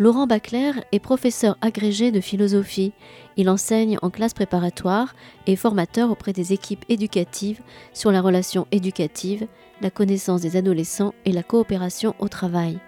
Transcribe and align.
Laurent 0.00 0.28
Bacler 0.28 0.70
est 0.92 1.00
professeur 1.00 1.58
agrégé 1.60 2.12
de 2.12 2.20
philosophie. 2.20 2.92
Il 3.36 3.50
enseigne 3.50 3.98
en 4.00 4.10
classe 4.10 4.32
préparatoire 4.32 5.16
et 5.48 5.56
formateur 5.56 6.12
auprès 6.12 6.32
des 6.32 6.52
équipes 6.52 6.84
éducatives 6.88 7.60
sur 7.92 8.12
la 8.12 8.20
relation 8.20 8.68
éducative, 8.70 9.48
la 9.80 9.90
connaissance 9.90 10.40
des 10.40 10.56
adolescents 10.56 11.14
et 11.24 11.32
la 11.32 11.42
coopération 11.42 12.14
au 12.20 12.28
travail. 12.28 12.78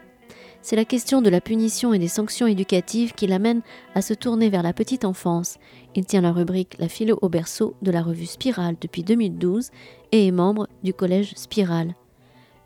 C'est 0.63 0.77
la 0.77 0.85
question 0.85 1.21
de 1.21 1.31
la 1.31 1.41
punition 1.41 1.93
et 1.93 1.99
des 1.99 2.07
sanctions 2.07 2.47
éducatives 2.47 3.13
qui 3.15 3.27
l'amène 3.27 3.63
à 3.97 4.03
se 4.03 4.15
tourner 4.15 4.49
vers 4.49 4.63
la 4.63 4.73
petite 4.73 5.05
enfance. 5.05 5.59
Il 5.97 6.07
tient 6.07 6.21
la 6.21 6.31
rubrique 6.31 6.77
La 6.79 6.89
philo 6.89 7.19
au 7.23 7.29
berceau 7.29 7.75
de 7.83 7.91
la 7.91 8.03
revue 8.03 8.27
Spirale 8.27 8.77
depuis 8.81 9.03
2012 9.03 9.71
et 10.13 10.29
est 10.29 10.33
membre 10.33 10.69
du 10.85 10.95
collège 10.95 11.33
Spirale. 11.35 11.95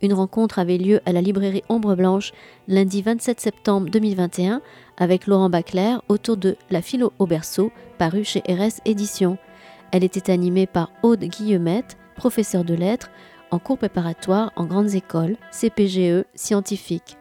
Une 0.04 0.12
rencontre 0.12 0.58
avait 0.58 0.76
lieu 0.76 1.00
à 1.06 1.12
la 1.12 1.22
librairie 1.22 1.62
Ombre 1.70 1.94
Blanche 1.94 2.32
lundi 2.68 3.00
27 3.00 3.40
septembre 3.40 3.88
2021 3.88 4.60
avec 4.98 5.27
Laurent 5.27 5.48
Bacler 5.48 5.96
autour 6.08 6.36
de 6.36 6.58
La 6.68 6.82
philo 6.82 7.14
au 7.18 7.27
berceau, 7.27 7.72
paru 7.96 8.22
chez 8.22 8.40
RS 8.40 8.82
Éditions. 8.84 9.38
Elle 9.92 10.04
était 10.04 10.30
animée 10.30 10.66
par 10.66 10.90
Aude 11.02 11.24
Guillemette, 11.24 11.96
professeur 12.16 12.64
de 12.64 12.74
lettres, 12.74 13.08
en 13.50 13.58
cours 13.58 13.78
préparatoire 13.78 14.52
en 14.56 14.66
grandes 14.66 14.94
écoles, 14.94 15.38
CPGE 15.50 16.27
scientifique. 16.34 17.16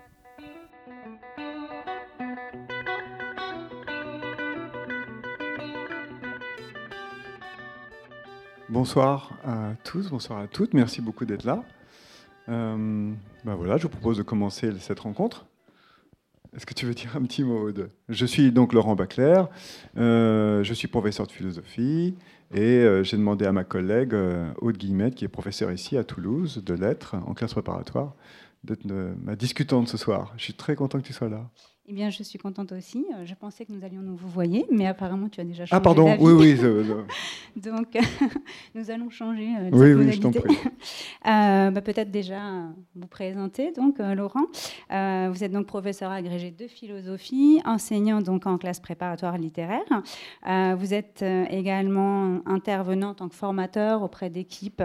Bonsoir 8.67 9.31
à 9.45 9.71
tous, 9.85 10.09
bonsoir 10.09 10.39
à 10.39 10.47
toutes, 10.47 10.73
merci 10.73 10.99
beaucoup 10.99 11.23
d'être 11.23 11.45
là. 11.45 11.63
Ben 12.47 13.15
voilà, 13.43 13.77
je 13.77 13.83
vous 13.83 13.89
propose 13.89 14.17
de 14.17 14.23
commencer 14.23 14.71
cette 14.79 14.99
rencontre. 14.99 15.45
Est-ce 16.55 16.65
que 16.65 16.73
tu 16.73 16.85
veux 16.85 16.93
dire 16.93 17.15
un 17.17 17.23
petit 17.23 17.43
mot 17.43 17.71
de... 17.71 17.89
Je 18.09 18.25
suis 18.25 18.51
donc 18.51 18.73
Laurent 18.73 18.95
Bacler, 18.95 19.43
euh, 19.97 20.63
je 20.63 20.73
suis 20.73 20.87
professeur 20.87 21.25
de 21.25 21.31
philosophie 21.31 22.15
et 22.53 22.61
euh, 22.61 23.03
j'ai 23.03 23.17
demandé 23.17 23.45
à 23.45 23.51
ma 23.51 23.63
collègue 23.63 24.15
Aude 24.61 24.77
Guillemette, 24.77 25.15
qui 25.15 25.25
est 25.25 25.29
professeure 25.29 25.71
ici 25.71 25.97
à 25.97 26.03
Toulouse 26.03 26.63
de 26.63 26.73
lettres 26.75 27.15
en 27.25 27.33
classe 27.33 27.53
préparatoire, 27.53 28.13
d'être 28.63 28.85
ma 28.85 29.35
discutante 29.35 29.87
ce 29.87 29.97
soir. 29.97 30.33
Je 30.37 30.43
suis 30.43 30.53
très 30.53 30.75
content 30.75 30.99
que 30.99 31.05
tu 31.05 31.13
sois 31.13 31.29
là. 31.29 31.49
Eh 31.85 31.91
bien, 31.91 32.09
je 32.09 32.23
suis 32.23 32.39
contente 32.39 32.71
aussi. 32.71 33.05
Euh, 33.13 33.25
je 33.25 33.33
pensais 33.33 33.65
que 33.65 33.73
nous 33.73 33.83
allions 33.83 33.99
nous 34.01 34.15
vous 34.15 34.29
voyer, 34.29 34.65
mais 34.71 34.87
apparemment, 34.87 35.27
tu 35.27 35.41
as 35.41 35.43
déjà 35.43 35.65
changé 35.65 35.75
Ah, 35.75 35.81
pardon, 35.81 36.15
oui, 36.17 36.31
oui. 36.31 36.57
Donc, 37.61 37.97
nous 38.75 38.89
allons 38.89 39.09
changer 39.09 39.49
euh, 39.59 39.69
Oui, 39.73 39.91
oui, 39.91 40.13
je 40.13 40.21
t'en 40.21 40.31
prie. 40.31 40.57
Euh, 41.25 41.71
bah, 41.71 41.79
peut-être 41.79 42.11
déjà 42.11 42.41
vous 42.95 43.07
présenter, 43.07 43.71
donc, 43.71 43.99
Laurent. 43.99 44.47
vous 44.89 45.43
êtes 45.43 45.53
donc 45.53 45.67
professeur 45.67 46.11
agrégé 46.11 46.51
de 46.51 46.67
philosophie, 46.67 47.61
enseignant 47.63 48.19
donc 48.19 48.45
en 48.45 48.57
classe 48.57 48.81
préparatoire 48.81 49.37
littéraire. 49.37 49.85
vous 50.75 50.93
êtes 50.93 51.23
également 51.49 52.41
intervenant 52.45 53.11
en 53.11 53.13
tant 53.13 53.29
que 53.29 53.35
formateur 53.35 54.03
auprès 54.03 54.29
d'équipes 54.29 54.83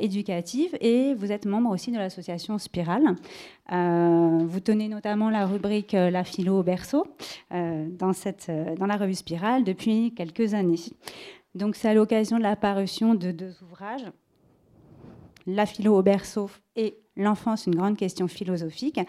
éducatives 0.00 0.74
et 0.80 1.12
vous 1.12 1.32
êtes 1.32 1.44
membre 1.44 1.68
aussi 1.68 1.92
de 1.92 1.98
l'association 1.98 2.56
Spirale. 2.56 3.14
Vous 3.70 4.60
tenez 4.60 4.88
notamment 4.88 5.30
la 5.30 5.46
rubrique 5.46 5.92
la 5.92 6.24
philo 6.24 6.60
au 6.60 6.62
berceau 6.62 7.06
euh, 7.52 7.86
dans, 7.90 8.12
euh, 8.48 8.74
dans 8.76 8.86
la 8.86 8.96
revue 8.96 9.14
Spirale 9.14 9.64
depuis 9.64 10.14
quelques 10.14 10.54
années. 10.54 10.78
Donc 11.54 11.76
c'est 11.76 11.88
à 11.88 11.94
l'occasion 11.94 12.38
de 12.38 12.42
la 12.42 12.56
parution 12.56 13.14
de 13.14 13.30
deux 13.30 13.54
ouvrages, 13.62 14.06
La 15.46 15.66
philo 15.66 15.96
au 15.96 16.02
berceau 16.02 16.50
et 16.76 16.98
l'enfance, 17.18 17.66
une 17.66 17.74
grande 17.74 17.96
question 17.96 18.28
philosophique, 18.28 19.00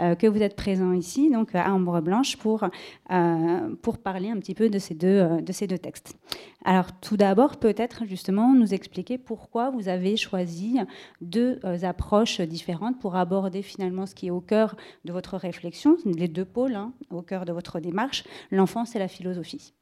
euh, 0.00 0.14
que 0.14 0.26
vous 0.26 0.42
êtes 0.42 0.54
présent 0.54 0.92
ici, 0.92 1.30
donc 1.30 1.54
à 1.54 1.72
Ambre 1.72 2.00
Blanche, 2.00 2.36
pour, 2.36 2.64
euh, 3.10 3.76
parler 4.02 4.28
un 4.28 4.38
petit 4.38 4.54
peu 4.54 4.68
de 4.68 4.78
ces, 4.78 4.94
deux, 4.94 5.06
euh, 5.06 5.40
de 5.40 5.52
ces 5.52 5.66
deux 5.66 5.78
textes. 5.78 6.16
Alors 6.64 6.92
tout 7.00 7.16
d'abord, 7.16 7.56
peut-être 7.56 8.04
justement 8.06 8.54
nous 8.54 8.74
expliquer 8.74 9.18
pourquoi 9.18 9.70
vous 9.70 9.88
avez 9.88 10.16
choisi 10.16 10.78
deux 11.20 11.58
approches 11.82 12.40
différentes 12.40 12.98
pour 13.00 13.16
aborder 13.16 13.62
finalement 13.62 14.06
ce 14.06 14.14
qui 14.14 14.26
est 14.26 14.30
au 14.30 14.40
cœur 14.40 14.76
de 15.04 15.12
votre 15.12 15.36
réflexion, 15.36 15.96
les 16.04 16.28
deux 16.28 16.44
pôles 16.44 16.74
hein, 16.74 16.92
au 17.10 17.22
cœur 17.22 17.44
de 17.44 17.52
votre 17.52 17.80
démarche, 17.80 18.24
l'enfance 18.50 18.96
et 18.96 18.98
la 18.98 19.08
philosophie. 19.08 19.74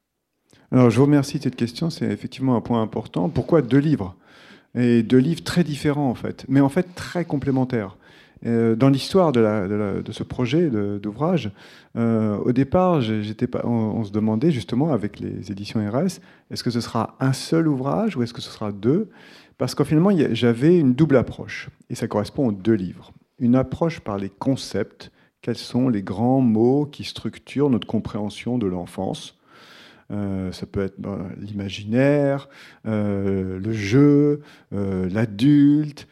Alors 0.71 0.89
je 0.89 0.97
vous 0.97 1.05
remercie 1.05 1.37
de 1.37 1.43
cette 1.43 1.55
question, 1.55 1.89
c'est 1.89 2.05
effectivement 2.05 2.55
un 2.55 2.61
point 2.61 2.81
important. 2.81 3.29
Pourquoi 3.29 3.61
deux 3.61 3.79
livres? 3.79 4.15
Et 4.75 5.03
deux 5.03 5.17
livres 5.17 5.43
très 5.43 5.63
différents 5.63 6.09
en 6.09 6.15
fait, 6.15 6.45
mais 6.47 6.61
en 6.61 6.69
fait 6.69 6.95
très 6.95 7.25
complémentaires. 7.25 7.97
Euh, 8.45 8.75
dans 8.75 8.89
l'histoire 8.89 9.31
de, 9.31 10.03
ce 10.11 10.23
projet 10.23 10.69
d'ouvrage, 10.99 11.51
euh, 11.95 12.37
au 12.37 12.51
départ, 12.51 13.01
on, 13.63 14.03
se 14.03 14.11
demandait 14.11 14.51
justement 14.51 14.91
avec 14.91 15.19
les 15.19 15.51
éditions 15.51 15.79
RS, 15.79 16.19
est-ce 16.51 16.63
que 16.63 16.71
ce 16.71 16.81
sera 16.81 17.15
un 17.19 17.31
seul 17.31 17.67
ouvrage 17.67 18.17
ou 18.17 18.23
est-ce 18.23 18.33
que 18.33 18.41
ce 18.41 18.49
sera 18.49 18.71
deux? 18.71 19.09
Parce 19.57 19.75
qu'en 19.75 19.85
finalement, 19.85 20.11
j'avais 20.31 20.77
une 20.77 20.93
double 20.93 21.15
approche, 21.15 21.69
et 21.89 21.95
ça 21.95 22.07
correspond 22.07 22.47
aux 22.47 22.51
deux 22.51 22.73
livres. 22.73 23.13
Une 23.39 23.55
approche 23.55 24.01
par 24.01 24.17
les 24.17 24.29
concepts, 24.29 25.11
quels 25.41 25.57
sont 25.57 25.87
les 25.87 26.01
grands 26.01 26.41
mots 26.41 26.85
qui 26.85 27.03
structurent 27.03 27.69
notre 27.69 27.87
compréhension 27.87 28.57
de 28.57 28.67
l'enfance, 28.67 29.37
euh, 30.11 30.51
ça 30.51 30.65
peut 30.65 30.81
être 30.81 30.99
bah, 30.99 31.19
l'imaginaire, 31.37 32.49
euh, 32.85 33.59
le 33.59 33.73
jeu, 33.73 34.41
euh, 34.73 35.09
l'adulte, 35.09 36.07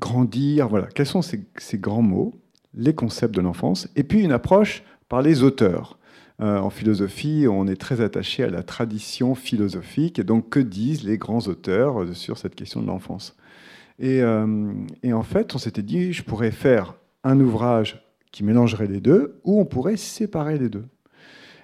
grandir. 0.00 0.68
Voilà. 0.68 0.86
Quels 0.94 1.06
sont 1.06 1.22
ces, 1.22 1.46
grands 1.74 2.02
mots, 2.02 2.34
les 2.74 2.94
concepts 2.94 3.34
de 3.34 3.40
l'enfance 3.40 3.88
Et 3.96 4.04
puis 4.04 4.22
une 4.22 4.32
approche 4.32 4.82
par 5.08 5.22
les 5.22 5.42
auteurs? 5.42 5.96
en 6.42 6.70
philosophie, 6.70 7.44
on 7.50 7.66
est 7.66 7.78
très 7.78 8.00
attaché 8.00 8.42
à 8.42 8.48
la 8.48 8.62
tradition 8.62 9.34
philosophique. 9.34 10.18
Et 10.18 10.24
donc, 10.24 10.48
que 10.48 10.58
disent 10.58 11.04
les 11.04 11.18
grands 11.18 11.40
auteurs 11.40 12.16
sur 12.16 12.38
cette 12.38 12.54
question 12.54 12.80
de 12.80 12.86
l'enfance? 12.86 13.36
Et, 13.98 14.22
et 15.02 15.12
en 15.12 15.22
fait, 15.22 15.54
on 15.54 15.58
s'était 15.58 15.82
dit, 15.82 16.14
je 16.14 16.22
pourrais 16.22 16.50
faire 16.50 16.94
un 17.24 17.38
ouvrage 17.40 18.02
qui 18.32 18.42
mélangerait 18.42 18.86
les 18.86 19.00
deux, 19.00 19.38
ou 19.44 19.60
on 19.60 19.66
pourrait 19.66 19.98
séparer 19.98 20.56
les 20.56 20.70
deux. 20.70 20.86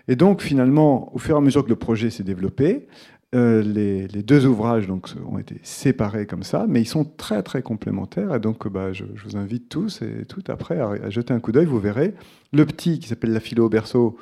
Et 0.08 0.16
donc, 0.16 0.40
finalement, 0.40 1.14
au 1.14 1.18
fur 1.18 1.34
et 1.34 1.38
à 1.38 1.40
mesure 1.40 1.64
que 1.64 1.68
le 1.68 1.76
projet 1.76 2.10
s'est 2.10 2.22
développé, 2.22 2.86
euh, 3.34 3.60
les, 3.60 4.06
deux 4.22 4.46
ouvrages 4.46 4.88
ont 4.88 5.38
été 5.38 5.58
séparés 5.62 6.26
comme 6.26 6.44
ça, 6.44 6.66
mais 6.68 6.80
ils 6.80 6.86
sont 6.86 7.04
très 7.04 7.42
très 7.42 7.60
complémentaires. 7.60 8.34
Et 8.34 8.40
donc, 8.40 8.68
bah, 8.68 8.92
je, 8.92 9.04
vous 9.24 9.36
invite 9.36 9.68
tous 9.68 10.00
et 10.02 10.24
toutes 10.26 10.48
après 10.48 10.78
à, 10.78 11.10
jeter 11.10 11.34
un 11.34 11.40
coup 11.40 11.52
d'œil. 11.52 11.66
Vous 11.66 11.80
verrez. 11.80 12.14
Le 12.52 12.64
petit, 12.64 12.98
qui 12.98 13.08
s'appelle 13.08 13.32
La 13.32 13.40
philo 13.40 13.66
au 13.66 13.68
berceau, 13.68 14.16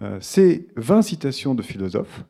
euh, 0.00 0.18
c'est 0.20 0.66
20 0.76 1.02
citations 1.02 1.54
de 1.54 1.62
philosophes 1.62 2.24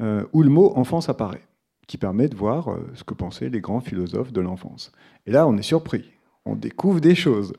euh, 0.00 0.24
où 0.32 0.42
le 0.42 0.50
mot 0.50 0.72
enfance 0.76 1.08
apparaît, 1.08 1.42
qui 1.86 1.96
permet 1.96 2.28
de 2.28 2.36
voir 2.36 2.76
ce 2.94 3.02
que 3.02 3.14
pensaient 3.14 3.48
les 3.48 3.60
grands 3.60 3.80
philosophes 3.80 4.32
de 4.32 4.40
l'enfance. 4.40 4.92
Et 5.26 5.32
là, 5.32 5.46
on 5.48 5.56
est 5.56 5.62
surpris. 5.62 6.04
On 6.44 6.54
découvre 6.54 7.00
des 7.00 7.14
choses. 7.14 7.54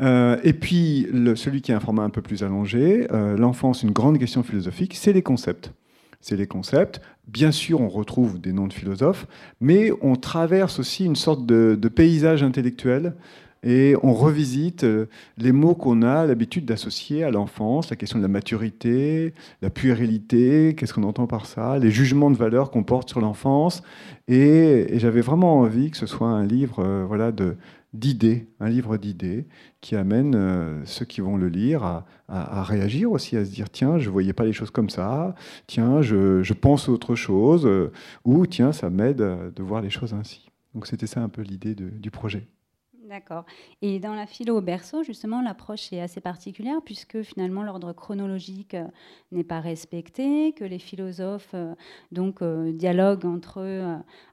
Euh, 0.00 0.38
et 0.42 0.52
puis, 0.52 1.06
celui 1.34 1.60
qui 1.60 1.72
a 1.72 1.76
un 1.76 1.80
format 1.80 2.02
un 2.02 2.10
peu 2.10 2.22
plus 2.22 2.42
allongé, 2.42 3.06
euh, 3.12 3.36
l'enfance, 3.36 3.82
une 3.82 3.90
grande 3.90 4.18
question 4.18 4.42
philosophique, 4.42 4.94
c'est 4.94 5.12
les 5.12 5.22
concepts. 5.22 5.72
C'est 6.20 6.36
les 6.36 6.46
concepts. 6.46 7.00
Bien 7.28 7.52
sûr, 7.52 7.80
on 7.80 7.88
retrouve 7.88 8.40
des 8.40 8.52
noms 8.52 8.66
de 8.66 8.72
philosophes, 8.72 9.26
mais 9.60 9.90
on 10.02 10.16
traverse 10.16 10.78
aussi 10.78 11.04
une 11.04 11.16
sorte 11.16 11.46
de, 11.46 11.76
paysage 11.88 12.42
intellectuel 12.42 13.14
et 13.62 13.94
on 14.02 14.14
revisite 14.14 14.84
euh, 14.84 15.06
les 15.36 15.52
mots 15.52 15.74
qu'on 15.74 16.00
a 16.00 16.24
l'habitude 16.24 16.64
d'associer 16.64 17.24
à 17.24 17.30
l'enfance, 17.30 17.90
la 17.90 17.96
question 17.96 18.18
de 18.18 18.22
la 18.22 18.28
maturité, 18.28 19.34
la 19.60 19.68
puérilité, 19.68 20.74
qu'est-ce 20.74 20.94
qu'on 20.94 21.02
entend 21.02 21.26
par 21.26 21.44
ça, 21.44 21.78
les 21.78 21.90
jugements 21.90 22.30
de 22.30 22.36
valeur 22.36 22.70
qu'on 22.70 22.84
porte 22.84 23.10
sur 23.10 23.20
l'enfance. 23.20 23.82
Et, 24.28 24.86
j'avais 24.98 25.20
vraiment 25.20 25.58
envie 25.58 25.90
que 25.90 25.98
ce 25.98 26.06
soit 26.06 26.28
un 26.28 26.46
livre 26.46 27.04
voilà, 27.06 27.32
de, 27.32 27.56
d'idées, 27.92 28.48
un 28.60 28.68
livre 28.68 28.96
d'idées 28.96 29.46
qui 29.80 29.96
amène 29.96 30.34
euh, 30.36 30.84
ceux 30.84 31.04
qui 31.04 31.20
vont 31.20 31.36
le 31.36 31.48
lire 31.48 32.04
à, 32.28 32.62
réagir 32.62 33.10
aussi, 33.10 33.36
à 33.36 33.44
se 33.44 33.50
dire 33.50 33.70
tiens, 33.70 33.98
je 33.98 34.06
ne 34.06 34.12
voyais 34.12 34.32
pas 34.32 34.44
les 34.44 34.52
choses 34.52 34.70
comme 34.70 34.90
ça, 34.90 35.34
tiens, 35.66 36.00
je, 36.00 36.52
pense 36.52 36.88
autre 36.88 37.16
chose, 37.16 37.66
euh, 37.66 37.90
ou 38.24 38.46
tiens, 38.46 38.72
ça 38.72 38.90
m'aide 38.90 39.18
de 39.18 39.62
voir 39.62 39.82
les 39.82 39.90
choses 39.90 40.14
ainsi. 40.14 40.50
Donc 40.74 40.86
c'était 40.86 41.08
ça 41.08 41.20
un 41.20 41.28
peu 41.28 41.42
l'idée 41.42 41.74
du 41.74 42.10
projet. 42.10 42.46
D'accord. 43.10 43.44
Et 43.82 43.98
dans 43.98 44.14
la 44.14 44.24
philo 44.24 44.58
au 44.58 44.60
berceau, 44.60 45.02
justement, 45.02 45.42
l'approche 45.42 45.92
est 45.92 46.00
assez 46.00 46.20
particulière 46.20 46.76
puisque 46.84 47.22
finalement 47.22 47.64
l'ordre 47.64 47.92
chronologique 47.92 48.74
euh, 48.74 48.86
n'est 49.32 49.42
pas 49.42 49.58
respecté, 49.58 50.52
que 50.52 50.62
les 50.62 50.78
philosophes 50.78 51.50
euh, 51.54 51.74
donc 52.12 52.40
euh, 52.40 52.70
dialoguent 52.70 53.24
entre 53.24 53.62
eux 53.62 53.82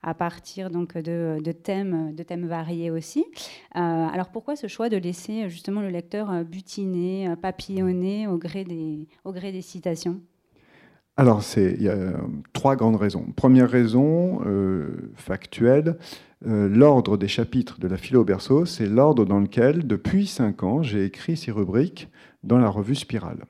à 0.03 0.13
partir 0.13 0.69
donc 0.69 0.95
de, 0.95 1.51
thèmes, 1.51 2.13
de 2.13 2.21
thèmes 2.21 2.45
variés 2.45 2.91
aussi. 2.91 3.25
alors 3.71 4.29
pourquoi 4.29 4.55
ce 4.55 4.67
choix 4.67 4.89
de 4.89 4.97
laisser 4.97 5.49
justement 5.49 5.81
le 5.81 5.89
lecteur 5.89 6.45
butiner, 6.45 7.33
papillonner 7.41 8.27
au 8.27 8.35
au 8.35 8.37
gré 8.37 9.51
des 9.51 9.61
citations? 9.63 10.21
Alors, 11.17 11.43
il 11.57 11.81
y 11.81 11.89
a 11.89 12.13
trois 12.53 12.75
grandes 12.75 12.95
raisons. 12.95 13.25
Première 13.35 13.69
raison, 13.69 14.39
factuelle, 15.15 15.97
l'ordre 16.45 17.17
des 17.17 17.27
chapitres 17.27 17.79
de 17.79 17.87
la 17.87 17.97
philo 17.97 18.21
au 18.21 18.23
berceau, 18.23 18.65
c'est 18.65 18.85
l'ordre 18.85 19.25
dans 19.25 19.39
lequel, 19.39 19.87
depuis 19.87 20.27
cinq 20.27 20.61
ans, 20.63 20.83
j'ai 20.83 21.05
écrit 21.05 21.35
ces 21.35 21.51
rubriques 21.51 22.07
dans 22.43 22.59
la 22.59 22.69
revue 22.69 22.95
Spirale. 22.95 23.45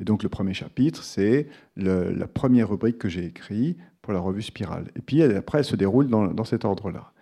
Et 0.00 0.04
donc, 0.04 0.22
le 0.22 0.28
premier 0.28 0.54
chapitre, 0.54 1.02
c'est 1.02 1.48
la 1.76 2.26
première 2.26 2.70
rubrique 2.70 2.98
que 2.98 3.08
j'ai 3.08 3.26
écrite 3.26 3.76
pour 4.00 4.12
la 4.12 4.20
revue 4.20 4.42
Spirale. 4.42 4.86
Et 4.96 5.00
puis, 5.00 5.22
après, 5.22 5.58
elle 5.58 5.64
se 5.64 5.76
déroule 5.76 6.06
dans 6.08 6.44
cet 6.44 6.64
ordre-là. 6.64 7.12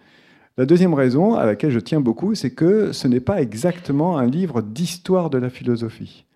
La 0.59 0.67
deuxième 0.67 0.93
raison 0.93 1.37
à 1.37 1.47
laquelle 1.47 1.71
je 1.71 1.79
tiens 1.79 2.01
beaucoup, 2.01 2.35
c'est 2.35 2.51
que 2.51 2.93
ce 2.93 3.09
n'est 3.09 3.21
pas 3.21 3.41
exactement 3.41 4.19
un 4.19 4.27
livre 4.27 4.61
d'histoire 4.61 5.31
de 5.31 5.39
la 5.39 5.49
philosophie. 5.49 6.27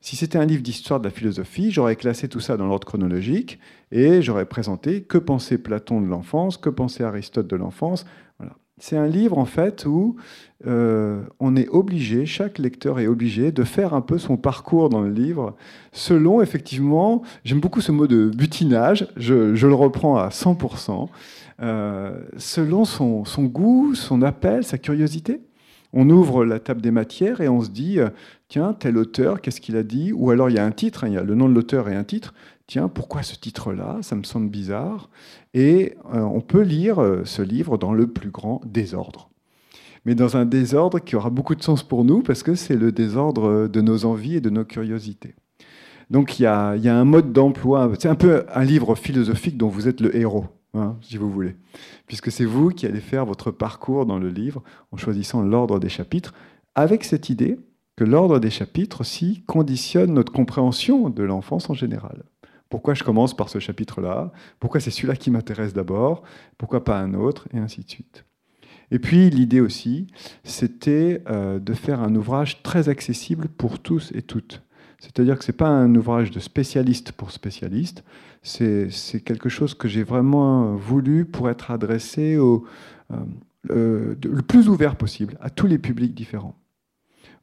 Si 0.00 0.16
c'était 0.16 0.38
un 0.38 0.46
livre 0.46 0.62
d'histoire 0.62 1.00
de 1.00 1.04
la 1.04 1.10
philosophie, 1.10 1.70
j'aurais 1.70 1.96
classé 1.96 2.28
tout 2.28 2.40
ça 2.40 2.56
dans 2.56 2.66
l'ordre 2.66 2.86
chronologique 2.86 3.58
et 3.92 4.22
j'aurais 4.22 4.46
présenté 4.46 5.02
que 5.02 5.18
pensait 5.18 5.58
Platon 5.58 6.00
de 6.00 6.06
l'enfance, 6.06 6.56
que 6.56 6.70
pensait 6.70 7.04
Aristote 7.04 7.46
de 7.46 7.56
l'enfance. 7.56 8.06
C'est 8.80 8.96
un 8.96 9.06
livre 9.06 9.36
en 9.36 9.44
fait 9.44 9.84
où 9.84 10.16
euh, 10.66 11.20
on 11.38 11.54
est 11.54 11.68
obligé, 11.68 12.24
chaque 12.24 12.58
lecteur 12.58 12.98
est 12.98 13.06
obligé 13.06 13.52
de 13.52 13.62
faire 13.62 13.92
un 13.92 14.00
peu 14.00 14.16
son 14.16 14.38
parcours 14.38 14.88
dans 14.88 15.02
le 15.02 15.10
livre 15.10 15.54
selon 15.92 16.40
effectivement, 16.40 17.22
j'aime 17.44 17.60
beaucoup 17.60 17.82
ce 17.82 17.92
mot 17.92 18.06
de 18.06 18.30
butinage, 18.30 19.06
je, 19.16 19.54
je 19.54 19.66
le 19.66 19.74
reprends 19.74 20.16
à 20.16 20.28
100%, 20.28 21.08
euh, 21.60 22.18
selon 22.38 22.86
son, 22.86 23.22
goût, 23.44 23.94
son 23.94 24.22
appel, 24.22 24.64
sa 24.64 24.78
curiosité. 24.78 25.40
On 25.92 26.08
ouvre 26.10 26.44
la 26.44 26.60
table 26.60 26.80
des 26.80 26.90
matières 26.90 27.40
et 27.40 27.48
on 27.48 27.60
se 27.60 27.70
dit, 27.70 27.98
euh, 27.98 28.10
tiens, 28.48 28.74
tel 28.74 28.96
auteur, 28.96 29.40
qu'est-ce 29.40 29.60
qu'il 29.60 29.76
a 29.76 29.82
dit? 29.82 30.12
Ou 30.12 30.30
alors 30.30 30.50
il 30.50 30.56
y 30.56 30.58
a 30.58 30.64
un 30.64 30.70
titre, 30.70 31.04
hein, 31.04 31.08
il 31.08 31.14
y 31.14 31.18
a 31.18 31.22
le 31.22 31.34
nom 31.34 31.48
de 31.48 31.54
l'auteur 31.54 31.88
et 31.88 31.94
un 31.94 32.04
titre. 32.04 32.34
Tiens, 32.66 32.88
pourquoi 32.88 33.22
ce 33.22 33.34
titre-là? 33.34 33.98
Ça 34.02 34.14
me 34.14 34.22
semble 34.22 34.48
bizarre. 34.48 35.10
Et 35.54 35.96
euh, 36.14 36.20
on 36.20 36.40
peut 36.40 36.62
lire 36.62 37.02
ce 37.24 37.42
livre 37.42 37.78
dans 37.78 37.92
le 37.92 38.06
plus 38.06 38.30
grand 38.30 38.60
désordre. 38.64 39.30
Mais 40.04 40.14
dans 40.14 40.36
un 40.36 40.46
désordre 40.46 40.98
qui 41.00 41.16
aura 41.16 41.30
beaucoup 41.30 41.54
de 41.54 41.62
sens 41.62 41.82
pour 41.82 42.04
nous, 42.04 42.22
parce 42.22 42.42
que 42.42 42.54
c'est 42.54 42.76
le 42.76 42.92
désordre 42.92 43.68
de 43.68 43.80
nos 43.80 44.04
envies 44.04 44.36
et 44.36 44.40
de 44.40 44.50
nos 44.50 44.64
curiosités. 44.64 45.34
Donc 46.10 46.38
il 46.38 46.42
y 46.42 46.46
a, 46.46 46.76
il 46.76 46.82
y 46.82 46.88
a 46.88 46.96
un 46.96 47.04
mode 47.04 47.32
d'emploi, 47.32 47.90
c'est 47.98 48.08
un 48.08 48.16
peu 48.16 48.44
un 48.52 48.64
livre 48.64 48.94
philosophique 48.94 49.56
dont 49.56 49.68
vous 49.68 49.88
êtes 49.88 50.00
le 50.00 50.14
héros. 50.16 50.46
Hein, 50.72 50.96
si 51.02 51.16
vous 51.16 51.30
voulez. 51.30 51.56
Puisque 52.06 52.30
c'est 52.30 52.44
vous 52.44 52.68
qui 52.68 52.86
allez 52.86 53.00
faire 53.00 53.26
votre 53.26 53.50
parcours 53.50 54.06
dans 54.06 54.18
le 54.18 54.28
livre 54.28 54.62
en 54.92 54.96
choisissant 54.96 55.42
l'ordre 55.42 55.80
des 55.80 55.88
chapitres, 55.88 56.32
avec 56.76 57.02
cette 57.02 57.28
idée 57.28 57.58
que 57.96 58.04
l'ordre 58.04 58.38
des 58.38 58.50
chapitres 58.50 59.00
aussi 59.00 59.42
conditionne 59.46 60.14
notre 60.14 60.32
compréhension 60.32 61.10
de 61.10 61.22
l'enfance 61.24 61.70
en 61.70 61.74
général. 61.74 62.22
Pourquoi 62.68 62.94
je 62.94 63.02
commence 63.02 63.36
par 63.36 63.48
ce 63.48 63.58
chapitre-là? 63.58 64.32
Pourquoi 64.60 64.80
c'est 64.80 64.92
celui-là 64.92 65.16
qui 65.16 65.32
m'intéresse 65.32 65.74
d'abord? 65.74 66.22
Pourquoi 66.56 66.84
pas 66.84 67.00
un 67.00 67.14
autre? 67.14 67.48
Et 67.52 67.58
ainsi 67.58 67.82
de 67.82 67.90
suite. 67.90 68.24
Et 68.92 69.00
puis 69.00 69.28
l'idée 69.28 69.60
aussi, 69.60 70.06
c'était 70.44 71.22
euh, 71.28 71.58
de 71.58 71.74
faire 71.74 72.00
un 72.00 72.14
ouvrage 72.14 72.62
très 72.62 72.88
accessible 72.88 73.48
pour 73.48 73.80
tous 73.80 74.12
et 74.14 74.22
toutes. 74.22 74.62
C'est-à-dire 75.00 75.38
que 75.38 75.44
ce 75.44 75.50
n'est 75.50 75.56
pas 75.56 75.68
un 75.68 75.94
ouvrage 75.94 76.30
de 76.30 76.40
spécialiste 76.40 77.12
pour 77.12 77.30
spécialiste, 77.32 78.04
c'est 78.42 78.90
quelque 79.24 79.48
chose 79.48 79.74
que 79.74 79.88
j'ai 79.88 80.02
vraiment 80.02 80.76
voulu 80.76 81.24
pour 81.24 81.50
être 81.50 81.70
adressé 81.70 82.36
au, 82.36 82.64
euh, 83.70 84.14
le 84.22 84.42
plus 84.42 84.68
ouvert 84.68 84.96
possible 84.96 85.36
à 85.40 85.50
tous 85.50 85.66
les 85.66 85.78
publics 85.78 86.14
différents. 86.14 86.54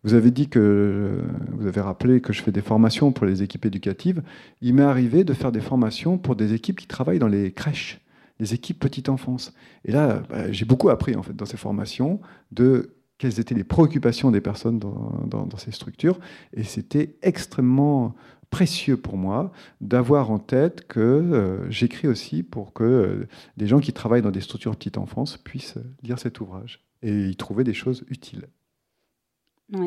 Vous 0.03 0.13
avez 0.13 0.31
dit 0.31 0.47
que 0.47 1.21
vous 1.51 1.67
avez 1.67 1.81
rappelé 1.81 2.21
que 2.21 2.31
je 2.31 2.41
fais 2.41 2.51
des 2.51 2.61
formations 2.61 3.11
pour 3.11 3.25
les 3.25 3.43
équipes 3.43 3.65
éducatives. 3.65 4.21
Il 4.61 4.75
m'est 4.75 4.83
arrivé 4.83 5.23
de 5.23 5.33
faire 5.33 5.51
des 5.51 5.61
formations 5.61 6.17
pour 6.17 6.35
des 6.35 6.53
équipes 6.53 6.79
qui 6.79 6.87
travaillent 6.87 7.19
dans 7.19 7.27
les 7.27 7.51
crèches, 7.51 7.99
les 8.39 8.53
équipes 8.53 8.79
petite 8.79 9.09
enfance. 9.09 9.53
Et 9.85 9.91
là, 9.91 10.23
bah, 10.29 10.51
j'ai 10.51 10.65
beaucoup 10.65 10.89
appris 10.89 11.15
en 11.15 11.23
fait 11.23 11.35
dans 11.35 11.45
ces 11.45 11.57
formations 11.57 12.19
de 12.51 12.96
quelles 13.17 13.39
étaient 13.39 13.55
les 13.55 13.63
préoccupations 13.63 14.31
des 14.31 14.41
personnes 14.41 14.79
dans, 14.79 15.57
ces 15.57 15.71
structures. 15.71 16.19
Et 16.53 16.63
c'était 16.63 17.15
extrêmement 17.21 18.15
précieux 18.49 18.97
pour 18.97 19.17
moi 19.17 19.51
d'avoir 19.81 20.31
en 20.31 20.39
tête 20.39 20.87
que 20.87 20.99
euh, 20.99 21.69
j'écris 21.69 22.07
aussi 22.07 22.43
pour 22.43 22.73
que 22.73 22.83
euh, 22.83 23.27
des 23.57 23.67
gens 23.67 23.79
qui 23.79 23.91
travaillent 23.91 24.21
dans 24.21 24.31
des 24.31 24.41
structures 24.41 24.75
petite 24.75 24.97
enfance 24.97 25.37
puissent 25.37 25.77
lire 26.03 26.17
cet 26.17 26.39
ouvrage 26.39 26.85
et 27.01 27.29
y 27.29 27.35
trouver 27.35 27.63
des 27.63 27.73
choses 27.73 28.05
utiles 28.09 28.47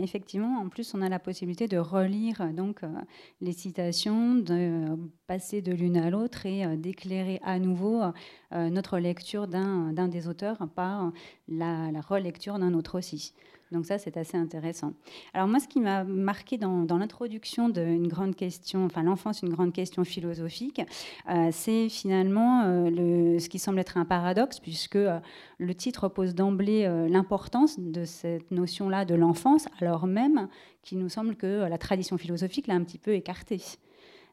effectivement, 0.03 0.59
en 0.59 0.69
plus, 0.69 0.95
on 0.95 1.03
a 1.03 1.09
la 1.09 1.19
possibilité 1.19 1.67
de 1.67 1.79
relire 1.79 2.41
euh, 2.41 2.53
donc 2.53 2.83
euh, 2.83 2.89
les 3.41 3.53
citations, 3.53 4.35
de 4.35 4.55
euh, 4.55 4.97
passer 5.27 5.63
de 5.63 5.73
l'une 5.73 5.97
à 5.97 6.11
l'autre 6.11 6.47
et 6.47 6.77
d'éclairer 6.77 7.41
à 7.43 7.59
nouveau 7.59 8.03
notre 8.53 8.99
lecture 8.99 9.47
d'un 9.47 10.09
des 10.09 10.27
auteurs 10.27 10.59
par 10.75 11.13
la, 11.51 12.01
relecture 12.01 12.59
d'un 12.59 12.75
autre 12.75 12.99
aussi. 12.99 13.35
Donc 13.73 13.87
ça, 13.87 13.99
c'est 13.99 14.17
assez 14.17 14.37
intéressant. 14.37 14.95
Alors 15.33 15.47
moi, 15.47 15.61
ce 15.61 15.69
qui 15.69 15.81
m'a 15.81 16.03
marqué 16.03 16.59
dans, 16.59 16.85
l'introduction 16.99 17.69
d'une 17.69 18.09
grande 18.09 18.35
question, 18.35 18.85
enfin 18.85 19.05
l'enfance, 19.05 19.43
une 19.43 19.51
grande 19.51 19.73
question 19.73 20.03
philosophique, 20.03 20.81
euh, 21.29 21.51
c'est 21.53 21.89
finalement 21.89 22.65
euh, 22.65 23.39
ce 23.39 23.49
qui 23.49 23.61
semble 23.61 23.79
être 23.79 23.97
un 23.97 24.05
paradoxe, 24.05 24.59
puisque 24.59 24.97
euh, 24.97 25.21
le 25.59 25.75
titre 25.75 26.09
pose 26.09 26.35
d'emblée 26.35 26.89
l'importance 27.09 27.79
de 27.79 28.05
cette 28.05 28.51
notion-là 28.51 29.05
de 29.05 29.15
l'enfance, 29.15 29.67
alors 29.81 30.07
même 30.07 30.49
qu'il 30.83 30.99
nous 30.99 31.09
semble 31.09 31.37
que 31.37 31.69
la 31.69 31.79
tradition 31.79 32.19
philosophique 32.19 32.67
l'a 32.67 32.75
un 32.75 32.83
petit 32.83 32.99
peu 32.99 33.13
écartée. 33.13 33.61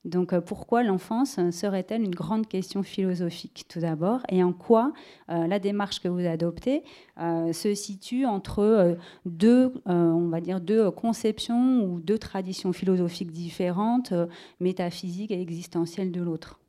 Donc 0.07 0.31
euh, 0.31 0.41
pourquoi 0.41 0.83
l'enfance 0.83 1.39
serait-elle 1.51 2.01
une 2.01 2.15
grande 2.15 2.47
question 2.47 2.81
philosophique 2.81 3.65
tout 3.67 3.79
d'abord? 3.79 4.21
Et 4.29 4.41
en 4.41 4.53
quoi 4.53 4.93
euh, 5.29 5.47
la 5.47 5.59
démarche 5.59 5.99
que 5.99 6.07
vous 6.07 6.25
adoptez 6.25 6.83
euh, 7.19 7.51
se 7.51 7.75
situe 7.75 8.25
entre 8.25 8.97
deux, 9.25 9.73
on 9.85 10.29
va 10.29 10.41
dire, 10.41 10.61
deux 10.61 10.89
conceptions 10.91 11.83
ou 11.83 11.99
deux 11.99 12.17
traditions 12.17 12.73
philosophiques 12.73 13.31
différentes, 13.31 14.13
métaphysiques 14.59 15.31
et 15.31 15.41
existentielles 15.41 16.11
de 16.11 16.21
l'autre? 16.21 16.59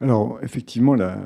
Alors 0.00 0.38
effectivement, 0.42 0.94
la, 0.94 1.18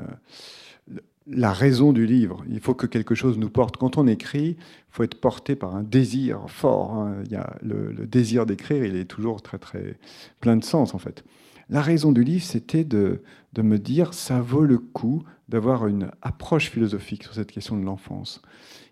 la 1.27 1.51
raison 1.51 1.91
du 1.91 2.05
livre. 2.05 2.43
Il 2.49 2.59
faut 2.59 2.73
que 2.73 2.85
quelque 2.85 3.15
chose 3.15 3.37
nous 3.37 3.49
porte. 3.49 3.77
Quand 3.77 3.97
on 3.97 4.07
écrit, 4.07 4.57
il 4.59 4.91
faut 4.91 5.03
être 5.03 5.19
porté 5.19 5.55
par 5.55 5.75
un 5.75 5.83
désir 5.83 6.41
fort. 6.47 6.93
Hein. 6.93 7.15
Il 7.25 7.31
y 7.31 7.35
a 7.35 7.57
le, 7.61 8.05
désir 8.05 8.45
d'écrire, 8.45 8.85
il 8.85 8.95
est 8.95 9.05
toujours 9.05 9.41
très 9.41 9.57
très 9.57 9.97
plein 10.39 10.55
de 10.57 10.63
sens 10.63 10.93
en 10.93 10.99
fait. 10.99 11.23
La 11.69 11.81
raison 11.81 12.11
du 12.11 12.23
livre, 12.23 12.43
c'était 12.43 12.83
de, 12.83 13.21
me 13.57 13.79
dire, 13.79 14.13
ça 14.13 14.39
vaut 14.39 14.65
le 14.65 14.77
coup 14.77 15.23
d'avoir 15.49 15.87
une 15.87 16.11
approche 16.21 16.69
philosophique 16.69 17.23
sur 17.23 17.33
cette 17.33 17.51
question 17.51 17.75
de 17.75 17.83
l'enfance. 17.83 18.41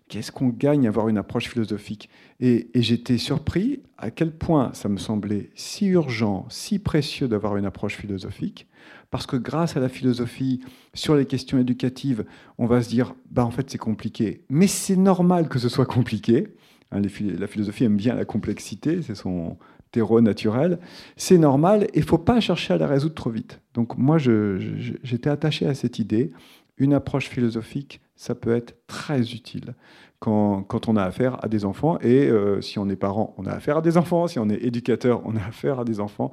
Qu'est-ce 0.08 0.32
qu'on 0.32 0.48
gagne 0.48 0.86
à 0.86 0.88
avoir 0.88 1.08
une 1.08 1.16
approche 1.16 1.48
philosophique? 1.48 2.10
Et 2.40 2.68
j'étais 2.74 3.16
surpris 3.16 3.80
à 3.96 4.10
quel 4.10 4.32
point 4.32 4.72
ça 4.74 4.88
me 4.88 4.98
semblait 4.98 5.50
si 5.54 5.86
urgent, 5.86 6.46
si 6.50 6.78
précieux 6.80 7.28
d'avoir 7.28 7.56
une 7.56 7.64
approche 7.64 7.96
philosophique, 7.96 8.66
parce 9.14 9.28
que 9.28 9.36
grâce 9.36 9.76
à 9.76 9.80
la 9.80 9.88
philosophie, 9.88 10.58
sur 10.92 11.14
les 11.14 11.24
questions 11.24 11.56
éducatives, 11.56 12.24
on 12.58 12.66
va 12.66 12.82
se 12.82 12.88
dire, 12.88 13.14
bah 13.30 13.44
en 13.44 13.52
fait 13.52 13.70
c'est 13.70 13.78
compliqué, 13.78 14.42
mais 14.48 14.66
c'est 14.66 14.96
normal 14.96 15.48
que 15.48 15.60
ce 15.60 15.68
soit 15.68 15.86
compliqué. 15.86 16.48
Hein, 16.90 17.00
la 17.00 17.46
philosophie 17.46 17.84
aime 17.84 17.96
bien 17.96 18.16
la 18.16 18.24
complexité, 18.24 19.02
c'est 19.02 19.14
son 19.14 19.56
terreau 19.92 20.20
naturel. 20.20 20.80
C'est 21.16 21.38
normal 21.38 21.84
et 21.84 21.98
il 21.98 22.02
faut 22.02 22.18
pas 22.18 22.40
chercher 22.40 22.74
à 22.74 22.76
la 22.76 22.88
résoudre 22.88 23.14
trop 23.14 23.30
vite. 23.30 23.60
Donc 23.72 23.96
moi, 23.96 24.18
j'étais 24.18 25.30
attaché 25.30 25.68
à 25.68 25.74
cette 25.74 26.00
idée. 26.00 26.32
Une 26.76 26.92
approche 26.92 27.28
philosophique, 27.28 28.00
ça 28.16 28.34
peut 28.34 28.52
être 28.52 28.74
très 28.88 29.32
utile 29.32 29.76
quand, 30.18 30.64
quand 30.64 30.88
on 30.88 30.96
a 30.96 31.04
affaire 31.04 31.38
à 31.44 31.46
des 31.46 31.64
enfants. 31.64 32.00
Et 32.00 32.26
euh, 32.26 32.60
si 32.60 32.80
on 32.80 32.88
est 32.88 32.96
parent, 32.96 33.32
on 33.38 33.46
a 33.46 33.52
affaire 33.52 33.76
à 33.76 33.80
des 33.80 33.96
enfants. 33.96 34.26
Si 34.26 34.40
on 34.40 34.48
est 34.48 34.60
éducateur, 34.64 35.22
on 35.24 35.36
a 35.36 35.44
affaire 35.46 35.78
à 35.78 35.84
des 35.84 36.00
enfants. 36.00 36.32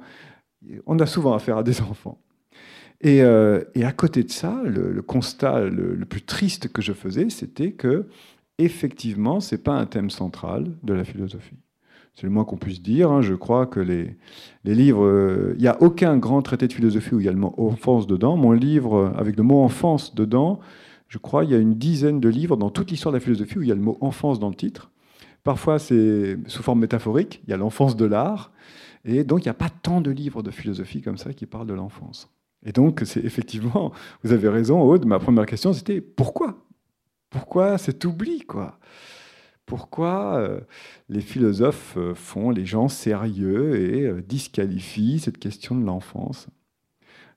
On 0.86 0.98
a 0.98 1.06
souvent 1.06 1.32
affaire 1.32 1.58
à 1.58 1.62
des 1.62 1.80
enfants. 1.92 2.18
Euh, 3.04 3.64
et, 3.74 3.84
à 3.84 3.92
côté 3.92 4.22
de 4.22 4.30
ça, 4.30 4.60
le, 4.64 5.02
constat 5.02 5.64
le, 5.64 6.04
plus 6.04 6.22
triste 6.22 6.68
que 6.68 6.82
je 6.82 6.92
faisais, 6.92 7.30
c'était 7.30 7.72
que, 7.72 8.06
effectivement, 8.58 9.40
ce 9.40 9.54
n'est 9.54 9.60
pas 9.60 9.74
un 9.74 9.86
thème 9.86 10.10
central 10.10 10.70
de 10.82 10.94
la 10.94 11.04
philosophie. 11.04 11.56
C'est 12.14 12.24
le 12.24 12.30
moins 12.30 12.44
qu'on 12.44 12.58
puisse 12.58 12.82
dire. 12.82 13.10
Hein. 13.10 13.22
Je 13.22 13.34
crois 13.34 13.66
que 13.66 13.80
les, 13.80 14.16
livres. 14.64 15.04
Euh, 15.04 15.54
il 15.56 15.62
n'y 15.62 15.68
a 15.68 15.80
aucun 15.82 16.16
grand 16.18 16.42
traité 16.42 16.68
de 16.68 16.72
philosophie 16.72 17.14
où 17.14 17.20
il 17.20 17.26
y 17.26 17.28
a 17.28 17.32
le 17.32 17.38
mot 17.38 17.54
enfance 17.56 18.06
dedans. 18.06 18.36
Mon 18.36 18.52
livre, 18.52 19.12
avec 19.16 19.36
le 19.36 19.42
mot 19.42 19.62
enfance 19.62 20.14
dedans, 20.14 20.60
je 21.08 21.18
crois 21.18 21.44
il 21.44 21.50
y 21.50 21.54
a 21.54 21.58
une 21.58 21.74
dizaine 21.74 22.20
de 22.20 22.28
livres 22.28 22.56
dans 22.56 22.70
toute 22.70 22.90
l'histoire 22.90 23.12
de 23.12 23.16
la 23.16 23.24
philosophie 23.24 23.58
où 23.58 23.62
il 23.62 23.68
y 23.68 23.72
a 23.72 23.74
le 23.74 23.80
mot 23.80 23.96
enfance 24.00 24.38
dans 24.38 24.50
le 24.50 24.54
titre. 24.54 24.90
Parfois, 25.42 25.78
c'est 25.78 26.38
sous 26.46 26.62
forme 26.62 26.80
métaphorique. 26.80 27.42
Il 27.46 27.50
y 27.50 27.52
a 27.54 27.56
l'enfance 27.56 27.96
de 27.96 28.04
l'art. 28.04 28.52
Et 29.04 29.24
donc, 29.24 29.40
il 29.40 29.48
n'y 29.48 29.50
a 29.50 29.54
pas 29.54 29.70
tant 29.70 30.00
de 30.00 30.10
livres 30.10 30.42
de 30.42 30.50
philosophie 30.50 31.00
comme 31.00 31.18
ça 31.18 31.32
qui 31.32 31.46
parlent 31.46 31.66
de 31.66 31.74
l'enfance. 31.74 32.30
Et 32.64 32.72
donc, 32.72 33.02
c'est 33.04 33.24
effectivement, 33.24 33.92
vous 34.22 34.32
avez 34.32 34.48
raison, 34.48 34.82
Aude, 34.82 35.04
ma 35.04 35.18
première 35.18 35.46
question, 35.46 35.72
c'était 35.72 36.00
pourquoi? 36.00 36.64
Pourquoi 37.30 37.78
cet 37.78 38.04
oubli, 38.04 38.40
quoi? 38.40 38.78
Pourquoi 39.66 40.36
euh, 40.36 40.60
les 41.08 41.20
philosophes 41.20 41.94
euh, 41.96 42.14
font 42.14 42.50
les 42.50 42.66
gens 42.66 42.88
sérieux 42.88 43.80
et 43.80 44.06
euh, 44.06 44.20
disqualifient 44.20 45.18
cette 45.20 45.38
question 45.38 45.74
de 45.74 45.84
l'enfance? 45.84 46.48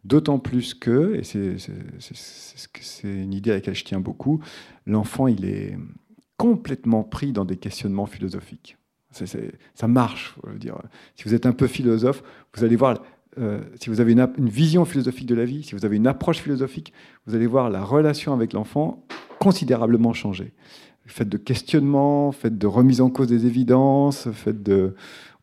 D'autant 0.03 0.37
plus 0.37 0.73
que, 0.73 1.15
et 1.15 1.23
c'est 1.23 3.07
une 3.07 3.33
idée 3.33 3.51
à 3.51 3.55
laquelle 3.55 3.73
je 3.73 3.85
tiens 3.85 3.99
beaucoup, 3.99 4.39
l'enfant, 4.85 5.27
il 5.27 5.45
est 5.45 5.77
complètement 6.37 7.03
pris 7.03 7.31
dans 7.31 7.45
des 7.45 7.57
questionnements 7.57 8.05
philosophiques. 8.05 8.77
ça 9.11 9.87
marche, 9.87 10.35
faut 10.41 10.51
dire. 10.57 10.77
Si 11.15 11.23
vous 11.23 11.33
êtes 11.33 11.47
un 11.47 11.53
peu 11.53 11.65
philosophe, 11.65 12.21
vous 12.53 12.63
allez 12.63 12.75
voir, 12.75 13.01
euh, 13.37 13.61
si 13.79 13.89
vous 13.89 14.01
avez 14.01 14.13
une, 14.13 14.49
vision 14.49 14.85
philosophique 14.85 15.27
de 15.27 15.35
la 15.35 15.45
vie, 15.45 15.63
si 15.63 15.75
vous 15.75 15.85
avez 15.85 15.95
une 15.95 16.07
approche 16.07 16.39
philosophique, 16.39 16.93
vous 17.27 17.35
allez 17.35 17.47
voir 17.47 17.69
la 17.69 17.83
relation 17.83 18.33
avec 18.33 18.53
l'enfant 18.53 19.05
considérablement 19.39 20.13
changer. 20.13 20.53
Faites 21.05 21.29
de 21.29 21.37
questionnement, 21.37 22.31
faites 22.31 22.57
de 22.57 22.67
remise 22.67 23.01
en 23.01 23.09
cause 23.09 23.27
des 23.27 23.45
évidences, 23.45 24.29
faites 24.31 24.63
de, 24.63 24.95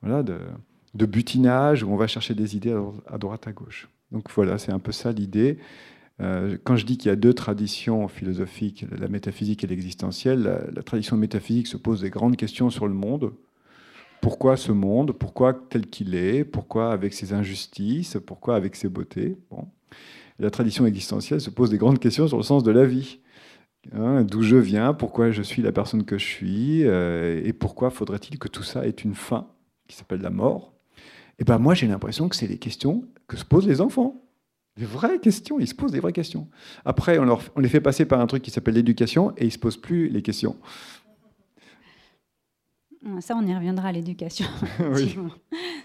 voilà, 0.02 0.22
de 0.22 1.06
butinage, 1.06 1.84
où 1.84 1.90
on 1.90 1.96
va 1.96 2.08
chercher 2.08 2.34
des 2.34 2.56
idées 2.56 2.74
à 3.06 3.18
droite, 3.18 3.46
à 3.46 3.52
gauche. 3.52 3.88
Donc 4.12 4.30
voilà, 4.34 4.58
c'est 4.58 4.72
un 4.72 4.78
peu 4.78 4.92
ça 4.92 5.10
l'idée. 5.10 5.58
Euh, 6.20 6.56
quand 6.62 6.76
je 6.76 6.84
dis 6.84 6.98
qu'il 6.98 7.08
y 7.08 7.12
a 7.12 7.16
deux 7.16 7.32
traditions 7.32 8.06
philosophiques, 8.06 8.84
la 8.96 9.08
métaphysique 9.08 9.64
et 9.64 9.66
l'existentielle, 9.66 10.42
la, 10.74 10.82
tradition 10.82 11.16
métaphysique 11.16 11.66
se 11.66 11.78
pose 11.78 12.02
des 12.02 12.10
grandes 12.10 12.36
questions 12.36 12.70
sur 12.70 12.86
le 12.86 12.94
monde. 12.94 13.32
Pourquoi 14.22 14.56
ce 14.56 14.70
monde 14.70 15.10
Pourquoi 15.10 15.52
tel 15.52 15.88
qu'il 15.88 16.14
est 16.14 16.44
Pourquoi 16.44 16.92
avec 16.92 17.12
ses 17.12 17.32
injustices 17.32 18.16
Pourquoi 18.24 18.54
avec 18.54 18.76
ses 18.76 18.88
beautés. 18.88 19.36
La 20.38 20.48
tradition 20.48 20.86
existentielle 20.86 21.40
se 21.40 21.50
pose 21.50 21.70
des 21.70 21.76
grandes 21.76 21.98
questions 21.98 22.28
sur 22.28 22.36
le 22.36 22.44
sens 22.44 22.62
de 22.62 22.70
la 22.70 22.86
vie. 22.86 23.18
Hein, 23.92 24.22
d'où 24.22 24.42
je 24.42 24.56
viens 24.56 24.94
Pourquoi 24.94 25.32
je 25.32 25.42
suis 25.42 25.60
la 25.60 25.72
personne 25.72 26.04
que 26.04 26.18
je 26.18 26.24
suis 26.24 26.84
euh, 26.84 27.42
Et 27.44 27.52
pourquoi 27.52 27.90
faudrait-il 27.90 28.38
que 28.38 28.46
tout 28.46 28.62
ça 28.62 28.86
ait 28.86 28.90
une 28.90 29.16
fin 29.16 29.48
qui 29.88 29.96
s'appelle 29.96 30.20
la 30.20 30.30
mort 30.30 30.72
Et 31.40 31.44
ben 31.44 31.58
moi 31.58 31.74
j'ai 31.74 31.88
l'impression 31.88 32.28
que 32.28 32.36
c'est 32.36 32.46
les 32.46 32.58
questions 32.58 33.04
que 33.26 33.36
se 33.36 33.44
posent 33.44 33.66
les 33.66 33.80
enfants. 33.80 34.22
Des 34.76 34.86
vraies 34.86 35.18
questions, 35.18 35.58
ils 35.58 35.66
se 35.66 35.74
posent 35.74 35.92
des 35.92 36.00
vraies 36.00 36.12
questions. 36.12 36.48
Après, 36.84 37.18
on, 37.18 37.38
on 37.56 37.60
les 37.60 37.68
fait 37.68 37.80
passer 37.80 38.06
par 38.06 38.20
un 38.20 38.26
truc 38.26 38.42
qui 38.42 38.52
s'appelle 38.52 38.74
l'éducation 38.74 39.32
et 39.36 39.42
ils 39.42 39.46
ne 39.46 39.50
se 39.50 39.58
posent 39.58 39.76
plus 39.76 40.08
les 40.08 40.22
questions. 40.22 40.56
Ça, 43.20 43.34
on 43.36 43.44
y 43.46 43.54
reviendra 43.54 43.88
à 43.88 43.92
l'éducation. 43.92 44.46
oui. 44.80 45.16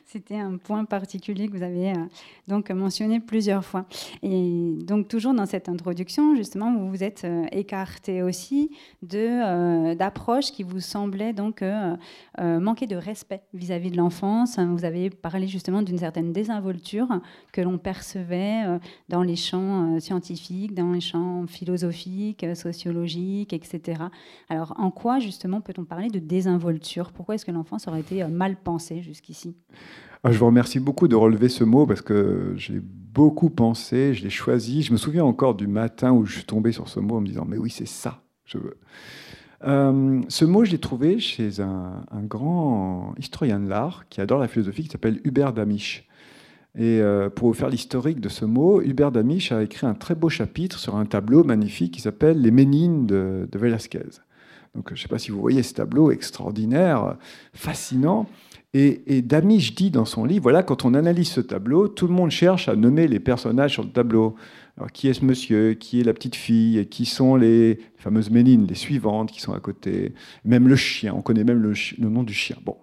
C'était 0.10 0.38
un 0.38 0.56
point 0.56 0.86
particulier 0.86 1.50
que 1.50 1.58
vous 1.58 1.64
avez 1.64 1.90
euh, 1.90 2.06
donc 2.48 2.72
mentionné 2.72 3.20
plusieurs 3.20 3.66
fois. 3.66 3.86
Et 4.24 4.78
donc 4.80 5.10
toujours 5.10 5.34
dans 5.34 5.46
cette 5.46 5.68
introduction, 5.68 6.34
justement, 6.34 6.74
vous 6.74 6.90
vous 6.90 7.04
êtes 7.04 7.26
euh, 7.26 7.44
écarté 7.52 8.24
aussi 8.24 8.72
de 9.02 9.18
euh, 9.18 9.96
d'approches 9.96 10.54
qui 10.54 10.64
vous 10.64 10.80
semblaient 10.80 11.34
donc 11.34 11.62
manquer 12.38 12.88
de 12.88 12.96
respect 12.96 13.42
vis-à-vis 13.54 13.92
de 13.92 13.98
l'enfance. 13.98 14.58
Vous 14.60 14.86
avez 14.86 15.10
parlé 15.10 15.48
justement 15.48 15.82
d'une 15.82 15.98
certaine 15.98 16.32
désinvolture 16.32 17.08
que 17.52 17.60
l'on 17.60 17.78
percevait 17.78 18.80
dans 19.10 19.24
les 19.24 19.36
champs 19.36 20.00
scientifiques, 20.00 20.74
dans 20.74 20.92
les 20.92 21.02
champs 21.02 21.46
philosophiques, 21.48 22.46
sociologiques, 22.56 23.54
etc. 23.54 24.04
Alors 24.50 24.74
en 24.78 24.92
quoi 24.92 25.20
justement 25.20 25.60
peut-on 25.62 25.84
parler 25.84 26.10
de 26.10 26.20
désinvolture? 26.20 27.12
Pourquoi 27.12 27.36
est-ce 27.36 27.46
que 27.46 27.52
l'enfance 27.52 27.88
aurait 27.88 28.02
été 28.02 28.24
mal 28.26 28.56
pensée 28.56 29.02
jusqu'ici? 29.02 29.56
Ah, 30.24 30.32
je 30.32 30.38
vous 30.38 30.48
remercie 30.48 30.80
beaucoup 30.80 31.08
de 31.08 31.16
relever 31.16 31.50
ce 31.50 31.64
mot 31.64 31.86
parce 31.86 32.02
que 32.02 32.54
j'ai 32.56 32.80
beaucoup 32.80 33.50
pensé, 33.50 34.14
je 34.14 34.24
l'ai 34.24 34.30
choisi. 34.30 34.82
Je 34.82 34.92
me 34.92 34.98
souviens 34.98 35.24
encore 35.24 35.56
du 35.56 35.68
matin 35.68 36.12
où 36.12 36.26
je 36.26 36.34
suis 36.34 36.44
tombé 36.44 36.72
sur 36.72 36.90
ce 36.90 37.00
mot 37.00 37.18
en 37.18 37.22
me 37.22 37.28
disant 37.28 37.46
Mais 37.48 37.58
oui, 37.58 37.70
c'est 37.70 37.88
ça, 37.88 38.22
je 38.46 38.58
veux. 38.58 38.78
Euh, 39.64 40.22
ce 40.28 40.46
mot, 40.46 40.66
je 40.66 40.72
l'ai 40.72 40.78
trouvé 40.80 41.20
chez 41.20 41.62
un, 41.62 42.04
grand 42.24 43.16
historien 43.18 43.60
de 43.60 43.68
l'art 43.68 44.06
qui 44.10 44.22
adore 44.22 44.40
la 44.40 44.48
philosophie, 44.48 44.84
qui 44.84 44.90
s'appelle 44.90 45.20
Hubert 45.24 45.54
Damisch. 45.54 46.08
Et 46.76 47.02
euh, 47.02 47.30
pour 47.30 47.48
vous 47.48 47.56
faire 47.56 47.70
l'historique 47.70 48.20
de 48.20 48.30
ce 48.30 48.46
mot, 48.46 48.82
Hubert 48.82 49.12
Damisch 49.12 49.52
a 49.52 49.64
écrit 49.64 49.88
un 49.88 49.96
très 49.96 50.14
beau 50.14 50.30
chapitre 50.30 50.78
sur 50.78 50.96
un 50.96 51.06
tableau 51.06 51.44
magnifique 51.44 51.94
qui 51.96 52.02
s'appelle 52.02 52.40
Les 52.40 52.52
Ménines 52.52 53.08
de, 53.08 53.50
de 53.52 53.58
Velázquez. 53.58 54.22
Donc, 54.76 54.90
je 54.90 54.94
ne 54.94 55.00
sais 55.00 55.08
pas 55.08 55.18
si 55.18 55.32
vous 55.32 55.42
voyez 55.42 55.64
ce 55.64 55.74
tableau 55.74 56.12
extraordinaire, 56.12 57.16
fascinant. 57.54 58.28
Et, 58.80 59.02
et 59.08 59.24
Damisch 59.24 59.74
dit 59.74 59.90
dans 59.90 60.06
son 60.06 60.24
livre, 60.24 60.44
voilà, 60.44 60.62
quand 60.62 60.86
on 60.86 60.94
analyse 60.94 61.30
ce 61.30 61.42
tableau, 61.42 61.88
tout 61.88 62.06
le 62.06 62.14
monde 62.14 62.30
cherche 62.30 62.70
à 62.70 62.76
nommer 62.76 63.08
les 63.08 63.20
personnages 63.20 63.74
sur 63.74 63.82
le 63.82 63.90
tableau. 63.90 64.36
Alors, 64.78 64.92
qui 64.92 65.08
est 65.08 65.16
ce 65.16 65.26
monsieur 65.26 65.74
Qui 65.74 66.00
est 66.00 66.04
la 66.04 66.14
petite 66.14 66.36
fille 66.36 66.86
qui 66.86 67.06
sont 67.06 67.36
les 67.36 67.80
fameuses 67.96 68.30
mélines, 68.30 68.68
les 68.68 68.76
suivantes 68.76 69.32
qui 69.32 69.42
sont 69.42 69.54
à 69.54 69.60
côté 69.60 70.14
Même 70.46 70.68
le 70.68 70.76
chien, 70.76 71.16
on 71.16 71.24
connaît 71.24 71.44
même 71.44 71.60
le, 71.60 71.74
nom 72.08 72.22
du 72.22 72.36
chien. 72.36 72.58
Bon. 72.64 72.78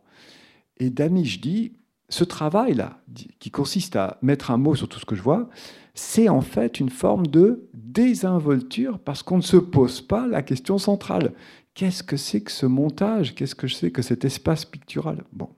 Et 0.79 0.91
Damisch 0.91 1.41
dit, 1.41 1.75
ce 2.09 2.25
travail-là, 2.25 2.99
qui 3.39 3.53
consiste 3.53 3.95
à 3.95 4.19
mettre 4.21 4.51
un 4.51 4.57
mot 4.57 4.75
sur 4.75 4.89
tout 4.89 4.99
ce 4.99 5.05
que 5.05 5.15
je 5.15 5.23
vois, 5.23 5.49
c'est 5.95 6.29
en 6.29 6.41
fait 6.41 6.81
une 6.81 6.91
forme 6.91 7.29
de 7.29 7.69
désinvolture 7.73 8.99
parce 8.99 9.23
qu'on 9.23 9.37
ne 9.37 9.43
se 9.43 9.59
pose 9.59 10.01
pas 10.01 10.27
la 10.27 10.43
question 10.43 10.77
centrale. 10.77 11.35
Qu'est-ce 11.75 12.03
que 12.03 12.17
c'est 12.17 12.41
que 12.41 12.51
ce 12.51 12.67
montage? 12.67 13.37
Qu'est-ce 13.37 13.55
que 13.55 13.69
c'est 13.69 13.93
que 13.93 14.03
cet 14.03 14.25
espace 14.25 14.65
pictural? 14.65 15.23
Bon. 15.33 15.51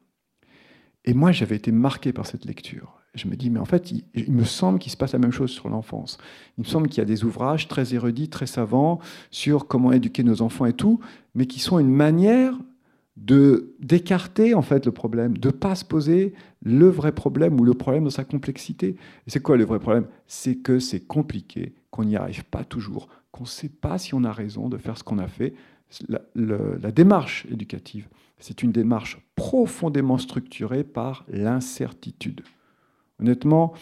Et 1.06 1.14
moi, 1.14 1.32
j'avais 1.32 1.56
été 1.56 1.70
marqué 1.70 2.12
par 2.12 2.26
cette 2.26 2.44
lecture. 2.44 3.00
Je 3.14 3.28
me 3.28 3.36
dis, 3.36 3.48
mais 3.48 3.60
en 3.60 3.64
fait, 3.64 3.92
il, 3.92 4.32
me 4.32 4.44
semble 4.44 4.78
qu'il 4.78 4.92
se 4.92 4.96
passe 4.96 5.12
la 5.12 5.18
même 5.18 5.32
chose 5.32 5.50
sur 5.50 5.68
l'enfance. 5.68 6.18
Il 6.58 6.64
me 6.64 6.66
semble 6.66 6.88
qu'il 6.88 6.98
y 6.98 7.00
a 7.00 7.06
des 7.06 7.24
ouvrages 7.24 7.68
très 7.68 7.94
érudits, 7.94 8.28
très 8.28 8.46
savants 8.46 8.98
sur 9.30 9.66
comment 9.66 9.92
éduquer 9.92 10.22
nos 10.22 10.42
enfants 10.42 10.66
et 10.66 10.74
tout, 10.74 11.00
mais 11.34 11.46
qui 11.46 11.60
sont 11.60 11.78
une 11.78 11.94
manière 11.94 12.54
de 13.16 13.74
d'écarter 13.80 14.52
en 14.52 14.60
fait 14.60 14.84
le 14.84 14.92
problème, 14.92 15.38
de 15.38 15.48
pas 15.48 15.74
se 15.74 15.86
poser 15.86 16.34
le 16.62 16.88
vrai 16.88 17.12
problème 17.12 17.58
ou 17.58 17.64
le 17.64 17.72
problème 17.72 18.04
dans 18.04 18.10
sa 18.10 18.24
complexité. 18.24 18.96
C'est 19.26 19.40
quoi 19.40 19.56
le 19.56 19.64
vrai 19.64 19.78
problème? 19.78 20.06
C'est 20.26 20.56
que 20.56 20.78
c'est 20.78 21.00
compliqué, 21.00 21.74
qu'on 21.90 22.04
n'y 22.04 22.16
arrive 22.16 22.44
pas 22.44 22.64
toujours, 22.64 23.08
qu'on 23.32 23.44
ne 23.44 23.48
sait 23.48 23.70
pas 23.70 23.96
si 23.96 24.14
on 24.14 24.24
a 24.24 24.32
raison 24.32 24.68
de 24.68 24.76
faire 24.76 24.98
ce 24.98 25.04
qu'on 25.04 25.18
a 25.18 25.28
fait. 25.28 25.54
La 26.34 26.90
démarche 26.90 27.46
éducative, 27.50 28.08
c'est 28.38 28.62
une 28.62 28.72
démarche 28.72 29.18
profondément 29.34 30.18
structurée 30.18 30.84
par 30.84 31.24
l'incertitude. 31.28 32.42
Honnêtement, 33.20 33.72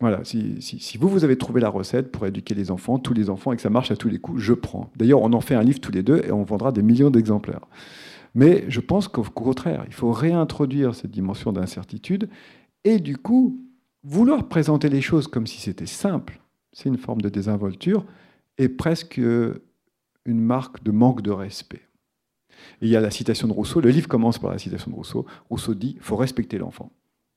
voilà, 0.00 0.24
si, 0.24 0.98
vous, 0.98 1.08
vous 1.08 1.24
avez 1.24 1.38
trouvé 1.38 1.60
la 1.60 1.68
recette 1.68 2.10
pour 2.10 2.26
éduquer 2.26 2.54
les 2.54 2.70
enfants, 2.70 2.98
tous 2.98 3.14
les 3.14 3.30
enfants, 3.30 3.52
et 3.52 3.56
que 3.56 3.62
ça 3.62 3.70
marche 3.70 3.90
à 3.90 3.96
tous 3.96 4.08
les 4.08 4.18
coups, 4.18 4.40
je 4.40 4.52
prends. 4.52 4.90
D'ailleurs, 4.96 5.22
on 5.22 5.32
en 5.32 5.40
fait 5.40 5.54
un 5.54 5.62
livre 5.62 5.80
tous 5.80 5.92
les 5.92 6.02
deux 6.02 6.22
et 6.26 6.32
on 6.32 6.42
vendra 6.42 6.72
des 6.72 6.82
millions 6.82 7.10
d'exemplaires. 7.10 7.66
Mais 8.34 8.64
je 8.68 8.80
pense 8.80 9.08
qu'au 9.08 9.22
contraire, 9.22 9.84
il 9.86 9.94
faut 9.94 10.10
réintroduire 10.10 10.94
cette 10.94 11.10
dimension 11.10 11.52
d'incertitude 11.52 12.28
et 12.84 12.98
du 12.98 13.16
coup, 13.16 13.64
vouloir 14.02 14.48
présenter 14.48 14.88
les 14.88 15.00
choses 15.00 15.28
comme 15.28 15.46
si 15.46 15.60
c'était 15.60 15.86
simple, 15.86 16.40
c'est 16.72 16.88
une 16.88 16.98
forme 16.98 17.20
de 17.20 17.28
désinvolture 17.28 18.04
et 18.58 18.68
presque 18.68 19.20
une 20.24 20.40
marque 20.40 20.82
de 20.82 20.90
manque 20.90 21.22
de 21.22 21.30
respect 21.30 21.82
il 22.80 22.88
y 22.88 22.96
a 22.96 23.00
la 23.00 23.10
citation 23.10 23.48
de 23.48 23.52
Rousseau. 23.52 23.80
Le 23.80 23.90
livre 23.90 24.08
commence 24.08 24.38
par 24.38 24.50
la 24.50 24.58
citation 24.58 24.90
de 24.90 24.96
Rousseau. 24.96 25.26
Rousseau 25.50 25.74
dit 25.74 25.96
faut 26.00 26.16
respecter 26.16 26.58
l'enfant. 26.58 26.92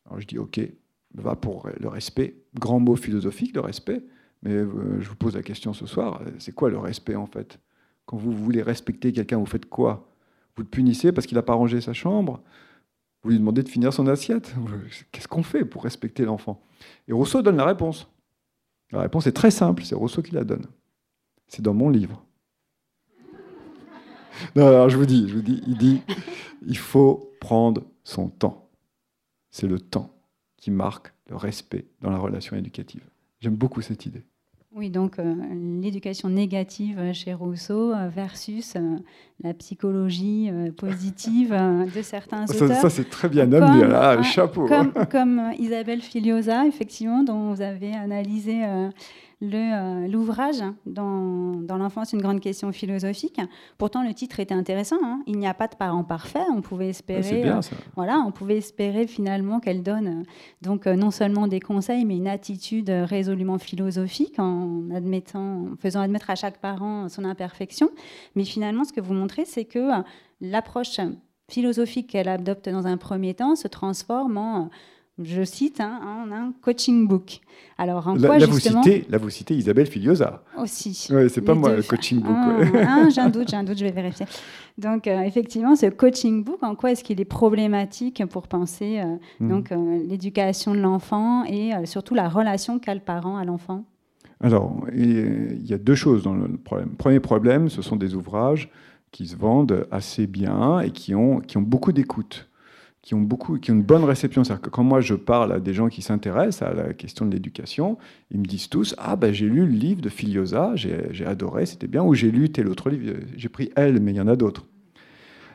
Alors 0.06 0.20
je 0.20 0.28
dis 0.28 0.38
ok, 0.38 0.60
va 1.14 1.36
pour 1.36 1.70
le 1.80 1.88
respect. 1.88 2.36
Grand 2.60 2.80
mot 2.80 2.96
philosophique, 2.96 3.56
le 3.56 3.62
respect. 3.62 4.04
Mais 4.44 4.52
euh, 4.54 5.00
je 5.00 5.10
vous 5.10 5.16
pose 5.16 5.36
la 5.36 5.42
question 5.42 5.74
ce 5.74 5.86
soir 5.86 6.22
c'est 6.40 6.54
quoi 6.54 6.70
le 6.70 6.78
respect 6.78 7.16
en 7.16 7.26
fait? 7.26 7.60
Quand 8.06 8.18
vous 8.18 8.32
voulez 8.32 8.62
respecter 8.62 9.12
quelqu'un, 9.12 9.38
vous 9.38 9.46
faites 9.46 9.66
quoi? 9.66 10.12
Vous 10.56 10.64
le 10.64 10.70
punissez 10.70 11.12
parce 11.12 11.26
qu'il 11.26 11.36
n'a 11.36 11.44
pas 11.44 11.56
rangé 11.56 11.82
sa 11.82 11.94
chambre? 11.94 12.44
Vous 13.24 13.32
lui 13.32 13.40
demandez 13.40 13.64
de 13.64 13.70
finir 13.70 13.92
son 13.92 14.06
assiette? 14.08 14.54
Qu'est-ce 15.12 15.28
qu'on 15.28 15.42
fait 15.42 15.66
pour 15.66 15.84
respecter 15.84 16.26
l'enfant? 16.26 16.62
Et 17.08 17.14
Rousseau 17.14 17.42
donne 17.42 17.58
la 17.58 17.66
réponse. 17.66 18.08
La 18.92 19.02
réponse 19.02 19.26
est 19.26 19.32
très 19.32 19.50
simple, 19.50 19.84
c'est 19.84 19.96
Rousseau 19.96 20.22
qui 20.22 20.36
la 20.36 20.44
donne. 20.44 20.68
C'est 21.48 21.64
dans 21.64 21.74
mon 21.74 21.90
livre. 21.90 22.24
Non, 24.56 24.68
alors 24.68 24.90
je 24.90 24.98
vous 24.98 25.06
dis, 25.06 25.28
je 25.28 25.36
vous 25.36 25.42
dis, 25.42 25.62
il 25.68 25.78
dit, 25.78 26.02
il 26.66 26.78
faut 26.78 27.32
prendre 27.40 27.84
son 28.04 28.30
temps. 28.30 28.70
C'est 29.52 29.68
le 29.68 29.80
temps 29.80 30.12
qui 30.58 30.72
marque 30.72 31.14
le 31.30 31.36
respect 31.36 31.86
dans 32.02 32.10
la 32.10 32.18
relation 32.18 32.56
éducative. 32.56 33.04
J'aime 33.40 33.56
beaucoup 33.56 33.82
cette 33.82 34.06
idée. 34.06 34.24
Oui, 34.78 34.90
donc 34.90 35.20
euh, 35.20 35.34
l'éducation 35.82 36.28
négative 36.28 37.14
chez 37.14 37.34
Rousseau 37.34 37.94
euh, 37.94 38.10
versus 38.14 38.74
euh, 38.76 38.98
la 39.42 39.54
psychologie 39.54 40.52
positive 40.76 41.52
de 41.96 42.02
certains 42.02 42.44
auteurs. 42.44 42.82
Ça, 42.82 42.90
c'est 42.90 43.10
très 43.10 43.30
bien 43.30 43.50
amené, 43.54 43.88
là, 43.88 44.22
chapeau. 44.22 44.66
Comme, 44.66 44.92
comme, 45.10 45.42
Isabelle 45.60 46.02
Filiosa, 46.02 46.66
effectivement, 46.66 47.24
dont 47.24 47.54
vous 47.54 47.62
avez 47.62 47.94
analysé 47.94 48.64
euh, 49.42 50.08
l'ouvrage 50.08 50.64
dans, 50.86 51.56
dans 51.56 51.78
l'enfance, 51.78 52.14
une 52.14 52.22
grande 52.22 52.40
question 52.40 52.72
philosophique. 52.72 53.40
Pourtant, 53.78 54.04
le 54.04 54.14
titre 54.14 54.40
était 54.40 54.54
intéressant. 54.54 54.98
Hein. 55.04 55.22
Il 55.28 55.38
n'y 55.38 55.48
a 55.48 55.54
pas 55.54 55.68
de 55.68 55.76
parent 55.76 56.04
parfait. 56.04 56.44
On 56.54 56.62
pouvait 56.62 56.90
espérer, 56.90 57.50
euh, 57.50 57.60
voilà, 57.96 58.20
on 58.26 58.32
pouvait 58.32 58.58
espérer 58.58 59.08
finalement 59.08 59.60
qu'elle 59.60 59.84
donne 59.84 60.08
euh, 60.08 60.24
donc 60.62 60.86
non 60.86 61.12
seulement 61.12 61.48
des 61.48 61.60
conseils, 61.60 62.06
mais 62.06 62.18
une 62.18 62.28
attitude 62.28 62.90
résolument 62.90 63.58
philosophique 63.58 64.40
en 64.40 64.90
admettant, 64.92 65.64
en 65.74 65.76
faisant 65.80 66.02
admettre 66.02 66.30
à 66.30 66.36
chaque 66.36 66.60
parent 66.60 67.10
son 67.10 67.26
imperfection. 67.26 67.90
Mais 68.36 68.46
finalement, 68.46 68.84
ce 68.84 68.94
que 68.94 69.02
vous 69.02 69.14
montrez, 69.14 69.46
c'est 69.46 69.66
que 69.66 69.90
l'approche 70.42 71.00
philosophique 71.50 72.10
qu'elle 72.10 72.30
adopte 72.30 72.70
dans 72.70 72.88
un 72.88 72.98
premier 72.98 73.34
temps 73.34 73.56
se 73.56 73.68
transforme 73.68 74.38
en 74.38 74.70
je 75.24 75.44
cite, 75.44 75.80
hein, 75.80 76.28
un 76.32 76.52
coaching 76.62 77.08
book. 77.08 77.40
Alors, 77.78 78.08
en 78.08 78.18
quoi, 78.18 78.38
là, 78.38 78.46
vous 78.46 78.60
citez, 78.60 79.06
là, 79.10 79.18
vous 79.18 79.30
citez 79.30 79.56
Isabelle 79.56 79.88
Filiosa. 79.88 80.44
Aussi. 80.58 81.08
Ouais, 81.10 81.30
c'est 81.30 81.42
pas 81.42 81.54
moi, 81.54 81.76
le 81.76 81.84
coaching 81.84 82.22
book. 82.22 82.36
Ah, 82.36 83.06
ah, 83.06 83.10
j'ai 83.10 83.22
un 83.22 83.30
doute, 83.30 83.50
j'ai 83.50 83.56
un 83.56 83.64
doute, 83.64 83.78
je 83.78 83.86
vais 83.86 83.92
vérifier. 83.92 84.26
Donc, 84.78 85.08
euh, 85.08 85.22
effectivement, 85.22 85.76
ce 85.76 85.88
coaching 85.88 86.44
book, 86.44 86.62
en 86.64 86.76
quoi 86.76 86.92
est-ce 86.92 87.04
qu'il 87.04 87.22
est 87.22 87.26
problématique 87.26 88.26
pour 88.26 88.48
penser 88.48 89.00
euh, 89.00 89.16
hmm. 89.40 89.50
donc 89.50 89.72
euh, 89.72 90.04
l'éducation 90.06 90.74
de 90.74 90.80
l'enfant 90.80 91.46
et 91.46 91.72
surtout 91.86 92.14
la 92.14 92.28
relation 92.28 92.80
qu'a 92.80 92.94
le 92.94 93.00
parent 93.00 93.38
à 93.38 93.46
l'enfant? 93.46 93.86
Alors, 94.42 94.86
il 94.94 95.66
y 95.66 95.74
a 95.74 95.78
deux 95.78 95.96
choses 95.96 96.24
dans 96.24 96.34
le 96.34 96.58
problème. 96.58 96.90
Premier 96.98 97.22
problème, 97.22 97.70
ce 97.70 97.82
sont 97.82 97.96
des 97.96 98.16
ouvrages 98.16 98.70
qui 99.12 99.28
se 99.28 99.38
vendent 99.38 99.88
assez 99.92 100.28
bien 100.28 100.82
et 100.82 100.92
qui 100.92 101.16
ont, 101.16 101.40
qui 101.40 101.58
ont 101.58 101.62
beaucoup 101.62 101.94
d'écoute 101.94 102.50
qui 103.06 103.14
ont, 103.14 103.22
beaucoup, 103.22 103.60
qui 103.60 103.72
ont 103.72 103.76
une 103.76 103.84
bonne 103.84 104.04
réception. 104.04 104.44
C'est-à-dire 104.44 104.64
que 104.64 104.70
quand 104.72 104.84
moi 104.84 105.00
je 105.00 105.14
parle 105.14 105.54
à 105.54 105.60
des 105.60 105.74
gens 105.74 105.90
qui 105.90 106.02
s'intéressent 106.02 106.68
à 106.68 106.74
la 106.74 106.94
question 106.94 107.26
de 107.28 107.32
l'éducation, 107.32 107.98
ils 108.32 108.40
me 108.40 108.46
disent 108.46 108.68
tous 108.68 108.96
Ah, 108.98 109.16
ben 109.16 109.32
j'ai 109.32 109.46
lu 109.46 109.66
le 109.66 109.72
livre 109.72 110.02
de 110.02 110.10
Filiosa, 110.10 110.72
j'ai 110.76 111.26
adoré, 111.26 111.68
c'était 111.68 111.88
bien, 111.88 112.04
ou 112.04 112.16
j'ai 112.16 112.32
lu 112.32 112.50
tel 112.50 112.68
autre 112.68 112.90
livre, 112.90 113.14
j'ai 113.38 113.48
pris 113.48 113.70
elle, 113.76 114.02
mais 114.02 114.12
il 114.12 114.18
y 114.18 114.22
en 114.22 114.28
a 114.28 114.36
d'autres. 114.36 114.66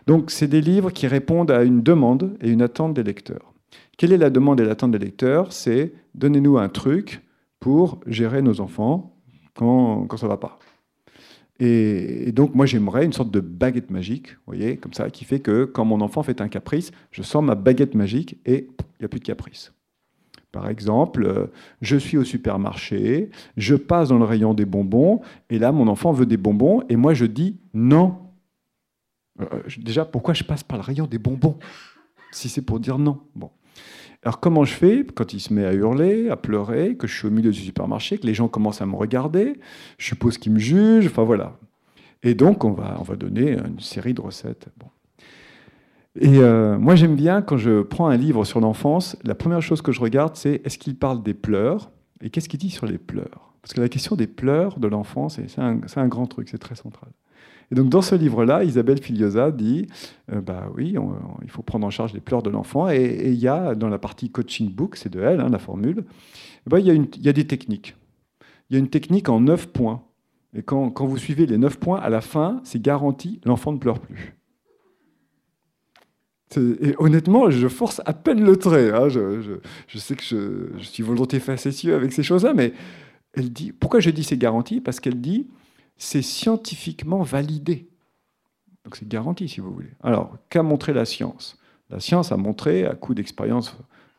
Donc, 0.07 0.30
c'est 0.30 0.47
des 0.47 0.61
livres 0.61 0.90
qui 0.90 1.09
répondent 1.09 1.50
à 1.50 1.64
une 1.64 1.83
demande 1.83 2.37
et 2.40 2.50
une 2.50 2.62
attente 2.62 2.95
des 2.95 3.02
lecteurs. 3.02 3.52
Quelle 3.99 4.12
est 4.12 4.19
la 4.19 4.30
demande 4.30 4.61
et 4.61 4.64
l'attente 4.64 4.92
des 4.92 4.99
lecteurs? 4.99 5.52
C'est 5.52 5.92
donnez-nous 6.14 6.57
un 6.57 6.69
truc 6.69 7.21
pour 7.59 8.00
gérer 8.07 8.42
nos 8.42 8.61
enfants 8.61 9.16
quand, 9.54 10.07
quand 10.07 10.16
ça 10.16 10.28
va 10.28 10.37
pas. 10.37 10.59
Et, 11.61 12.33
donc, 12.33 12.55
moi, 12.55 12.64
j'aimerais 12.64 13.05
une 13.05 13.12
sorte 13.12 13.31
de 13.31 13.40
baguette 13.40 13.90
magique, 13.90 14.33
vous 14.33 14.55
voyez, 14.55 14.79
comme 14.79 14.95
ça, 14.95 15.11
qui 15.11 15.26
fait 15.26 15.40
que 15.40 15.67
quand 15.67 15.85
mon 15.85 16.00
enfant 16.00 16.23
fait 16.23 16.40
un 16.40 16.49
caprice, 16.49 16.90
je 17.11 17.23
sors 17.23 17.43
ma 17.43 17.55
baguette 17.55 17.95
magique 17.95 18.38
et 18.47 18.67
il 18.79 19.00
n'y 19.00 19.05
a 19.05 19.09
plus 19.09 19.21
de 19.21 19.25
caprice. 19.25 19.73
Par 20.52 20.69
exemple, 20.69 21.25
euh, 21.25 21.47
je 21.83 21.97
suis 21.97 22.17
au 22.17 22.25
supermarché, 22.25 23.31
je 23.57 23.76
passe 23.76 24.09
dans 24.09 24.19
le 24.19 24.25
rayon 24.25 24.55
des 24.55 24.64
bonbons, 24.64 25.21
et 25.50 25.59
là, 25.59 25.71
mon 25.71 25.87
enfant 25.87 26.12
veut 26.12 26.26
des 26.26 26.38
bonbons, 26.38 26.83
et 26.88 26.97
moi, 26.97 27.12
je 27.12 27.26
dis 27.26 27.61
non. 27.75 28.19
Euh, 29.40 29.62
déjà, 29.79 30.07
pourquoi 30.07 30.35
je 30.35 30.43
passe 30.43 30.64
par 30.64 30.79
le 30.79 30.83
rayon 30.83 31.07
des 31.07 31.19
bonbons 31.19 31.59
Si 32.33 32.49
c'est 32.49 32.62
pour 32.62 32.81
dire 32.81 32.99
non? 32.99 33.21
Bon. 33.37 33.50
Alors 34.23 34.39
comment 34.41 34.65
je 34.65 34.75
fais 34.75 35.07
quand 35.15 35.33
il 35.33 35.41
se 35.41 35.53
met 35.53 35.65
à 35.65 35.73
hurler, 35.73 36.29
à 36.29 36.37
pleurer, 36.37 36.97
que 36.97 37.07
je 37.07 37.17
suis 37.17 37.27
au 37.27 37.31
milieu 37.31 37.50
du 37.50 37.61
supermarché, 37.61 38.19
que 38.19 38.27
les 38.27 38.35
gens 38.35 38.49
commencent 38.49 38.83
à 38.83 38.87
me 38.87 38.97
regarder, 38.97 39.59
je 39.99 40.07
suppose 40.07 40.37
qu'ils 40.37 40.53
me 40.53 40.59
jugent, 40.59 41.07
enfin 41.07 41.25
voilà. 41.25 41.57
Et 42.23 42.35
donc 42.35 42.65
on 42.65 42.73
va, 42.73 42.97
on 42.99 43.03
va 43.03 43.17
donner 43.17 43.53
une 43.53 43.81
série 43.81 44.12
de 44.12 44.21
recettes. 44.21 44.69
Bon. 44.79 44.89
Et 46.17 46.39
euh, 46.39 46.79
moi 46.79 46.97
j'aime 46.97 47.17
bien 47.17 47.41
quand 47.41 47.57
je 47.57 47.81
prends 47.83 48.09
un 48.09 48.17
livre 48.17 48.45
sur 48.45 48.61
l'enfance, 48.61 49.17
la 49.25 49.35
première 49.35 49.62
chose 49.62 49.81
que 49.81 49.93
je 49.93 50.00
regarde 50.00 50.37
c'est 50.37 50.61
est-ce 50.65 50.77
qu'il 50.77 50.97
parle 50.97 51.23
des 51.23 51.35
pleurs 51.35 51.91
et 52.21 52.29
qu'est-ce 52.29 52.49
qu'il 52.49 52.61
dit 52.61 52.71
sur 52.71 52.87
les 52.87 52.99
pleurs? 52.99 53.55
Parce 53.62 53.73
que 53.73 53.81
la 53.81 53.89
question 53.89 54.17
des 54.17 54.27
pleurs 54.27 54.79
de 54.79 54.89
l'enfance, 54.89 55.39
c'est 55.47 55.99
un 56.00 56.09
grand 56.09 56.27
truc, 56.27 56.49
c'est 56.49 56.59
très 56.59 56.75
central. 56.75 57.11
Et 57.71 57.75
donc 57.75 57.89
dans 57.89 58.03
ce 58.03 58.15
livre-là, 58.15 58.65
Isabelle 58.65 59.00
Filiosa 59.00 59.50
dit, 59.53 59.87
euh, 60.33 60.41
bah 60.41 60.69
oui, 60.75 60.97
il 61.43 61.50
faut 61.50 61.62
prendre 61.62 61.87
en 61.87 61.91
charge 61.91 62.12
les 62.12 62.21
pleurs 62.21 62.43
de 62.43 62.50
l'enfant. 62.50 62.89
Et, 62.89 63.31
il 63.31 63.39
y 63.39 63.49
a 63.49 63.75
dans 63.75 63.89
la 63.89 63.99
partie 63.99 64.31
coaching 64.31 64.71
book, 64.71 64.97
c'est 64.97 65.09
de 65.09 65.21
elle, 65.21 65.41
hein, 65.41 65.49
la 65.50 65.59
formule, 65.59 66.05
bah, 66.67 66.81
il, 66.81 66.87
y 66.87 66.91
a 66.91 66.95
une, 66.95 67.07
il, 67.17 67.23
y 67.23 67.29
a 67.29 67.33
des 67.33 67.47
techniques. 67.47 67.97
Il 68.69 68.75
y 68.75 68.77
a 68.77 68.79
une 68.81 68.91
technique 68.91 69.29
en 69.29 69.41
neuf 69.41 69.69
points. 69.69 70.03
Et 70.55 70.62
quand, 70.62 70.91
quand 70.91 71.07
vous 71.07 71.19
suivez 71.19 71.47
les 71.47 71.59
neuf 71.59 71.79
points, 71.79 72.00
à 72.00 72.09
la 72.09 72.21
fin, 72.21 72.61
c'est 72.65 72.83
garanti, 72.83 73.41
l'enfant 73.45 73.73
ne 73.73 73.79
pleure 73.79 74.00
plus. 74.00 74.35
Et 76.57 76.95
honnêtement, 76.99 77.49
je 77.50 77.69
force 77.69 78.03
à 78.07 78.12
peine 78.12 78.45
le 78.45 78.57
trait. 78.57 78.91
Hein. 78.93 79.09
Je, 79.09 79.41
je, 79.87 79.99
sais 79.99 80.17
que 80.17 80.23
je, 80.25 80.83
suis 80.83 81.05
volonté 81.05 81.39
facétieux 81.39 81.95
avec 81.95 82.12
ces 82.12 82.25
choses-là, 82.25 82.55
mais 82.55 82.73
elle 83.35 83.53
dit. 83.53 83.73
Pourquoi 83.73 84.00
je 84.00 84.11
dis 84.11 84.25
c'est 84.25 84.37
garanti? 84.37 84.81
Parce 84.81 84.99
qu'elle 84.99 85.21
dit 85.21 85.47
c'est 86.01 86.23
scientifiquement 86.23 87.23
validé. 87.23 87.89
Donc 88.85 88.97
c'est 88.97 89.07
garanti, 89.07 89.49
si 89.49 89.61
vous 89.61 89.73
voulez. 89.73 89.91
Alors, 90.03 90.39
qu'a 90.49 90.63
montré 90.63 90.95
la 90.95 91.05
science? 91.05 91.59
La 91.91 92.01
science 92.01 92.33
a 92.33 92.39
montré, 92.39 92.87
à 92.87 92.95
coup 92.95 93.13
d'expérience 93.13 93.77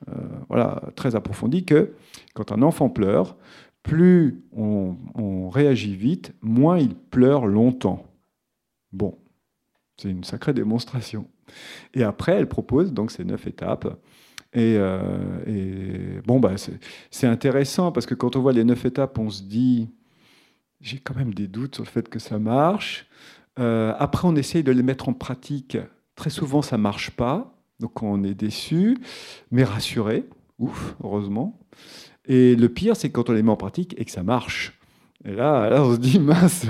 euh, 0.08 0.14
voilà, 0.48 0.84
très 0.96 1.16
approfondie, 1.16 1.66
que 1.66 1.94
quand 2.36 2.52
un 2.52 2.62
enfant 2.62 2.90
pleure, 2.90 3.36
plus 3.82 4.44
on, 4.56 5.50
réagit 5.50 5.96
vite, 5.96 6.34
moins 6.42 6.78
il 6.78 6.94
pleure 6.96 7.48
longtemps. 7.48 8.06
Bon, 8.94 9.18
c'est 9.98 10.10
une 10.10 10.24
sacrée 10.24 10.54
démonstration. 10.54 11.28
Et 11.96 12.04
après, 12.04 12.34
elle 12.34 12.48
propose 12.48 12.94
donc 12.94 13.10
ces 13.10 13.26
neuf 13.26 13.48
étapes. 13.48 14.00
Et, 14.54 14.76
euh, 14.78 16.22
bon, 16.26 16.40
bah, 16.40 16.54
c'est 17.10 17.28
intéressant 17.28 17.92
parce 17.92 18.06
que 18.06 18.14
quand 18.14 18.36
on 18.36 18.42
voit 18.42 18.54
les 18.54 18.64
neuf 18.64 18.86
étapes, 18.86 19.18
on 19.18 19.32
se 19.32 19.42
dit 19.42 19.90
j'ai 20.82 20.98
quand 20.98 21.16
même 21.16 21.34
des 21.34 21.48
doutes 21.48 21.76
sur 21.76 21.84
le 21.84 21.90
fait 21.90 22.10
que 22.10 22.20
ça 22.20 22.40
marche. 22.40 23.08
Euh, 23.60 23.94
après, 23.98 24.28
on 24.28 24.36
essaye 24.36 24.64
de 24.64 24.72
les 24.72 24.84
mettre 24.84 25.10
en 25.10 25.14
pratique. 25.14 25.78
Très 26.16 26.30
souvent, 26.30 26.62
ça 26.62 26.78
marche 26.78 27.12
pas. 27.12 27.54
Donc, 27.80 28.04
on 28.04 28.24
est 28.24 28.34
déçu, 28.34 28.98
mais 29.52 29.64
rassuré. 29.64 30.26
Ouf, 30.60 30.96
heureusement. 31.04 31.60
Et 32.26 32.56
le 32.56 32.70
pire, 32.70 32.96
c'est 32.96 33.10
quand 33.10 33.30
on 33.30 33.34
les 33.34 33.44
met 33.44 33.52
en 33.52 33.58
pratique 33.58 33.96
et 33.98 34.06
que 34.06 34.12
ça 34.12 34.24
marche. 34.24 34.78
Et 35.26 35.34
là, 35.34 35.70
là 35.70 35.84
on 35.84 35.94
se 35.94 36.00
dit, 36.00 36.20
mince, 36.20 36.66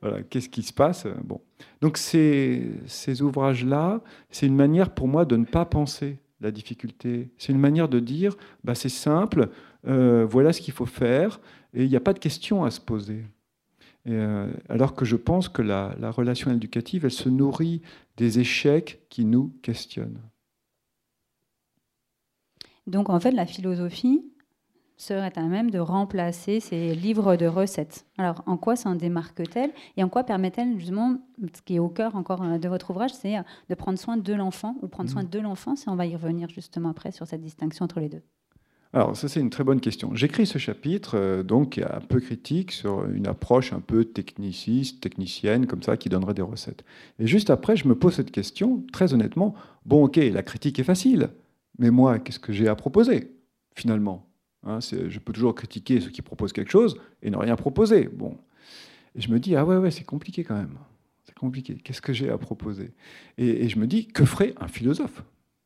voilà, 0.00 0.22
qu'est-ce 0.22 0.48
qui 0.48 0.62
se 0.62 0.72
passe? 0.72 1.06
Bon. 1.24 1.40
Donc, 1.80 1.98
ces, 1.98 2.70
ces 2.86 3.22
ouvrages-là, 3.22 4.00
c'est 4.30 4.46
une 4.46 4.56
manière 4.56 4.90
pour 4.90 5.08
moi 5.08 5.24
de 5.24 5.36
ne 5.36 5.44
pas 5.44 5.64
penser 5.64 6.18
la 6.44 6.52
difficulté. 6.52 7.30
C'est 7.38 7.52
une 7.52 7.58
manière 7.58 7.88
de 7.88 7.98
dire, 7.98 8.36
bah, 8.62 8.74
c'est 8.74 8.88
simple, 8.88 9.48
euh, 9.86 10.24
voilà 10.24 10.52
ce 10.52 10.60
qu'il 10.60 10.74
faut 10.74 10.86
faire, 10.86 11.40
et 11.72 11.84
il 11.84 11.90
n'y 11.90 11.96
a 11.96 12.00
pas 12.00 12.12
de 12.12 12.18
questions 12.18 12.64
à 12.64 12.70
se 12.70 12.80
poser. 12.80 13.24
Euh, 14.06 14.52
alors 14.68 14.94
que 14.94 15.04
je 15.04 15.16
pense 15.16 15.48
que 15.48 15.62
la, 15.62 15.94
relation 16.10 16.52
éducative, 16.52 17.04
elle 17.04 17.10
se 17.10 17.28
nourrit 17.28 17.80
des 18.16 18.38
échecs 18.38 19.00
qui 19.08 19.24
nous 19.24 19.54
questionnent. 19.62 20.20
Donc 22.86 23.08
en 23.08 23.18
fait, 23.18 23.30
la 23.30 23.46
philosophie 23.46 24.22
serait 25.04 25.38
à 25.38 25.42
même 25.42 25.70
de 25.70 25.78
remplacer 25.78 26.60
ces 26.60 26.94
livres 26.94 27.36
de 27.36 27.46
recettes. 27.46 28.06
Alors 28.18 28.42
en 28.46 28.56
quoi 28.56 28.76
s'en 28.76 28.94
démarque-t-elle 28.94 29.70
et 29.96 30.02
en 30.02 30.08
quoi 30.08 30.24
permet-elle 30.24 30.78
justement, 30.78 31.18
ce 31.54 31.62
qui 31.62 31.76
est 31.76 31.78
au 31.78 31.88
cœur 31.88 32.16
encore 32.16 32.42
euh, 32.42 32.58
de 32.58 32.68
votre 32.68 32.90
ouvrage, 32.90 33.12
c'est 33.12 33.36
euh, 33.36 33.42
de 33.68 33.74
prendre 33.74 33.98
soin 33.98 34.16
de 34.16 34.32
l'enfant 34.32 34.76
ou 34.82 34.88
prendre 34.88 35.10
soin 35.10 35.22
mmh. 35.22 35.30
de 35.30 35.38
l'enfant, 35.40 35.74
et 35.74 35.88
on 35.88 35.96
va 35.96 36.06
y 36.06 36.16
revenir 36.16 36.48
justement 36.48 36.90
après 36.90 37.12
sur 37.12 37.26
cette 37.26 37.42
distinction 37.42 37.84
entre 37.84 38.00
les 38.00 38.08
deux? 38.08 38.22
Alors, 38.94 39.16
ça, 39.16 39.26
c'est 39.26 39.40
une 39.40 39.50
très 39.50 39.64
bonne 39.64 39.80
question. 39.80 40.14
J'écris 40.14 40.46
ce 40.46 40.58
chapitre, 40.58 41.18
euh, 41.18 41.42
donc, 41.42 41.78
un 41.78 42.00
peu 42.00 42.20
critique 42.20 42.70
sur 42.70 43.04
une 43.06 43.26
approche 43.26 43.72
un 43.72 43.80
peu 43.80 44.04
techniciste, 44.04 45.02
technicienne, 45.02 45.66
comme 45.66 45.82
ça, 45.82 45.96
qui 45.96 46.08
donnerait 46.08 46.34
des 46.34 46.42
recettes. 46.42 46.84
Et 47.18 47.26
juste 47.26 47.50
après, 47.50 47.76
je 47.76 47.88
me 47.88 47.96
pose 47.96 48.14
cette 48.14 48.30
question, 48.30 48.84
très 48.92 49.12
honnêtement. 49.12 49.54
Bon, 49.84 50.04
ok, 50.04 50.16
la 50.16 50.44
critique 50.44 50.78
est 50.78 50.84
facile, 50.84 51.30
mais 51.80 51.90
moi, 51.90 52.20
qu'est-ce 52.20 52.38
que 52.38 52.52
j'ai 52.52 52.68
à 52.68 52.76
proposer, 52.76 53.32
finalement? 53.74 54.28
Hein, 54.66 54.78
Je 54.80 55.18
peux 55.18 55.32
toujours 55.32 55.54
critiquer 55.54 56.00
ceux 56.00 56.10
qui 56.10 56.22
proposent 56.22 56.52
quelque 56.52 56.70
chose 56.70 56.96
et 57.22 57.30
ne 57.30 57.36
rien 57.36 57.56
proposer. 57.56 58.08
Bon. 58.12 58.36
Je 59.14 59.28
me 59.28 59.38
dis, 59.38 59.54
ah 59.54 59.64
ouais, 59.64 59.76
ouais, 59.76 59.90
c'est 59.90 60.04
compliqué 60.04 60.44
quand 60.44 60.56
même. 60.56 60.76
C'est 61.24 61.38
compliqué. 61.38 61.74
Qu'est-ce 61.74 62.02
que 62.02 62.12
j'ai 62.12 62.30
à 62.30 62.38
proposer? 62.38 62.92
Et, 63.38 63.64
et, 63.64 63.68
je 63.68 63.78
me 63.78 63.86
dis, 63.86 64.06
que 64.06 64.24
ferait 64.24 64.54
un 64.60 64.68
philosophe? 64.68 65.22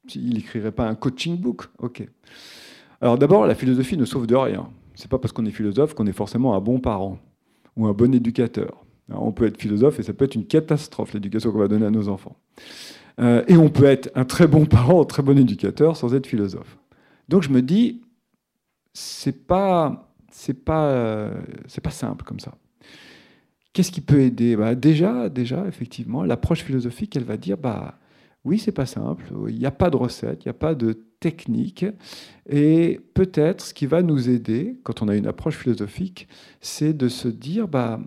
S'il 0.06 0.34
n'écrirait 0.34 0.72
pas 0.72 0.88
un 0.88 0.94
coaching 0.94 1.38
book? 1.38 1.64
Ok. 1.78 2.06
Alors 3.00 3.18
d'abord, 3.18 3.46
la 3.46 3.54
philosophie 3.54 3.96
ne 3.96 4.04
sauve 4.04 4.26
de 4.26 4.34
rien. 4.34 4.68
C'est 4.94 5.08
pas 5.08 5.18
parce 5.18 5.32
qu'on 5.32 5.46
est 5.46 5.52
philosophe 5.52 5.94
qu'on 5.94 6.06
est 6.06 6.12
forcément 6.12 6.54
un 6.56 6.60
bon 6.60 6.80
parent 6.80 7.18
ou 7.76 7.86
un 7.86 7.92
bon 7.92 8.12
éducateur. 8.12 8.84
on 9.08 9.30
peut 9.30 9.46
être 9.46 9.60
philosophe 9.60 10.00
et 10.00 10.02
ça 10.02 10.12
peut 10.12 10.24
être 10.24 10.34
une 10.34 10.46
catastrophe, 10.46 11.14
l'éducation 11.14 11.52
qu'on 11.52 11.58
va 11.58 11.68
donner 11.68 11.86
à 11.86 11.90
nos 11.90 12.08
enfants. 12.08 12.36
Euh, 13.20 13.44
et 13.46 13.56
on 13.56 13.68
peut 13.68 13.84
être 13.84 14.10
un 14.14 14.24
très 14.24 14.46
bon 14.46 14.66
parent, 14.66 15.02
un 15.02 15.04
très 15.04 15.22
bon 15.22 15.38
éducateur 15.38 15.96
sans 15.96 16.14
être 16.14 16.26
philosophe. 16.26 16.78
Donc 17.28 17.42
je 17.42 17.50
me 17.50 17.62
dis, 17.62 18.02
c'est 18.98 19.46
pas, 19.46 20.12
c'est 20.30 20.64
pas, 20.64 20.86
euh, 20.90 21.40
c'est 21.66 21.80
pas 21.80 21.90
simple 21.90 22.24
comme 22.24 22.40
ça. 22.40 22.54
Qu'est-ce 23.72 23.92
qui 23.92 24.00
peut 24.00 24.20
aider? 24.20 24.56
Bah, 24.56 24.74
Déjà, 24.74 25.28
déjà, 25.28 25.66
effectivement, 25.66 26.24
l'approche 26.24 26.62
philosophique, 26.64 27.16
elle 27.16 27.24
va 27.24 27.36
dire, 27.36 27.56
bah, 27.56 27.98
oui, 28.44 28.58
c'est 28.58 28.72
pas 28.72 28.86
simple. 28.86 29.24
Il 29.48 29.58
n'y 29.58 29.66
a 29.66 29.70
pas 29.70 29.90
de 29.90 29.96
recette, 29.96 30.44
il 30.44 30.48
n'y 30.48 30.50
a 30.50 30.54
pas 30.54 30.74
de 30.74 30.92
technique. 31.20 31.86
Et 32.48 33.00
peut-être 33.14 33.64
ce 33.66 33.74
qui 33.74 33.86
va 33.86 34.02
nous 34.02 34.28
aider 34.30 34.78
quand 34.82 35.02
on 35.02 35.08
a 35.08 35.16
une 35.16 35.26
approche 35.26 35.56
philosophique, 35.56 36.28
c'est 36.60 36.92
de 36.92 37.08
se 37.08 37.28
dire 37.28 37.68
bah, 37.68 38.00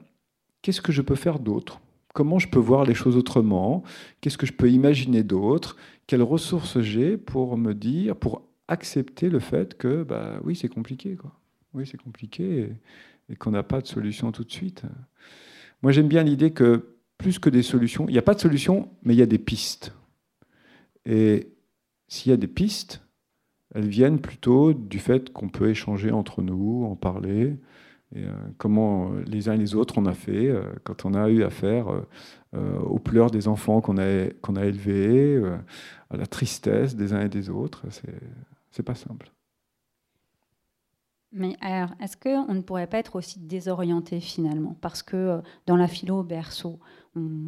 qu'est-ce 0.61 0.81
que 0.81 0.91
je 0.91 1.01
peux 1.01 1.15
faire 1.15 1.39
d'autre? 1.39 1.79
Comment 2.13 2.39
je 2.39 2.49
peux 2.49 2.59
voir 2.59 2.83
les 2.83 2.93
choses 2.93 3.15
autrement? 3.15 3.83
Qu'est-ce 4.19 4.37
que 4.37 4.45
je 4.45 4.53
peux 4.53 4.69
imaginer 4.69 5.23
d'autre? 5.23 5.77
Quelles 6.07 6.23
ressources 6.23 6.81
j'ai 6.81 7.17
pour 7.17 7.57
me 7.57 7.73
dire, 7.73 8.17
pour 8.17 8.41
accepter 8.71 9.29
le 9.29 9.39
fait 9.39 9.77
que 9.77 10.03
bah, 10.03 10.39
oui, 10.43 10.55
c'est 10.55 10.69
compliqué. 10.69 11.15
Quoi. 11.15 11.31
Oui, 11.73 11.85
c'est 11.85 12.01
compliqué 12.01 12.69
et, 13.29 13.35
qu'on 13.35 13.51
n'a 13.51 13.63
pas 13.63 13.81
de 13.81 13.87
solution 13.87 14.31
tout 14.31 14.43
de 14.43 14.51
suite. 14.51 14.83
Moi, 15.81 15.91
j'aime 15.91 16.07
bien 16.07 16.23
l'idée 16.23 16.51
que 16.51 16.95
plus 17.17 17.39
que 17.39 17.49
des 17.49 17.63
solutions, 17.63 18.05
il 18.07 18.13
n'y 18.13 18.17
a 18.17 18.23
pas 18.23 18.33
de 18.33 18.39
solution, 18.39 18.89
mais 19.03 19.13
il 19.13 19.17
y 19.17 19.21
a 19.21 19.27
des 19.27 19.37
pistes. 19.37 19.93
Et 21.05 21.49
s'il 22.07 22.31
y 22.31 22.33
a 22.33 22.37
des 22.37 22.47
pistes, 22.47 23.01
elles 23.73 23.87
viennent 23.87 24.19
plutôt 24.19 24.73
du 24.73 24.99
fait 24.99 25.31
qu'on 25.31 25.49
peut 25.49 25.69
échanger 25.69 26.11
entre 26.11 26.41
nous, 26.41 26.85
en 26.85 26.95
parler, 26.95 27.57
euh, 28.17 28.33
comment 28.57 29.11
les 29.25 29.47
uns 29.47 29.53
et 29.53 29.57
les 29.57 29.73
autres 29.73 29.97
on 29.97 30.05
a 30.05 30.13
fait 30.13 30.49
euh, 30.49 30.63
quand 30.83 31.05
on 31.05 31.13
a 31.13 31.29
eu 31.29 31.43
affaire 31.43 31.87
euh, 32.53 32.77
aux 32.79 32.99
pleurs 32.99 33.31
des 33.31 33.47
enfants 33.47 33.79
qu'on 33.79 33.97
a, 33.97 34.03
a 34.03 34.65
élevés, 34.65 35.41
à 36.09 36.17
la 36.17 36.25
tristesse 36.25 36.95
des 36.95 37.13
uns 37.13 37.21
et 37.21 37.29
des 37.29 37.49
autres. 37.49 37.85
Pas 38.83 38.95
simple. 38.95 39.31
Mais 41.33 41.55
alors, 41.61 41.91
est-ce 42.01 42.17
qu'on 42.17 42.53
ne 42.53 42.61
pourrait 42.61 42.87
pas 42.87 42.97
être 42.97 43.15
aussi 43.15 43.39
désorienté 43.39 44.19
finalement? 44.19 44.75
Parce 44.81 45.01
que 45.01 45.41
dans 45.65 45.77
la 45.77 45.87
philo 45.87 46.23
berceau, 46.23 46.79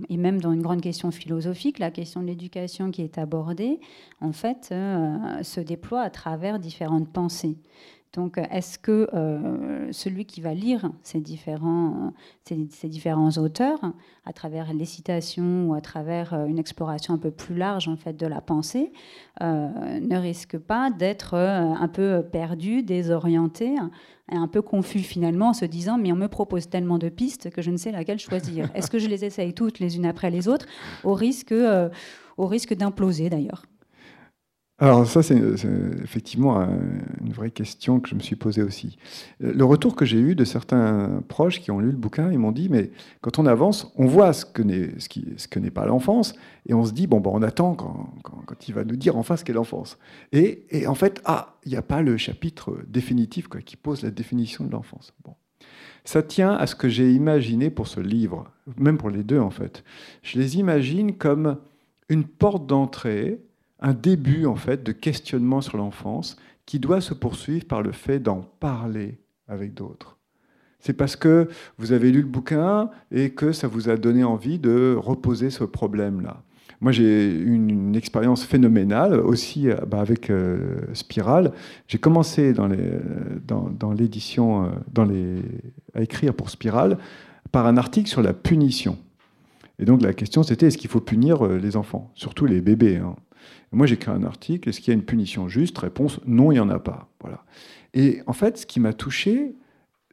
et 0.10 0.18
même 0.18 0.40
dans 0.40 0.54
une 0.54 0.62
grande 0.62 0.82
question 0.82 1.12
philosophique, 1.12 1.80
la 1.80 1.92
question 1.92 2.22
de 2.22 2.28
l'éducation 2.28 2.92
qui 2.92 3.02
est 3.02 3.18
abordée, 3.18 3.82
en 4.22 4.32
fait, 4.32 4.68
se 4.70 5.60
déploie 5.60 6.02
à 6.02 6.10
travers 6.10 6.60
différentes 6.60 7.12
pensées. 7.12 7.58
Donc, 8.14 8.40
est-ce 8.52 8.78
que 8.78 9.10
euh, 9.14 9.92
celui 9.92 10.26
qui 10.26 10.40
va 10.40 10.54
lire 10.54 10.92
ces 11.02 11.20
différents, 11.20 12.14
ces, 12.48 12.88
différents 12.88 13.32
auteurs, 13.32 13.80
à 14.26 14.34
travers 14.34 14.72
les 14.72 14.86
citations 14.86 15.70
ou 15.70 15.74
à 15.74 15.82
travers 15.82 16.36
euh, 16.36 16.46
une 16.46 16.60
exploration 16.60 17.16
un 17.16 17.18
peu 17.18 17.32
plus 17.32 17.56
large 17.56 17.88
en 17.88 17.98
fait 17.98 18.14
de 18.14 18.28
la 18.28 18.40
pensée, 18.40 18.92
euh, 19.42 20.00
ne 20.00 20.18
risque 20.18 20.60
pas 20.60 20.92
d'être 20.92 21.34
un 21.34 21.88
peu 21.88 22.24
perdu, 22.32 22.84
désorienté 22.84 23.76
et 24.32 24.36
un 24.36 24.48
peu 24.48 24.62
confus 24.62 25.00
finalement, 25.00 25.50
en 25.50 25.54
se 25.54 25.66
disant 25.66 25.98
mais 25.98 26.12
on 26.12 26.16
me 26.16 26.28
propose 26.28 26.70
tellement 26.70 27.00
de 27.00 27.10
pistes 27.10 27.50
que 27.50 27.64
je 27.64 27.72
ne 27.72 27.78
sais 27.78 27.92
laquelle 27.92 28.20
choisir. 28.20 28.70
Est-ce 28.76 28.92
que 28.92 29.00
je 29.00 29.08
les 29.08 29.26
essaye 29.26 29.54
toutes 29.54 29.80
les 29.80 29.98
unes 29.98 30.06
après 30.06 30.30
les 30.30 30.48
autres, 30.48 30.68
au 31.04 31.16
risque, 31.16 31.54
au 32.38 32.46
risque 32.46 32.76
d'imploser 32.76 33.32
d'ailleurs? 33.32 33.64
Alors 34.80 35.06
ça, 35.06 35.22
c'est 35.22 35.38
effectivement 36.04 36.68
une 37.22 37.32
vraie 37.32 37.52
question 37.52 38.00
que 38.00 38.10
je 38.10 38.16
me 38.16 38.20
suis 38.22 38.36
posée 38.36 38.64
aussi. 38.64 38.98
Le 39.40 39.64
retour 39.64 39.96
que 39.96 40.04
j'ai 40.04 40.18
eu 40.18 40.36
de 40.36 40.44
certains 40.44 41.22
proches 41.28 41.62
qui 41.62 41.70
ont 41.70 41.80
lu 41.80 41.92
le 41.92 41.98
bouquin, 41.98 42.32
ils 42.32 42.40
m'ont 42.40 42.52
dit, 42.52 42.70
mais 42.70 42.90
quand 43.22 43.38
on 43.38 43.46
avance, 43.46 43.94
on 43.98 44.08
voit 44.08 44.34
ce 44.34 44.46
que 44.46 44.64
n'est 44.64 45.00
ce 45.00 45.10
qui, 45.10 45.26
ce 45.38 45.48
que 45.48 45.60
n'est 45.60 45.72
pas 45.72 45.86
l'enfance, 45.86 46.34
et 46.66 46.74
on 46.74 46.84
se 46.84 46.92
dit, 46.92 47.06
bon, 47.06 47.20
bon 47.20 47.32
on 47.36 47.44
attend 47.44 47.76
quand, 47.76 48.14
quand, 48.24 48.68
il 48.68 48.74
va 48.74 48.84
nous 48.84 48.96
dire 48.96 49.16
enfin 49.16 49.38
ce 49.38 49.46
qu'est 49.46 49.54
l'enfance. 49.54 50.00
Et, 50.32 50.66
et, 50.72 50.88
en 50.88 50.96
fait, 50.96 51.22
ah, 51.26 51.56
il 51.66 51.72
n'y 51.72 51.78
a 51.78 51.84
pas 51.84 52.02
le 52.02 52.18
chapitre 52.18 52.76
définitif 52.88 53.48
quoi, 53.48 53.62
qui 53.62 53.78
pose 53.78 54.02
la 54.02 54.12
définition 54.12 54.66
de 54.66 54.72
l'enfance. 54.72 55.14
Bon. 55.24 55.36
Ça 56.04 56.24
tient 56.24 56.52
à 56.52 56.66
ce 56.66 56.76
que 56.76 56.90
j'ai 56.90 57.14
imaginé 57.14 57.70
pour 57.70 57.88
ce 57.88 58.00
livre, 58.00 58.52
même 58.78 58.98
pour 58.98 59.12
les 59.12 59.24
deux 59.24 59.40
en 59.40 59.52
fait. 59.52 59.84
Je 60.24 60.40
les 60.40 60.58
imagine 60.58 61.16
comme 61.16 61.58
une 62.10 62.26
porte 62.26 62.66
d'entrée 62.66 63.40
un 63.84 63.94
début 63.94 64.46
en 64.48 64.56
fait 64.56 64.84
de 64.84 64.92
questionnement 64.92 65.62
sur 65.62 65.78
l'enfance 65.78 66.38
qui 66.66 66.80
doit 66.80 67.02
se 67.02 67.14
poursuivre 67.14 67.66
par 67.66 67.84
le 67.84 67.92
fait 67.92 68.20
d'en 68.20 68.42
parler 68.60 69.20
avec 69.48 69.74
d'autres. 69.74 70.18
C'est 70.80 70.94
parce 70.94 71.16
que 71.16 71.50
vous 71.78 71.92
avez 71.92 72.12
lu 72.12 72.22
le 72.22 72.28
bouquin 72.28 72.90
et 73.12 73.30
que 73.32 73.52
ça 73.52 73.68
vous 73.68 73.90
a 73.90 73.98
donné 73.98 74.24
envie 74.24 74.58
de 74.58 74.98
reposer 74.98 75.50
ce 75.50 75.64
problème-là. 75.64 76.44
Moi, 76.82 76.92
j'ai 76.92 77.30
eu 77.30 77.54
une, 77.54 77.96
expérience 77.96 78.44
phénoménale 78.44 79.20
aussi 79.20 79.70
euh, 79.70 79.76
bah, 79.88 80.02
avec 80.02 80.30
euh, 80.30 80.82
Spiral. 80.94 81.54
J'ai 81.88 81.98
commencé 81.98 82.52
dans, 82.52 82.68
l'édition, 83.98 84.66
euh, 84.98 85.42
à 85.94 86.02
écrire 86.02 86.34
pour 86.34 86.50
Spiral 86.50 86.98
par 87.54 87.68
un 87.68 87.78
article 87.78 88.10
sur 88.10 88.22
la 88.22 88.34
punition. 88.34 88.98
Et 89.80 89.86
donc 89.86 90.02
la 90.02 90.14
question 90.14 90.44
c'était 90.44 90.68
est-ce 90.68 90.78
qu'il 90.78 90.90
faut 90.90 91.00
punir 91.00 91.46
les 91.46 91.76
enfants, 91.78 92.12
surtout 92.14 92.46
les 92.46 92.62
bébés 92.62 92.98
hein. 92.98 93.16
Moi, 93.72 93.88
j'écris 93.88 94.12
un 94.12 94.24
article. 94.24 94.70
Est-ce 94.70 94.80
qu'il 94.80 94.94
y 94.94 94.96
a 94.96 95.00
une 95.00 95.06
punition 95.06 95.48
juste? 95.48 95.78
Réponse 95.78 96.20
non, 96.26 96.52
il 96.52 96.56
n'y 96.56 96.60
en 96.60 96.70
a 96.70 96.80
pas. 96.80 97.10
Voilà. 97.22 97.44
Et 97.94 98.22
en 98.28 98.34
fait, 98.34 98.58
ce 98.58 98.66
qui 98.66 98.80
m'a 98.80 98.94
touché, 98.94 99.56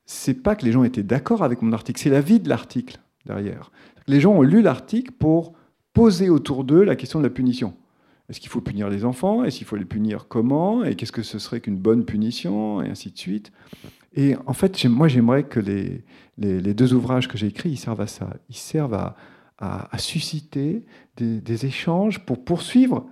c'est 0.06 0.42
pas 0.42 0.56
que 0.56 0.64
les 0.64 0.72
gens 0.72 0.84
étaient 0.84 1.02
d'accord 1.02 1.42
avec 1.42 1.62
mon 1.62 1.72
article, 1.72 2.00
c'est 2.00 2.10
la 2.10 2.20
vie 2.20 2.40
de 2.40 2.48
l'article 2.48 2.98
derrière. 3.26 3.70
Les 4.06 4.20
gens 4.20 4.32
ont 4.32 4.42
lu 4.42 4.62
l'article 4.62 5.12
pour 5.12 5.52
poser 5.92 6.28
autour 6.28 6.64
d'eux 6.64 6.82
la 6.82 6.96
question 6.96 7.20
de 7.20 7.24
la 7.24 7.30
punition. 7.30 7.74
Est-ce 8.28 8.40
qu'il 8.40 8.48
faut 8.48 8.60
punir 8.60 8.88
les 8.88 9.04
enfants? 9.04 9.42
Est-ce 9.44 9.58
qu'il 9.58 9.66
faut 9.66 9.76
les 9.76 9.84
punir? 9.84 10.26
Comment? 10.28 10.84
Et 10.84 10.94
qu'est-ce 10.94 11.12
que 11.12 11.22
ce 11.22 11.38
serait 11.40 11.60
qu'une 11.60 11.76
bonne 11.76 12.04
punition? 12.04 12.80
Et 12.80 12.88
ainsi 12.88 13.10
de 13.10 13.18
suite. 13.18 13.50
Et 14.14 14.36
en 14.46 14.52
fait, 14.52 14.84
moi, 14.84 15.08
j'aimerais 15.08 15.44
que 15.44 15.60
les, 15.60 16.04
deux 16.74 16.94
ouvrages 16.94 17.28
que 17.28 17.36
j'ai 17.36 17.48
écrits, 17.48 17.70
ils 17.70 17.76
servent 17.76 18.00
à 18.00 18.06
ça. 18.06 18.30
Ils 18.48 18.56
servent 18.56 18.94
à, 19.58 19.98
susciter 19.98 20.84
des, 21.16 21.66
échanges 21.66 22.20
pour 22.20 22.44
poursuivre 22.44 23.06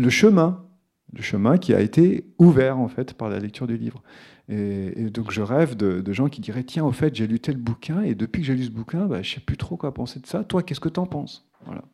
le 0.00 0.10
chemin, 0.10 0.64
le 1.12 1.22
chemin 1.22 1.58
qui 1.58 1.74
a 1.74 1.80
été 1.80 2.24
ouvert 2.38 2.78
en 2.78 2.88
fait 2.88 3.14
par 3.14 3.28
la 3.28 3.38
lecture 3.38 3.66
du 3.66 3.76
livre. 3.76 4.02
Et, 4.48 5.10
donc 5.10 5.30
je 5.30 5.42
rêve 5.42 5.76
de, 5.76 6.12
gens 6.12 6.28
qui 6.28 6.40
diraient 6.40 6.64
tiens, 6.64 6.84
au 6.84 6.92
fait, 6.92 7.14
j'ai 7.14 7.26
lu 7.26 7.38
tel 7.38 7.56
bouquin 7.56 8.02
et 8.02 8.14
depuis 8.14 8.40
que 8.40 8.46
j'ai 8.46 8.54
lu 8.54 8.64
ce 8.64 8.70
bouquin, 8.70 9.06
bah, 9.06 9.22
je 9.22 9.34
sais 9.34 9.40
plus 9.40 9.56
trop 9.56 9.76
quoi 9.76 9.94
penser 9.94 10.18
de 10.18 10.26
ça. 10.26 10.42
Toi, 10.42 10.62
qu'est-ce 10.62 10.80
que 10.80 10.88
tu 10.88 10.98
en 10.98 11.06
penses? 11.06 11.48
Voilà. 11.66 11.84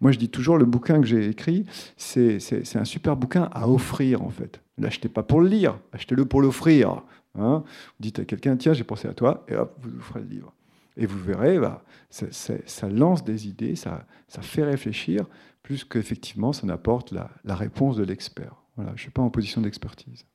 Moi, 0.00 0.12
je 0.12 0.18
dis 0.18 0.28
toujours 0.28 0.56
le 0.56 0.64
bouquin 0.64 1.00
que 1.00 1.06
j'ai 1.06 1.28
écrit, 1.28 1.66
c'est 1.96 2.38
un 2.76 2.84
super 2.84 3.16
bouquin 3.16 3.48
à 3.52 3.68
offrir 3.68 4.22
en 4.22 4.30
fait. 4.30 4.62
L'achetez 4.78 5.08
pas 5.08 5.22
pour 5.22 5.40
le 5.40 5.48
lire, 5.48 5.78
achetez-le 5.92 6.24
pour 6.24 6.40
l'offrir. 6.40 7.02
Hein 7.36 7.64
dites 7.98 8.20
à 8.20 8.24
quelqu'un 8.24 8.56
tiens, 8.56 8.72
j'ai 8.72 8.84
pensé 8.84 9.08
à 9.08 9.14
toi 9.14 9.44
et 9.48 9.56
hop, 9.56 9.76
vous 9.82 10.00
ferez 10.00 10.20
le 10.20 10.26
livre. 10.26 10.54
Et 10.96 11.06
vous 11.06 11.18
verrez, 11.18 11.58
bah, 11.58 11.82
ça, 12.10 12.88
lance 12.88 13.24
des 13.24 13.48
idées, 13.48 13.74
ça, 13.74 14.06
ça 14.28 14.42
fait 14.42 14.62
réfléchir 14.62 15.26
plus 15.64 15.82
qu'effectivement 15.82 16.52
ça 16.52 16.64
n'apporte 16.68 17.10
la, 17.10 17.56
réponse 17.56 17.96
de 17.96 18.04
l'expert. 18.04 18.62
Voilà, 18.76 18.90
je 18.90 18.96
ne 18.96 19.00
suis 19.00 19.10
pas 19.10 19.22
en 19.22 19.30
position 19.30 19.60
d'expertise. 19.60 20.26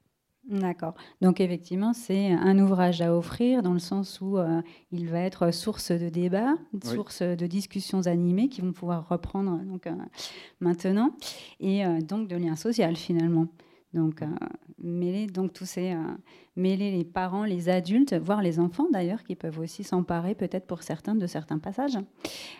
D'accord. 0.49 0.95
Donc 1.21 1.39
effectivement, 1.39 1.93
c'est 1.93 2.31
un 2.31 2.57
ouvrage 2.57 3.01
à 3.01 3.15
offrir 3.15 3.61
dans 3.61 3.73
le 3.73 3.79
sens 3.79 4.19
où 4.19 4.39
euh, 4.39 4.61
il 4.91 5.07
va 5.07 5.19
être 5.19 5.53
source 5.53 5.91
de 5.91 6.09
débat, 6.09 6.55
source 6.83 7.21
de 7.21 7.45
discussions 7.45 8.07
animées 8.07 8.49
qui 8.49 8.61
vont 8.61 8.71
pouvoir 8.71 9.07
reprendre 9.07 9.59
donc, 9.59 9.85
euh, 9.85 9.93
maintenant, 10.59 11.11
et 11.59 11.85
euh, 11.85 12.01
donc 12.01 12.27
de 12.27 12.35
lien 12.35 12.55
social 12.55 12.95
finalement. 12.95 13.47
Donc, 13.93 14.21
mêler 14.77 15.25
donc 15.25 15.51
tous 15.51 15.65
ces, 15.65 15.95
mêler 16.59 16.91
les 16.91 17.03
parents, 17.03 17.45
les 17.45 17.69
adultes, 17.69 18.13
voire 18.13 18.41
les 18.41 18.59
enfants 18.59 18.87
d'ailleurs, 18.91 19.23
qui 19.23 19.35
peuvent 19.35 19.59
aussi 19.59 19.83
s'emparer 19.83 20.35
peut-être 20.35 20.67
pour 20.67 20.83
certains 20.83 21.15
de 21.15 21.25
certains 21.25 21.57
passages. 21.57 21.97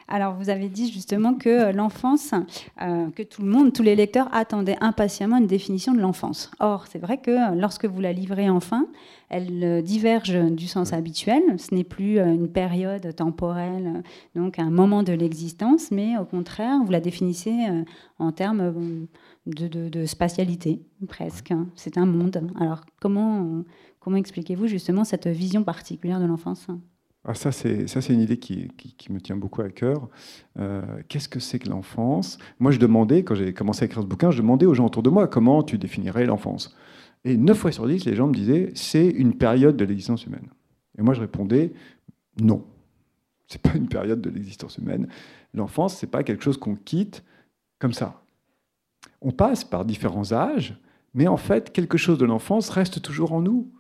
Alors, 0.07 0.33
vous 0.33 0.49
avez 0.49 0.69
dit 0.69 0.91
justement 0.91 1.35
que 1.35 1.49
euh, 1.49 1.71
l'enfance, 1.71 2.33
euh, 2.81 3.09
que 3.11 3.23
tout 3.23 3.41
le 3.43 3.49
monde, 3.49 3.73
tous 3.73 3.83
les 3.83 3.95
lecteurs 3.95 4.29
attendaient 4.33 4.77
impatiemment 4.81 5.37
une 5.37 5.47
définition 5.47 5.93
de 5.93 5.99
l'enfance. 5.99 6.49
Or, 6.59 6.87
c'est 6.87 6.99
vrai 6.99 7.17
que 7.17 7.31
euh, 7.31 7.55
lorsque 7.55 7.85
vous 7.85 8.01
la 8.01 8.13
livrez 8.13 8.49
enfin, 8.49 8.87
elle 9.29 9.83
diverge 9.83 10.33
du 10.51 10.67
sens 10.67 10.91
habituel. 10.91 11.43
Ce 11.59 11.75
n'est 11.75 11.83
plus 11.83 12.19
une 12.19 12.47
période 12.47 13.15
temporelle, 13.15 14.01
donc 14.33 14.57
un 14.57 14.71
moment 14.71 15.03
de 15.03 15.13
l'existence, 15.13 15.91
mais 15.91 16.17
au 16.17 16.25
contraire, 16.25 16.79
vous 16.83 16.91
la 16.91 16.99
définissez 16.99 17.67
en 18.17 18.31
termes 18.31 19.07
de, 19.49 19.89
de 19.89 20.05
spatialité, 20.05 20.81
presque. 21.07 21.53
C'est 21.75 21.97
un 21.97 22.05
monde. 22.05 22.41
Alors, 22.59 22.81
comment 23.01 23.63
Comment 23.99 24.17
expliquez-vous 24.17 24.67
justement 24.67 25.03
cette 25.03 25.27
vision 25.27 25.63
particulière 25.63 26.19
de 26.19 26.25
l'enfance? 26.25 26.67
Ah, 27.25 27.33
ça, 27.33 27.51
c'est, 27.51 27.87
ça, 27.87 28.01
c'est 28.01 28.13
une 28.13 28.21
idée 28.21 28.37
qui, 28.37 28.69
qui, 28.77 29.11
me 29.11 29.19
tient 29.19 29.35
beaucoup 29.35 29.61
à 29.61 29.69
cœur. 29.69 30.07
Euh, 30.57 30.81
qu'est-ce 31.09 31.27
que 31.27 31.41
c'est 31.41 31.59
que 31.59 31.69
l'enfance? 31.69 32.37
Moi, 32.59 32.71
je 32.71 32.79
demandais, 32.79 33.23
quand 33.23 33.35
j'ai 33.35 33.53
commencé 33.53 33.83
à 33.83 33.85
écrire 33.87 34.01
ce 34.01 34.07
bouquin, 34.07 34.31
je 34.31 34.37
demandais 34.37 34.65
aux 34.65 34.73
gens 34.73 34.85
autour 34.85 35.03
de 35.03 35.09
moi 35.09 35.27
comment 35.27 35.63
tu 35.63 35.77
définirais 35.77 36.25
l'enfance. 36.25 36.75
Et 37.25 37.35
9 37.35 37.57
fois 37.57 37.73
sur 37.73 37.85
10, 37.85 38.05
les 38.05 38.15
gens 38.15 38.27
me 38.27 38.33
disaient 38.33 38.71
c'est 38.73 39.07
une 39.09 39.33
période 39.33 39.75
de 39.75 39.83
l'existence 39.83 40.25
humaine. 40.25 40.47
Et 40.97 41.01
moi, 41.01 41.13
je 41.13 41.19
répondais 41.19 41.73
non. 42.39 42.63
C'est 43.47 43.61
pas 43.61 43.75
une 43.75 43.89
période 43.89 44.21
de 44.21 44.29
l'existence 44.29 44.77
humaine. 44.77 45.09
L'enfance, 45.53 45.97
c'est 45.97 46.07
pas 46.07 46.23
quelque 46.23 46.43
chose 46.43 46.57
qu'on 46.57 46.75
quitte 46.75 47.25
comme 47.79 47.93
ça. 47.93 48.21
On 49.21 49.31
passe 49.31 49.63
par 49.63 49.85
différents 49.85 50.31
âges, 50.31 50.77
mais 51.13 51.27
en 51.27 51.37
fait, 51.37 51.71
quelque 51.71 51.97
chose 51.97 52.17
de 52.17 52.25
l'enfance 52.25 52.69
reste 52.69 53.01
toujours 53.01 53.33
en 53.33 53.41
nous. 53.41 53.71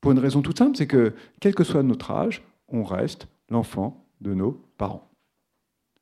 Pour 0.00 0.12
une 0.12 0.18
raison 0.18 0.42
toute 0.42 0.58
simple, 0.58 0.76
c'est 0.76 0.86
que, 0.86 1.12
quel 1.40 1.54
que 1.54 1.64
soit 1.64 1.82
notre 1.82 2.10
âge, 2.10 2.42
on 2.68 2.82
reste 2.82 3.28
l'enfant 3.50 4.06
de 4.20 4.34
nos 4.34 4.62
parents. 4.78 5.10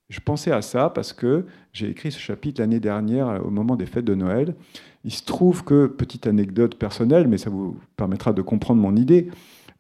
Je 0.09 0.21
pensais 0.21 0.53
à 0.53 0.63
ça 0.63 0.89
parce 0.89 1.13
que 1.13 1.45
j'ai 1.73 1.91
écrit 1.91 2.11
ce 2.11 2.19
chapitre 2.19 2.61
l'année 2.61 2.81
dernière 2.81 3.45
au 3.45 3.51
moment 3.51 3.77
des 3.77 3.85
fêtes 3.85 4.07
de 4.07 4.15
Noël. 4.15 4.55
Il 5.05 5.13
se 5.13 5.25
trouve 5.25 5.65
que, 5.65 5.87
petite 5.87 6.27
anecdote 6.27 6.77
personnelle, 6.77 7.29
mais 7.29 7.37
ça 7.37 7.51
vous 7.51 7.77
permettra 7.97 8.33
de 8.33 8.41
comprendre 8.41 8.81
mon 8.81 8.97
idée, 8.97 9.29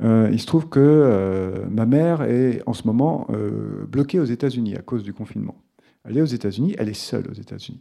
euh, 0.02 0.28
il 0.30 0.40
se 0.40 0.46
trouve 0.46 0.68
que 0.68 0.78
euh, 0.80 1.66
ma 1.70 1.86
mère 1.86 2.22
est 2.22 2.62
en 2.66 2.72
ce 2.72 2.86
moment 2.86 3.26
euh, 3.30 3.84
bloquée 3.86 4.20
aux 4.20 4.24
États-Unis 4.24 4.76
à 4.76 4.82
cause 4.82 5.02
du 5.02 5.12
confinement. 5.12 5.56
Elle 6.04 6.18
est 6.18 6.22
aux 6.22 6.26
États-Unis, 6.26 6.74
elle 6.78 6.88
est 6.88 6.94
seule 6.94 7.28
aux 7.28 7.34
États-Unis. 7.34 7.80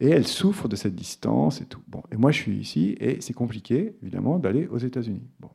Et 0.00 0.08
elle 0.10 0.26
souffre 0.26 0.68
de 0.68 0.76
cette 0.76 0.94
distance 0.94 1.60
et 1.60 1.66
tout. 1.66 1.80
Bon, 1.88 2.02
et 2.12 2.16
moi 2.16 2.30
je 2.30 2.38
suis 2.40 2.56
ici 2.56 2.96
et 3.00 3.20
c'est 3.20 3.34
compliqué, 3.34 3.96
évidemment, 4.02 4.38
d'aller 4.38 4.66
aux 4.68 4.78
États-Unis. 4.78 5.26
Bon. 5.40 5.50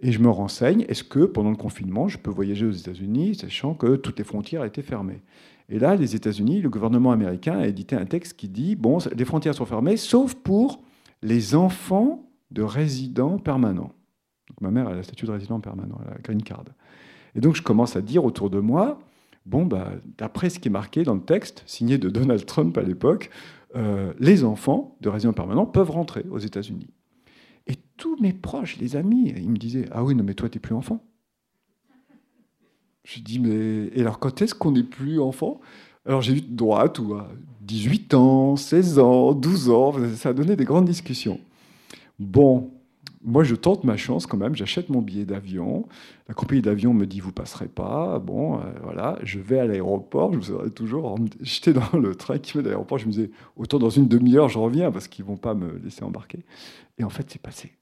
Et 0.00 0.12
je 0.12 0.20
me 0.20 0.30
renseigne, 0.30 0.84
est-ce 0.88 1.04
que 1.04 1.24
pendant 1.24 1.50
le 1.50 1.56
confinement, 1.56 2.08
je 2.08 2.18
peux 2.18 2.30
voyager 2.30 2.64
aux 2.66 2.72
États-Unis, 2.72 3.34
sachant 3.34 3.74
que 3.74 3.96
toutes 3.96 4.18
les 4.18 4.24
frontières 4.24 4.64
étaient 4.64 4.82
fermées? 4.82 5.20
Et 5.68 5.78
là, 5.78 5.94
les 5.94 6.16
États-Unis, 6.16 6.60
le 6.60 6.68
gouvernement 6.68 7.12
américain 7.12 7.58
a 7.58 7.66
édité 7.66 7.96
un 7.96 8.06
texte 8.06 8.34
qui 8.34 8.48
dit 8.48 8.76
bon, 8.76 8.98
les 9.14 9.24
frontières 9.24 9.54
sont 9.54 9.66
fermées, 9.66 9.96
sauf 9.96 10.34
pour 10.34 10.82
les 11.22 11.54
enfants 11.54 12.28
de 12.50 12.62
résidents 12.62 13.38
permanents. 13.38 13.92
ma 14.60 14.70
mère 14.70 14.88
a 14.88 14.94
la 14.94 15.02
statut 15.02 15.26
de 15.26 15.30
résident 15.30 15.60
permanent, 15.60 15.98
la 16.06 16.18
green 16.18 16.42
card. 16.42 16.64
Et 17.34 17.40
donc 17.40 17.54
je 17.54 17.62
commence 17.62 17.94
à 17.94 18.02
dire 18.02 18.24
autour 18.24 18.50
de 18.50 18.58
moi 18.58 18.98
bon, 19.50 19.66
bah, 19.66 19.92
d'après 20.16 20.48
ce 20.48 20.58
qui 20.60 20.68
est 20.68 20.70
marqué 20.70 21.02
dans 21.02 21.14
le 21.14 21.20
texte, 21.20 21.64
signé 21.66 21.98
de 21.98 22.08
Donald 22.08 22.46
Trump 22.46 22.78
à 22.78 22.82
l'époque, 22.82 23.30
euh, 23.76 24.12
les 24.18 24.44
enfants 24.44 24.96
de 25.00 25.08
résidents 25.08 25.32
permanents 25.32 25.66
peuvent 25.66 25.90
rentrer 25.90 26.24
aux 26.30 26.38
États-Unis. 26.38 26.88
Et 27.66 27.74
tous 27.96 28.16
mes 28.20 28.32
proches, 28.32 28.78
les 28.78 28.96
amis, 28.96 29.34
ils 29.36 29.50
me 29.50 29.56
disaient 29.56 29.86
Ah 29.90 30.04
oui, 30.04 30.14
non, 30.14 30.24
mais 30.24 30.34
toi, 30.34 30.48
tu 30.48 30.56
n'es 30.56 30.60
plus 30.60 30.74
enfant. 30.74 31.04
Je 33.04 33.20
dis 33.20 33.40
Mais 33.40 33.90
et 33.92 34.00
alors, 34.00 34.18
quand 34.20 34.40
est-ce 34.40 34.54
qu'on 34.54 34.72
n'est 34.72 34.84
plus 34.84 35.20
enfant? 35.20 35.60
Alors, 36.06 36.22
j'ai 36.22 36.34
eu 36.34 36.40
droite 36.40 36.98
ou 37.00 37.14
à 37.14 37.28
18 37.62 38.14
ans, 38.14 38.56
16 38.56 38.98
ans, 39.00 39.34
12 39.34 39.70
ans, 39.70 39.92
ça 40.14 40.30
a 40.30 40.32
donné 40.32 40.56
des 40.56 40.64
grandes 40.64 40.86
discussions. 40.86 41.40
Bon, 42.18 42.70
moi, 43.22 43.44
je 43.44 43.54
tente 43.54 43.84
ma 43.84 43.98
chance 43.98 44.26
quand 44.26 44.38
même. 44.38 44.56
J'achète 44.56 44.88
mon 44.88 45.02
billet 45.02 45.26
d'avion. 45.26 45.86
La 46.26 46.34
compagnie 46.34 46.62
d'avion 46.62 46.94
me 46.94 47.04
dit 47.04 47.20
vous 47.20 47.32
passerez 47.32 47.68
pas. 47.68 48.18
Bon, 48.18 48.58
euh, 48.58 48.62
voilà. 48.82 49.18
Je 49.22 49.38
vais 49.38 49.58
à 49.58 49.66
l'aéroport. 49.66 50.32
Je 50.32 50.38
me 50.38 50.42
souviens 50.42 50.68
toujours. 50.70 51.18
J'étais 51.40 51.74
dans 51.74 51.98
le 51.98 52.14
train 52.14 52.38
qui 52.38 52.56
met 52.56 52.64
à 52.64 52.68
l'aéroport. 52.68 52.96
Je 52.98 53.06
me 53.06 53.12
disais 53.12 53.30
autant 53.56 53.78
dans 53.78 53.90
une 53.90 54.08
demi-heure, 54.08 54.48
je 54.48 54.58
reviens 54.58 54.90
parce 54.90 55.06
qu'ils 55.06 55.24
vont 55.24 55.36
pas 55.36 55.54
me 55.54 55.78
laisser 55.78 56.02
embarquer. 56.02 56.44
Et 56.96 57.04
en 57.04 57.10
fait, 57.10 57.30
c'est 57.30 57.42
passé. 57.42 57.72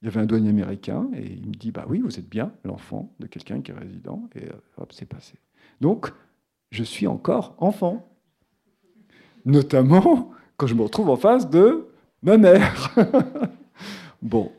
Il 0.00 0.06
y 0.06 0.08
avait 0.08 0.20
un 0.20 0.26
douanier 0.26 0.48
américain 0.48 1.10
et 1.14 1.26
il 1.26 1.46
me 1.46 1.54
dit 1.54 1.70
bah 1.70 1.84
oui, 1.86 2.00
vous 2.00 2.18
êtes 2.18 2.28
bien 2.28 2.52
l'enfant 2.64 3.12
de 3.20 3.26
quelqu'un 3.26 3.60
qui 3.60 3.72
est 3.72 3.74
résident. 3.74 4.26
Et 4.36 4.44
euh, 4.44 4.52
hop, 4.78 4.90
c'est 4.94 5.06
passé. 5.06 5.34
Donc, 5.82 6.10
je 6.70 6.82
suis 6.82 7.06
encore 7.06 7.54
enfant. 7.58 8.06
Notamment 9.44 10.30
quand 10.56 10.66
je 10.66 10.74
me 10.74 10.82
retrouve 10.82 11.10
en 11.10 11.16
face 11.16 11.50
de 11.50 11.88
ma 12.22 12.38
mère. 12.38 12.94
Bon. 14.22 14.52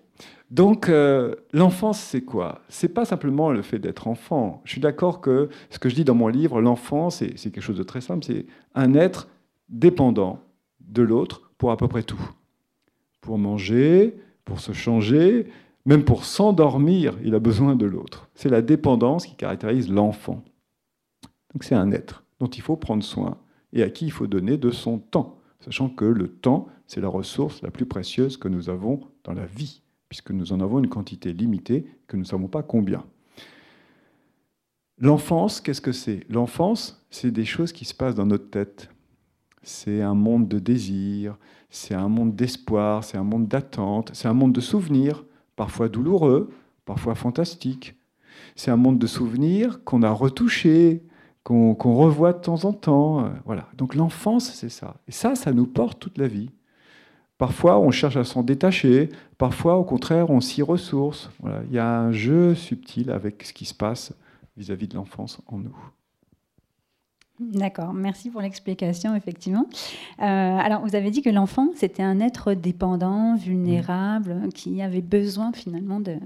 Donc, 0.50 0.90
euh, 0.90 1.36
l'enfance, 1.54 2.00
c'est 2.00 2.22
quoi? 2.22 2.62
C'est 2.68 2.90
pas 2.90 3.06
simplement 3.06 3.52
le 3.52 3.62
fait 3.62 3.80
d'être 3.80 4.08
enfant. 4.08 4.62
Je 4.66 4.72
suis 4.72 4.82
d'accord 4.82 5.22
que 5.22 5.50
ce 5.70 5.80
que 5.80 5.88
je 5.88 5.96
dis 5.96 6.04
dans 6.04 6.16
mon 6.16 6.28
livre, 6.28 6.62
l'enfance, 6.62 7.18
c'est 7.18 7.52
quelque 7.52 7.62
chose 7.62 7.78
de 7.78 7.84
très 7.84 8.02
simple. 8.02 8.26
C'est 8.26 8.46
un 8.76 8.94
être 8.94 9.30
dépendant 9.70 10.40
de 10.82 11.02
l'autre 11.02 11.52
pour 11.58 11.72
à 11.72 11.78
peu 11.78 11.88
près 11.88 12.04
tout. 12.04 12.22
Pour 13.22 13.38
manger, 13.38 14.18
pour 14.44 14.60
se 14.60 14.74
changer, 14.74 15.48
même 15.86 16.04
pour 16.04 16.26
s'endormir, 16.26 17.18
il 17.24 17.34
a 17.34 17.40
besoin 17.40 17.76
de 17.76 17.86
l'autre. 17.86 18.30
C'est 18.36 18.50
la 18.50 18.62
dépendance 18.62 19.26
qui 19.26 19.36
caractérise 19.36 19.90
l'enfant. 19.90 20.44
Donc, 21.54 21.64
c'est 21.64 21.76
un 21.76 21.92
être 21.92 22.24
dont 22.40 22.48
il 22.48 22.62
faut 22.62 22.76
prendre 22.76 23.04
soin 23.04 23.38
et 23.74 23.84
à 23.84 23.90
qui 23.90 24.06
il 24.06 24.12
faut 24.12 24.28
donner 24.28 24.58
de 24.58 24.72
son 24.72 25.00
temps, 25.00 25.38
sachant 25.62 25.90
que 25.90 26.06
le 26.06 26.28
temps, 26.28 26.68
c'est 26.88 27.02
la 27.02 27.08
ressource 27.08 27.62
la 27.62 27.72
plus 27.72 27.86
précieuse 27.86 28.38
que 28.38 28.48
nous 28.48 28.70
avons 28.70 29.02
dans 29.24 29.34
la 29.34 29.46
vie, 29.46 29.82
puisque 30.10 30.32
nous 30.32 30.54
en 30.54 30.60
avons 30.60 30.80
une 30.80 30.90
quantité 30.90 31.34
limitée 31.34 31.86
que 32.08 32.18
nous 32.18 32.24
ne 32.24 32.28
savons 32.28 32.48
pas 32.48 32.64
combien. 32.64 33.06
L'enfance, 34.98 35.62
qu'est-ce 35.62 35.82
que 35.82 35.92
c'est? 35.92 36.26
L'enfance, 36.30 37.04
c'est 37.10 37.32
des 37.32 37.46
choses 37.46 37.72
qui 37.72 37.86
se 37.86 37.94
passent 37.94 38.16
dans 38.16 38.26
notre 38.26 38.50
tête. 38.50 38.90
C'est 39.64 40.02
un 40.02 40.16
monde 40.16 40.48
de 40.48 40.60
désir, 40.60 41.38
c'est 41.70 41.94
un 41.94 42.08
monde 42.08 42.36
d'espoir, 42.36 43.04
c'est 43.04 43.18
un 43.18 43.24
monde 43.24 43.48
d'attente, 43.48 44.12
c'est 44.14 44.28
un 44.28 44.34
monde 44.34 44.54
de 44.54 44.62
souvenirs, 44.62 45.24
parfois 45.56 45.90
douloureux, 45.90 46.50
parfois 46.86 47.16
fantastiques. 47.16 47.96
C'est 48.56 48.72
un 48.72 48.78
monde 48.78 49.00
de 49.00 49.08
souvenirs 49.08 49.84
qu'on 49.84 50.04
a 50.04 50.12
retouché, 50.12 51.04
qu'on 51.44 51.76
revoit 51.96 52.34
de 52.34 52.40
temps 52.40 52.66
en 52.66 52.74
temps. 52.74 53.32
Voilà. 53.46 53.68
Donc 53.76 53.96
l'enfance, 53.96 54.52
c'est 54.54 54.70
ça. 54.70 54.96
Et 55.08 55.12
ça, 55.12 55.36
ça 55.36 55.52
nous 55.52 55.66
porte 55.66 56.00
toute 56.00 56.18
la 56.18 56.28
vie. 56.28 56.50
Parfois, 57.38 57.80
on 57.80 57.90
cherche 57.90 58.18
à 58.18 58.24
s'en 58.24 58.44
détacher, 58.44 59.10
parfois, 59.40 59.78
au 59.78 59.84
contraire, 59.84 60.30
on 60.30 60.42
s'y 60.42 60.62
ressource. 60.62 61.32
Il 61.70 61.74
y 61.74 61.80
a 61.80 62.00
un 62.00 62.12
jeu 62.12 62.54
subtil 62.54 63.10
avec 63.10 63.44
ce 63.44 63.54
qui 63.54 63.66
se 63.66 63.74
passe 63.74 64.14
vis-à-vis 64.56 64.88
de 64.88 64.96
l'enfance 64.96 65.42
en 65.48 65.58
nous. 65.58 65.76
D'accord, 67.42 67.92
merci 67.92 68.30
pour 68.30 68.40
l'explication, 68.40 69.16
effectivement. 69.16 69.66
Euh, 70.22 70.24
alors, 70.24 70.86
vous 70.86 70.96
avez 70.96 71.10
dit 71.10 71.24
que 71.24 71.30
l'enfant, 71.32 71.70
c'était 71.76 72.04
un 72.04 72.20
être 72.20 72.54
dépendant, 72.54 73.36
vulnérable, 73.36 74.50
qui 74.54 74.80
avait 74.80 75.02
besoin 75.02 75.52
finalement 75.52 76.00
de, 76.00 76.20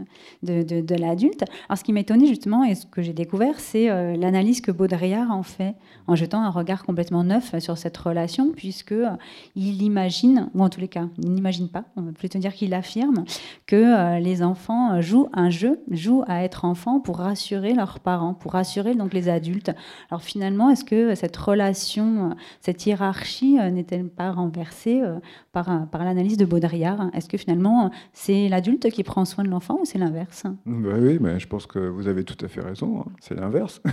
de, 0.44 0.96
l'adulte. 0.96 1.46
Alors, 1.70 1.78
ce 1.78 1.86
qui 1.86 1.94
m'étonnait 1.94 2.26
justement, 2.26 2.66
et 2.66 2.76
ce 2.76 2.86
que 2.86 3.02
j'ai 3.02 3.14
découvert, 3.14 3.62
c'est 3.62 3.90
euh, 3.90 4.18
l'analyse 4.18 4.60
que 4.60 4.72
Baudrillard 4.72 5.32
en 5.32 5.44
fait, 5.44 5.76
en 6.08 6.16
jetant 6.16 6.42
un 6.42 6.50
regard 6.50 6.84
complètement 6.84 7.24
neuf 7.24 7.58
sur 7.60 7.78
cette 7.78 7.96
relation, 7.96 8.52
puisque 8.52 8.92
euh, 8.92 9.12
il 9.56 9.84
imagine, 9.84 10.50
ou 10.54 10.64
en 10.64 10.70
tous 10.70 10.82
les 10.82 10.90
cas, 10.90 11.08
il 11.24 11.32
n'imagine 11.32 11.70
pas, 11.70 11.86
on 11.96 12.02
va 12.02 12.12
plutôt 12.12 12.40
dire 12.40 12.54
qu'il 12.54 12.74
affirme, 12.74 13.24
que 13.68 14.20
les 14.20 14.44
enfants 14.44 15.00
jouent 15.02 15.30
un 15.32 15.50
jeu, 15.50 15.80
jouent 15.90 16.26
à 16.28 16.44
être 16.44 16.66
enfants 16.66 17.00
pour 17.00 17.20
rassurer 17.20 17.74
leurs 17.74 18.02
parents, 18.02 18.34
pour 18.34 18.52
rassurer 18.52 18.96
donc 18.96 19.14
les 19.14 19.30
adultes. 19.30 19.72
Alors 20.12 20.22
finalement, 20.22 20.70
est-ce 20.70 20.84
que 20.84 21.05
cette 21.14 21.38
relation, 21.38 22.36
cette 22.62 22.86
hiérarchie 22.86 23.60
euh, 23.60 23.70
n'est-elle 23.70 24.10
pas 24.10 24.32
renversée 24.32 25.02
euh, 25.02 25.20
par, 25.52 25.88
par 25.90 26.04
l'analyse 26.04 26.38
de 26.38 26.46
Baudrillard? 26.46 27.12
Est-ce 27.14 27.30
que 27.30 27.38
finalement 27.38 27.92
c'est 28.14 28.50
l'adulte 28.50 28.90
qui 28.90 29.04
prend 29.04 29.26
soin 29.26 29.44
de 29.44 29.50
l'enfant 29.50 29.80
ou 29.82 29.86
c'est 29.86 30.00
l'inverse? 30.00 30.44
Bah 30.66 30.96
Oui, 30.98 31.20
mais 31.22 31.40
je 31.40 31.48
pense 31.48 31.68
que 31.68 31.80
vous 31.80 32.08
avez 32.08 32.24
tout 32.24 32.44
à 32.44 32.48
fait 32.48 32.62
raison, 32.62 33.02
hein. 33.02 33.12
c'est 33.20 33.36
l'inverse. 33.36 33.82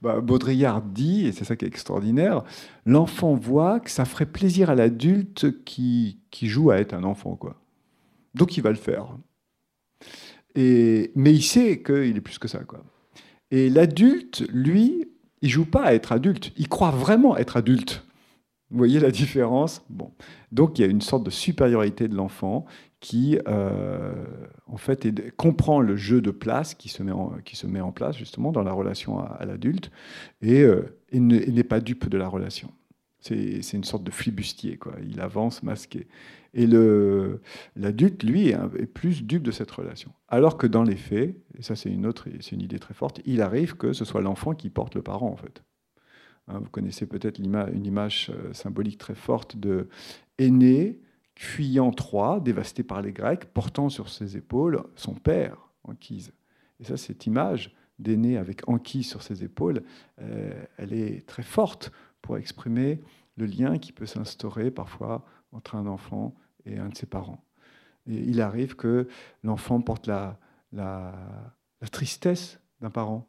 Bah, 0.00 0.20
Baudrillard 0.20 0.80
dit, 0.80 1.26
et 1.26 1.32
c'est 1.32 1.44
ça 1.44 1.54
qui 1.56 1.64
est 1.66 1.68
extraordinaire, 1.68 2.44
l'enfant 2.86 3.34
voit 3.34 3.80
que 3.80 3.90
ça 3.90 4.06
ferait 4.06 4.24
plaisir 4.24 4.70
à 4.70 4.74
l'adulte 4.74 5.64
qui, 5.64 6.20
qui 6.30 6.46
joue 6.46 6.70
à 6.70 6.78
être 6.78 6.94
un 6.94 7.04
enfant. 7.04 7.36
quoi. 7.36 7.60
Donc 8.34 8.56
il 8.56 8.62
va 8.62 8.70
le 8.70 8.76
faire. 8.76 9.16
Et, 10.54 11.10
mais 11.14 11.32
il 11.34 11.42
sait 11.42 11.82
qu'il 11.82 12.16
est 12.16 12.20
plus 12.20 12.38
que 12.38 12.48
ça. 12.48 12.60
quoi. 12.60 12.84
Et 13.50 13.68
l'adulte, 13.68 14.44
lui, 14.52 15.08
il 15.46 15.50
joue 15.50 15.64
pas 15.64 15.84
à 15.84 15.94
être 15.94 16.10
adulte, 16.10 16.52
il 16.56 16.68
croit 16.68 16.90
vraiment 16.90 17.36
être 17.36 17.56
adulte. 17.56 18.04
Vous 18.70 18.78
voyez 18.78 18.98
la 18.98 19.12
différence? 19.12 19.84
Bon, 19.88 20.10
donc 20.50 20.76
il 20.76 20.82
y 20.82 20.84
a 20.84 20.88
une 20.88 21.00
sorte 21.00 21.22
de 21.22 21.30
supériorité 21.30 22.08
de 22.08 22.16
l'enfant 22.16 22.66
qui, 22.98 23.38
euh, 23.46 24.24
en 24.66 24.76
fait, 24.76 25.06
comprend 25.36 25.80
le 25.80 25.94
jeu 25.94 26.20
de 26.20 26.32
place 26.32 26.74
qui 26.74 26.88
se 26.88 27.04
met 27.04 27.12
en, 27.12 27.34
qui 27.44 27.54
se 27.54 27.68
met 27.68 27.80
en 27.80 27.92
place 27.92 28.16
justement 28.16 28.50
dans 28.50 28.64
la 28.64 28.72
relation 28.72 29.20
à, 29.20 29.44
l'adulte 29.46 29.92
et, 30.42 30.62
euh, 30.62 30.98
et 31.10 31.20
n'est 31.20 31.62
pas 31.62 31.78
dupe 31.78 32.08
de 32.08 32.18
la 32.18 32.26
relation. 32.26 32.72
C'est 33.20 33.72
une 33.72 33.84
sorte 33.84 34.02
de 34.02 34.10
flibustier, 34.10 34.76
quoi. 34.76 34.94
Il 35.08 35.20
avance 35.20 35.62
masqué. 35.62 36.08
Et 36.58 36.66
l'adulte, 37.76 38.22
lui, 38.22 38.48
est, 38.48 38.86
plus 38.86 39.22
dupe 39.22 39.42
de 39.42 39.50
cette 39.50 39.70
relation. 39.70 40.10
Alors 40.28 40.56
que 40.56 40.66
dans 40.66 40.84
les 40.84 40.96
faits, 40.96 41.36
et 41.58 41.62
ça 41.62 41.76
c'est 41.76 41.90
une 41.90 42.06
autre, 42.06 42.28
c'est 42.40 42.52
une 42.52 42.62
idée 42.62 42.78
très 42.78 42.94
forte, 42.94 43.20
il 43.26 43.42
arrive 43.42 43.76
que 43.76 43.92
ce 43.92 44.06
soit 44.06 44.22
l'enfant 44.22 44.54
qui 44.54 44.70
porte 44.70 44.94
le 44.94 45.02
parent, 45.02 45.28
en 45.28 45.36
fait. 45.36 45.62
Hein, 46.48 46.60
vous 46.60 46.70
connaissez 46.70 47.06
peut-être 47.06 47.38
une 47.38 47.84
image 47.84 48.32
euh, 48.34 48.54
symbolique 48.54 48.96
très 48.96 49.14
forte 49.14 49.58
de 49.58 49.88
aîné 50.38 50.98
fuyant 51.34 51.90
Troie, 51.90 52.40
dévasté 52.40 52.82
par 52.82 53.02
les 53.02 53.12
Grecs, 53.12 53.44
portant 53.52 53.90
sur 53.90 54.08
ses 54.08 54.38
épaules 54.38 54.82
son 54.94 55.12
père, 55.12 55.68
Anchise. 55.84 56.32
Et 56.80 56.84
ça, 56.84 56.96
cette 56.96 57.26
image 57.26 57.74
d'aîné 57.98 58.38
avec 58.38 58.66
Anchise 58.66 59.06
sur 59.06 59.22
ses 59.22 59.44
épaules, 59.44 59.82
euh, 60.22 60.64
elle 60.78 60.94
est 60.94 61.26
très 61.26 61.42
forte 61.42 61.92
pour 62.22 62.38
exprimer 62.38 63.02
le 63.36 63.44
lien 63.44 63.76
qui 63.76 63.92
peut 63.92 64.06
s'instaurer 64.06 64.70
parfois 64.70 65.26
entre 65.52 65.74
un 65.74 65.86
enfant 65.86 66.34
et 66.66 66.78
un 66.78 66.88
de 66.88 66.96
ses 66.96 67.06
parents. 67.06 67.42
Et 68.08 68.14
il 68.14 68.40
arrive 68.40 68.76
que 68.76 69.08
l'enfant 69.42 69.80
porte 69.80 70.06
la, 70.06 70.38
la, 70.72 71.14
tristesse 71.90 72.60
d'un 72.80 72.90
parent. 72.90 73.26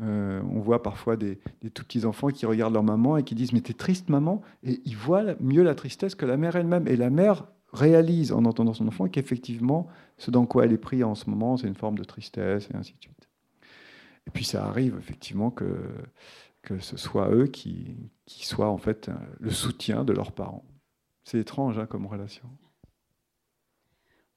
Euh, 0.00 0.40
on 0.50 0.60
voit 0.60 0.82
parfois 0.82 1.16
des, 1.16 1.38
tout 1.74 1.82
petits 1.82 2.04
enfants 2.04 2.28
qui 2.28 2.46
regardent 2.46 2.74
leur 2.74 2.84
maman 2.84 3.16
et 3.16 3.24
qui 3.24 3.34
disent 3.34 3.52
mais 3.52 3.60
t'es 3.60 3.72
triste 3.72 4.08
maman? 4.08 4.42
Et 4.62 4.80
ils 4.84 4.96
voient 4.96 5.34
mieux 5.40 5.62
la 5.62 5.74
tristesse 5.74 6.14
que 6.14 6.26
la 6.26 6.36
mère 6.36 6.56
elle-même 6.56 6.86
et 6.86 6.96
la 6.96 7.10
mère 7.10 7.46
réalise 7.72 8.32
en 8.32 8.44
entendant 8.44 8.72
son 8.74 8.86
enfant 8.86 9.08
qu'effectivement 9.08 9.88
ce 10.16 10.30
dans 10.30 10.46
quoi 10.46 10.64
elle 10.64 10.72
est 10.72 10.78
prise 10.78 11.04
en 11.04 11.14
ce 11.14 11.28
moment 11.28 11.56
c'est 11.56 11.66
une 11.66 11.74
forme 11.74 11.98
de 11.98 12.04
tristesse 12.04 12.68
et 12.72 12.76
ainsi 12.76 12.94
de 12.94 13.02
suite. 13.02 13.28
Et 14.26 14.30
puis 14.30 14.44
ça 14.44 14.66
arrive 14.66 14.96
effectivement 14.98 15.50
que 15.50 15.66
que 16.62 16.78
ce 16.78 16.96
soit 16.96 17.30
eux 17.30 17.46
qui, 17.46 17.96
qui 18.26 18.46
soient 18.46 18.68
en 18.68 18.78
fait 18.78 19.10
le 19.40 19.50
soutien 19.50 20.04
de 20.04 20.12
leurs 20.12 20.32
parents. 20.32 20.64
C'est 21.24 21.38
étrange 21.38 21.78
hein, 21.78 21.86
comme 21.86 22.06
relation. 22.06 22.48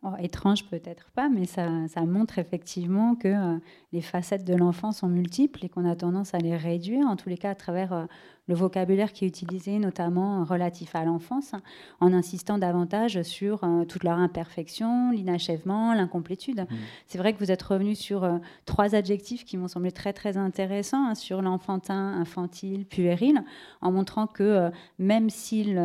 Oh, 0.04 0.14
étrange 0.18 0.66
peut-être 0.66 1.12
pas, 1.12 1.30
mais 1.30 1.46
ça, 1.46 1.68
ça, 1.88 2.02
montre 2.06 2.40
effectivement 2.40 3.14
que 3.14 3.28
euh, 3.28 3.60
les 3.92 4.02
facettes 4.02 4.44
de 4.44 4.56
l'enfant 4.56 4.92
sont 4.92 5.08
multiples 5.08 5.64
et 5.64 5.70
qu'on 5.70 5.86
a 5.86 5.96
tendance 5.96 6.34
à 6.34 6.40
les 6.40 6.58
réduire, 6.58 7.06
en 7.06 7.16
tous 7.16 7.30
les 7.30 7.38
cas 7.38 7.52
à 7.52 7.56
travers 7.56 7.94
euh, 7.94 8.06
le 8.48 8.56
vocabulaire 8.56 9.14
qui 9.14 9.26
est 9.26 9.28
utilisé, 9.28 9.78
notamment 9.78 10.44
relatif 10.44 10.96
à 10.96 11.06
l'enfance, 11.06 11.54
en 12.00 12.12
insistant 12.12 12.58
davantage 12.58 13.22
sur 13.22 13.64
euh, 13.64 13.86
toute 13.86 14.04
leur 14.04 14.18
imperfection, 14.18 15.12
l'inachèvement, 15.12 15.94
l'incomplétude. 15.94 16.62
Mmh. 16.62 16.76
C'est 17.06 17.18
vrai 17.18 17.34
que 17.34 17.40
vous 17.40 17.52
êtes 17.52 17.62
revenu 17.62 17.96
sur 17.96 18.24
euh, 18.24 18.38
trois 18.66 18.96
adjectifs 18.96 19.46
qui 19.46 19.58
m'ont 19.58 19.68
semblé 19.68 19.92
très 19.92 20.12
très 20.12 20.38
intéressants, 20.38 21.06
hein, 21.08 21.16
sur 21.16 21.42
l'enfantin, 21.42 22.14
infantile, 22.20 22.86
puéril, 22.86 23.44
en 23.82 23.92
montrant 23.92 24.28
que 24.28 24.44
euh, 24.44 24.70
même 24.98 25.30
s'ils 25.30 25.80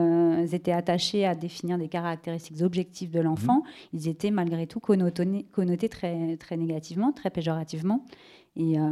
étaient 0.53 0.73
attachés 0.73 1.27
à 1.27 1.35
définir 1.35 1.79
des 1.79 1.88
caractéristiques 1.88 2.62
objectives 2.62 3.11
de 3.11 3.21
l'enfant, 3.21 3.59
mmh. 3.59 3.97
ils 3.97 4.09
étaient 4.09 4.31
malgré 4.31 4.66
tout 4.66 4.81
connotés, 4.81 5.47
connotés 5.53 5.88
très, 5.88 6.37
très 6.38 6.57
négativement, 6.57 7.12
très 7.12 7.31
péjorativement 7.31 8.05
et 8.57 8.79
euh, 8.79 8.87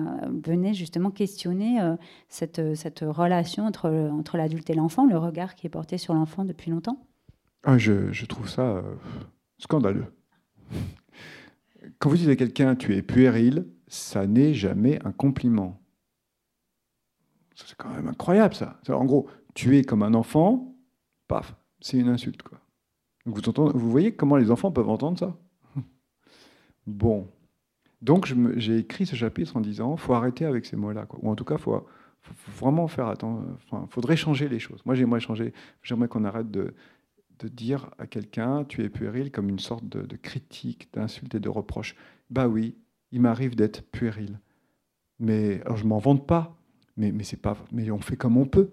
venait 0.44 0.74
justement 0.74 1.10
questionner 1.10 1.80
euh, 1.80 1.96
cette, 2.28 2.74
cette, 2.76 3.00
relation 3.00 3.66
entre, 3.66 3.90
entre 3.90 4.36
l'adulte 4.36 4.68
et 4.70 4.74
l'enfant, 4.74 5.06
le 5.06 5.18
regard 5.18 5.54
qui 5.54 5.66
est 5.66 5.70
porté 5.70 5.98
sur 5.98 6.14
l'enfant 6.14 6.44
depuis 6.44 6.70
longtemps 6.70 6.98
ah, 7.64 7.78
je, 7.78 8.12
je, 8.12 8.26
trouve 8.26 8.48
ça 8.48 8.62
euh, 8.62 8.82
scandaleux. 9.58 10.04
Quand 11.98 12.10
vous 12.10 12.16
dites 12.16 12.28
à 12.28 12.36
quelqu'un 12.36 12.76
tu 12.76 12.94
es 12.94 13.02
puéril, 13.02 13.66
ça 13.88 14.26
n'est 14.26 14.52
jamais 14.52 14.98
un 15.06 15.12
compliment. 15.12 15.80
C'est 17.54 17.76
quand 17.76 17.88
même 17.88 18.08
incroyable 18.08 18.54
ça. 18.54 18.80
En 18.88 19.04
gros, 19.04 19.28
tu 19.54 19.78
es 19.78 19.82
comme 19.82 20.02
un 20.02 20.12
enfant, 20.12 20.76
paf, 21.26 21.54
c'est 21.80 21.98
une 21.98 22.08
insulte. 22.08 22.42
Quoi. 22.42 22.58
vous, 23.24 23.48
entendez, 23.48 23.72
vous 23.78 23.90
voyez 23.90 24.14
comment 24.14 24.36
les 24.36 24.50
enfants 24.50 24.70
peuvent 24.72 24.90
entendre 24.90 25.18
ça? 25.18 25.36
Bon, 26.86 27.26
donc 28.02 28.32
j'ai 28.56 28.78
écrit 28.78 29.06
ce 29.06 29.16
chapitre 29.16 29.56
en 29.56 29.60
disant 29.60 29.96
faut 29.96 30.14
arrêter 30.14 30.44
avec 30.44 30.66
ces 30.66 30.76
mots-là, 30.76 31.06
ou 31.22 31.30
en 31.30 31.34
tout 31.34 31.44
cas 31.44 31.58
faut, 31.58 31.86
faut 32.22 32.52
vraiment 32.64 32.88
faire 32.88 33.08
attention. 33.08 33.46
Enfin, 33.64 33.86
faudrait 33.90 34.16
changer 34.16 34.48
les 34.48 34.58
choses. 34.58 34.80
Moi 34.84 34.94
j'aimerais 34.94 35.20
changer. 35.20 35.52
J'aimerais 35.82 36.08
qu'on 36.08 36.24
arrête 36.24 36.50
de, 36.50 36.74
dire 37.44 37.90
à 37.98 38.06
quelqu'un 38.06 38.64
tu 38.64 38.82
es 38.82 38.88
puéril 38.88 39.30
comme 39.30 39.50
une 39.50 39.58
sorte 39.58 39.86
de, 39.86 40.16
critique, 40.16 40.88
d'insulte 40.94 41.34
et 41.34 41.40
de 41.40 41.48
reproche. 41.50 41.94
Bah 42.30 42.48
oui, 42.48 42.74
il 43.12 43.20
m'arrive 43.20 43.54
d'être 43.54 43.82
puéril, 43.90 44.40
mais 45.18 45.60
alors 45.62 45.76
je 45.76 45.86
m'en 45.86 45.98
vante 45.98 46.26
pas. 46.26 46.56
Mais 46.96 47.12
c'est 47.24 47.40
pas. 47.40 47.56
Mais 47.72 47.90
on 47.90 47.98
fait 47.98 48.16
comme 48.16 48.36
on 48.36 48.46
peut. 48.46 48.70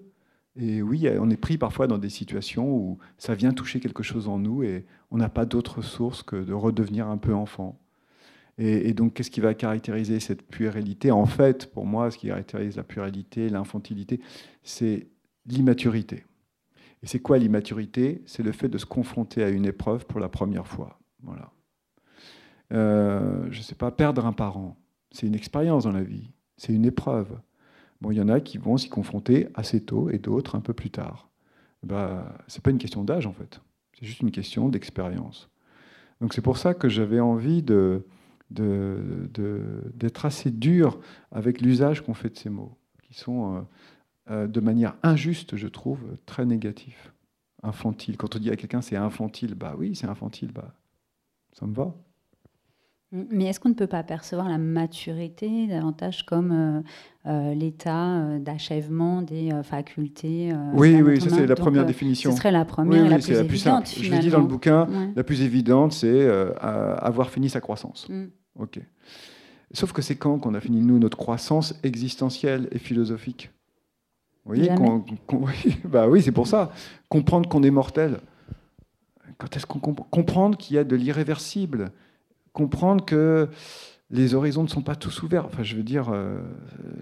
Et 0.56 0.82
oui, 0.82 1.08
on 1.20 1.30
est 1.30 1.38
pris 1.38 1.58
parfois 1.58 1.88
dans 1.88 1.98
des 1.98 2.10
situations 2.10 2.72
où 2.72 3.00
ça 3.18 3.36
vient 3.36 3.52
toucher 3.52 3.80
quelque 3.80 4.04
chose 4.04 4.28
en 4.28 4.38
nous 4.38 4.64
et 4.64 4.86
on 5.10 5.18
n'a 5.18 5.30
pas 5.30 5.46
d'autre 5.46 5.82
source 5.82 6.24
que 6.24 6.36
de 6.36 6.54
redevenir 6.54 7.08
un 7.08 7.18
peu 7.18 7.34
enfant. 7.34 7.80
Et, 8.63 8.93
donc, 8.93 9.15
qu'est-ce 9.15 9.32
qui 9.32 9.41
va 9.41 9.56
caractériser 9.56 10.19
cette 10.19 10.43
puérilité? 10.43 11.10
En 11.10 11.26
fait, 11.26 11.71
pour 11.71 11.88
moi, 11.88 12.12
ce 12.12 12.17
qui 12.19 12.28
caractérise 12.28 12.76
la 12.76 12.84
puérilité, 12.84 13.50
l'infantilité, 13.50 14.19
c'est 14.62 15.08
l'immaturité. 15.47 16.26
Et 17.02 17.08
c'est 17.08 17.19
quoi 17.19 17.39
l'immaturité? 17.39 18.21
C'est 18.28 18.43
le 18.43 18.52
fait 18.52 18.69
de 18.69 18.78
se 18.78 18.86
confronter 18.86 19.43
à 19.43 19.50
une 19.50 19.65
épreuve 19.65 20.06
pour 20.06 20.19
la 20.19 20.30
première 20.30 20.67
fois. 20.67 21.00
Voilà. 21.24 21.52
Euh, 22.71 23.47
je 23.50 23.58
ne 23.58 23.63
sais 23.63 23.74
pas, 23.74 23.89
perdre 23.89 24.28
un 24.28 24.32
parent, 24.32 24.78
c'est 25.12 25.26
une 25.26 25.36
expérience 25.36 25.86
dans 25.86 25.91
la 25.91 26.04
vie, 26.04 26.30
c'est 26.56 26.71
une 26.71 26.86
épreuve. 26.86 27.39
Bon, 28.00 28.12
il 28.12 28.17
y 28.17 28.21
en 28.21 28.30
a 28.30 28.39
qui 28.39 28.60
vont 28.60 28.78
s'y 28.78 28.89
confronter 28.89 29.47
assez 29.56 29.84
tôt 29.84 30.12
et 30.12 30.19
d'autres 30.19 30.56
un 30.56 30.62
peu 30.62 30.74
plus 30.74 30.89
tard. 30.89 31.30
Bah, 31.84 32.34
ce 32.47 32.58
n'est 32.58 32.62
pas 32.62 32.69
une 32.69 32.78
question 32.78 33.04
d'âge 33.04 33.26
en 33.26 33.34
fait, 33.34 33.60
c'est 34.00 34.06
juste 34.06 34.21
une 34.21 34.32
question 34.32 34.69
d'expérience. 34.69 35.50
Donc 36.21 36.34
c'est 36.34 36.41
pour 36.41 36.58
ça 36.58 36.74
que 36.74 36.88
j'avais 36.88 37.19
envie 37.19 37.63
de, 37.63 38.06
d'être 38.52 40.26
assez 40.26 40.52
dur 40.52 41.00
avec 41.32 41.62
l'usage 41.62 42.02
qu'on 42.02 42.14
fait 42.14 42.30
de 42.30 42.38
ces 42.38 42.50
mots, 42.50 42.78
qui 43.02 43.14
sont 43.14 43.56
euh, 43.56 43.62
euh, 44.30 44.48
de 44.48 44.60
manière 44.60 44.96
injuste, 45.04 45.56
je 45.56 45.68
trouve, 45.68 46.00
très 46.26 46.46
négatifs. 46.46 47.14
Infantile. 47.64 48.18
Quand 48.18 48.36
on 48.36 48.40
dit 48.40 48.50
à 48.50 48.56
quelqu'un 48.56 48.82
c'est 48.82 48.96
infantile, 48.96 49.54
bah 49.54 49.76
oui, 49.78 49.96
c'est 49.96 50.08
infantile, 50.08 50.52
bah 50.52 50.74
ça 51.54 51.68
me 51.68 51.74
va. 51.74 51.94
Mais 53.12 53.46
est-ce 53.46 53.60
qu'on 53.60 53.70
ne 53.70 53.74
peut 53.74 53.88
pas 53.88 54.04
percevoir 54.04 54.48
la 54.48 54.58
maturité 54.58 55.68
davantage 55.68 56.26
comme 56.26 56.84
euh, 57.28 57.54
l'état 57.54 58.40
d'achèvement 58.40 59.22
des 59.22 59.52
facultés 59.64 60.54
Oui, 60.74 61.02
oui, 61.02 61.20
ça 61.20 61.30
c'est 61.30 61.46
la 61.46 61.56
première 61.56 61.86
définition. 61.86 62.32
Ce 62.32 62.38
serait 62.38 62.52
la 62.52 62.64
première 62.64 63.06
et 63.06 63.10
la 63.10 63.20
plus 63.20 63.38
évidente. 63.38 63.94
Je 63.96 64.10
l'ai 64.10 64.20
dit 64.20 64.30
dans 64.30 64.40
le 64.40 64.48
bouquin, 64.48 64.88
la 65.16 65.24
plus 65.24 65.42
évidente, 65.42 65.92
c'est 65.92 66.28
avoir 66.62 67.30
fini 67.30 67.50
sa 67.50 67.60
croissance. 67.60 68.08
Mm. 68.10 68.28
Ok. 68.60 68.80
Sauf 69.74 69.94
que 69.94 70.02
c'est 70.02 70.16
quand 70.16 70.38
qu'on 70.40 70.54
a 70.54 70.60
fini, 70.60 70.82
nous, 70.82 71.00
notre 71.00 71.18
croissance 71.18 71.74
existentielle 71.84 72.68
et 72.72 72.80
philosophique? 72.80 73.52
Vous 74.46 74.56
voyez 74.56 74.70
Bah 75.86 76.08
oui, 76.10 76.22
c'est 76.22 76.32
pour 76.32 76.48
ça. 76.48 76.72
Comprendre 77.10 77.48
qu'on 77.48 77.64
est 77.64 77.72
mortel. 77.72 78.20
Quand 79.38 79.56
est-ce 79.56 79.66
qu'on 79.66 79.80
comprend 79.80 80.08
Comprendre 80.10 80.58
qu'il 80.58 80.76
y 80.76 80.80
a 80.80 80.84
de 80.84 80.96
l'irréversible? 80.96 81.92
Comprendre 82.54 83.06
que 83.06 83.50
les 84.10 84.36
horizons 84.36 84.64
ne 84.64 84.68
sont 84.68 84.82
pas 84.82 84.96
tous 84.96 85.24
ouverts. 85.24 85.46
Enfin, 85.46 85.64
je 85.64 85.76
veux 85.76 85.84
dire, 85.84 86.10
euh, 86.10 86.42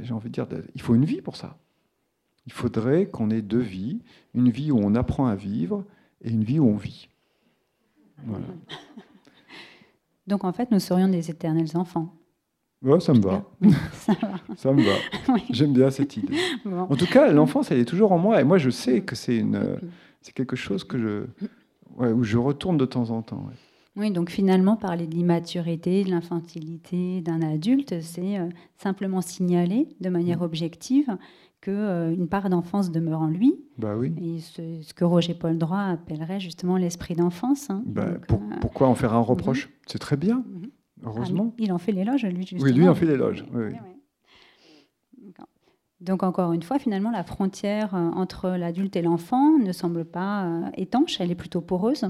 j'ai 0.02 0.14
envie 0.14 0.30
de 0.30 0.34
dire, 0.34 0.48
il 0.76 0.82
faut 0.82 0.94
une 0.94 1.06
vie 1.06 1.22
pour 1.22 1.38
ça. 1.38 1.58
Il 2.46 2.54
faudrait 2.54 3.08
qu'on 3.08 3.32
ait 3.32 3.42
deux 3.42 3.60
vies. 3.60 4.00
Une 4.36 4.52
vie 4.52 4.72
où 4.72 4.78
on 4.78 4.94
apprend 4.94 5.26
à 5.26 5.36
vivre 5.36 5.86
et 6.22 6.30
une 6.30 6.44
vie 6.44 6.60
où 6.60 6.68
on 6.68 6.78
vit. 6.78 7.10
Voilà. 8.26 8.46
Donc 10.30 10.44
en 10.44 10.54
fait, 10.54 10.72
nous 10.72 10.80
serions 10.80 11.10
des 11.10 11.30
éternels 11.30 11.76
enfants. 11.76 12.14
Ouais, 12.82 13.00
ça 13.02 13.14
me 13.14 13.20
va. 13.20 13.44
ça, 14.56 14.72
me 14.72 14.84
va. 14.84 15.38
J'aime 15.50 15.74
bien 15.74 15.90
cette 15.90 16.16
idée. 16.16 16.38
En 16.66 16.96
tout 16.96 17.08
cas, 17.08 17.32
l'enfance, 17.32 17.72
elle 17.72 17.80
est 17.80 17.86
toujours 17.86 18.12
en 18.14 18.20
moi. 18.20 18.40
Et 18.40 18.44
moi, 18.46 18.58
je 18.58 18.70
sais 18.70 19.02
que 19.02 19.16
c'est 19.16 19.38
une, 19.38 19.60
c'est 20.22 20.34
quelque 20.34 20.56
chose 20.56 20.84
que 20.84 20.98
je, 20.98 22.04
où 22.06 22.24
je 22.24 22.38
retourne 22.38 22.78
de 22.78 22.86
temps 22.86 23.10
en 23.10 23.22
temps. 23.22 23.44
Oui, 23.96 24.12
donc 24.12 24.30
finalement, 24.30 24.78
parler 24.78 25.08
de 25.08 25.16
l'immaturité, 25.16 26.04
de 26.04 26.12
l'infantilité 26.12 27.22
d'un 27.22 27.42
adulte, 27.42 28.00
c'est 28.02 28.38
euh, 28.38 28.48
simplement 28.78 29.20
signaler 29.20 29.90
de 30.00 30.10
manière 30.10 30.40
mm. 30.40 30.44
objective 30.44 31.18
qu'une 31.62 31.74
euh, 31.74 32.28
part 32.28 32.50
d'enfance 32.50 32.92
demeure 32.92 33.22
en 33.22 33.28
lui. 33.28 33.56
Bah 33.78 33.96
oui. 33.98 34.14
Et 34.22 34.40
ce, 34.40 34.94
que 34.94 35.04
Roger 35.04 35.34
Paul 35.34 35.58
Droit 35.58 35.80
appellerait 35.80 36.40
justement 36.40 36.78
l'esprit 36.78 37.16
d'enfance. 37.16 37.70
Hein. 37.70 37.84
Bah, 37.86 38.06
euh, 38.06 38.18
pourquoi 38.62 38.88
en 38.88 38.96
faire 38.96 39.14
un 39.14 39.20
reproche? 39.20 39.70
C'est 39.86 40.00
très 40.00 40.18
bien, 40.18 40.44
mhm. 40.48 40.70
heureusement. 41.04 41.48
Ah, 41.52 41.56
il 41.60 41.72
en 41.72 41.78
fait 41.78 41.92
l'éloge, 41.92 42.26
lui, 42.26 42.46
justement. 42.46 42.64
Oui, 42.64 42.74
lui 42.74 42.88
en 42.88 42.96
fait 42.96 43.06
l'éloge. 43.06 43.46
Oui, 43.54 43.74
Donc 46.00 46.24
encore 46.24 46.54
une 46.54 46.64
fois, 46.64 46.80
finalement, 46.80 47.12
la 47.12 47.24
frontière 47.24 47.94
euh, 47.94 48.10
entre 48.12 48.50
l'adulte 48.52 48.96
et 48.96 49.02
l'enfant 49.02 49.58
ne 49.58 49.72
semble 49.74 50.06
pas 50.06 50.72
étanche, 50.76 51.20
elle 51.20 51.32
est 51.32 51.36
plutôt 51.36 51.62
poreuse. 51.62 52.10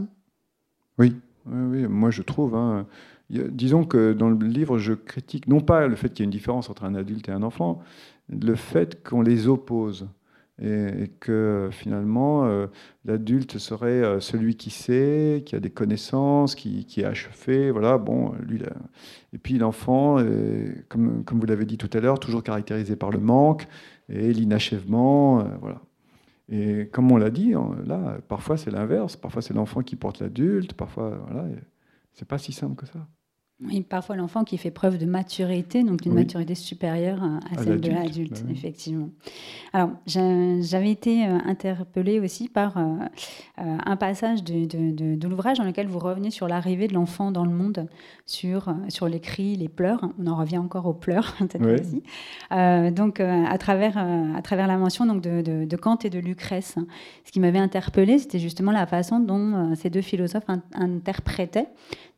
Oui, 0.99 1.15
oui, 1.47 1.87
moi 1.87 2.11
je 2.11 2.21
trouve. 2.21 2.55
Hein, 2.55 2.85
disons 3.29 3.83
que 3.83 4.13
dans 4.13 4.29
le 4.29 4.45
livre, 4.45 4.77
je 4.77 4.93
critique 4.93 5.47
non 5.47 5.61
pas 5.61 5.87
le 5.87 5.95
fait 5.95 6.09
qu'il 6.09 6.19
y 6.19 6.23
ait 6.23 6.25
une 6.25 6.31
différence 6.31 6.69
entre 6.69 6.83
un 6.83 6.95
adulte 6.95 7.29
et 7.29 7.31
un 7.31 7.43
enfant, 7.43 7.81
le 8.29 8.55
fait 8.55 9.03
qu'on 9.03 9.21
les 9.21 9.47
oppose 9.47 10.07
et, 10.61 11.11
que 11.19 11.69
finalement 11.71 12.45
euh, 12.45 12.67
l'adulte 13.05 13.57
serait 13.57 14.03
euh, 14.03 14.19
celui 14.19 14.55
qui 14.55 14.69
sait, 14.69 15.43
qui 15.45 15.55
a 15.55 15.59
des 15.59 15.69
connaissances, 15.69 16.55
qui, 16.55 16.85
est 16.97 17.03
achevé, 17.03 17.71
voilà, 17.71 17.97
bon, 17.97 18.33
lui, 18.45 18.61
et 19.33 19.37
puis 19.37 19.57
l'enfant, 19.57 20.17
comme, 20.89 21.23
comme 21.23 21.39
vous 21.39 21.45
l'avez 21.45 21.65
dit 21.65 21.77
tout 21.77 21.89
à 21.93 21.99
l'heure, 21.99 22.19
toujours 22.19 22.43
caractérisé 22.43 22.95
par 22.95 23.09
le 23.09 23.19
manque 23.19 23.67
et 24.09 24.33
l'inachèvement, 24.33 25.41
euh, 25.41 25.43
voilà. 25.61 25.81
Et 26.51 26.89
comme 26.91 27.11
on 27.11 27.17
l'a 27.17 27.29
dit, 27.29 27.53
là, 27.85 28.17
parfois 28.27 28.57
c'est 28.57 28.71
l'inverse, 28.71 29.15
parfois 29.15 29.43
c'est 29.43 29.53
l'enfant 29.53 29.83
qui 29.83 29.95
porte 29.95 30.19
l'adulte, 30.19 30.73
parfois, 30.73 31.21
voilà, 31.27 31.47
c'est 32.13 32.27
pas 32.27 32.39
si 32.39 32.51
simple 32.51 32.75
que 32.75 32.87
ça. 32.87 33.07
Oui, 33.61 33.81
parfois 33.81 34.15
l'enfant 34.15 34.45
qui 34.45 34.57
fait 34.57 34.71
preuve 34.71 34.97
de 34.97 35.05
maturité, 35.05 35.83
donc 35.83 36.01
d'une 36.01 36.13
maturité 36.13 36.55
supérieure 36.55 37.21
à, 37.21 37.61
celle 37.61 37.81
de 37.81 37.89
l'adulte, 37.89 38.43
bah 38.45 38.51
effectivement. 38.53 39.09
Alors, 39.73 39.89
j'avais 40.07 40.91
été 40.91 41.25
euh, 41.25 41.37
interpellée 41.45 42.21
aussi 42.21 42.47
par 42.47 42.77
euh, 42.77 42.83
euh, 43.59 43.77
un 43.85 43.97
passage 43.97 44.45
de, 44.45 44.65
de, 44.65 45.27
l'ouvrage 45.27 45.57
dans 45.57 45.65
lequel 45.65 45.87
vous 45.87 45.99
revenez 45.99 46.31
sur 46.31 46.47
l'arrivée 46.47 46.87
de 46.87 46.93
l'enfant 46.93 47.33
dans 47.33 47.43
le 47.43 47.51
monde, 47.51 47.87
sur, 48.25 48.73
sur 48.87 49.09
les 49.09 49.19
cris, 49.19 49.57
les 49.57 49.67
pleurs. 49.67 50.09
On 50.17 50.27
en 50.27 50.37
revient 50.37 50.57
encore 50.57 50.85
aux 50.85 50.93
pleurs, 50.93 51.35
cette 51.51 51.61
fois-ci. 51.61 52.01
donc, 52.93 53.19
à, 53.19 53.57
travers, 53.57 53.97
à 53.97 54.41
travers 54.41 54.67
la 54.67 54.77
mention 54.77 55.05
donc, 55.05 55.21
de, 55.21 55.75
Kant 55.75 55.97
et 56.05 56.09
de 56.09 56.19
Lucrèce. 56.19 56.75
Ce 57.25 57.31
qui 57.33 57.41
m'avait 57.41 57.59
interpellée, 57.59 58.19
c'était 58.19 58.39
justement 58.39 58.71
la 58.71 58.87
façon 58.87 59.19
dont 59.19 59.75
ces 59.75 59.89
deux 59.89 60.01
philosophes 60.01 60.47
interprétaient 60.73 61.67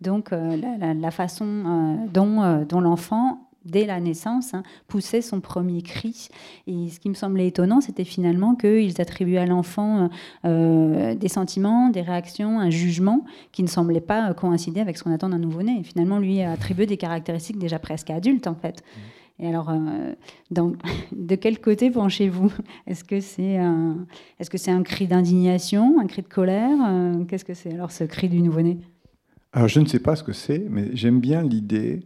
donc, 0.02 0.32
la, 0.32 0.94
la 0.94 1.12
façon 1.12 1.46
euh, 1.46 1.96
dont, 2.12 2.42
euh, 2.42 2.66
dont 2.66 2.82
l'enfant 2.82 3.48
dès 3.64 3.86
la 3.86 4.00
naissance, 4.00 4.56
hein, 4.56 4.64
poussait 4.88 5.22
son 5.22 5.40
premier 5.40 5.84
cri. 5.84 6.30
Et 6.66 6.90
ce 6.90 7.00
qui 7.00 7.10
me 7.10 7.14
semblait 7.14 7.46
étonnant, 7.46 7.80
c'était 7.80 8.06
finalement 8.06 8.56
qu'ils 8.56 9.00
attribuaient 9.00 9.38
à 9.38 9.46
l'enfant 9.46 10.10
euh, 10.46 11.14
des 11.14 11.28
sentiments, 11.28 11.90
des 11.90 12.02
réactions, 12.02 12.60
un 12.60 12.72
jugement 12.72 13.24
qui 13.52 13.62
ne 13.62 13.68
semblait 13.68 14.02
pas 14.02 14.34
coïncider 14.34 14.82
avec 14.82 14.98
ce 14.98 15.04
qu'on 15.04 15.14
attend 15.14 15.30
d'un 15.30 15.38
nouveau-né. 15.38 15.84
finalement, 15.84 16.18
lui 16.18 16.42
attribuait 16.42 16.88
des 16.88 16.98
caractéristiques 16.98 17.60
déjà 17.60 17.78
presque 17.78 18.10
adultes, 18.10 18.48
en 18.48 18.56
fait. 18.56 18.84
Et 19.42 19.48
alors, 19.48 19.70
euh, 19.70 20.14
de 21.12 21.36
quel 21.36 21.60
côté 21.60 21.92
penchez-vous? 21.92 22.52
Est-ce 22.88 23.04
que 23.04 23.20
c'est 23.20 23.58
un, 23.58 24.84
cri 24.84 25.08
d'indignation, 25.08 26.00
un 26.00 26.08
cri 26.08 26.22
de 26.22 26.28
colère? 26.28 26.78
Euh, 26.88 27.26
Qu'est-ce 27.26 27.46
que 27.46 27.54
c'est 27.54 27.74
alors 27.74 27.92
ce 27.92 28.04
cri 28.04 28.30
du 28.30 28.42
nouveau-né? 28.42 28.78
Alors, 29.54 29.68
je 29.68 29.80
ne 29.80 29.86
sais 29.86 30.00
pas 30.00 30.16
ce 30.16 30.24
que 30.24 30.34
c'est, 30.34 30.66
mais 30.70 30.96
j'aime 30.96 31.20
bien 31.20 31.44
l'idée 31.44 32.06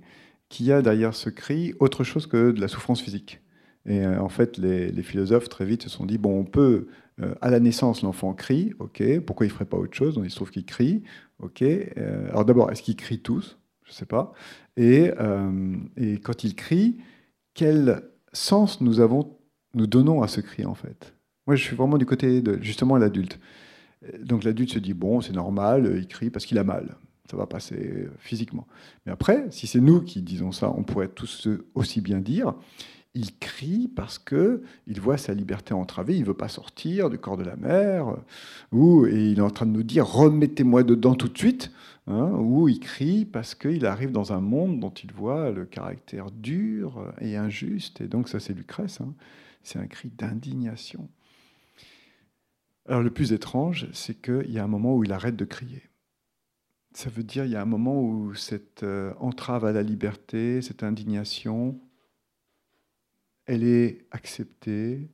qu'il 0.49 0.65
y 0.65 0.71
a 0.71 0.81
derrière 0.81 1.13
ce 1.13 1.29
cri 1.29 1.73
autre 1.79 2.03
chose 2.03 2.27
que 2.27 2.51
de 2.51 2.59
la 2.59 2.67
souffrance 2.67 3.01
physique. 3.01 3.41
Et 3.85 4.01
euh, 4.01 4.19
en 4.19 4.29
fait, 4.29 4.57
les, 4.57 5.03
philosophes 5.03 5.49
très 5.49 5.65
vite 5.65 5.83
se 5.83 5.89
sont 5.89 6.05
dit 6.05 6.17
bon, 6.17 6.39
on 6.39 6.45
peut, 6.45 6.87
à 7.41 7.49
la 7.49 7.59
naissance, 7.59 8.01
l'enfant 8.01 8.33
crie, 8.33 8.73
ok, 8.79 9.19
pourquoi 9.21 9.45
il 9.45 9.49
ne 9.49 9.53
ferait 9.53 9.65
pas 9.65 9.77
autre 9.77 9.95
chose? 9.95 10.15
Donc, 10.15 10.25
il 10.25 10.31
se 10.31 10.35
trouve 10.35 10.51
qu'il 10.51 10.65
crie, 10.65 11.03
ok. 11.39 11.63
alors 12.29 12.45
d'abord, 12.45 12.71
est-ce 12.71 12.83
qu'il 12.83 12.95
crie 12.95 13.19
tous? 13.19 13.57
Je 13.83 13.91
ne 13.91 13.93
sais 13.93 14.05
pas. 14.05 14.33
Et, 14.75 15.11
et 15.97 16.17
quand 16.17 16.43
il 16.43 16.55
crie, 16.55 16.97
quel 17.53 18.01
sens 18.33 18.81
nous, 18.81 18.99
avons, 18.99 19.37
nous 19.75 19.87
donnons 19.87 20.23
à 20.23 20.27
ce 20.27 20.41
cri, 20.41 20.65
en 20.65 20.75
fait? 20.75 21.15
Moi, 21.47 21.55
je 21.55 21.63
suis 21.63 21.75
vraiment 21.75 21.97
du 21.97 22.05
côté 22.05 22.41
de 22.41 22.59
justement 22.61 22.97
l'adulte. 22.97 23.39
Donc 24.19 24.43
l'adulte 24.43 24.71
se 24.71 24.79
dit, 24.79 24.93
bon, 24.93 25.21
c'est 25.21 25.33
normal, 25.33 25.93
il 25.97 26.07
crie 26.07 26.29
parce 26.29 26.45
qu'il 26.45 26.57
a 26.57 26.63
mal. 26.63 26.97
Ça 27.29 27.37
va 27.37 27.47
passer 27.47 28.07
physiquement. 28.19 28.67
Mais 29.05 29.11
après, 29.11 29.47
si 29.49 29.67
c'est 29.67 29.79
nous 29.79 30.01
qui 30.01 30.21
disons 30.21 30.51
ça, 30.51 30.71
on 30.71 30.83
pourrait 30.83 31.07
tous 31.07 31.47
aussi 31.73 32.01
bien 32.01 32.19
dire, 32.19 32.53
il 33.15 33.37
crie 33.39 33.87
parce 33.87 34.19
que 34.19 34.61
il 34.87 34.99
voit 34.99 35.17
sa 35.17 35.33
liberté 35.33 35.73
entravée, 35.73 36.17
il 36.17 36.25
veut 36.25 36.33
pas 36.33 36.49
sortir 36.49 37.09
du 37.09 37.17
corps 37.17 37.37
de 37.37 37.43
la 37.43 37.55
mère, 37.55 38.17
ou 38.71 39.07
et 39.07 39.31
il 39.31 39.39
est 39.39 39.41
en 39.41 39.49
train 39.49 39.65
de 39.65 39.71
nous 39.71 39.83
dire 39.83 40.05
remettez-moi 40.05 40.83
dedans 40.83 41.15
tout 41.15 41.29
de 41.29 41.37
suite, 41.37 41.71
hein, 42.07 42.31
ou 42.37 42.67
il 42.67 42.79
crie 42.79 43.25
parce 43.25 43.55
qu'il 43.55 43.85
arrive 43.85 44.11
dans 44.11 44.33
un 44.33 44.41
monde 44.41 44.79
dont 44.79 44.91
il 44.91 45.11
voit 45.13 45.49
le 45.51 45.65
caractère 45.65 46.29
dur 46.29 47.13
et 47.21 47.37
injuste, 47.37 48.01
et 48.01 48.07
donc 48.07 48.27
ça 48.27 48.39
c'est 48.39 48.53
Lucrèce, 48.53 48.99
hein. 49.01 49.13
c'est 49.63 49.79
un 49.79 49.87
cri 49.87 50.09
d'indignation. 50.09 51.07
Alors 52.87 53.01
le 53.01 53.09
plus 53.09 53.31
étrange, 53.33 53.87
c'est 53.93 54.21
qu'il 54.21 54.51
y 54.51 54.59
a 54.59 54.63
un 54.63 54.67
moment 54.67 54.95
où 54.95 55.03
il 55.03 55.11
arrête 55.11 55.35
de 55.35 55.45
crier. 55.45 55.81
Ça 56.95 57.09
veut 57.09 57.23
dire 57.23 57.43
il 57.43 57.51
y 57.51 57.55
a 57.57 57.61
un 57.61 57.65
moment 57.65 58.01
où 58.01 58.33
cette 58.35 58.83
euh, 58.83 59.13
entrave 59.19 59.65
à 59.65 59.73
la 59.73 59.83
liberté, 59.83 60.61
cette 60.61 60.81
indignation, 60.81 61.77
elle 63.45 63.65
est 63.65 64.07
acceptée, 64.11 65.09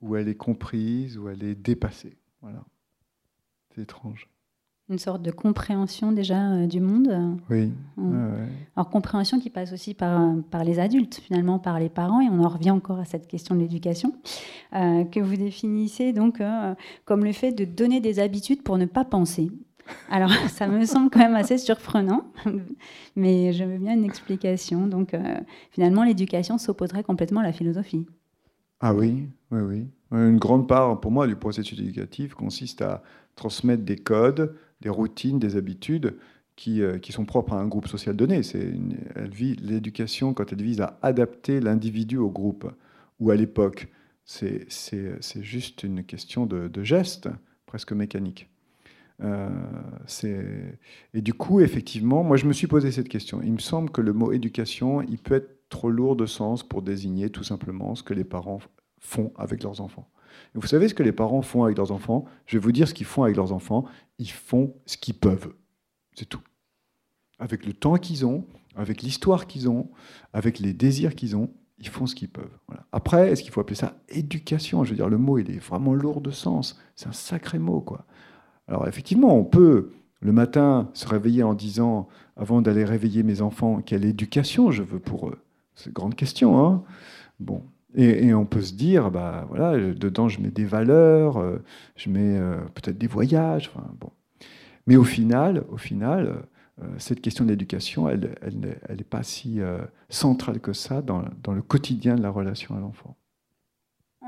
ou 0.00 0.16
elle 0.16 0.28
est 0.28 0.36
comprise, 0.36 1.18
ou 1.18 1.28
elle 1.28 1.44
est 1.44 1.54
dépassée. 1.54 2.16
Voilà. 2.40 2.64
C'est 3.74 3.82
étrange. 3.82 4.30
Une 4.88 4.98
sorte 4.98 5.20
de 5.20 5.32
compréhension 5.32 6.12
déjà 6.12 6.52
euh, 6.52 6.66
du 6.66 6.80
monde. 6.80 7.38
Oui. 7.50 7.72
Alors 8.76 8.88
compréhension 8.88 9.38
qui 9.38 9.50
passe 9.50 9.72
aussi 9.72 9.94
par, 9.94 10.32
par 10.50 10.64
les 10.64 10.78
adultes, 10.78 11.16
finalement 11.16 11.58
par 11.58 11.80
les 11.80 11.88
parents, 11.88 12.20
et 12.20 12.30
on 12.30 12.42
en 12.44 12.48
revient 12.48 12.70
encore 12.70 13.00
à 13.00 13.04
cette 13.04 13.26
question 13.26 13.56
de 13.56 13.60
l'éducation, 13.60 14.14
euh, 14.74 15.04
que 15.04 15.20
vous 15.20 15.36
définissez 15.36 16.12
donc 16.12 16.40
euh, 16.40 16.74
comme 17.04 17.24
le 17.24 17.32
fait 17.32 17.52
de 17.52 17.66
donner 17.66 18.00
des 18.00 18.20
habitudes 18.20 18.62
pour 18.62 18.78
ne 18.78 18.86
pas 18.86 19.04
penser. 19.04 19.50
Alors, 20.10 20.30
ça 20.48 20.66
me 20.66 20.84
semble 20.84 21.10
quand 21.10 21.20
même 21.20 21.34
assez 21.34 21.58
surprenant, 21.58 22.24
mais 23.16 23.52
je 23.52 23.64
veux 23.64 23.78
bien 23.78 23.94
une 23.94 24.04
explication. 24.04 24.86
Donc, 24.86 25.14
euh, 25.14 25.38
finalement, 25.70 26.04
l'éducation 26.04 26.58
s'opposerait 26.58 27.02
complètement 27.02 27.40
à 27.40 27.44
la 27.44 27.52
philosophie. 27.52 28.06
Ah 28.80 28.94
oui, 28.94 29.28
oui, 29.50 29.60
oui. 29.60 29.86
Une 30.12 30.38
grande 30.38 30.68
part, 30.68 31.00
pour 31.00 31.10
moi, 31.10 31.26
du 31.26 31.36
processus 31.36 31.78
éducatif 31.78 32.34
consiste 32.34 32.82
à 32.82 33.02
transmettre 33.34 33.82
des 33.82 33.96
codes, 33.96 34.54
des 34.80 34.88
routines, 34.88 35.38
des 35.38 35.56
habitudes 35.56 36.16
qui, 36.54 36.82
euh, 36.82 36.98
qui 36.98 37.12
sont 37.12 37.24
propres 37.24 37.54
à 37.54 37.60
un 37.60 37.66
groupe 37.66 37.88
social 37.88 38.16
donné. 38.16 38.40
L'éducation, 39.60 40.34
quand 40.34 40.52
elle 40.52 40.62
vise 40.62 40.80
à 40.80 40.98
adapter 41.02 41.60
l'individu 41.60 42.18
au 42.18 42.30
groupe, 42.30 42.70
ou 43.18 43.30
à 43.30 43.36
l'époque, 43.36 43.88
c'est 44.24 44.66
juste 45.40 45.82
une 45.82 46.04
question 46.04 46.46
de, 46.46 46.68
de 46.68 46.82
geste, 46.82 47.28
presque 47.66 47.92
mécanique. 47.92 48.48
Euh, 49.22 50.72
et 51.14 51.22
du 51.22 51.34
coup, 51.34 51.60
effectivement, 51.60 52.22
moi 52.22 52.36
je 52.36 52.46
me 52.46 52.52
suis 52.52 52.66
posé 52.66 52.90
cette 52.92 53.08
question. 53.08 53.40
Il 53.42 53.52
me 53.52 53.58
semble 53.58 53.90
que 53.90 54.00
le 54.00 54.12
mot 54.12 54.32
éducation, 54.32 55.02
il 55.02 55.18
peut 55.18 55.34
être 55.34 55.68
trop 55.68 55.90
lourd 55.90 56.16
de 56.16 56.26
sens 56.26 56.62
pour 56.62 56.82
désigner 56.82 57.30
tout 57.30 57.44
simplement 57.44 57.94
ce 57.94 58.02
que 58.02 58.14
les 58.14 58.24
parents 58.24 58.60
font 59.00 59.32
avec 59.36 59.62
leurs 59.62 59.80
enfants. 59.80 60.08
Vous 60.54 60.66
savez 60.66 60.88
ce 60.88 60.94
que 60.94 61.02
les 61.02 61.12
parents 61.12 61.42
font 61.42 61.64
avec 61.64 61.76
leurs 61.76 61.92
enfants? 61.92 62.24
Je 62.46 62.56
vais 62.56 62.62
vous 62.62 62.72
dire 62.72 62.88
ce 62.88 62.94
qu'ils 62.94 63.06
font 63.06 63.22
avec 63.22 63.36
leurs 63.36 63.52
enfants. 63.52 63.84
Ils 64.18 64.30
font 64.30 64.74
ce 64.86 64.96
qu'ils 64.96 65.14
peuvent. 65.14 65.52
C'est 66.14 66.28
tout. 66.28 66.42
Avec 67.38 67.66
le 67.66 67.72
temps 67.72 67.96
qu'ils 67.96 68.24
ont, 68.24 68.46
avec 68.74 69.02
l'histoire 69.02 69.46
qu'ils 69.46 69.68
ont, 69.68 69.90
avec 70.32 70.58
les 70.58 70.72
désirs 70.72 71.14
qu'ils 71.14 71.36
ont, 71.36 71.50
ils 71.78 71.88
font 71.88 72.06
ce 72.06 72.14
qu'ils 72.14 72.30
peuvent. 72.30 72.58
Après, 72.92 73.30
est-ce 73.30 73.42
qu'il 73.42 73.52
faut 73.52 73.60
appeler 73.60 73.76
ça 73.76 73.98
éducation? 74.08 74.84
Je 74.84 74.90
veux 74.90 74.96
dire, 74.96 75.08
le 75.08 75.18
mot, 75.18 75.38
il 75.38 75.50
est 75.50 75.58
vraiment 75.58 75.92
lourd 75.92 76.22
de 76.22 76.30
sens. 76.30 76.78
C'est 76.94 77.08
un 77.08 77.12
sacré 77.12 77.58
mot, 77.58 77.80
quoi. 77.80 78.06
Alors 78.68 78.88
effectivement, 78.88 79.36
on 79.36 79.44
peut 79.44 79.92
le 80.20 80.32
matin 80.32 80.90
se 80.94 81.06
réveiller 81.06 81.42
en 81.42 81.54
disant, 81.54 82.08
avant 82.36 82.62
d'aller 82.62 82.84
réveiller 82.84 83.22
mes 83.22 83.42
enfants, 83.42 83.80
quelle 83.84 84.04
éducation 84.04 84.70
je 84.70 84.82
veux 84.82 84.98
pour 84.98 85.28
eux? 85.28 85.38
C'est 85.74 85.86
une 85.86 85.92
grande 85.92 86.14
question. 86.14 86.64
Hein 86.64 86.82
bon. 87.38 87.62
Et, 87.98 88.34
on 88.34 88.44
peut 88.44 88.60
se 88.60 88.74
dire, 88.74 89.10
bah 89.10 89.46
voilà, 89.48 89.78
dedans 89.94 90.28
je 90.28 90.40
mets 90.40 90.50
des 90.50 90.66
valeurs, 90.66 91.38
euh, 91.38 91.62
je 91.96 92.10
mets 92.10 92.36
euh, 92.36 92.56
peut-être 92.74 92.98
des 92.98 93.06
voyages. 93.06 93.70
Bon. 93.98 94.10
Mais 94.86 94.96
au 94.96 95.04
final, 95.04 95.64
au 95.70 95.78
final, 95.78 96.42
euh, 96.82 96.84
cette 96.98 97.22
question 97.22 97.46
de 97.46 97.50
l'éducation, 97.50 98.10
elle 98.10 98.36
n'est 98.52 99.04
pas 99.04 99.22
si 99.22 99.60
centrale 100.10 100.60
que 100.60 100.74
ça 100.74 101.00
dans, 101.00 101.24
dans 101.42 101.52
le 101.52 101.62
quotidien 101.62 102.16
de 102.16 102.22
la 102.22 102.30
relation 102.30 102.76
à 102.76 102.80
l'enfant. 102.80 103.16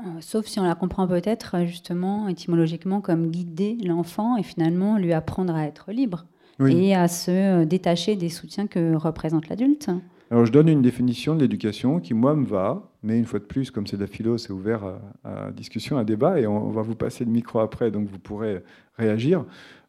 Euh, 0.05 0.21
sauf 0.21 0.45
si 0.45 0.59
on 0.59 0.63
la 0.63 0.75
comprend 0.75 1.07
peut-être 1.07 1.55
euh, 1.55 1.65
justement 1.65 2.27
étymologiquement 2.27 3.01
comme 3.01 3.27
guider 3.27 3.77
l'enfant 3.83 4.37
et 4.37 4.43
finalement 4.43 4.97
lui 4.97 5.11
apprendre 5.13 5.53
à 5.53 5.65
être 5.65 5.91
libre 5.91 6.25
et 6.65 6.93
à 6.93 7.07
se 7.07 7.31
euh, 7.31 7.65
détacher 7.65 8.15
des 8.17 8.29
soutiens 8.29 8.67
que 8.67 8.93
représente 8.95 9.47
l'adulte. 9.47 9.89
Alors 10.29 10.45
je 10.45 10.51
donne 10.51 10.67
une 10.67 10.81
définition 10.81 11.35
de 11.35 11.41
l'éducation 11.41 11.99
qui 11.99 12.13
moi 12.13 12.35
me 12.35 12.45
va, 12.45 12.91
mais 13.01 13.17
une 13.17 13.25
fois 13.25 13.39
de 13.39 13.45
plus, 13.45 13.71
comme 13.71 13.87
c'est 13.87 13.95
de 13.95 14.01
la 14.01 14.07
philo, 14.07 14.37
c'est 14.37 14.51
ouvert 14.51 14.83
à, 15.23 15.51
discussion, 15.51 15.97
à 15.97 16.03
débat, 16.03 16.39
et 16.39 16.45
on, 16.45 16.69
va 16.69 16.81
vous 16.81 16.95
passer 16.95 17.25
le 17.25 17.31
micro 17.31 17.59
après, 17.59 17.89
donc 17.89 18.07
vous 18.07 18.19
pourrez 18.19 18.61
réagir. 18.95 19.45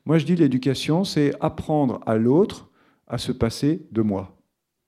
Moi 0.07 0.19
je 0.19 0.25
dis 0.25 0.37
l'éducation, 0.37 1.05
c'est 1.05 1.35
apprendre 1.41 2.01
à 2.07 2.17
l'autre 2.17 2.71
à 3.07 3.19
se 3.19 3.33
passer 3.33 3.87
de 3.91 4.01
moi. 4.01 4.39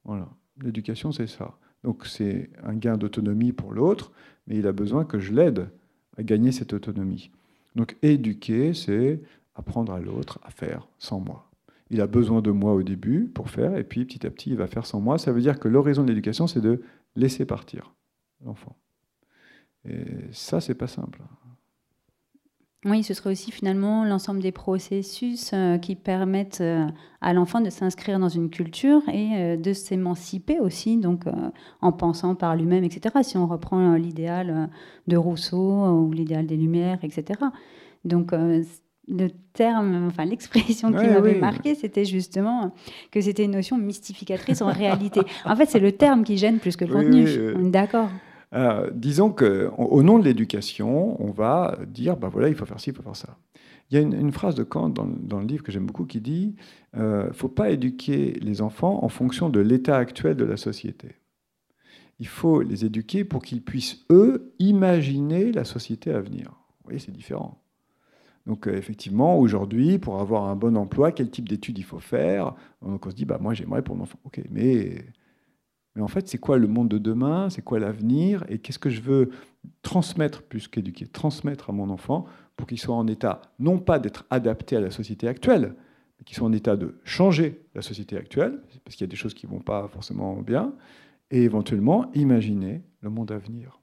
Voilà, 0.05 0.29
l'éducation 0.63 1.13
c'est 1.13 1.27
ça. 1.27 1.59
Donc 1.85 2.07
c'est 2.07 2.51
un 2.63 2.75
gain 2.75 2.97
d'autonomie 2.97 3.53
pour 3.53 3.73
l'autre, 3.73 4.13
mais 4.47 4.57
il 4.57 4.67
a 4.67 4.73
besoin 4.73 5.05
que 5.05 5.19
je 5.19 5.33
l'aide 5.33 5.69
à 6.17 6.23
gagner 6.23 6.53
cette 6.53 6.73
autonomie. 6.73 7.31
Donc 7.75 7.97
éduquer, 8.03 8.75
c'est 8.75 9.21
apprendre 9.55 9.93
à 9.93 10.01
l'autre 10.01 10.39
à 10.43 10.51
faire 10.51 10.89
sans 10.99 11.21
moi. 11.21 11.51
Il 11.91 12.01
a 12.01 12.07
besoin 12.07 12.41
de 12.41 12.51
moi 12.51 12.73
au 12.73 12.83
début 12.83 13.27
pour 13.27 13.51
faire, 13.51 13.77
et 13.77 13.85
puis 13.85 14.05
petit 14.05 14.27
à 14.27 14.31
petit, 14.31 14.51
il 14.51 14.57
va 14.57 14.67
faire 14.67 14.87
sans 14.87 15.01
moi. 15.01 15.19
Ça 15.19 15.33
veut 15.33 15.43
dire 15.43 15.59
que 15.59 15.69
l'horizon 15.69 16.03
de 16.03 16.09
l'éducation, 16.09 16.47
c'est 16.47 16.61
de 16.61 16.83
laisser 17.17 17.45
partir 17.45 17.95
l'enfant. 18.45 18.77
Et 19.85 20.05
ça, 20.33 20.61
c'est 20.61 20.75
pas 20.75 20.87
simple. 20.87 21.21
Oui, 22.85 23.05
ce 23.05 23.15
serait 23.15 23.31
aussi 23.31 23.53
finalement 23.53 24.05
l'ensemble 24.05 24.41
des 24.41 24.51
processus 24.51 25.53
euh, 25.55 25.79
qui 25.79 25.95
permettent 25.95 26.61
euh, 26.61 26.85
à 27.21 27.33
l'enfant 27.33 27.61
de 27.61 27.71
s'inscrire 27.71 28.19
dans 28.19 28.29
une 28.29 28.51
culture 28.51 29.03
et 29.09 29.29
euh, 29.35 29.57
de 29.57 29.73
s'émanciper 29.73 30.59
aussi, 30.59 30.97
donc 30.97 31.25
en 31.81 31.93
pensant 31.93 32.35
par 32.35 32.57
lui-même, 32.57 32.83
etc. 32.83 33.15
Si 33.23 33.37
on 33.37 33.47
reprend 33.47 33.95
l'idéal 33.95 34.69
de 35.07 35.17
Rousseau 35.17 35.87
ou 35.87 36.13
l'idéal 36.13 36.47
des 36.47 36.57
Lumières, 36.57 36.99
etc. 37.03 37.39
Donc 38.05 38.33
le 38.33 39.29
terme, 39.53 40.07
enfin 40.09 40.25
l'expression 40.25 40.93
qui 40.93 41.07
m'avait 41.07 41.39
marqué, 41.39 41.77
c'était 41.77 42.05
justement 42.05 42.73
que 43.13 43.21
c'était 43.21 43.45
une 43.45 43.53
notion 43.53 43.79
mystificatrice 43.79 44.61
en 44.61 44.73
réalité. 44.73 45.21
En 45.45 45.55
fait, 45.55 45.67
c'est 45.67 45.79
le 45.79 45.93
terme 45.93 46.25
qui 46.25 46.37
gêne 46.37 46.59
plus 46.59 46.77
que 46.77 46.85
le 46.85 46.93
contenu. 46.93 47.71
D'accord? 47.71 48.09
Euh, 48.55 48.91
disons 48.93 49.31
qu'au 49.31 50.03
nom 50.03 50.19
de 50.19 50.25
l'éducation, 50.25 51.23
on 51.23 51.31
va 51.31 51.79
dire, 51.87 52.17
ben 52.17 52.29
voilà, 52.29 52.49
il 52.49 52.55
faut 52.55 52.67
faire 52.67 52.81
ci, 52.81 52.91
il 52.91 52.97
faut 52.97 53.03
faire 53.03 53.17
ça. 53.17 53.39
Il 53.91 53.97
y 53.97 53.99
a 53.99 54.01
une, 54.01 54.33
phrase 54.33 54.55
de 54.55 54.63
Kant 54.63 54.89
dans, 54.89 55.41
le 55.41 55.47
livre 55.47 55.63
que 55.63 55.71
j'aime 55.71 55.85
beaucoup 55.85 56.07
qui 56.07 56.21
dit, 56.21 56.55
il 56.95 57.01
euh, 57.01 57.29
ne 57.29 57.33
faut 57.33 57.49
pas 57.49 57.71
éduquer 57.71 58.33
les 58.41 58.63
enfants 58.63 59.05
en 59.05 59.09
fonction 59.09 59.51
de 59.51 59.61
l'état 59.61 59.99
actuel 59.99 60.37
de 60.37 60.45
la 60.45 60.57
société. 60.57 61.17
Il 62.19 62.27
faut 62.27 62.63
les 62.63 62.87
éduquer 62.87 63.25
pour 63.25 63.43
qu'ils 63.43 63.63
puissent, 63.63 64.05
eux, 64.11 64.55
imaginer 64.59 65.53
la 65.53 65.65
société 65.65 66.11
à 66.11 66.21
venir. 66.21 66.47
Vous 66.49 66.85
voyez, 66.85 67.01
c'est 67.01 67.13
différent. 67.13 67.63
Donc 68.47 68.67
euh, 68.67 68.77
effectivement, 68.77 69.39
aujourd'hui, 69.39 69.99
pour 69.99 70.21
avoir 70.21 70.45
un 70.45 70.57
bon 70.57 70.77
emploi, 70.77 71.13
quel 71.13 71.31
type 71.31 71.49
d'études 71.49 71.79
il 71.79 71.85
faut 71.85 72.01
faire? 72.01 72.55
Donc 72.81 73.07
on 73.07 73.11
se 73.11 73.15
dit, 73.15 73.25
bah, 73.25 73.39
moi 73.41 73.55
j'aimerais 73.55 73.83
pour 73.83 73.97
mon 73.97 74.05
enfant. 74.05 74.19
Ok, 74.25 74.41
mais 74.51 75.05
mais 75.95 76.03
en 76.03 76.09
fait, 76.09 76.29
c'est 76.29 76.39
quoi 76.39 76.59
le 76.59 76.67
monde 76.67 76.89
de 76.89 76.99
demain? 76.99 77.51
C'est 77.51 77.63
quoi 77.63 77.79
l'avenir? 77.79 78.45
Et 78.49 78.59
qu'est-ce 78.59 78.79
que 78.79 78.91
je 78.91 79.03
veux 79.03 79.31
transmettre, 79.83 80.43
plus 80.43 80.69
qu'éduquer, 80.69 81.07
transmettre 81.07 81.71
à 81.71 81.73
mon 81.73 81.91
enfant 81.91 82.25
pour 82.57 82.67
qu'il 82.67 82.79
soit 82.79 82.95
en 82.95 83.07
état, 83.07 83.43
non 83.59 83.79
pas 83.79 83.99
d'être 83.99 84.25
adapté 84.31 84.77
à 84.77 84.81
la 84.81 84.91
société 84.91 85.29
actuelle, 85.29 85.75
mais 86.19 86.25
qu'il 86.25 86.37
soit 86.37 86.47
en 86.47 86.53
état 86.53 86.77
de 86.77 86.97
changer 87.05 87.63
la 87.75 87.83
société 87.83 88.17
actuelle, 88.17 88.61
parce 88.85 88.97
qu'il 88.97 89.05
y 89.05 89.09
a 89.09 89.11
des 89.11 89.17
choses 89.17 89.35
qui 89.35 89.47
ne 89.47 89.53
vont 89.53 89.61
pas 89.61 89.89
forcément 89.89 90.41
bien, 90.41 90.73
et 91.31 91.43
éventuellement 91.43 92.11
imaginer 92.15 92.83
le 93.01 93.11
monde 93.11 93.33
à 93.33 93.39
venir. 93.39 93.81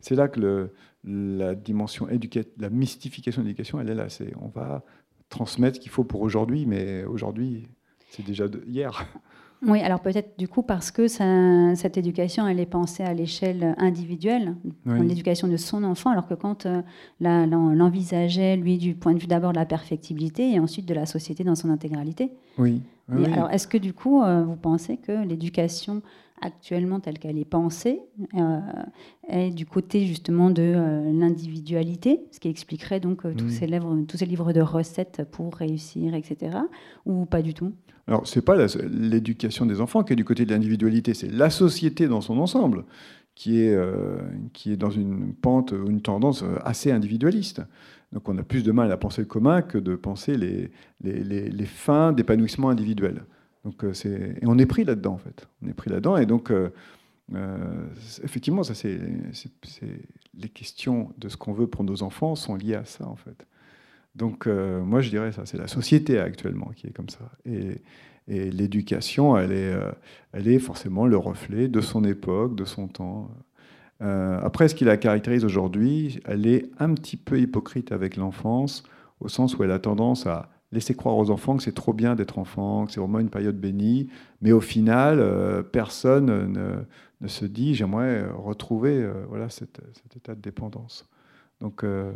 C'est 0.00 0.14
là 0.14 0.28
que 0.28 0.70
la 1.04 1.54
dimension 1.54 2.08
éducative, 2.08 2.52
la 2.58 2.70
mystification 2.70 3.42
de 3.42 3.46
l'éducation, 3.46 3.80
elle 3.80 3.90
est 3.90 3.94
là. 3.94 4.08
C'est, 4.08 4.32
on 4.40 4.48
va 4.48 4.84
transmettre 5.28 5.76
ce 5.76 5.80
qu'il 5.80 5.90
faut 5.90 6.04
pour 6.04 6.22
aujourd'hui, 6.22 6.66
mais 6.66 7.04
aujourd'hui, 7.04 7.68
c'est 8.08 8.24
déjà 8.24 8.46
hier. 8.66 9.06
Oui, 9.66 9.80
alors 9.80 10.00
peut-être 10.00 10.36
du 10.38 10.48
coup 10.48 10.62
parce 10.62 10.90
que 10.90 11.06
ça, 11.06 11.74
cette 11.76 11.96
éducation, 11.96 12.48
elle 12.48 12.58
est 12.58 12.66
pensée 12.66 13.04
à 13.04 13.14
l'échelle 13.14 13.76
individuelle, 13.78 14.56
l'éducation 14.86 15.46
de 15.46 15.56
son 15.56 15.84
enfant, 15.84 16.10
alors 16.10 16.26
que 16.26 16.34
quand 16.34 16.66
euh, 16.66 16.82
l'envisageait, 17.20 18.56
lui, 18.56 18.78
du 18.78 18.94
point 18.94 19.14
de 19.14 19.20
vue 19.20 19.28
d'abord 19.28 19.52
de 19.52 19.58
la 19.58 19.66
perfectibilité 19.66 20.50
et 20.50 20.58
ensuite 20.58 20.86
de 20.86 20.94
la 20.94 21.06
société 21.06 21.44
dans 21.44 21.54
son 21.54 21.70
intégralité. 21.70 22.32
Oui. 22.58 22.82
Alors 23.08 23.50
est-ce 23.50 23.68
que 23.68 23.78
du 23.78 23.92
coup, 23.92 24.22
euh, 24.22 24.42
vous 24.42 24.56
pensez 24.56 24.96
que 24.96 25.24
l'éducation 25.24 26.02
actuellement 26.40 26.98
telle 26.98 27.20
qu'elle 27.20 27.38
est 27.38 27.44
pensée 27.44 28.00
euh, 28.34 28.58
est 29.28 29.50
du 29.50 29.64
côté 29.64 30.06
justement 30.06 30.50
de 30.50 31.12
l'individualité, 31.12 32.24
ce 32.32 32.40
qui 32.40 32.48
expliquerait 32.48 32.98
donc 32.98 33.22
tous, 33.36 33.48
ces 33.48 33.68
livres, 33.68 33.96
tous 34.08 34.16
ces 34.16 34.26
livres 34.26 34.52
de 34.52 34.60
recettes 34.60 35.22
pour 35.30 35.54
réussir, 35.54 36.14
etc. 36.14 36.56
Ou 37.06 37.26
pas 37.26 37.42
du 37.42 37.54
tout? 37.54 37.72
Alors, 38.06 38.26
ce 38.26 38.38
n'est 38.38 38.44
pas 38.44 38.56
l'éducation 38.90 39.66
des 39.66 39.80
enfants 39.80 40.02
qui 40.02 40.12
est 40.12 40.16
du 40.16 40.24
côté 40.24 40.44
de 40.44 40.50
l'individualité, 40.52 41.14
c'est 41.14 41.30
la 41.30 41.50
société 41.50 42.08
dans 42.08 42.20
son 42.20 42.38
ensemble 42.38 42.84
qui 43.34 43.60
est, 43.60 43.74
euh, 43.74 44.16
qui 44.52 44.72
est 44.72 44.76
dans 44.76 44.90
une 44.90 45.34
pente, 45.34 45.72
une 45.72 46.02
tendance 46.02 46.44
assez 46.64 46.90
individualiste. 46.90 47.62
Donc 48.12 48.28
on 48.28 48.36
a 48.36 48.42
plus 48.42 48.62
de 48.62 48.72
mal 48.72 48.92
à 48.92 48.96
penser 48.96 49.22
le 49.22 49.26
commun 49.26 49.62
que 49.62 49.78
de 49.78 49.96
penser 49.96 50.36
les, 50.36 50.70
les, 51.00 51.64
fins 51.64 52.12
d'épanouissement 52.12 52.68
individuel. 52.68 53.22
Donc, 53.64 53.84
euh. 53.84 53.92
Et 54.04 54.46
on 54.46 54.58
est 54.58 54.66
pris 54.66 54.84
là-dedans, 54.84 55.14
en 55.14 55.18
fait. 55.18 55.48
On 55.62 55.68
est 55.68 55.74
pris 55.74 55.90
là-dedans. 55.90 56.16
Et 56.16 56.26
donc, 56.26 56.50
euh, 56.50 56.70
euh, 57.34 57.86
effectivement, 58.22 58.62
ça, 58.62 58.74
c'est, 58.74 58.98
les 60.34 60.48
questions 60.48 61.12
de 61.18 61.28
ce 61.28 61.36
qu'on 61.36 61.52
veut 61.52 61.66
pour 61.66 61.84
nos 61.84 62.02
enfants 62.02 62.34
sont 62.34 62.56
liées 62.56 62.74
à 62.74 62.84
ça, 62.84 63.06
en 63.06 63.16
fait. 63.16 63.46
Donc, 64.14 64.46
moi, 64.46 65.00
je 65.00 65.10
dirais 65.10 65.32
ça, 65.32 65.46
c'est 65.46 65.56
la 65.56 65.68
société 65.68 66.18
actuellement 66.18 66.70
qui 66.76 66.86
est 66.86 66.92
comme 66.92 67.08
ça. 67.08 67.30
Et, 67.46 67.80
l'éducation, 68.28 69.36
elle 69.36 69.52
est, 69.52 69.74
elle 70.32 70.46
est 70.46 70.60
forcément 70.60 71.06
le 71.06 71.16
reflet 71.16 71.66
de 71.68 71.80
son 71.80 72.04
époque, 72.04 72.54
de 72.54 72.64
son 72.64 72.86
temps. 72.86 73.30
après, 74.00 74.68
ce 74.68 74.74
qui 74.74 74.84
la 74.84 74.96
caractérise 74.96 75.44
aujourd'hui, 75.44 76.20
elle 76.24 76.46
est 76.46 76.70
un 76.78 76.94
petit 76.94 77.16
peu 77.16 77.40
hypocrite 77.40 77.90
avec 77.90 78.16
l'enfance, 78.16 78.84
au 79.20 79.28
sens 79.28 79.56
où 79.56 79.64
elle 79.64 79.72
a 79.72 79.78
tendance 79.78 80.26
à 80.26 80.50
laisser 80.72 80.94
croire 80.94 81.16
aux 81.16 81.30
enfants 81.30 81.56
que 81.56 81.62
c'est 81.62 81.74
trop 81.74 81.92
bien 81.92 82.16
d'être 82.16 82.38
enfant, 82.38 82.86
que 82.86 82.92
c'est 82.92 83.00
vraiment 83.00 83.20
une 83.20 83.30
période 83.30 83.58
bénie, 83.58 84.08
mais 84.40 84.52
au 84.52 84.60
final, 84.60 85.18
euh, 85.20 85.62
personne 85.62 86.52
ne, 87.20 87.28
se 87.28 87.44
dit 87.44 87.74
j'aimerais 87.74 88.24
retrouver 88.30 89.02
euh, 89.02 89.12
voilà, 89.28 89.48
cet 89.50 89.78
état 90.16 90.34
de 90.34 90.40
dépendance. 90.40 91.08
Donc, 91.60 91.84
euh, 91.84 92.12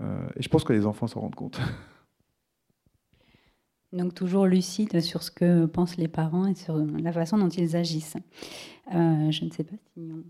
et 0.00 0.42
je 0.42 0.48
pense 0.48 0.64
que 0.64 0.72
les 0.72 0.86
enfants 0.86 1.06
s'en 1.06 1.20
rendent 1.20 1.34
compte. 1.34 1.60
Donc 3.92 4.14
toujours 4.14 4.46
lucide 4.46 5.00
sur 5.00 5.22
ce 5.22 5.30
que 5.30 5.66
pensent 5.66 5.96
les 5.96 6.08
parents 6.08 6.46
et 6.46 6.54
sur 6.54 6.76
la 6.76 7.12
façon 7.12 7.38
dont 7.38 7.48
ils 7.48 7.76
agissent. 7.76 8.16
je 8.90 9.44
ne 9.44 9.50
sais 9.50 9.64
pas 9.64 9.76
si 9.94 10.10
on 10.12 10.24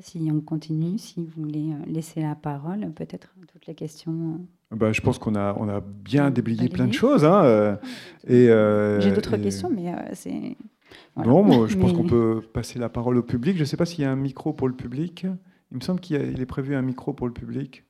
si 0.00 0.30
on 0.32 0.40
continue, 0.40 0.98
si 0.98 1.24
vous 1.24 1.42
voulez 1.42 1.72
euh, 1.72 1.90
laisser 1.90 2.20
la 2.20 2.34
parole, 2.34 2.90
peut-être 2.92 3.34
toutes 3.50 3.66
les 3.66 3.74
questions. 3.74 4.40
Euh, 4.72 4.76
bah, 4.76 4.92
je 4.92 5.00
pense 5.00 5.18
qu'on 5.18 5.34
a, 5.34 5.56
on 5.58 5.68
a 5.68 5.80
bien 5.80 6.30
déblayé 6.30 6.68
plein 6.68 6.86
de 6.86 6.92
choses. 6.92 7.24
Hein, 7.24 7.78
euh, 8.30 9.00
J'ai 9.00 9.12
d'autres 9.12 9.36
questions, 9.36 9.70
mais 9.70 9.92
c'est. 10.14 10.56
Voilà. 11.14 11.42
moi, 11.42 11.66
je 11.66 11.76
pense 11.76 11.92
qu'on 11.92 12.06
peut 12.06 12.42
passer 12.52 12.78
la 12.78 12.88
parole 12.88 13.18
au 13.18 13.22
public. 13.22 13.56
Je 13.56 13.60
ne 13.60 13.64
sais 13.64 13.76
pas 13.76 13.86
s'il 13.86 14.02
y 14.02 14.06
a 14.06 14.10
un 14.10 14.16
micro 14.16 14.52
pour 14.52 14.68
le 14.68 14.74
public. 14.74 15.26
Il 15.72 15.78
me 15.78 15.82
semble 15.82 16.00
qu'il 16.00 16.40
est 16.40 16.46
prévu 16.46 16.74
un 16.74 16.82
micro 16.82 17.12
pour 17.12 17.26
le 17.26 17.32
public. 17.32 17.84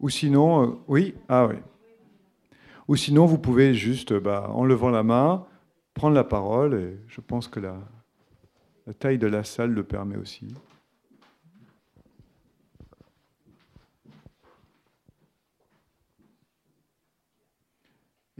Ou 0.00 0.08
sinon, 0.08 0.80
oui, 0.86 1.14
ah 1.28 1.46
oui. 1.46 1.56
Ou 2.86 2.96
sinon, 2.96 3.26
vous 3.26 3.38
pouvez 3.38 3.74
juste, 3.74 4.14
bah, 4.14 4.50
en 4.54 4.64
levant 4.64 4.90
la 4.90 5.02
main, 5.02 5.46
prendre 5.94 6.14
la 6.14 6.24
parole. 6.24 6.74
Et 6.74 6.96
je 7.08 7.20
pense 7.20 7.48
que 7.48 7.60
la, 7.60 7.76
la 8.86 8.94
taille 8.94 9.18
de 9.18 9.26
la 9.26 9.44
salle 9.44 9.72
le 9.72 9.82
permet 9.82 10.16
aussi. 10.16 10.48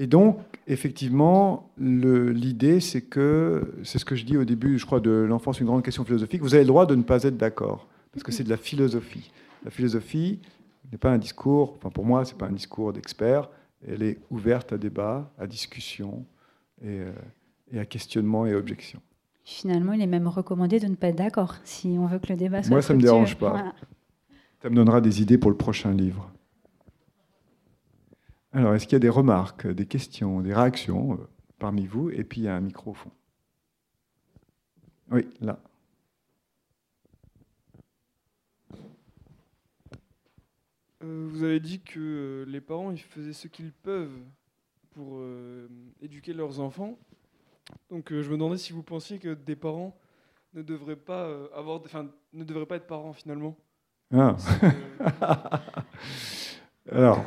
Et 0.00 0.06
donc, 0.06 0.38
effectivement, 0.68 1.72
l'idée, 1.76 2.78
c'est 2.78 3.02
que, 3.02 3.74
c'est 3.82 3.98
ce 3.98 4.04
que 4.04 4.14
je 4.14 4.24
dis 4.24 4.36
au 4.36 4.44
début, 4.44 4.78
je 4.78 4.86
crois, 4.86 5.00
de 5.00 5.11
l'enfance, 5.11 5.59
une 5.59 5.66
grande 5.66 5.82
question 5.82 6.04
philosophique, 6.04 6.40
vous 6.40 6.54
avez 6.54 6.62
le 6.62 6.68
droit 6.68 6.86
de 6.86 6.94
ne 6.94 7.02
pas 7.02 7.24
être 7.24 7.36
d'accord, 7.36 7.88
parce 8.12 8.22
que 8.22 8.30
c'est 8.30 8.44
de 8.44 8.48
la 8.48 8.56
philosophie. 8.56 9.32
La 9.64 9.72
philosophie 9.72 10.38
n'est 10.90 10.98
pas 10.98 11.10
un 11.10 11.18
discours, 11.18 11.74
enfin 11.76 11.90
pour 11.90 12.04
moi, 12.04 12.24
c'est 12.24 12.38
pas 12.38 12.46
un 12.46 12.52
discours 12.52 12.92
d'expert, 12.92 13.48
elle 13.86 14.02
est 14.02 14.18
ouverte 14.30 14.72
à 14.72 14.78
débat, 14.78 15.30
à 15.38 15.46
discussion, 15.46 16.24
et, 16.82 17.00
euh, 17.00 17.12
et 17.72 17.78
à 17.78 17.84
questionnement 17.84 18.46
et 18.46 18.54
objection. 18.54 19.00
Finalement, 19.44 19.92
il 19.94 20.02
est 20.02 20.06
même 20.06 20.28
recommandé 20.28 20.78
de 20.78 20.86
ne 20.86 20.94
pas 20.94 21.08
être 21.08 21.16
d'accord 21.16 21.56
si 21.64 21.96
on 21.98 22.06
veut 22.06 22.18
que 22.18 22.28
le 22.28 22.36
débat 22.36 22.62
soit. 22.62 22.70
Moi, 22.70 22.82
ça 22.82 22.92
ne 22.92 22.98
me 22.98 23.02
dérange 23.02 23.36
pas. 23.36 23.72
Ça 24.62 24.68
me 24.68 24.74
donnera 24.74 25.00
des 25.00 25.22
idées 25.22 25.38
pour 25.38 25.50
le 25.50 25.56
prochain 25.56 25.92
livre. 25.92 26.30
Alors, 28.52 28.74
est-ce 28.74 28.86
qu'il 28.86 28.94
y 28.94 28.96
a 28.96 29.00
des 29.00 29.08
remarques, 29.08 29.66
des 29.66 29.86
questions, 29.86 30.40
des 30.40 30.52
réactions 30.52 31.14
euh, 31.14 31.28
parmi 31.58 31.86
vous? 31.86 32.10
Et 32.10 32.24
puis, 32.24 32.42
il 32.42 32.44
y 32.44 32.48
a 32.48 32.56
un 32.56 32.60
micro 32.60 32.90
au 32.90 32.94
fond. 32.94 33.10
Oui, 35.10 35.26
là. 35.40 35.58
Euh, 41.09 41.26
vous 41.30 41.42
avez 41.42 41.61
dit 41.61 41.80
que 41.80 41.98
euh, 41.98 42.44
les 42.46 42.61
parents 42.61 42.92
ils 42.92 43.00
faisaient 43.00 43.32
ce 43.32 43.48
qu'ils 43.48 43.72
peuvent 43.72 44.20
pour 44.90 45.20
éduquer 46.02 46.32
leurs 46.32 46.59
enfants. 46.59 46.98
Donc 47.90 48.12
euh, 48.12 48.22
je 48.22 48.28
me 48.28 48.34
demandais 48.34 48.59
si 48.59 48.72
vous 48.72 48.82
pensiez 48.82 49.18
que 49.18 49.34
des 49.34 49.56
parents 49.56 49.96
ne 50.54 50.62
devraient 50.62 50.96
pas 50.96 51.24
euh, 51.24 51.46
avoir, 51.54 51.80
enfin, 51.84 52.06
ne 52.32 52.44
devraient 52.44 52.66
pas 52.66 52.76
être 52.76 52.86
parents 52.86 53.12
finalement. 53.12 53.56
Ah. 54.14 54.36
Alors, 56.92 57.22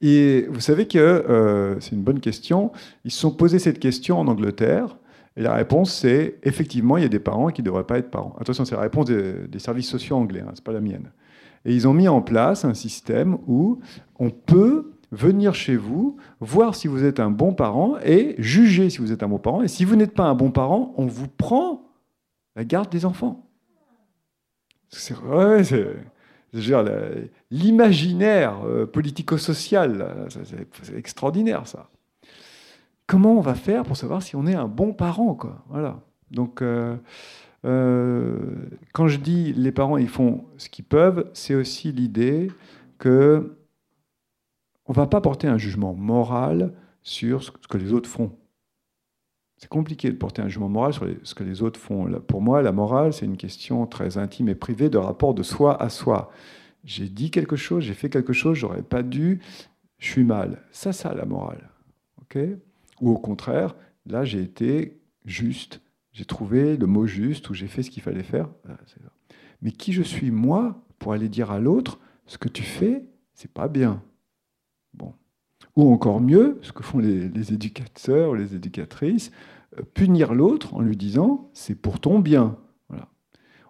et 0.00 0.46
vous 0.48 0.60
savez 0.60 0.88
que 0.88 0.98
euh, 0.98 1.78
c'est 1.80 1.92
une 1.92 2.02
bonne 2.02 2.20
question. 2.20 2.72
Ils 3.04 3.10
se 3.10 3.20
sont 3.20 3.30
posés 3.30 3.58
cette 3.58 3.78
question 3.78 4.18
en 4.18 4.26
Angleterre. 4.26 4.96
Et 5.36 5.42
la 5.42 5.54
réponse, 5.54 5.94
c'est 5.94 6.38
effectivement, 6.42 6.96
il 6.96 7.04
y 7.04 7.06
a 7.06 7.08
des 7.08 7.20
parents 7.20 7.50
qui 7.50 7.62
ne 7.62 7.66
devraient 7.66 7.84
pas 7.84 7.98
être 7.98 8.10
parents. 8.10 8.34
Attention, 8.40 8.64
c'est 8.64 8.74
la 8.74 8.80
réponse 8.80 9.06
des, 9.06 9.58
services 9.60 9.88
sociaux 9.88 10.16
anglais, 10.16 10.40
hein, 10.40 10.50
ce 10.54 10.60
n'est 10.60 10.64
pas 10.64 10.72
la 10.72 10.80
mienne. 10.80 11.12
Et 11.64 11.74
ils 11.74 11.88
ont 11.88 11.94
mis 11.94 12.08
en 12.08 12.22
place 12.22 12.64
un 12.64 12.74
système 12.74 13.38
où 13.46 13.80
on 14.18 14.30
peut 14.30 14.92
venir 15.10 15.54
chez 15.54 15.76
vous, 15.76 16.16
voir 16.40 16.74
si 16.74 16.86
vous 16.88 17.04
êtes 17.04 17.20
un 17.20 17.30
bon 17.30 17.54
parent 17.54 17.96
et 18.04 18.34
juger 18.38 18.90
si 18.90 18.98
vous 18.98 19.12
êtes 19.12 19.22
un 19.22 19.28
bon 19.28 19.38
parent. 19.38 19.62
Et 19.62 19.68
si 19.68 19.84
vous 19.84 19.96
n'êtes 19.96 20.14
pas 20.14 20.24
un 20.24 20.34
bon 20.34 20.50
parent, 20.50 20.92
on 20.96 21.06
vous 21.06 21.28
prend 21.28 21.88
la 22.56 22.64
garde 22.64 22.90
des 22.90 23.04
enfants. 23.04 23.46
C'est 24.90 25.14
l'imaginaire 27.50 28.56
euh, 28.64 28.86
politico-social, 28.86 30.26
c'est 30.28 30.96
extraordinaire 30.96 31.66
ça. 31.66 31.90
Comment 33.06 33.32
on 33.32 33.40
va 33.40 33.54
faire 33.54 33.84
pour 33.84 33.96
savoir 33.96 34.22
si 34.22 34.36
on 34.36 34.46
est 34.46 34.54
un 34.54 34.68
bon 34.68 34.92
parent 34.92 35.34
quoi? 35.34 35.64
Voilà. 35.68 36.00
Donc, 36.30 36.60
euh, 36.60 36.96
euh, 37.68 38.38
quand 38.94 39.08
je 39.08 39.18
dis 39.18 39.52
les 39.52 39.72
parents, 39.72 39.98
ils 39.98 40.08
font 40.08 40.46
ce 40.56 40.68
qu'ils 40.68 40.86
peuvent, 40.86 41.28
c'est 41.34 41.54
aussi 41.54 41.92
l'idée 41.92 42.50
que 42.98 43.58
on 44.86 44.92
va 44.92 45.06
pas 45.06 45.20
porter 45.20 45.46
un 45.46 45.58
jugement 45.58 45.92
moral 45.92 46.72
sur 47.02 47.42
ce 47.42 47.50
que 47.50 47.76
les 47.76 47.92
autres 47.92 48.08
font. 48.08 48.32
C'est 49.58 49.68
compliqué 49.68 50.10
de 50.10 50.16
porter 50.16 50.40
un 50.40 50.48
jugement 50.48 50.70
moral 50.70 50.94
sur 50.94 51.06
ce 51.22 51.34
que 51.34 51.44
les 51.44 51.62
autres 51.62 51.78
font. 51.78 52.10
Pour 52.26 52.40
moi, 52.40 52.62
la 52.62 52.72
morale, 52.72 53.12
c'est 53.12 53.26
une 53.26 53.36
question 53.36 53.86
très 53.86 54.16
intime 54.16 54.48
et 54.48 54.54
privée 54.54 54.88
de 54.88 54.96
rapport 54.96 55.34
de 55.34 55.42
soi 55.42 55.80
à 55.82 55.90
soi. 55.90 56.30
J'ai 56.84 57.08
dit 57.08 57.30
quelque 57.30 57.56
chose, 57.56 57.84
j'ai 57.84 57.92
fait 57.92 58.08
quelque 58.08 58.32
chose, 58.32 58.56
j'aurais 58.56 58.82
pas 58.82 59.02
dû, 59.02 59.40
je 59.98 60.10
suis 60.10 60.24
mal. 60.24 60.62
Ça, 60.70 60.92
ça, 60.92 61.12
la 61.12 61.26
morale. 61.26 61.68
ok? 62.22 62.38
Ou 63.00 63.10
au 63.10 63.18
contraire, 63.18 63.74
là, 64.06 64.24
j'ai 64.24 64.40
été 64.40 65.00
juste, 65.26 65.82
j'ai 66.18 66.24
trouvé 66.24 66.76
le 66.76 66.88
mot 66.88 67.06
juste, 67.06 67.48
ou 67.48 67.54
j'ai 67.54 67.68
fait 67.68 67.84
ce 67.84 67.92
qu'il 67.92 68.02
fallait 68.02 68.24
faire. 68.24 68.48
Mais 69.62 69.70
qui 69.70 69.92
je 69.92 70.02
suis, 70.02 70.32
moi, 70.32 70.82
pour 70.98 71.12
aller 71.12 71.28
dire 71.28 71.52
à 71.52 71.60
l'autre, 71.60 72.00
ce 72.26 72.38
que 72.38 72.48
tu 72.48 72.64
fais, 72.64 73.04
c'est 73.34 73.52
pas 73.52 73.68
bien? 73.68 74.02
Bon. 74.94 75.14
Ou 75.76 75.92
encore 75.92 76.20
mieux, 76.20 76.58
ce 76.62 76.72
que 76.72 76.82
font 76.82 76.98
les, 76.98 77.52
éducateurs 77.52 78.32
ou 78.32 78.34
les 78.34 78.56
éducatrices, 78.56 79.30
euh, 79.78 79.82
punir 79.94 80.34
l'autre 80.34 80.74
en 80.74 80.80
lui 80.80 80.96
disant 80.96 81.50
c'est 81.54 81.76
pour 81.76 82.00
ton 82.00 82.18
bien. 82.18 82.58
Voilà. 82.88 83.06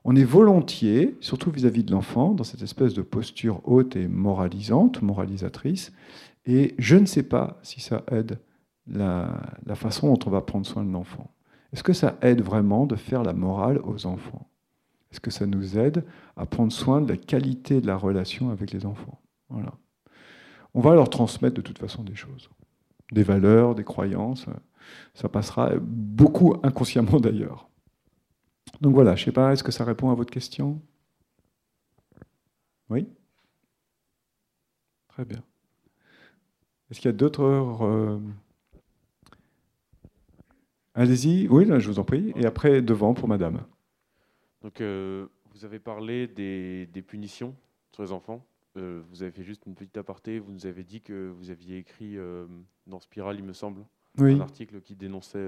On 0.04 0.16
est 0.16 0.24
volontiers, 0.24 1.18
surtout 1.20 1.50
vis-à-vis 1.50 1.84
de 1.84 1.92
l'enfant, 1.92 2.32
dans 2.32 2.44
cette 2.44 2.62
espèce 2.62 2.94
de 2.94 3.02
posture 3.02 3.60
haute 3.64 3.94
et 3.94 4.08
moralisante, 4.08 5.02
moralisatrice, 5.02 5.92
et 6.46 6.74
je 6.78 6.96
ne 6.96 7.04
sais 7.04 7.24
pas 7.24 7.58
si 7.62 7.82
ça 7.82 8.04
aide 8.10 8.38
la, 8.86 9.38
façon 9.74 10.14
dont 10.14 10.18
on 10.24 10.30
va 10.30 10.40
prendre 10.40 10.64
soin 10.64 10.82
de 10.82 10.90
l'enfant. 10.90 11.30
Est-ce 11.72 11.82
que 11.82 11.92
ça 11.92 12.16
aide 12.22 12.42
vraiment 12.42 12.86
de 12.86 12.96
faire 12.96 13.22
la 13.22 13.32
morale 13.32 13.80
aux 13.84 14.06
enfants? 14.06 14.48
Est-ce 15.10 15.20
que 15.20 15.30
ça 15.30 15.46
nous 15.46 15.78
aide 15.78 16.04
à 16.36 16.46
prendre 16.46 16.72
soin 16.72 17.00
de 17.00 17.08
la 17.08 17.16
qualité 17.16 17.80
de 17.80 17.86
la 17.86 17.96
relation 17.96 18.50
avec 18.50 18.72
les 18.72 18.86
enfants? 18.86 19.20
On 20.74 20.80
va 20.80 20.94
leur 20.94 21.10
transmettre 21.10 21.56
de 21.56 21.62
toute 21.62 21.78
façon 21.78 22.04
des 22.04 22.14
choses, 22.14 22.50
des 23.12 23.22
valeurs, 23.22 23.74
des 23.74 23.84
croyances. 23.84 24.46
Ça 25.14 25.28
passera 25.28 25.72
beaucoup 25.80 26.56
inconsciemment 26.62 27.20
d'ailleurs. 27.20 27.68
Donc 28.80 28.94
voilà, 28.94 29.16
je 29.16 29.22
ne 29.22 29.24
sais 29.26 29.32
pas, 29.32 29.52
est-ce 29.52 29.64
que 29.64 29.72
ça 29.72 29.84
répond 29.84 30.10
à 30.10 30.14
votre 30.14 30.30
question? 30.30 30.80
Oui? 32.90 33.08
Très 35.08 35.24
bien. 35.24 35.42
Est-ce 36.90 37.00
qu'il 37.00 37.08
y 37.10 37.14
a 37.14 37.16
d'autres... 37.16 37.42
Euh, 37.42 38.18
allez-y, 40.98 41.48
oui, 41.48 41.64
là, 41.64 41.78
je 41.78 41.88
vous 41.88 41.98
en 41.98 42.04
prie. 42.04 42.32
Et 42.36 42.46
après, 42.46 42.82
devant 42.82 43.14
pour 43.14 43.28
madame. 43.28 43.64
Donc, 44.62 44.80
euh, 44.80 45.26
vous 45.54 45.64
avez 45.64 45.78
parlé 45.78 46.26
des, 46.26 47.02
punitions 47.06 47.54
sur 47.92 48.02
les 48.02 48.12
enfants. 48.12 48.44
Euh, 48.76 49.02
vous 49.10 49.22
avez 49.22 49.32
fait 49.32 49.44
juste 49.44 49.66
une 49.66 49.74
petite 49.74 49.96
aparté. 49.96 50.38
Vous 50.38 50.52
nous 50.52 50.66
avez 50.66 50.84
dit 50.84 51.00
que 51.00 51.32
vous 51.38 51.50
aviez 51.50 51.78
écrit 51.78 52.16
dans 52.86 53.00
Spiral, 53.00 53.36
il 53.38 53.44
me 53.44 53.52
semble, 53.52 53.82
un 54.18 54.40
article 54.40 54.80
qui 54.80 54.96
dénonçait 54.96 55.46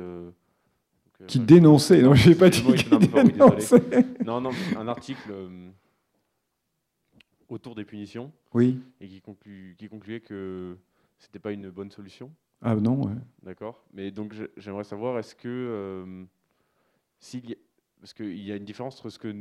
qui 1.26 1.38
dénonçait, 1.38 2.00
non, 2.00 2.14
je 2.14 2.30
n'ai 2.30 2.34
pas 2.34 2.48
dit 2.48 2.62
qui 2.62 2.88
dénonçait. 2.88 3.82
Non, 4.24 4.40
non, 4.40 4.52
un 4.74 4.88
article 4.88 5.30
autour 7.50 7.74
des 7.74 7.84
punitions. 7.84 8.32
Oui. 8.54 8.80
Et 9.00 9.08
qui, 9.08 9.22
qui 9.76 9.88
concluait 9.88 10.20
que 10.20 10.76
c'était 11.18 11.38
pas 11.38 11.52
une 11.52 11.70
bonne 11.70 11.90
solution. 11.90 12.30
Ah 12.62 12.74
non, 12.74 13.06
ouais. 13.06 13.14
D'accord. 13.42 13.82
Mais 13.92 14.10
donc 14.10 14.34
j'aimerais 14.56 14.84
savoir, 14.84 15.18
est-ce 15.18 15.34
que 15.34 15.48
euh, 15.48 16.24
parce 18.00 18.14
qu'il 18.14 18.42
y 18.42 18.52
a 18.52 18.56
une 18.56 18.64
différence 18.64 18.98
entre 18.98 19.10
ce 19.10 19.18
que 19.18 19.34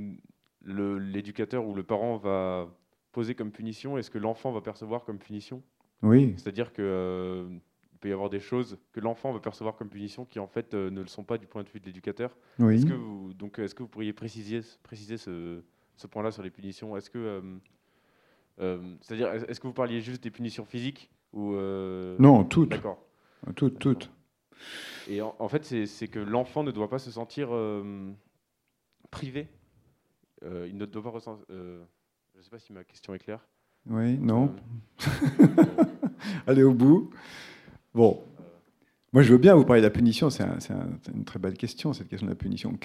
l'éducateur 0.63 1.65
ou 1.65 1.73
le 1.73 1.83
parent 1.83 2.17
va 2.17 2.69
poser 3.11 3.35
comme 3.35 3.51
punition 3.51 3.97
et 3.97 4.03
ce 4.03 4.09
que 4.09 4.17
l'enfant 4.17 4.51
va 4.51 4.61
percevoir 4.61 5.03
comme 5.03 5.17
punition? 5.17 5.61
Oui. 6.01 6.33
C'est-à-dire 6.37 6.71
que 6.71 6.81
euh, 6.81 7.47
il 7.93 7.97
peut 7.99 8.09
y 8.09 8.13
avoir 8.13 8.29
des 8.29 8.39
choses 8.39 8.77
que 8.93 8.99
l'enfant 8.99 9.33
va 9.33 9.39
percevoir 9.39 9.75
comme 9.75 9.89
punition 9.89 10.25
qui 10.25 10.39
en 10.39 10.47
fait 10.47 10.73
euh, 10.73 10.89
ne 10.89 11.01
le 11.01 11.07
sont 11.07 11.23
pas 11.23 11.37
du 11.37 11.47
point 11.47 11.63
de 11.63 11.69
vue 11.69 11.79
de 11.79 11.85
l'éducateur? 11.85 12.37
Oui. 12.59 12.75
Est-ce 12.75 12.85
que 12.85 12.93
vous 12.93 13.33
donc 13.33 13.59
est-ce 13.59 13.75
que 13.75 13.83
vous 13.83 13.89
pourriez 13.89 14.13
préciser 14.13 14.61
préciser 14.83 15.17
ce, 15.17 15.61
ce 15.95 16.07
point-là 16.07 16.31
sur 16.31 16.43
les 16.43 16.51
punitions? 16.51 16.95
Est-ce 16.95 17.09
que 17.09 17.41
euh, 18.61 18.81
c'est-à-dire, 19.01 19.33
est-ce 19.33 19.59
que 19.59 19.67
vous 19.67 19.73
parliez 19.73 20.01
juste 20.01 20.23
des 20.23 20.31
punitions 20.31 20.65
physiques 20.65 21.09
ou 21.31 21.53
euh, 21.53 22.17
Non, 22.19 22.43
toutes. 22.43 22.69
D'accord. 22.69 23.05
Toutes, 23.55 23.79
toutes. 23.79 24.11
Et 25.07 25.21
en, 25.21 25.47
fait, 25.47 25.85
c'est 25.85 26.07
que 26.07 26.19
l'enfant 26.19 26.63
ne 26.63 26.71
doit 26.71 26.89
pas 26.89 26.99
se 26.99 27.09
sentir 27.09 27.49
euh, 27.51 28.11
privé. 29.09 29.47
il 30.43 30.77
ne 30.77 30.85
doit 30.85 31.03
pas 31.03 31.09
ressentir. 31.09 31.45
je 31.49 32.37
ne 32.37 32.43
sais 32.43 32.49
pas 32.49 32.59
si 32.59 32.73
ma 32.73 32.83
question 32.83 33.13
est 33.13 33.19
claire. 33.19 33.45
Oui, 33.87 34.17
non. 34.17 34.53
Allez 36.47 36.63
au 36.63 36.73
bout. 36.73 37.09
Bon. 37.93 38.21
Moi, 39.11 39.23
je 39.23 39.31
veux 39.31 39.39
bien 39.39 39.55
vous 39.55 39.65
parler 39.65 39.81
de 39.81 39.87
la 39.87 39.91
punition. 39.91 40.29
C'est 40.29 40.43
une 41.13 41.25
très 41.25 41.39
belle 41.39 41.57
question, 41.57 41.93
cette 41.93 42.07
question 42.07 42.27
de 42.27 42.31
la 42.31 42.37
punition. 42.37 42.77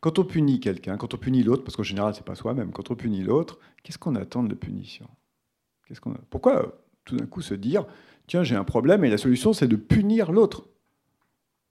quand 0.00 0.18
on 0.18 0.24
punit 0.24 0.60
quelqu'un, 0.60 0.98
quand 0.98 1.14
on 1.14 1.16
punit 1.16 1.42
l'autre, 1.42 1.64
parce 1.64 1.76
qu'en 1.76 1.82
général, 1.82 2.14
c'est 2.14 2.24
pas 2.24 2.34
soi-même, 2.34 2.72
quand 2.72 2.90
on 2.90 2.96
punit 2.96 3.22
l'autre, 3.22 3.58
qu'est-ce 3.82 3.98
qu'on 3.98 4.14
attend 4.16 4.42
de 4.42 4.50
la 4.50 4.56
punition? 4.56 5.08
Pourquoi 6.28 6.78
tout 7.04 7.16
d'un 7.16 7.26
coup 7.26 7.40
se 7.40 7.54
dire, 7.54 7.86
tiens, 8.30 8.44
j'ai 8.44 8.54
un 8.54 8.64
problème 8.64 9.04
et 9.04 9.10
la 9.10 9.18
solution, 9.18 9.52
c'est 9.52 9.66
de 9.66 9.76
punir 9.76 10.30
l'autre 10.30 10.68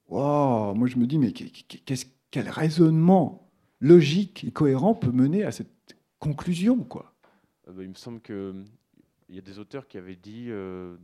Wow, 0.08 0.74
moi 0.74 0.88
je 0.88 0.96
me 0.98 1.06
dis, 1.06 1.18
mais 1.18 1.32
quel 1.32 2.48
raisonnement 2.48 3.50
logique 3.80 4.44
et 4.44 4.50
cohérent 4.50 4.94
peut 4.94 5.12
mener 5.12 5.44
à 5.44 5.52
cette 5.52 5.96
conclusion 6.18 6.82
quoi? 6.84 7.14
Euh, 7.68 7.72
bah, 7.72 7.82
Il 7.82 7.88
me 7.88 7.94
semble 7.94 8.20
qu'il 8.20 8.66
y 9.30 9.38
a 9.38 9.40
des 9.40 9.58
auteurs 9.58 9.86
qui 9.88 9.96
avaient 9.98 10.16
dit 10.16 10.46
euh, 10.48 10.96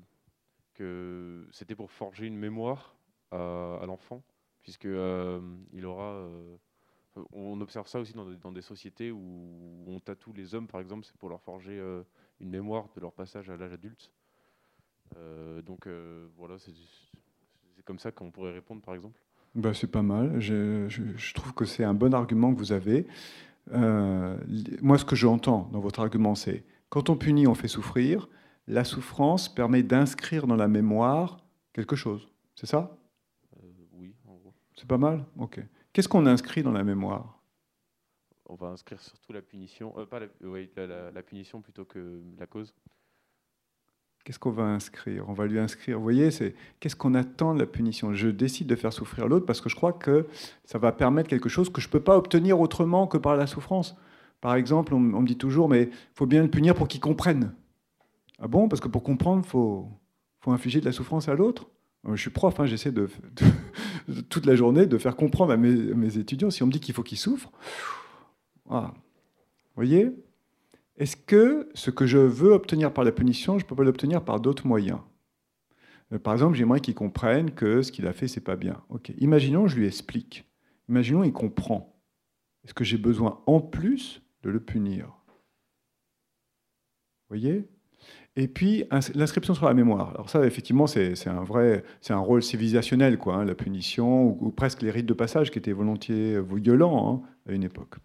que 0.75 1.47
c'était 1.53 1.77
pour 1.77 1.91
forger 1.91 2.27
une 2.27 2.37
mémoire 2.37 2.97
à, 3.31 3.85
l'enfant, 3.87 4.23
puisque 4.63 4.87
euh, 4.87 5.41
il 5.73 5.87
aura. 5.87 6.29
on 7.33 7.61
observe 7.61 7.87
ça 7.87 8.01
aussi 8.01 8.13
dans 8.13 8.53
des, 8.53 8.63
sociétés 8.63 9.11
où 9.11 9.85
on 9.87 10.01
tatoue 10.01 10.33
les 10.33 10.55
hommes, 10.55 10.67
par 10.67 10.81
exemple, 10.81 11.07
c'est 11.07 11.17
pour 11.17 11.29
leur 11.29 11.41
forger 11.41 11.81
une 12.41 12.51
mémoire 12.51 12.89
de 12.95 13.01
leur 13.01 13.13
passage 13.13 13.49
à 13.51 13.57
l'âge 13.57 13.73
adulte. 13.73 14.11
Euh, 15.17 15.63
donc 15.63 15.87
euh, 15.87 16.27
voilà, 16.37 16.59
c'est 16.59 16.73
comme 17.85 17.99
ça 17.99 18.11
qu'on 18.13 18.31
pourrait 18.31 18.53
répondre 18.53 18.83
par 18.83 18.95
exemple. 18.95 19.21
Bah, 19.55 19.73
c'est 19.73 19.91
pas 19.91 20.03
mal. 20.03 20.39
Je, 20.39 20.87
je, 20.89 21.35
trouve 21.35 21.55
que 21.55 21.65
c'est 21.65 21.83
un 21.83 21.95
bon 21.95 22.13
argument 22.13 22.53
que 22.53 22.59
vous 22.59 22.73
avez. 22.73 23.07
Euh, 23.73 24.37
moi, 24.83 24.99
ce 24.99 25.05
que 25.05 25.17
j'entends 25.17 25.69
dans 25.73 25.81
votre 25.81 26.01
argument, 26.01 26.35
c'est 26.35 26.63
quand 26.91 27.09
on 27.09 27.17
punit, 27.17 27.47
on 27.47 27.55
fait 27.55 27.69
souffrir. 27.69 28.29
La 28.69 28.85
souffrance 28.85 29.49
permet 29.49 29.83
d'inscrire 29.83 30.47
dans 30.47 30.57
la 30.57 30.69
mémoire 30.69 31.39
quelque 31.73 31.97
chose. 31.97 32.29
C'est 32.55 32.67
ça? 32.67 32.99
Oui, 33.93 34.15
en 34.27 34.35
gros. 34.35 34.53
C'est 34.77 34.89
pas 34.89 34.99
mal? 34.99 35.25
Ok. 35.39 35.61
Qu'est-ce 35.93 36.09
qu'on 36.09 36.27
inscrit 36.27 36.63
dans 36.63 36.73
la 36.73 36.85
mémoire? 36.85 37.41
On 38.49 38.57
va 38.57 38.69
inscrire 38.69 39.01
surtout 39.01 39.33
la 39.33 39.43
punition, 39.43 39.95
euh, 39.99 40.05
pas 40.05 40.21
la, 40.21 41.11
la, 41.11 41.23
punition 41.23 41.63
plutôt 41.63 41.85
que 41.85 42.21
la 42.39 42.47
cause. 42.47 42.75
Qu'est-ce 44.27 44.41
qu'on 44.41 44.51
va 44.51 44.65
inscrire? 44.65 45.25
On 45.29 45.35
va 45.35 45.47
lui 45.47 45.61
inscrire. 45.61 45.99
Vous 45.99 46.03
voyez, 46.03 46.33
c'est 46.33 46.57
qu'est-ce 46.81 46.97
qu'on 46.97 47.15
attend 47.15 47.55
de 47.55 47.61
la 47.61 47.67
punition? 47.67 48.13
Je 48.13 48.27
décide 48.27 48.67
de 48.67 48.75
faire 48.75 48.93
souffrir 48.93 49.29
l'autre 49.29 49.47
parce 49.47 49.61
que 49.61 49.69
je 49.69 49.77
crois 49.77 49.93
que 49.93 50.27
ça 50.65 50.79
va 50.79 50.91
permettre 50.91 51.29
quelque 51.29 51.49
chose 51.49 51.71
que 51.71 51.81
je 51.81 51.87
ne 51.87 51.93
peux 51.93 52.01
pas 52.01 52.17
obtenir 52.17 52.59
autrement 52.59 53.07
que 53.07 53.19
par 53.19 53.37
la 53.37 53.47
souffrance. 53.47 53.95
Par 54.41 54.57
exemple, 54.57 54.95
on, 54.95 54.99
me 54.99 55.27
dit 55.29 55.37
toujours, 55.39 55.69
mais 55.69 55.85
il 55.85 56.17
faut 56.17 56.27
bien 56.27 56.43
le 56.43 56.51
punir 56.51 56.75
pour 56.75 56.89
qu'il 56.89 56.99
comprenne. 56.99 57.55
Ah 58.41 58.49
bon? 58.49 58.69
Parce 58.69 58.81
que 58.81 58.89
pour 58.89 59.05
comprendre, 59.05 59.43
il 59.47 59.49
faut, 59.49 59.89
faut 60.41 60.51
infliger 60.51 60.81
de 60.81 60.87
la 60.87 60.93
souffrance 60.93 61.29
à 61.29 61.37
l'autre? 61.37 61.69
Euh, 62.09 62.17
je 62.17 62.21
suis 62.21 62.31
prof, 62.31 62.59
hein, 62.59 62.67
j'essaie 62.67 62.91
de, 62.91 63.09
toute 64.29 64.45
la 64.45 64.57
journée 64.57 64.87
de 64.87 64.99
faire 64.99 65.15
comprendre 65.15 65.53
à 65.53 65.57
mes, 65.57 65.73
mes 65.73 66.19
étudiants. 66.19 66.51
Si 66.51 66.65
on 66.65 66.67
me 66.67 66.73
dit 66.73 66.81
qu'il 66.81 66.97
faut 66.97 67.05
qu'ils 67.05 67.19
souffrent, 67.19 67.53
vous 68.65 68.91
voyez? 69.77 70.11
Est-ce 70.99 71.17
que 71.17 71.69
ce 71.75 71.91
que 71.91 72.07
je 72.07 72.19
veux 72.19 72.53
obtenir 72.53 72.93
par 72.93 73.05
la 73.05 73.13
punition, 73.13 73.59
je 73.59 73.67
peux 73.67 73.77
pas 73.77 73.85
l'obtenir 73.85 74.25
par 74.25 74.41
d'autres 74.41 74.67
moyens? 74.67 75.01
Euh, 76.13 76.19
Par 76.19 76.33
exemple, 76.33 76.57
j'aimerais 76.57 76.81
qu'il 76.81 76.95
comprenne 76.95 77.51
que 77.51 77.83
ce 77.83 77.93
qu'il 77.93 78.07
a 78.07 78.13
fait, 78.13 78.29
c'est 78.29 78.41
pas 78.41 78.57
bien. 78.57 78.83
Ok. 78.89 79.13
Imaginons, 79.19 79.67
je 79.67 79.77
lui 79.77 79.87
explique. 79.87 80.45
Imaginons, 80.89 81.25
il 81.25 81.33
comprend. 81.33 82.01
Est-ce 82.65 82.75
que 82.75 82.85
j'ai 82.85 82.99
besoin 82.99 83.43
en 83.47 83.61
plus 83.61 84.23
de 84.43 84.51
le 84.51 84.61
punir? 84.61 85.07
Vous 87.29 87.37
voyez? 87.37 87.69
Et 88.37 88.49
puis 88.49 88.85
l'inscription 89.15 89.55
sur 89.55 89.67
la 89.67 89.75
mémoire. 89.75 90.11
Alors 90.11 90.31
ça, 90.31 90.47
effectivement, 90.47 90.87
c'est 90.87 91.27
un 91.27 91.43
vrai, 91.43 91.85
c'est 92.01 92.13
un 92.13 92.19
rôle 92.19 92.43
civilisationnel, 92.43 93.19
quoi, 93.19 93.37
hein, 93.37 93.45
la 93.45 93.55
punition 93.55 94.29
ou, 94.41 94.51
presque 94.51 94.83
les 94.83 94.91
rites 94.91 95.07
de 95.07 95.15
passage 95.15 95.51
qui 95.51 95.59
étaient 95.59 95.73
volontiers 95.73 96.41
violents 96.41 97.25
hein, 97.25 97.29
à 97.49 97.53
une 97.53 97.65
époque. 97.65 97.97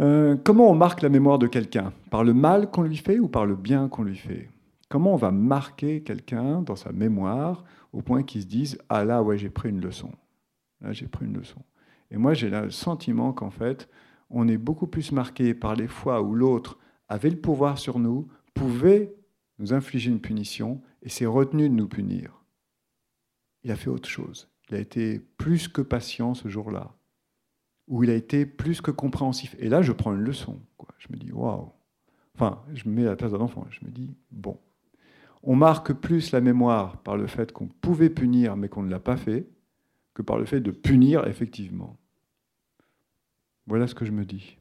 Euh, 0.00 0.36
comment 0.36 0.70
on 0.70 0.74
marque 0.74 1.02
la 1.02 1.08
mémoire 1.08 1.38
de 1.38 1.46
quelqu'un? 1.46 1.92
Par 2.10 2.24
le 2.24 2.32
mal 2.32 2.70
qu'on 2.70 2.82
lui 2.82 2.96
fait 2.96 3.18
ou 3.18 3.28
par 3.28 3.46
le 3.46 3.56
bien 3.56 3.88
qu'on 3.88 4.04
lui 4.04 4.16
fait? 4.16 4.48
Comment 4.88 5.14
on 5.14 5.16
va 5.16 5.30
marquer 5.30 6.02
quelqu'un 6.02 6.62
dans 6.62 6.76
sa 6.76 6.92
mémoire 6.92 7.64
au 7.92 8.02
point 8.02 8.22
qu'il 8.22 8.42
se 8.42 8.46
dise 8.46 8.78
Ah 8.88 9.04
là, 9.04 9.22
ouais, 9.22 9.38
j'ai 9.38 9.50
pris 9.50 9.70
une 9.70 9.80
leçon. 9.80 10.12
Là, 10.80 10.92
j'ai 10.92 11.06
pris 11.06 11.26
une 11.26 11.36
leçon. 11.36 11.62
Et 12.10 12.16
moi, 12.16 12.34
j'ai 12.34 12.50
le 12.50 12.70
sentiment 12.70 13.32
qu'en 13.32 13.50
fait, 13.50 13.88
on 14.30 14.48
est 14.48 14.58
beaucoup 14.58 14.86
plus 14.86 15.12
marqué 15.12 15.54
par 15.54 15.76
les 15.76 15.88
fois 15.88 16.22
où 16.22 16.34
l'autre 16.34 16.78
avait 17.08 17.30
le 17.30 17.40
pouvoir 17.40 17.78
sur 17.78 17.98
nous, 17.98 18.28
pouvait 18.54 19.14
nous 19.58 19.72
infliger 19.74 20.10
une 20.10 20.20
punition 20.20 20.80
et 21.02 21.08
s'est 21.08 21.26
retenu 21.26 21.68
de 21.68 21.74
nous 21.74 21.88
punir. 21.88 22.42
Il 23.62 23.70
a 23.70 23.76
fait 23.76 23.90
autre 23.90 24.08
chose. 24.08 24.48
Il 24.68 24.74
a 24.76 24.78
été 24.78 25.18
plus 25.18 25.68
que 25.68 25.82
patient 25.82 26.34
ce 26.34 26.48
jour-là 26.48 26.94
où 27.92 28.02
il 28.02 28.08
a 28.08 28.14
été 28.14 28.46
plus 28.46 28.80
que 28.80 28.90
compréhensif. 28.90 29.54
Et 29.58 29.68
là, 29.68 29.82
je 29.82 29.92
prends 29.92 30.14
une 30.14 30.22
leçon. 30.22 30.58
Quoi. 30.78 30.88
Je 30.96 31.08
me 31.10 31.18
dis, 31.18 31.30
waouh. 31.30 31.68
Enfin, 32.34 32.62
je 32.72 32.88
me 32.88 32.94
mets 32.94 33.06
à 33.06 33.10
la 33.10 33.16
place 33.16 33.32
d'un 33.32 33.40
enfant. 33.40 33.66
Je 33.68 33.84
me 33.84 33.90
dis, 33.90 34.16
bon. 34.30 34.58
On 35.42 35.56
marque 35.56 35.92
plus 35.92 36.32
la 36.32 36.40
mémoire 36.40 37.02
par 37.02 37.18
le 37.18 37.26
fait 37.26 37.52
qu'on 37.52 37.66
pouvait 37.68 38.08
punir, 38.08 38.56
mais 38.56 38.70
qu'on 38.70 38.82
ne 38.82 38.90
l'a 38.90 38.98
pas 38.98 39.18
fait, 39.18 39.46
que 40.14 40.22
par 40.22 40.38
le 40.38 40.46
fait 40.46 40.60
de 40.60 40.70
punir 40.70 41.26
effectivement. 41.26 41.98
Voilà 43.66 43.86
ce 43.86 43.94
que 43.94 44.06
je 44.06 44.12
me 44.12 44.24
dis. 44.24 44.56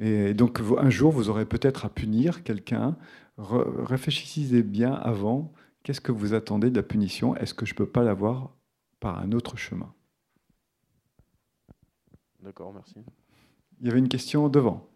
Et 0.00 0.34
donc, 0.34 0.58
un 0.78 0.90
jour, 0.90 1.12
vous 1.12 1.28
aurez 1.28 1.46
peut-être 1.46 1.84
à 1.84 1.88
punir 1.88 2.42
quelqu'un. 2.42 2.96
réfléchissez 3.38 4.64
bien 4.64 4.92
avant. 4.92 5.52
Qu'est-ce 5.84 6.00
que 6.00 6.10
vous 6.10 6.34
attendez 6.34 6.68
de 6.68 6.76
la 6.76 6.82
punition? 6.82 7.36
Est-ce 7.36 7.54
que 7.54 7.64
je 7.64 7.74
ne 7.74 7.76
peux 7.76 7.86
pas 7.86 8.02
l'avoir 8.02 8.50
par 8.98 9.20
un 9.20 9.30
autre 9.30 9.56
chemin? 9.56 9.94
D'accord, 12.40 12.72
merci. 12.72 12.96
Il 13.80 13.86
y 13.86 13.90
avait 13.90 13.98
une 13.98 14.08
question 14.08 14.48
devant. 14.48 14.88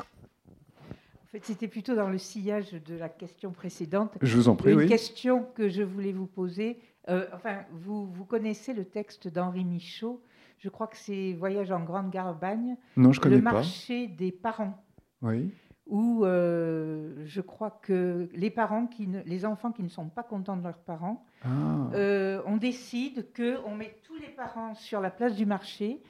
En 0.00 1.30
fait, 1.30 1.44
c'était 1.44 1.68
plutôt 1.68 1.94
dans 1.94 2.08
le 2.08 2.18
sillage 2.18 2.72
de 2.72 2.94
la 2.94 3.08
question 3.08 3.52
précédente. 3.52 4.16
Je 4.22 4.34
vous 4.36 4.48
en 4.48 4.56
prie, 4.56 4.72
Une 4.72 4.78
oui. 4.78 4.86
question 4.86 5.44
que 5.54 5.68
je 5.68 5.82
voulais 5.82 6.12
vous 6.12 6.26
poser. 6.26 6.80
Euh, 7.08 7.26
enfin, 7.34 7.64
vous, 7.72 8.06
vous 8.06 8.24
connaissez 8.24 8.72
le 8.72 8.84
texte 8.86 9.28
d'Henri 9.28 9.64
Michaud. 9.64 10.22
Je 10.58 10.68
crois 10.70 10.86
que 10.86 10.96
c'est 10.96 11.34
Voyage 11.34 11.70
en 11.70 11.84
Grande 11.84 12.10
Garbagne. 12.10 12.76
Non, 12.96 13.12
je 13.12 13.20
le 13.20 13.22
connais 13.22 13.42
pas. 13.42 13.52
marché 13.52 14.08
des 14.08 14.32
parents. 14.32 14.82
Oui. 15.20 15.50
Où 15.88 16.24
euh, 16.26 17.14
je 17.24 17.40
crois 17.40 17.78
que 17.82 18.28
les 18.34 18.50
parents, 18.50 18.86
qui 18.86 19.06
ne- 19.06 19.22
les 19.24 19.46
enfants 19.46 19.72
qui 19.72 19.82
ne 19.82 19.88
sont 19.88 20.08
pas 20.08 20.22
contents 20.22 20.56
de 20.56 20.62
leurs 20.62 20.78
parents, 20.80 21.24
Ah. 21.44 21.48
euh, 21.94 22.42
on 22.46 22.58
décide 22.58 23.26
qu'on 23.34 23.74
met 23.74 23.94
tous 24.04 24.16
les 24.16 24.28
parents 24.28 24.74
sur 24.74 25.00
la 25.00 25.10
place 25.10 25.34
du 25.34 25.46
marché 25.46 26.00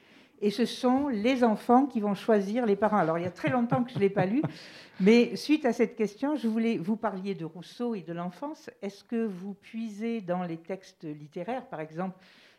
et 0.40 0.50
ce 0.50 0.64
sont 0.64 1.08
les 1.08 1.44
enfants 1.44 1.86
qui 1.86 2.00
vont 2.00 2.14
choisir 2.14 2.66
les 2.66 2.76
parents. 2.76 2.96
Alors, 2.98 3.18
il 3.18 3.22
y 3.24 3.26
a 3.26 3.30
très 3.30 3.50
longtemps 3.50 3.84
que 3.84 3.90
je 3.90 3.96
ne 3.96 4.00
l'ai 4.00 4.10
pas 4.10 4.26
lu, 4.26 4.42
mais 5.00 5.36
suite 5.36 5.64
à 5.64 5.72
cette 5.72 5.94
question, 5.94 6.34
je 6.34 6.48
voulais 6.48 6.76
vous 6.76 6.96
parliez 6.96 7.34
de 7.36 7.44
Rousseau 7.44 7.94
et 7.94 8.02
de 8.02 8.12
l'enfance. 8.12 8.70
Est-ce 8.82 9.04
que 9.04 9.24
vous 9.26 9.54
puisez 9.54 10.20
dans 10.20 10.42
les 10.42 10.56
textes 10.56 11.04
littéraires, 11.04 11.66
par 11.66 11.78
exemple, 11.80 12.16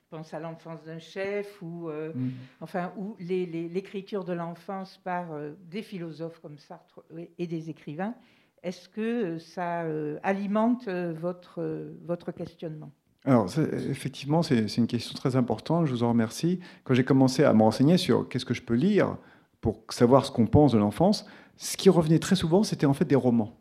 pense 0.10 0.34
à 0.34 0.40
l'enfance 0.40 0.84
d'un 0.84 1.00
chef 1.00 1.62
ou, 1.62 1.90
euh, 1.90 2.12
Mm. 2.14 2.30
enfin, 2.62 2.92
ou 2.98 3.16
l'écriture 3.20 4.24
de 4.24 4.34
l'enfance 4.34 5.00
par 5.04 5.32
euh, 5.32 5.52
des 5.70 5.82
philosophes 5.82 6.40
comme 6.42 6.58
Sartre 6.58 7.02
et- 7.18 7.32
et 7.38 7.48
des 7.48 7.70
écrivains, 7.70 8.16
est-ce 8.64 8.90
que 8.90 9.02
euh, 9.02 9.40
ça 9.40 9.84
euh, 9.84 10.20
alimente 10.24 10.88
euh, 10.88 11.14
votre, 11.14 11.62
euh, 11.62 11.98
votre 12.06 12.32
questionnement? 12.32 12.92
Alors, 13.26 13.48
effectivement, 13.74 14.42
c'est 14.42 14.78
une 14.78 14.88
question 14.88 15.14
très 15.14 15.36
importante. 15.36 15.86
Je 15.88 15.92
vous 15.92 16.04
en 16.04 16.10
remercie. 16.10 16.60
Quand 16.86 16.94
j'ai 16.94 17.04
commencé 17.04 17.44
à 17.44 17.54
me 17.54 17.62
renseigner 17.64 17.98
sur 17.98 18.28
qu'est-ce 18.30 18.46
que 18.46 18.54
je 18.54 18.62
peux 18.62 18.76
lire 18.76 19.18
pour 19.62 19.84
savoir 19.90 20.26
ce 20.26 20.32
qu'on 20.32 20.48
pense 20.48 20.72
de 20.72 20.78
l'enfance, 20.78 21.26
ce 21.58 21.76
qui 21.76 21.90
revenait 21.90 22.20
très 22.20 22.38
souvent, 22.38 22.64
c'était 22.64 22.86
en 22.86 22.94
fait 22.94 23.04
des 23.06 23.16
romans. 23.18 23.59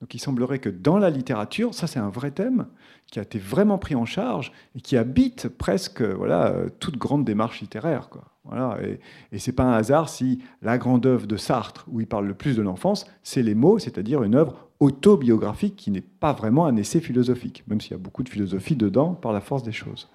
Donc, 0.00 0.14
il 0.14 0.18
semblerait 0.18 0.58
que 0.58 0.68
dans 0.68 0.98
la 0.98 1.10
littérature, 1.10 1.72
ça 1.74 1.86
c'est 1.86 1.98
un 1.98 2.10
vrai 2.10 2.30
thème 2.30 2.66
qui 3.06 3.18
a 3.18 3.22
été 3.22 3.38
vraiment 3.38 3.78
pris 3.78 3.94
en 3.94 4.04
charge 4.04 4.52
et 4.74 4.80
qui 4.80 4.96
habite 4.96 5.48
presque 5.48 6.02
voilà 6.02 6.48
euh, 6.48 6.68
toute 6.80 6.98
grande 6.98 7.24
démarche 7.24 7.60
littéraire. 7.60 8.08
Quoi. 8.10 8.24
Voilà. 8.44 8.78
Et, 9.32 9.38
c'est 9.38 9.52
pas 9.52 9.64
un 9.64 9.72
hasard 9.72 10.08
si 10.08 10.42
la 10.62 10.78
grande 10.78 11.06
œuvre 11.06 11.26
de 11.26 11.36
Sartre, 11.36 11.86
où 11.90 12.00
il 12.00 12.06
parle 12.06 12.26
le 12.26 12.34
plus 12.34 12.56
de 12.56 12.62
l'enfance, 12.62 13.06
c'est 13.22 13.42
les 13.42 13.54
mots, 13.54 13.78
c'est-à-dire 13.78 14.22
une 14.22 14.34
œuvre 14.34 14.68
autobiographique 14.80 15.76
qui 15.76 15.90
n'est 15.90 16.02
pas 16.02 16.32
vraiment 16.32 16.66
un 16.66 16.76
essai 16.76 17.00
philosophique, 17.00 17.64
même 17.66 17.80
s'il 17.80 17.92
y 17.92 17.94
a 17.94 17.98
beaucoup 17.98 18.22
de 18.22 18.28
philosophie 18.28 18.76
dedans 18.76 19.14
par 19.14 19.32
la 19.32 19.40
force 19.40 19.62
des 19.62 19.72
choses. 19.72 20.08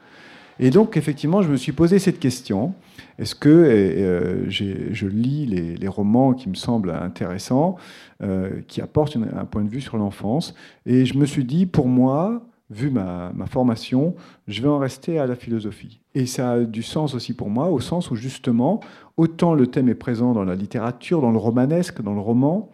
Et 0.61 0.69
donc, 0.69 0.95
effectivement, 0.95 1.41
je 1.41 1.49
me 1.49 1.57
suis 1.57 1.71
posé 1.71 1.97
cette 1.97 2.19
question. 2.19 2.75
Est-ce 3.17 3.33
que 3.33 3.49
euh, 3.49 4.47
je 4.47 5.07
lis 5.07 5.47
les, 5.47 5.87
romans 5.87 6.33
qui 6.33 6.49
me 6.49 6.53
semblent 6.53 6.91
intéressants, 6.91 7.77
euh, 8.21 8.61
qui 8.67 8.79
apportent 8.79 9.17
un 9.17 9.45
point 9.45 9.63
de 9.63 9.69
vue 9.69 9.81
sur 9.81 9.97
l'enfance 9.97 10.53
Et 10.85 11.05
je 11.05 11.17
me 11.17 11.25
suis 11.25 11.45
dit, 11.45 11.65
pour 11.65 11.87
moi, 11.87 12.43
vu 12.69 12.91
ma, 12.91 13.31
ma 13.33 13.47
formation, 13.47 14.15
je 14.47 14.61
vais 14.61 14.67
en 14.67 14.77
rester 14.77 15.17
à 15.17 15.25
la 15.25 15.35
philosophie. 15.35 15.99
Et 16.13 16.27
ça 16.27 16.51
a 16.51 16.59
du 16.59 16.83
sens 16.83 17.15
aussi 17.15 17.33
pour 17.33 17.49
moi, 17.49 17.69
au 17.69 17.79
sens 17.79 18.11
où 18.11 18.15
justement, 18.15 18.81
autant 19.17 19.55
le 19.55 19.65
thème 19.65 19.89
est 19.89 19.95
présent 19.95 20.31
dans 20.33 20.43
la 20.43 20.55
littérature, 20.55 21.21
dans 21.21 21.31
le 21.31 21.39
romanesque, 21.39 22.03
dans 22.03 22.13
le 22.13 22.21
roman, 22.21 22.69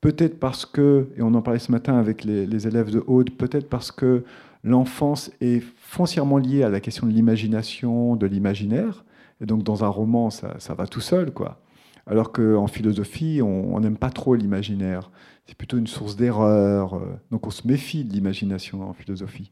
peut-être 0.00 0.38
parce 0.38 0.64
que, 0.64 1.08
et 1.16 1.22
on 1.22 1.34
en 1.34 1.42
parlait 1.42 1.58
ce 1.58 1.72
matin 1.72 1.98
avec 1.98 2.22
les, 2.22 2.46
les 2.46 2.68
élèves 2.68 2.90
de 2.90 3.02
Aude, 3.06 3.30
peut-être 3.30 3.68
parce 3.68 3.90
que 3.90 4.22
l'enfance 4.64 5.30
est 5.40 5.62
foncièrement 5.76 6.38
liée 6.38 6.62
à 6.62 6.68
la 6.68 6.80
question 6.80 7.06
de 7.06 7.12
l'imagination, 7.12 8.16
de 8.16 8.26
l'imaginaire, 8.26 9.04
et 9.40 9.46
donc 9.46 9.62
dans 9.62 9.84
un 9.84 9.88
roman, 9.88 10.30
ça, 10.30 10.54
ça 10.58 10.74
va 10.74 10.86
tout 10.86 11.00
seul, 11.00 11.32
quoi. 11.32 11.58
Alors 12.06 12.32
qu'en 12.32 12.66
philosophie, 12.66 13.40
on 13.42 13.78
n'aime 13.78 13.96
pas 13.96 14.10
trop 14.10 14.34
l'imaginaire. 14.34 15.10
C'est 15.46 15.56
plutôt 15.56 15.78
une 15.78 15.86
source 15.86 16.16
d'erreur. 16.16 16.94
euh, 16.94 17.00
Donc 17.30 17.46
on 17.46 17.50
se 17.50 17.66
méfie 17.66 18.04
de 18.04 18.12
l'imagination 18.12 18.88
en 18.88 18.92
philosophie. 18.92 19.50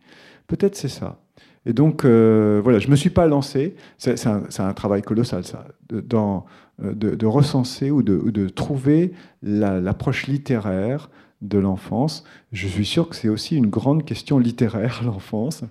Peut-être 0.49 0.75
c'est 0.75 0.89
ça. 0.89 1.21
Et 1.67 1.73
donc, 1.73 2.05
euh, 2.05 2.61
voilà, 2.63 2.79
je 2.79 2.87
ne 2.87 2.93
me 2.93 2.97
suis 2.97 3.11
pas 3.11 3.27
lancé. 3.27 3.77
C'est 3.99 4.17
un, 4.27 4.73
travail 4.73 5.03
colossal, 5.03 5.45
ça, 5.45 5.67
de, 5.91 6.03
euh, 6.83 7.17
recenser 7.29 7.91
ou 7.91 8.03
de, 8.03 8.15
ou 8.15 8.31
de 8.33 8.49
trouver 8.49 9.13
la- 9.43 9.81
l'approche 9.81 10.27
littéraire 10.27 11.11
de 11.41 11.59
l'enfance. 11.59 12.24
Je 12.53 12.68
suis 12.68 12.84
sûr 12.84 13.09
que 13.09 13.16
c'est 13.16 13.28
aussi 13.28 13.57
une 13.57 13.68
grande 13.68 14.05
question 14.05 14.38
littéraire, 14.38 15.03
l'enfance. 15.05 15.62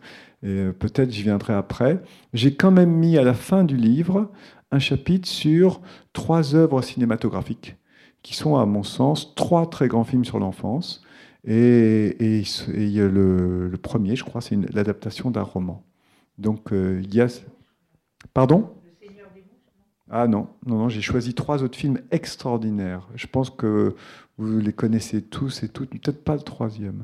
Et 0.44 0.48
euh, 0.48 0.72
peut-être 0.72 1.12
j'y 1.12 1.24
viendrai 1.24 1.54
après. 1.54 2.02
J'ai 2.34 2.56
quand 2.56 2.72
même 2.72 2.92
mis 2.92 3.18
à 3.18 3.24
la 3.24 3.34
fin 3.34 3.64
du 3.64 3.78
livre 3.78 4.30
un 4.72 4.80
chapitre 4.80 5.28
sur 5.28 5.82
trois 6.14 6.56
œuvres 6.56 6.82
cinématographiques 6.82 7.76
qui 8.22 8.36
sont, 8.36 8.58
à 8.58 8.66
mon 8.66 8.84
sens, 8.84 9.34
trois 9.36 9.70
très 9.70 9.88
grands 9.88 10.04
films 10.04 10.26
sur 10.26 10.40
l'enfance. 10.40 11.04
Et, 11.46 12.16
le, 12.20 13.70
le 13.70 13.78
premier, 13.78 14.16
je 14.16 14.24
crois, 14.24 14.42
c'est 14.42 14.58
l'adaptation 14.74 15.32
d'un 15.32 15.44
roman. 15.44 15.84
Donc, 16.38 16.74
euh, 16.74 17.02
il 17.04 17.14
y 17.14 17.22
a. 17.22 17.28
Pardon? 18.34 18.70
Ah 20.12 20.28
non, 20.28 20.48
non, 20.66 20.80
non 20.80 20.90
j'ai 20.90 21.02
choisi 21.02 21.36
trois 21.36 21.62
autres 21.62 21.78
films 21.78 22.00
extraordinaires. 22.10 23.08
Je 23.16 23.28
pense 23.28 23.52
que 23.52 23.96
vous 24.40 24.60
les 24.60 24.74
connaissez 24.74 25.22
tous 25.22 25.64
et 25.64 25.70
toutes, 25.70 25.90
peut-être 25.92 26.24
pas 26.24 26.36
le 26.36 26.42
troisième. 26.42 27.04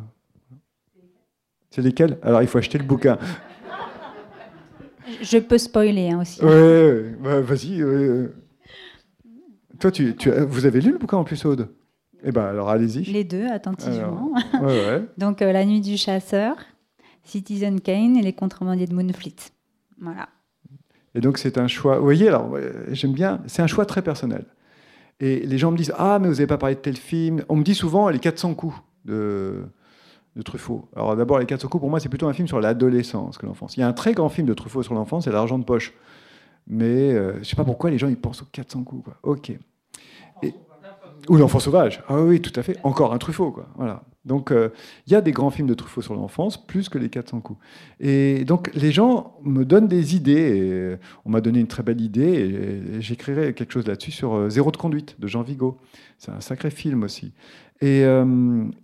C'est 1.70 1.82
lesquels? 1.82 2.18
Alors, 2.24 2.42
il 2.42 2.48
faut 2.48 2.58
acheter 2.58 2.78
le 2.78 2.86
bouquin. 2.86 3.18
Je 5.22 5.38
peux 5.38 5.58
spoiler 5.58 6.10
hein, 6.10 6.22
aussi. 6.22 6.42
Ouais, 6.44 7.14
ouais, 7.22 7.42
vas-y. 7.42 7.84
ouais. 7.84 8.30
Toi, 9.80 9.92
tu, 9.92 10.16
tu- 10.16 10.32
vous 10.32 10.66
avez 10.66 10.80
lu 10.82 10.92
le 10.94 10.98
bouquin 10.98 11.18
en 11.18 11.24
plus, 11.26 11.44
Aude? 11.46 11.70
Eh 12.24 12.32
ben, 12.32 12.44
alors 12.46 12.70
allez-y. 12.70 13.04
Les 13.12 13.24
deux, 13.26 13.46
attentivement. 13.48 14.32
Ouais, 14.54 14.66
ouais. 14.66 15.06
Donc, 15.18 15.42
euh, 15.42 15.52
La 15.52 15.66
nuit 15.66 15.82
du 15.82 15.98
chasseur, 15.98 16.56
Citizen 17.24 17.82
Kane 17.82 18.16
et 18.16 18.22
Les 18.24 18.34
contrebandiers 18.34 18.88
de 18.88 18.96
Moonfleet. 18.96 19.36
Voilà. 20.00 20.30
Et 21.14 21.20
donc, 21.22 21.38
c'est 21.38 21.58
un 21.58 21.68
choix. 21.68 21.98
Vous 21.98 22.04
voyez, 22.06 22.30
alors, 22.30 22.58
j'aime 22.92 23.14
bien. 23.14 23.42
C'est 23.48 23.62
un 23.62 23.68
choix 23.68 23.86
très 23.86 24.02
personnel. 24.02 24.46
Et 25.20 25.40
les 25.40 25.58
gens 25.58 25.72
me 25.72 25.78
disent 25.78 25.94
Ah, 25.98 26.20
mais 26.20 26.28
vous 26.28 26.36
n'avez 26.36 26.48
pas 26.48 26.58
parlé 26.58 26.76
de 26.76 26.82
tel 26.82 26.98
film. 26.98 27.44
On 27.50 27.56
me 27.56 27.64
dit 27.64 27.76
souvent 27.76 28.10
Les 28.10 28.20
400 28.20 28.54
coups 28.56 28.76
de, 29.06 29.64
de 30.36 30.42
Truffaut. 30.42 30.88
Alors, 30.96 31.16
d'abord, 31.16 31.40
Les 31.40 31.46
400 31.46 31.68
coups, 31.68 31.82
pour 31.82 31.90
moi, 31.90 32.00
c'est 32.00 32.10
plutôt 32.10 32.28
un 32.28 32.34
film 32.34 32.48
sur 32.48 32.60
l'adolescence 32.60 33.38
que 33.38 33.46
l'enfance. 33.46 33.78
Il 33.78 33.82
y 33.82 33.84
a 33.84 33.88
un 33.88 33.94
très 33.94 34.14
grand 34.14 34.30
film 34.30 34.48
de 34.48 34.54
Truffaut 34.54 34.84
sur 34.84 34.94
l'enfance, 34.94 35.26
c'est 35.26 35.32
L'argent 35.32 35.60
de 35.60 35.64
poche. 35.64 35.94
Mais 36.68 37.14
euh, 37.14 37.34
je 37.36 37.40
ne 37.40 37.44
sais 37.44 37.56
pas 37.56 37.64
pourquoi 37.64 37.92
les 37.92 37.98
gens 37.98 38.08
ils 38.08 38.18
pensent 38.18 38.42
aux 38.42 38.48
400 38.52 38.84
coups. 38.84 39.04
Quoi. 39.06 39.18
Ok. 39.24 39.52
Et- 41.28 41.32
ou 41.32 41.38
l'enfant 41.38 41.60
sauvage. 41.60 42.02
Ah 42.08 42.22
oui, 42.22 42.42
tout 42.42 42.52
à 42.60 42.64
fait. 42.64 42.78
Encore 42.84 43.14
un 43.14 43.18
Truffaut. 43.18 43.52
Quoi. 43.52 43.68
Voilà. 43.76 44.04
Donc, 44.26 44.52
euh, 44.52 44.70
il 45.06 45.14
y 45.14 45.16
a 45.16 45.22
des 45.22 45.32
grands 45.32 45.52
films 45.52 45.68
de 45.68 45.74
Truffaut 45.76 46.02
sur 46.02 46.16
l'enfance, 46.16 46.66
plus 46.66 46.90
que 46.90 46.98
les 46.98 47.10
400 47.10 47.42
coups. 47.42 47.60
Et 48.00 48.44
donc, 48.46 48.72
les 48.74 48.92
gens 48.92 49.36
me 49.44 49.66
donnent 49.66 49.88
des 49.88 50.16
idées. 50.16 50.32
Et 50.58 50.72
euh, 50.72 50.98
on 51.26 51.30
m'a 51.30 51.42
donné 51.42 51.60
une 51.60 51.68
très 51.68 51.84
belle 51.84 52.02
idée. 52.02 52.24
Et, 52.92 52.96
et 52.98 53.02
j'écrirai 53.02 53.54
quelque 53.54 53.72
chose 53.74 53.86
là-dessus 53.88 54.12
sur 54.12 54.34
euh, 54.34 54.50
Zéro 54.50 54.72
de 54.72 54.78
conduite 54.78 55.20
de 55.20 55.28
Jean 55.28 55.42
Vigo. 55.44 55.78
C'est 56.18 56.32
un 56.32 56.42
sacré 56.42 56.70
film 56.72 57.04
aussi. 57.04 57.34
Et, 57.82 58.04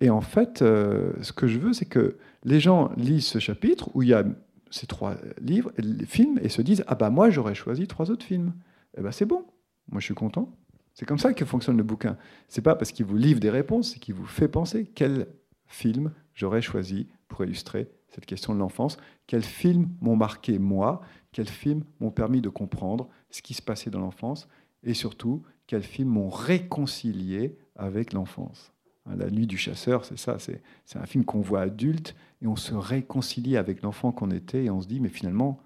et 0.02 0.10
en 0.10 0.20
fait, 0.20 0.60
ce 0.60 1.32
que 1.32 1.48
je 1.48 1.58
veux, 1.60 1.72
c'est 1.72 1.86
que 1.86 2.18
les 2.44 2.60
gens 2.60 2.92
lisent 2.98 3.26
ce 3.26 3.40
chapitre 3.40 3.90
où 3.94 4.04
il 4.04 4.10
y 4.10 4.14
a 4.14 4.26
ces 4.70 4.86
trois 4.86 5.16
livres, 5.42 5.72
les 5.78 6.06
films, 6.06 6.40
et 6.44 6.50
se 6.50 6.62
disent 6.62 6.84
Ah 6.88 6.96
bah 6.96 7.10
moi, 7.10 7.30
j'aurais 7.30 7.56
choisi 7.56 7.88
trois 7.88 8.12
autres 8.12 8.26
films. 8.26 8.52
Eh 8.98 9.02
ben 9.02 9.12
c'est 9.14 9.26
bon. 9.26 9.46
Moi, 9.90 10.02
je 10.02 10.06
suis 10.06 10.14
content. 10.14 10.50
C'est 10.94 11.06
comme 11.06 11.20
ça 11.20 11.34
que 11.34 11.46
fonctionne 11.46 11.78
le 11.78 11.84
bouquin. 11.84 12.18
C'est 12.48 12.62
pas 12.62 12.76
parce 12.76 12.92
qu'il 12.92 13.06
vous 13.06 13.18
livre 13.18 13.40
des 13.40 13.50
réponses, 13.50 13.94
c'est 13.94 14.00
qu'il 14.00 14.16
vous 14.16 14.26
fait 14.26 14.48
penser 14.48 14.90
quel 14.94 15.28
film 15.66 16.12
j'aurais 16.34 16.62
choisi 16.62 17.08
pour 17.28 17.44
illustrer 17.44 17.90
cette 18.10 18.26
question 18.26 18.54
de 18.54 18.60
l'enfance, 18.60 18.98
quels 19.26 19.44
films 19.44 19.90
m'ont 20.02 20.18
marqué 20.18 20.60
moi, 20.60 21.02
quels 21.32 21.48
films 21.48 21.84
m'ont 22.02 22.12
permis 22.12 22.42
de 22.42 22.50
comprendre 22.50 23.08
ce 23.30 23.42
qui 23.42 23.54
se 23.54 23.62
passait 23.62 23.90
dans 23.90 24.02
l'enfance, 24.02 24.50
et 24.84 24.94
surtout 24.94 25.44
quels 25.66 25.84
films 25.84 26.10
m'ont 26.10 26.30
réconcilié 26.30 27.58
avec 27.78 28.12
l'enfance. 28.12 28.74
Hein, 29.06 29.16
La 29.16 29.30
nuit 29.30 29.48
du 29.48 29.58
chasseur, 29.58 30.04
c'est 30.04 30.20
ça, 30.20 30.40
c'est 30.40 30.62
c'est 30.86 31.00
un 31.00 31.06
film 31.06 31.24
qu'on 31.24 31.40
voit 31.40 31.62
adulte 31.62 32.16
et 32.42 32.48
on 32.48 32.58
se 32.58 32.74
réconcilie 32.74 33.56
avec 33.56 33.82
l'enfant 33.82 34.12
qu'on 34.12 34.32
était 34.32 34.66
et 34.66 34.70
on 34.70 34.82
se 34.82 34.88
dit 34.88 35.00
mais 35.00 35.10
finalement 35.10 35.62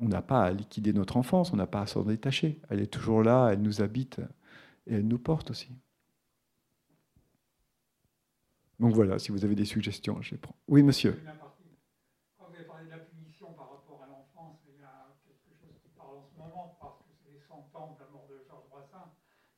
on 0.00 0.08
n'a 0.08 0.22
pas 0.22 0.44
à 0.44 0.52
liquider 0.52 0.92
notre 0.92 1.16
enfance, 1.16 1.52
on 1.52 1.56
n'a 1.56 1.66
pas 1.66 1.80
à 1.80 1.86
s'en 1.86 2.02
détacher. 2.02 2.60
Elle 2.68 2.80
est 2.80 2.86
toujours 2.86 3.22
là, 3.22 3.50
elle 3.52 3.62
nous 3.62 3.82
habite 3.82 4.20
et 4.88 4.94
elle 4.94 5.06
nous 5.06 5.18
porte 5.18 5.50
aussi. 5.50 5.70
Donc 8.80 8.94
voilà, 8.94 9.18
si 9.18 9.32
vous 9.32 9.44
avez 9.44 9.54
des 9.54 9.64
suggestions, 9.64 10.22
je 10.22 10.32
les 10.32 10.38
prends. 10.38 10.54
Oui, 10.68 10.82
monsieur. 10.82 11.20
Quand 12.38 12.46
vous 12.48 12.54
avez 12.54 12.64
parlé 12.64 12.84
de 12.86 12.90
la 12.90 12.98
punition 12.98 13.52
par 13.54 13.70
rapport 13.70 14.02
à 14.02 14.06
l'enfance, 14.06 14.58
il 14.68 14.80
y 14.80 14.84
a 14.84 15.08
quelque 15.26 15.50
chose 15.58 15.74
qui 15.82 15.88
parle 15.98 16.16
en 16.18 16.24
ce 16.24 16.38
moment, 16.38 16.76
parce 16.80 16.98
que 17.02 17.10
c'est 17.24 17.32
les 17.32 17.40
100 17.40 17.68
ans 17.74 17.96
de 17.98 18.04
la 18.04 18.10
mort 18.10 18.26
de 18.30 18.38
Georges 18.46 18.68
Brassens. 18.70 19.10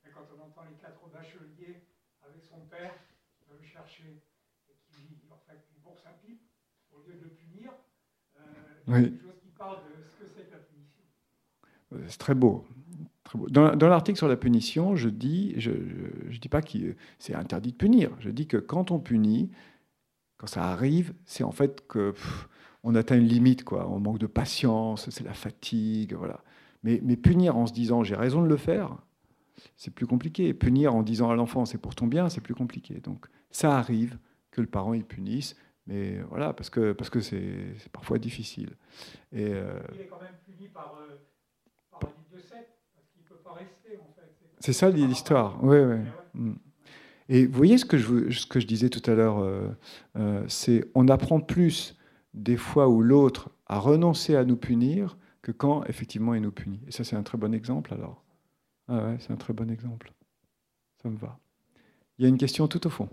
Mais 0.05 0.11
quand 0.11 0.24
on 0.37 0.41
entend 0.43 0.64
les 0.64 0.76
quatre 0.81 1.07
bacheliers 1.12 1.85
avec 2.22 2.43
son 2.45 2.61
père, 2.66 2.95
qui 3.37 3.45
le 3.51 3.66
chercher 3.66 4.22
et 4.68 4.74
qui, 4.89 5.20
en 5.31 5.37
fait, 5.47 5.61
lui 5.74 5.81
bourse 5.85 6.07
à 6.07 6.12
pipe, 6.24 6.41
au 6.93 7.03
lieu 7.03 7.14
de 7.14 7.24
le 7.24 7.31
punir, 7.31 7.72
euh, 8.37 8.41
il 8.87 8.93
y 8.93 8.97
a 8.97 8.99
Oui. 8.99 9.11
quelque 9.11 9.22
chose 9.22 9.41
qui 9.43 9.49
parle 9.51 9.85
de 9.85 10.03
ce 10.03 10.16
que 10.24 10.28
c'est 10.35 10.47
que 10.47 10.53
la 10.53 10.59
punition. 10.64 11.03
Euh, 11.93 12.07
C'est 12.09 12.18
très 12.18 12.35
beau, 12.35 12.64
dans, 13.35 13.89
l'article 13.89 14.18
sur 14.18 14.28
la 14.28 14.37
punition, 14.37 14.97
je 14.97 15.09
dis, 15.09 15.55
je, 15.57 15.70
je, 16.28 16.39
dis 16.39 16.49
pas 16.49 16.62
que 16.62 16.97
c'est 17.18 17.35
interdit 17.35 17.72
de 17.72 17.76
punir. 17.76 18.11
Je 18.18 18.31
dis 18.31 18.47
que 18.47 18.57
quand 18.57 18.91
on 18.91 18.99
punit, 18.99 19.51
quand 20.37 20.49
ça 20.49 20.64
arrive, 20.64 21.14
c'est 21.26 21.45
en 21.45 21.53
fait 21.53 21.87
que 21.87 22.14
on 22.83 22.95
atteint 22.95 23.16
une 23.16 23.26
limite, 23.26 23.64
quoi. 23.64 23.89
On 23.91 24.01
manque 24.01 24.18
de 24.18 24.26
patience, 24.26 25.11
c'est 25.11 25.24
la 25.24 25.35
fatigue, 25.35 26.14
voilà. 26.14 26.43
Mais, 26.83 26.99
punir 27.16 27.57
en 27.59 27.66
se 27.66 27.74
disant 27.74 28.03
j'ai 28.03 28.14
raison 28.14 28.43
de 28.43 28.49
le 28.49 28.57
faire, 28.57 28.97
c'est 29.76 29.93
plus 29.93 30.07
compliqué. 30.07 30.55
Punir 30.55 30.95
en 30.95 31.03
disant 31.03 31.31
à 31.31 31.35
l'enfant 31.35 31.66
c'est 31.66 31.78
pour 31.78 31.95
ton 31.95 32.07
bien, 32.07 32.31
c'est 32.31 32.41
plus 32.41 32.55
compliqué. 32.55 33.01
Donc 33.01 33.26
ça 33.51 33.76
arrive 33.76 34.18
que 34.51 34.62
le 34.62 34.66
parent 34.66 34.95
y 34.95 35.03
punisse, 35.03 35.57
mais 35.87 36.20
voilà, 36.31 36.55
parce 36.55 36.70
que 36.70 36.93
parce 36.93 37.11
que 37.11 37.20
c'est 37.20 37.74
parfois 37.93 38.18
difficile. 38.18 38.76
Et, 39.33 39.53
euh, 39.53 39.78
Il 39.95 40.01
est 40.01 40.07
quand 40.07 40.20
même 40.22 40.39
puni 40.47 40.68
par, 40.68 40.97
euh, 41.01 41.16
par, 41.91 42.01
par... 42.01 42.11
2.7 42.35 42.80
pas 43.53 43.59
rester 43.59 43.96
en 43.98 44.12
fait. 44.14 44.32
C'est 44.59 44.72
ça 44.72 44.90
l'histoire, 44.90 45.62
oui, 45.62 45.78
oui. 45.78 45.96
Mm. 46.34 46.55
Et 47.28 47.46
vous 47.46 47.57
voyez 47.57 47.78
ce 47.78 47.84
que 47.84 47.96
je, 47.96 48.30
ce 48.30 48.44
que 48.46 48.59
je 48.59 48.66
disais 48.66 48.88
tout 48.88 49.09
à 49.09 49.14
l'heure, 49.14 49.38
euh, 49.38 50.44
c'est 50.48 50.90
on 50.94 51.07
apprend 51.09 51.40
plus 51.40 51.96
des 52.34 52.57
fois 52.57 52.88
où 52.88 53.03
l'autre 53.03 53.51
a 53.66 53.78
renoncé 53.78 54.34
à 54.34 54.44
nous 54.44 54.57
punir 54.57 55.16
que 55.42 55.53
quand 55.53 55.84
effectivement 55.84 56.34
il 56.34 56.42
nous 56.42 56.51
punit. 56.51 56.80
Et 56.88 56.90
ça 56.90 57.05
c'est 57.05 57.16
un 57.16 57.22
très 57.22 57.38
bon 57.38 57.55
exemple 57.55 57.94
alors. 57.94 58.24
Ah 58.88 59.05
ouais, 59.05 59.16
c'est 59.20 59.32
un 59.32 59.36
très 59.36 59.53
bon 59.53 59.70
exemple. 59.70 60.12
Ça 61.01 61.09
me 61.09 61.16
va. 61.16 61.38
Il 62.18 62.24
y 62.24 62.26
a 62.26 62.28
une 62.28 62.38
question 62.38 62.66
tout 62.66 62.84
au 62.86 62.90
fond. 62.90 63.09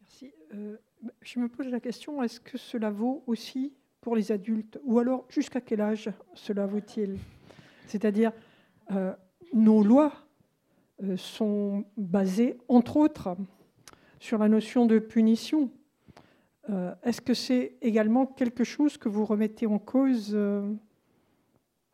Merci. 0.00 0.32
Euh, 0.54 0.76
je 1.20 1.38
me 1.38 1.48
pose 1.48 1.68
la 1.68 1.80
question, 1.80 2.22
est-ce 2.22 2.40
que 2.40 2.58
cela 2.58 2.90
vaut 2.90 3.22
aussi 3.26 3.72
pour 4.00 4.16
les 4.16 4.32
adultes 4.32 4.78
Ou 4.84 4.98
alors, 4.98 5.24
jusqu'à 5.28 5.60
quel 5.60 5.80
âge 5.80 6.10
cela 6.34 6.66
vaut-il 6.66 7.18
C'est-à-dire, 7.86 8.32
euh, 8.90 9.12
nos 9.52 9.82
lois 9.82 10.12
euh, 11.02 11.16
sont 11.16 11.84
basées, 11.96 12.58
entre 12.68 12.96
autres, 12.96 13.36
sur 14.20 14.38
la 14.38 14.48
notion 14.48 14.86
de 14.86 14.98
punition. 14.98 15.70
Euh, 16.70 16.94
est-ce 17.02 17.20
que 17.20 17.34
c'est 17.34 17.76
également 17.80 18.26
quelque 18.26 18.64
chose 18.64 18.96
que 18.98 19.08
vous 19.08 19.24
remettez 19.24 19.66
en 19.66 19.78
cause 19.78 20.36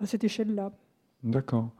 à 0.01 0.07
cette 0.07 0.25
échelle-là? 0.25 0.73
D'accord. 1.23 1.71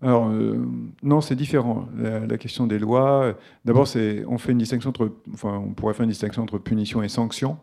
Alors, 0.00 0.28
euh, 0.28 0.64
non, 1.02 1.20
c'est 1.20 1.34
différent. 1.34 1.88
La, 1.96 2.38
question 2.38 2.66
des 2.66 2.78
lois, 2.78 3.36
d'abord, 3.64 3.88
on 4.28 4.38
fait 4.38 4.52
une 4.52 4.58
distinction 4.58 4.90
entre, 4.90 5.12
enfin, 5.32 5.62
on 5.64 5.72
pourrait 5.72 5.94
faire 5.94 6.04
une 6.04 6.10
distinction 6.10 6.42
entre 6.42 6.58
punition 6.58 7.02
et 7.02 7.08
sanction. 7.08 7.58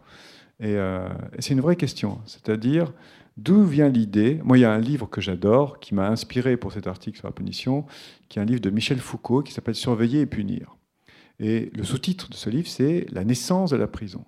Et, 0.60 0.74
et 0.74 1.42
c'est 1.42 1.54
une 1.54 1.62
vraie 1.62 1.76
question. 1.76 2.20
C'est-à-dire, 2.26 2.92
d'où 3.38 3.64
vient 3.64 3.90
l'idée? 3.90 4.42
Moi, 4.44 4.58
il 4.58 4.62
y 4.62 4.66
a 4.66 4.72
un 4.72 4.80
livre 4.80 5.08
que 5.10 5.22
j'adore, 5.22 5.80
qui 5.80 5.96
m'a 5.96 6.10
inspiré 6.10 6.58
pour 6.58 6.74
cet 6.74 6.88
article 6.88 7.18
sur 7.18 7.28
la 7.28 7.34
punition, 7.34 7.86
qui 8.28 8.40
est 8.40 8.42
un 8.42 8.46
livre 8.46 8.62
de 8.62 8.70
Michel 8.70 9.00
Foucault, 9.00 9.42
qui 9.42 9.54
s'appelle 9.54 9.76
Surveiller 9.76 10.22
et 10.22 10.26
punir. 10.26 10.76
Et 11.40 11.72
le 11.74 11.84
sous-titre 11.84 12.30
de 12.30 12.36
ce 12.36 12.50
livre, 12.50 12.68
c'est 12.68 13.06
La 13.12 13.24
naissance 13.24 13.72
de 13.72 13.78
la 13.78 13.88
prison. 13.88 14.26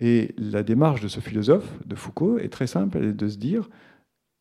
Et 0.00 0.34
la 0.38 0.62
démarche 0.62 1.00
de 1.00 1.08
ce 1.08 1.20
philosophe, 1.20 1.68
de 1.86 1.94
Foucault, 1.94 2.38
est 2.38 2.48
très 2.48 2.66
simple, 2.66 2.98
elle 2.98 3.08
est 3.08 3.12
de 3.12 3.28
se 3.28 3.36
dire 3.36 3.68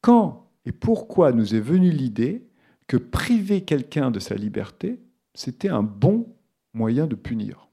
quand 0.01 0.47
et 0.65 0.71
pourquoi 0.71 1.31
nous 1.31 1.55
est 1.55 1.59
venue 1.59 1.91
l'idée 1.91 2.43
que 2.87 2.97
priver 2.97 3.61
quelqu'un 3.61 4.11
de 4.11 4.19
sa 4.19 4.35
liberté, 4.35 4.99
c'était 5.33 5.69
un 5.69 5.83
bon 5.83 6.33
moyen 6.73 7.07
de 7.07 7.15
punir. 7.15 7.67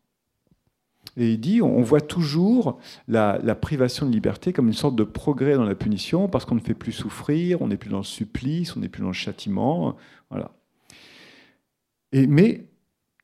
Et 1.16 1.32
il 1.32 1.40
dit, 1.40 1.62
on 1.62 1.82
voit 1.82 2.00
toujours 2.00 2.80
la, 3.06 3.38
privation 3.54 4.06
de 4.06 4.10
liberté 4.10 4.52
comme 4.52 4.66
une 4.66 4.72
sorte 4.72 4.96
de 4.96 5.04
progrès 5.04 5.54
dans 5.54 5.64
la 5.64 5.76
punition, 5.76 6.28
parce 6.28 6.44
qu'on 6.44 6.56
ne 6.56 6.60
fait 6.60 6.74
plus 6.74 6.92
souffrir, 6.92 7.62
on 7.62 7.68
n'est 7.68 7.76
plus 7.76 7.90
dans 7.90 7.98
le 7.98 8.04
supplice, 8.04 8.76
on 8.76 8.80
n'est 8.80 8.88
plus 8.88 9.02
dans 9.02 9.08
le 9.08 9.12
châtiment. 9.12 9.96
Voilà. 10.30 10.50
Mais 12.12 12.66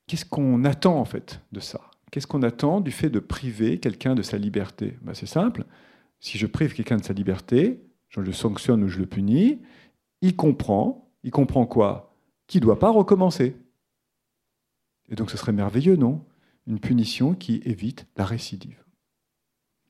qu'est-ce 0.06 0.24
qu'on 0.24 0.64
attend 0.64 0.98
en 0.98 1.04
fait 1.04 1.40
de 1.50 1.60
ça? 1.60 1.80
Qu'est-ce 2.10 2.26
qu'on 2.26 2.42
attend 2.42 2.80
du 2.80 2.90
fait 2.90 3.10
de 3.10 3.20
priver 3.20 3.78
quelqu'un 3.78 4.14
de 4.14 4.22
sa 4.22 4.36
liberté? 4.36 4.96
Ben, 5.02 5.14
C'est 5.14 5.26
simple. 5.26 5.64
Si 6.20 6.38
je 6.38 6.46
prive 6.46 6.74
quelqu'un 6.74 6.96
de 6.96 7.04
sa 7.04 7.12
liberté, 7.12 7.80
je 8.08 8.20
le 8.20 8.32
sanctionne 8.32 8.82
ou 8.84 8.88
je 8.88 8.98
le 8.98 9.06
punis, 9.06 9.60
il 10.20 10.36
comprend. 10.36 11.09
Il 11.22 11.30
comprend 11.30 11.66
quoi? 11.66 12.14
Qu'il 12.46 12.60
ne 12.60 12.66
doit 12.66 12.78
pas 12.78 12.90
recommencer. 12.90 13.56
Et 15.08 15.14
donc 15.14 15.30
ce 15.30 15.36
serait 15.36 15.52
merveilleux, 15.52 15.96
non? 15.96 16.24
Une 16.66 16.80
punition 16.80 17.34
qui 17.34 17.62
évite 17.64 18.06
la 18.16 18.24
récidive. 18.24 18.82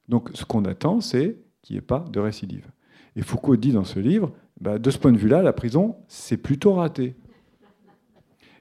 Donc 0.08 0.30
ce 0.34 0.44
qu'on 0.44 0.64
attend, 0.64 1.00
c'est 1.00 1.38
qu'il 1.62 1.74
n'y 1.74 1.78
ait 1.78 1.82
pas 1.82 2.04
de 2.10 2.20
récidive. 2.20 2.70
Et 3.16 3.22
Foucault 3.22 3.56
dit 3.56 3.72
dans 3.72 3.84
ce 3.84 3.98
livre, 3.98 4.32
ben, 4.60 4.78
de 4.78 4.90
ce 4.90 4.98
point 4.98 5.12
de 5.12 5.18
vue-là, 5.18 5.42
la 5.42 5.52
prison, 5.52 5.96
c'est 6.08 6.36
plutôt 6.36 6.74
raté. 6.74 7.16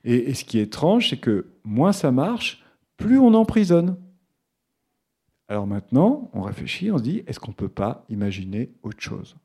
Et, 0.04 0.34
ce 0.34 0.46
qui 0.46 0.60
est 0.60 0.64
étrange, 0.64 1.10
c'est 1.10 1.20
que 1.20 1.48
moins 1.64 1.92
ça 1.92 2.12
marche, 2.12 2.64
plus 2.96 3.20
on 3.20 3.34
emprisonne. 3.34 3.98
Alors 5.50 5.68
maintenant, 5.68 6.30
on 6.34 6.42
réfléchit, 6.42 6.92
on 6.92 6.98
se 6.98 7.04
dit, 7.04 7.24
est-ce 7.28 7.40
qu'on 7.40 7.52
ne 7.52 7.56
peut 7.56 7.70
pas 7.70 8.06
imaginer 8.10 8.72
autre 8.82 9.02
chose? 9.02 9.36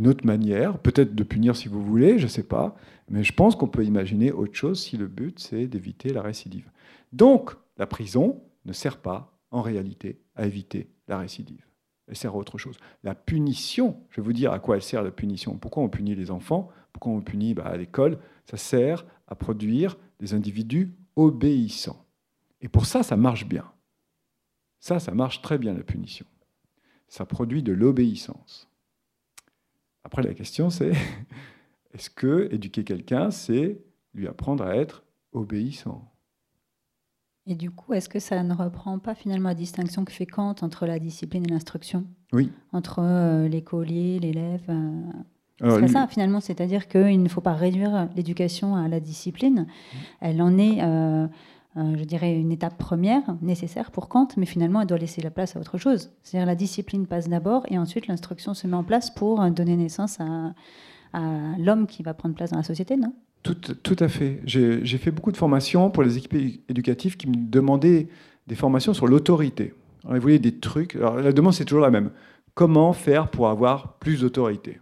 Une 0.00 0.08
autre 0.08 0.24
manière, 0.24 0.78
peut-être 0.78 1.14
de 1.14 1.22
punir 1.22 1.54
si 1.54 1.68
vous 1.68 1.84
voulez, 1.84 2.18
je 2.18 2.24
ne 2.24 2.30
sais 2.30 2.42
pas, 2.42 2.74
mais 3.10 3.22
je 3.22 3.34
pense 3.34 3.54
qu'on 3.54 3.68
peut 3.68 3.84
imaginer 3.84 4.32
autre 4.32 4.54
chose 4.54 4.80
si 4.80 4.96
le 4.96 5.06
but, 5.06 5.38
c'est 5.38 5.66
d'éviter 5.66 6.14
la 6.14 6.22
récidive. 6.22 6.70
Donc, 7.12 7.50
la 7.76 7.86
prison 7.86 8.42
ne 8.64 8.72
sert 8.72 8.96
pas, 8.96 9.38
en 9.50 9.60
réalité, 9.60 10.18
à 10.36 10.46
éviter 10.46 10.88
la 11.06 11.18
récidive. 11.18 11.66
Elle 12.08 12.16
sert 12.16 12.32
à 12.32 12.38
autre 12.38 12.56
chose. 12.56 12.78
La 13.04 13.14
punition, 13.14 14.00
je 14.08 14.22
vais 14.22 14.24
vous 14.24 14.32
dire 14.32 14.54
à 14.54 14.58
quoi 14.58 14.76
elle 14.76 14.82
sert 14.82 15.02
la 15.02 15.10
punition. 15.10 15.58
Pourquoi 15.58 15.82
on 15.82 15.90
punit 15.90 16.14
les 16.14 16.30
enfants? 16.30 16.70
Pourquoi 16.94 17.12
on 17.12 17.20
punit 17.20 17.52
bah, 17.52 17.66
à 17.66 17.76
l'école? 17.76 18.18
Ça 18.46 18.56
sert 18.56 19.04
à 19.28 19.34
produire 19.34 19.98
des 20.18 20.32
individus 20.32 20.94
obéissants. 21.14 22.06
Et 22.62 22.68
pour 22.68 22.86
ça, 22.86 23.02
ça 23.02 23.18
marche 23.18 23.44
bien. 23.44 23.70
Ça, 24.78 24.98
ça 24.98 25.12
marche 25.12 25.42
très 25.42 25.58
bien, 25.58 25.74
la 25.74 25.82
punition. 25.82 26.24
Ça 27.06 27.26
produit 27.26 27.62
de 27.62 27.72
l'obéissance. 27.72 28.69
Après, 30.10 30.22
la 30.22 30.34
question, 30.34 30.70
c'est 30.70 30.90
est-ce 31.94 32.10
que 32.10 32.48
éduquer 32.50 32.82
quelqu'un, 32.82 33.30
c'est 33.30 33.80
lui 34.12 34.26
apprendre 34.26 34.64
à 34.64 34.74
être 34.74 35.04
obéissant? 35.30 36.10
Et 37.46 37.54
du 37.54 37.70
coup, 37.70 37.94
est-ce 37.94 38.08
que 38.08 38.18
ça 38.18 38.42
ne 38.42 38.52
reprend 38.52 38.98
pas 38.98 39.14
finalement 39.14 39.50
la 39.50 39.54
distinction 39.54 40.04
que 40.04 40.10
fait 40.10 40.26
Kant 40.26 40.56
entre 40.62 40.84
la 40.86 40.98
discipline 40.98 41.44
et 41.46 41.48
l'instruction? 41.48 42.06
Oui. 42.32 42.50
Entre 42.72 42.98
euh, 42.98 43.46
l'écolier, 43.46 44.18
l'élève 44.18 44.68
euh, 44.68 45.78
c'est 45.78 45.88
ça 45.88 46.08
finalement, 46.08 46.40
c'est-à-dire 46.40 46.88
qu'il 46.88 47.22
ne 47.22 47.28
faut 47.28 47.40
pas 47.40 47.52
réduire 47.52 48.08
l'éducation 48.16 48.74
à 48.74 48.88
la 48.88 48.98
discipline. 48.98 49.66
Elle 50.20 50.42
en 50.42 50.58
est, 50.58 50.82
euh, 50.82 51.28
euh, 51.76 51.96
je 51.96 52.04
dirais, 52.04 52.34
une 52.34 52.50
étape 52.50 52.76
première 52.78 53.22
nécessaire 53.42 53.90
pour 53.90 54.08
Kant, 54.08 54.28
mais 54.36 54.46
finalement, 54.46 54.80
elle 54.80 54.88
doit 54.88 54.98
laisser 54.98 55.22
la 55.22 55.30
place 55.30 55.54
à 55.56 55.60
autre 55.60 55.78
chose. 55.78 56.10
C'est-à-dire 56.22 56.46
la 56.46 56.56
discipline 56.56 57.06
passe 57.06 57.28
d'abord 57.28 57.64
et 57.68 57.78
ensuite 57.78 58.08
l'instruction 58.08 58.54
se 58.54 58.66
met 58.66 58.74
en 58.74 58.82
place 58.82 59.10
pour 59.10 59.48
donner 59.50 59.76
naissance 59.76 60.18
à, 60.20 60.52
l'homme 61.58 61.86
qui 61.88 62.04
va 62.04 62.14
prendre 62.14 62.36
place 62.36 62.50
dans 62.50 62.56
la 62.56 62.62
société, 62.62 62.96
non? 62.96 63.12
Tout, 63.42 63.54
tout, 63.54 63.96
à 63.98 64.08
fait. 64.08 64.40
J'ai 64.44 64.98
fait 64.98 65.10
beaucoup 65.10 65.32
de 65.32 65.36
formations 65.36 65.90
pour 65.90 66.02
les 66.02 66.18
équipes 66.18 66.62
éducatives 66.68 67.16
qui 67.16 67.26
me 67.26 67.34
demandaient 67.34 68.08
des 68.46 68.54
formations 68.54 68.92
sur 68.92 69.08
l'autorité. 69.08 69.74
Ils 70.08 70.20
voulaient 70.20 70.38
des 70.38 70.58
trucs. 70.58 70.94
La 70.94 71.32
demande, 71.32 71.54
c'est 71.54 71.64
toujours 71.64 71.82
la 71.82 71.90
même. 71.90 72.10
Comment 72.54 72.92
faire 72.92 73.28
pour 73.28 73.48
avoir 73.48 73.94
plus 73.94 74.20
d'autorité? 74.20 74.78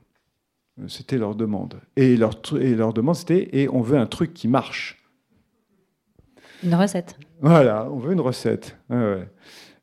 C'était 0.87 1.19
leur 1.19 1.35
demande. 1.35 1.81
Et 1.97 2.17
leur, 2.17 2.33
et 2.61 2.75
leur 2.75 2.93
demande, 2.93 3.17
c'était 3.17 3.49
et 3.53 3.69
on 3.69 3.81
veut 3.81 3.99
un 3.99 4.07
truc 4.07 4.35
qui 4.35 4.49
marche. 4.49 4.98
Une 6.65 6.75
recette. 6.75 7.19
Voilà, 7.41 7.89
on 7.91 7.99
veut 7.99 8.13
une 8.13 8.21
recette. 8.21 8.77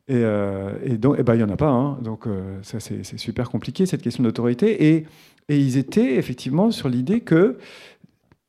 Et, 0.08 0.14
euh, 0.14 0.72
eh 0.84 0.96
ben, 0.98 1.34
il 1.34 1.38
n'y 1.38 1.42
en 1.42 1.50
a 1.50 1.56
pas. 1.56 1.68
Hein. 1.68 1.98
Donc, 2.02 2.26
euh, 2.26 2.58
ça, 2.62 2.78
c'est 2.80 3.02
super 3.18 3.50
compliqué, 3.50 3.86
cette 3.86 4.02
question 4.02 4.22
d'autorité. 4.22 4.94
Et, 4.94 5.06
et, 5.48 5.58
ils 5.58 5.76
étaient 5.76 6.14
effectivement 6.16 6.70
sur 6.70 6.88
l'idée 6.88 7.20
que 7.20 7.58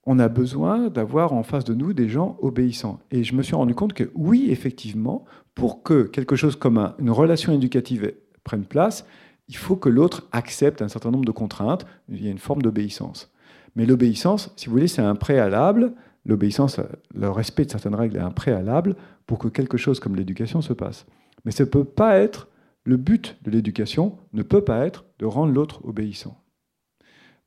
on 0.05 0.19
a 0.19 0.29
besoin 0.29 0.87
d'avoir 0.87 1.33
en 1.33 1.43
face 1.43 1.65
de 1.65 1.73
nous 1.73 1.93
des 1.93 2.07
gens 2.07 2.37
obéissants. 2.41 2.99
Et 3.11 3.23
je 3.23 3.33
me 3.33 3.43
suis 3.43 3.55
rendu 3.55 3.75
compte 3.75 3.93
que 3.93 4.09
oui, 4.15 4.47
effectivement, 4.49 5.25
pour 5.53 5.83
que 5.83 6.03
quelque 6.03 6.35
chose 6.35 6.55
comme 6.55 6.93
une 6.99 7.11
relation 7.11 7.51
éducative 7.51 8.13
prenne 8.45 8.63
place, 8.63 9.05
il 9.49 9.57
faut 9.57 9.75
que 9.75 9.89
l'autre 9.89 10.27
accepte 10.31 10.81
un 10.81 10.87
certain 10.87 11.11
nombre 11.11 11.25
de 11.25 11.31
contraintes. 11.31 11.85
Il 12.07 12.23
y 12.23 12.27
a 12.27 12.31
une 12.31 12.37
forme 12.37 12.61
d'obéissance. 12.61 13.31
Mais 13.75 13.85
l'obéissance, 13.85 14.53
si 14.55 14.67
vous 14.67 14.73
voulez, 14.73 14.87
c'est 14.87 15.01
un 15.01 15.15
préalable. 15.15 15.93
L'obéissance, 16.27 16.79
le 17.15 17.29
respect 17.31 17.65
de 17.65 17.71
certaines 17.71 17.95
règles 17.95 18.17
est 18.17 18.21
un 18.21 18.31
préalable 18.31 18.95
pour 19.25 19.39
que 19.39 19.47
quelque 19.47 19.77
chose 19.77 19.99
comme 20.01 20.15
l'éducation 20.15 20.61
se 20.61 20.73
passe. 20.73 21.05
Mais 21.45 21.51
ça 21.51 21.63
ne 21.63 21.69
peut 21.69 21.85
pas 21.85 22.17
être, 22.17 22.49
le 22.83 22.97
but 22.97 23.37
de 23.43 23.49
l'éducation 23.49 24.17
ne 24.33 24.43
peut 24.43 24.63
pas 24.63 24.85
être 24.85 25.05
de 25.19 25.25
rendre 25.25 25.53
l'autre 25.53 25.79
obéissant. 25.85 26.37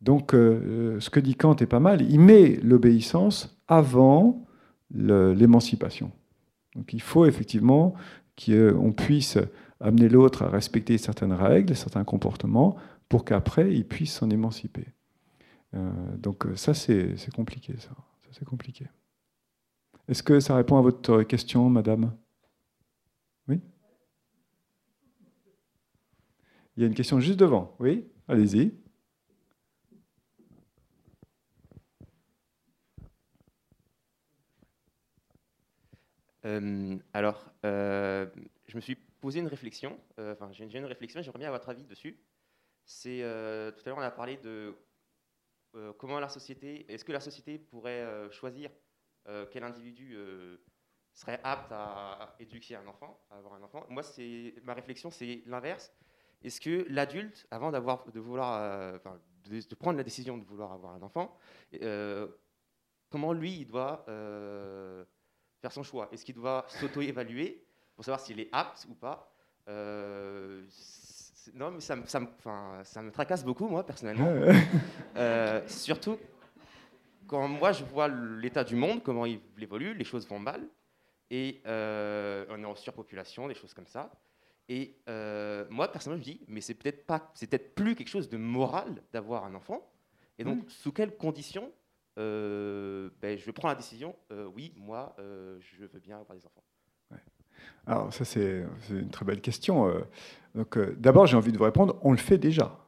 Donc, 0.00 0.32
euh, 0.32 0.98
ce 0.98 1.10
que 1.10 1.20
dit 1.20 1.34
Kant 1.34 1.56
est 1.56 1.66
pas 1.66 1.78
mal. 1.78 2.00
Il 2.00 2.20
met 2.20 2.58
l'obéissance 2.62 3.60
avant 3.68 4.46
l'émancipation. 4.92 6.10
Donc 6.74 6.92
il 6.94 7.02
faut 7.02 7.26
effectivement 7.26 7.94
qu'on 8.36 8.92
puisse 8.92 9.38
amener 9.78 10.08
l'autre 10.08 10.42
à 10.42 10.48
respecter 10.48 10.98
certaines 10.98 11.32
règles, 11.32 11.76
certains 11.76 12.04
comportements, 12.04 12.76
pour 13.08 13.24
qu'après 13.24 13.72
il 13.72 13.86
puisse 13.86 14.14
s'en 14.14 14.30
émanciper. 14.30 14.86
Euh, 15.74 15.90
donc 16.16 16.46
ça 16.56 16.74
c'est 16.74 17.14
compliqué, 17.34 17.74
ça. 17.78 17.90
C'est 18.32 18.44
compliqué. 18.44 18.86
Est-ce 20.08 20.22
que 20.22 20.40
ça 20.40 20.56
répond 20.56 20.76
à 20.78 20.82
votre 20.82 21.22
question, 21.22 21.68
madame? 21.68 22.16
Oui? 23.48 23.60
Il 26.76 26.82
y 26.82 26.84
a 26.84 26.86
une 26.86 26.94
question 26.94 27.20
juste 27.20 27.38
devant. 27.38 27.76
Oui? 27.78 28.08
Allez-y. 28.28 28.72
Euh, 36.46 36.96
alors, 37.12 37.52
euh, 37.64 38.26
je 38.66 38.76
me 38.76 38.80
suis 38.80 38.96
posé 39.20 39.40
une 39.40 39.46
réflexion, 39.46 39.98
euh, 40.18 40.32
enfin 40.32 40.50
j'ai 40.52 40.64
une 40.64 40.84
réflexion, 40.86 41.20
j'aimerais 41.20 41.38
bien 41.38 41.48
avoir 41.48 41.60
votre 41.60 41.70
avis 41.70 41.84
dessus. 41.84 42.18
C'est, 42.86 43.18
tout 43.20 43.82
à 43.84 43.88
l'heure 43.88 43.98
on 43.98 44.02
a 44.02 44.10
parlé 44.10 44.38
de 44.38 44.74
comment 45.98 46.20
la 46.20 46.28
société, 46.28 46.90
est-ce 46.92 47.04
que 47.04 47.12
la 47.12 47.20
société 47.20 47.58
pourrait 47.58 48.30
choisir 48.30 48.70
quel 49.50 49.62
individu 49.62 50.16
serait 51.12 51.40
apte 51.44 51.72
à, 51.72 52.34
éduquer 52.38 52.76
un 52.76 52.86
enfant, 52.86 53.20
à 53.30 53.38
avoir 53.38 53.54
un 53.54 53.62
enfant? 53.62 53.84
Moi, 53.88 54.02
c'est, 54.02 54.54
ma 54.64 54.74
réflexion 54.74 55.10
c'est 55.10 55.42
l'inverse. 55.46 55.92
Est-ce 56.42 56.60
que 56.60 56.86
l'adulte, 56.88 57.46
avant 57.50 57.70
d'avoir, 57.70 58.10
de 58.10 58.20
vouloir, 58.20 59.00
de, 59.44 59.74
prendre 59.74 59.98
la 59.98 60.04
décision 60.04 60.38
de 60.38 60.44
vouloir 60.44 60.72
avoir 60.72 60.94
un 60.94 61.02
enfant, 61.02 61.36
comment 63.10 63.32
lui 63.32 63.60
il 63.60 63.66
doit 63.66 64.04
faire 64.06 65.72
son 65.72 65.82
choix? 65.82 66.08
Est-ce 66.12 66.24
qu'il 66.24 66.34
doit 66.34 66.64
s'auto-évaluer 66.68 67.64
pour 67.94 68.04
savoir 68.04 68.20
s'il 68.20 68.40
est 68.40 68.48
apte 68.52 68.86
ou 68.88 68.94
pas? 68.94 69.32
Euh, 69.68 70.66
Non, 71.54 71.70
mais 71.70 71.80
ça, 71.80 71.96
ça, 72.06 72.20
ça, 72.84 73.02
me 73.02 73.10
tracasse 73.10 73.44
beaucoup, 73.44 73.68
moi, 73.68 73.84
personnellement. 73.84 74.32
Euh, 75.16 75.60
surtout 75.66 76.18
quand 77.26 77.46
moi, 77.48 77.72
je 77.72 77.84
vois 77.84 78.08
l'état 78.08 78.64
du 78.64 78.76
monde, 78.76 79.02
comment 79.02 79.26
il 79.26 79.40
évolue, 79.60 79.94
les 79.94 80.04
choses 80.04 80.26
vont 80.26 80.38
mal. 80.38 80.62
Et 81.30 81.60
euh, 81.66 82.46
on 82.48 82.62
est 82.62 82.66
en 82.66 82.74
surpopulation, 82.74 83.48
des 83.48 83.54
choses 83.54 83.74
comme 83.74 83.86
ça. 83.86 84.10
Et 84.68 84.96
moi, 85.06 85.90
personnellement, 85.90 86.22
je 86.24 86.30
me 86.30 86.36
dis, 86.36 86.44
mais 86.48 86.60
c'est 86.60 86.74
peut-être 86.74 87.06
pas, 87.06 87.30
c'est 87.34 87.48
peut-être 87.48 87.74
plus 87.74 87.94
quelque 87.96 88.08
chose 88.08 88.28
de 88.28 88.36
moral 88.36 89.02
d'avoir 89.12 89.44
un 89.44 89.54
enfant. 89.54 89.90
Et 90.38 90.44
donc, 90.44 90.70
sous 90.70 90.92
quelles 90.92 91.16
conditions 91.16 91.70
euh, 92.18 93.10
ben, 93.20 93.38
je 93.38 93.50
prends 93.50 93.68
la 93.68 93.74
décision, 93.74 94.16
euh, 94.32 94.46
oui, 94.46 94.72
moi, 94.76 95.14
euh, 95.18 95.58
je 95.60 95.84
veux 95.84 96.00
bien 96.00 96.18
avoir 96.18 96.36
des 96.36 96.44
enfants. 96.44 96.62
Alors 97.86 98.12
ça, 98.12 98.24
c'est 98.24 98.64
une 98.90 99.10
très 99.10 99.24
belle 99.24 99.40
question. 99.40 99.92
Donc, 100.54 100.78
d'abord, 100.98 101.26
j'ai 101.26 101.36
envie 101.36 101.52
de 101.52 101.58
vous 101.58 101.64
répondre, 101.64 101.96
on 102.02 102.12
le 102.12 102.18
fait 102.18 102.38
déjà. 102.38 102.78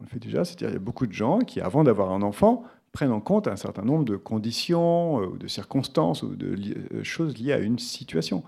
On 0.00 0.04
le 0.04 0.08
fait 0.08 0.18
déjà, 0.18 0.44
c'est-à-dire 0.44 0.68
qu'il 0.68 0.74
y 0.74 0.76
a 0.76 0.84
beaucoup 0.84 1.06
de 1.06 1.12
gens 1.12 1.38
qui, 1.38 1.60
avant 1.60 1.84
d'avoir 1.84 2.10
un 2.10 2.22
enfant, 2.22 2.64
prennent 2.92 3.12
en 3.12 3.20
compte 3.20 3.48
un 3.48 3.56
certain 3.56 3.82
nombre 3.82 4.04
de 4.04 4.16
conditions, 4.16 5.16
ou 5.16 5.38
de 5.38 5.46
circonstances, 5.46 6.22
ou 6.22 6.34
de 6.36 7.02
choses 7.02 7.38
liées 7.38 7.52
à 7.52 7.58
une 7.58 7.78
situation. 7.78 8.42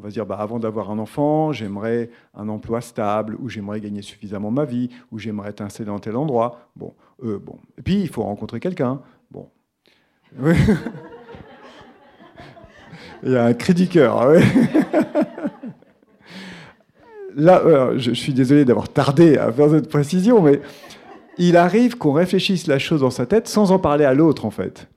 On 0.00 0.02
va 0.02 0.08
se 0.08 0.14
dire, 0.14 0.24
bah, 0.24 0.36
avant 0.38 0.58
d'avoir 0.58 0.90
un 0.90 0.98
enfant, 0.98 1.52
j'aimerais 1.52 2.10
un 2.32 2.48
emploi 2.48 2.80
stable, 2.80 3.36
ou 3.38 3.50
j'aimerais 3.50 3.82
gagner 3.82 4.00
suffisamment 4.00 4.50
ma 4.50 4.64
vie, 4.64 4.88
ou 5.12 5.18
j'aimerais 5.18 5.50
être 5.50 5.60
installé 5.60 5.88
dans 5.88 5.98
tel 5.98 6.16
endroit. 6.16 6.70
Bon, 6.74 6.94
bon. 7.20 7.58
Et 7.76 7.82
puis, 7.82 8.00
il 8.00 8.08
faut 8.08 8.22
rencontrer 8.22 8.60
quelqu'un. 8.60 9.02
Bon. 9.30 9.50
Il 13.22 13.32
y 13.32 13.36
a 13.36 13.44
un 13.44 13.52
cri 13.52 13.74
du 13.74 13.88
cœur. 13.88 14.20
Ah 14.20 14.32
Là, 17.36 17.62
je 17.96 18.10
suis 18.12 18.32
désolé 18.32 18.64
d'avoir 18.64 18.88
tardé 18.88 19.36
à 19.36 19.52
faire 19.52 19.70
cette 19.70 19.88
précision, 19.88 20.42
mais 20.42 20.60
il 21.38 21.56
arrive 21.56 21.96
qu'on 21.96 22.12
réfléchisse 22.12 22.66
la 22.66 22.78
chose 22.78 23.02
dans 23.02 23.10
sa 23.10 23.24
tête 23.24 23.46
sans 23.46 23.70
en 23.70 23.78
parler 23.78 24.04
à 24.04 24.14
l'autre, 24.14 24.44
en 24.44 24.50
fait. 24.50 24.88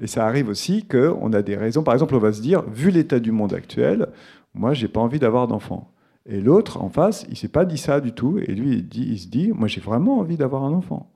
Et 0.00 0.06
ça 0.06 0.24
arrive 0.26 0.48
aussi 0.48 0.86
qu'on 0.86 1.32
a 1.32 1.42
des 1.42 1.56
raisons. 1.56 1.82
Par 1.82 1.94
exemple, 1.94 2.14
on 2.14 2.20
va 2.20 2.32
se 2.32 2.40
dire, 2.40 2.62
vu 2.70 2.90
l'état 2.90 3.18
du 3.18 3.32
monde 3.32 3.52
actuel, 3.52 4.06
moi, 4.54 4.74
j'ai 4.74 4.88
pas 4.88 5.00
envie 5.00 5.18
d'avoir 5.18 5.48
d'enfant. 5.48 5.90
Et 6.24 6.40
l'autre, 6.40 6.80
en 6.80 6.88
face, 6.88 7.26
il 7.30 7.36
s'est 7.36 7.48
pas 7.48 7.64
dit 7.64 7.78
ça 7.78 8.00
du 8.00 8.12
tout. 8.12 8.38
Et 8.38 8.54
lui, 8.54 8.86
il 8.94 9.18
se 9.18 9.26
dit, 9.26 9.50
moi, 9.52 9.66
j'ai 9.66 9.80
vraiment 9.80 10.18
envie 10.18 10.36
d'avoir 10.36 10.62
un 10.64 10.72
enfant. 10.72 11.08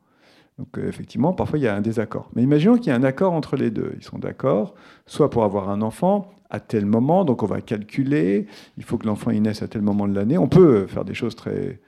Donc 0.59 0.79
euh, 0.79 0.89
effectivement, 0.89 1.33
parfois 1.33 1.59
il 1.59 1.63
y 1.63 1.69
a 1.69 1.75
un 1.75 1.81
désaccord. 1.81 2.31
Mais 2.35 2.43
imaginons 2.43 2.77
qu'il 2.77 2.87
y 2.87 2.91
a 2.91 2.95
un 2.95 3.03
accord 3.03 3.33
entre 3.33 3.57
les 3.57 3.71
deux. 3.71 3.93
Ils 3.97 4.05
sont 4.05 4.19
d'accord, 4.19 4.75
soit 5.07 5.31
pour 5.31 5.45
avoir 5.45 5.69
un 5.69 5.83
enfant 5.83 6.31
à 6.51 6.61
tel 6.61 6.87
moment, 6.87 7.25
donc 7.25 7.43
on 7.43 7.47
va 7.47 7.61
calculer, 7.61 8.47
il 8.77 8.85
faut 8.85 8.99
que 8.99 9.07
l'enfant 9.07 9.33
naisse 9.33 9.63
à 9.63 9.69
tel 9.69 9.83
moment 9.83 10.07
de 10.07 10.15
l'année. 10.15 10.39
On 10.39 10.49
peut 10.49 10.87
faire 10.87 11.05
des 11.05 11.15
choses 11.15 11.35
très 11.35 11.81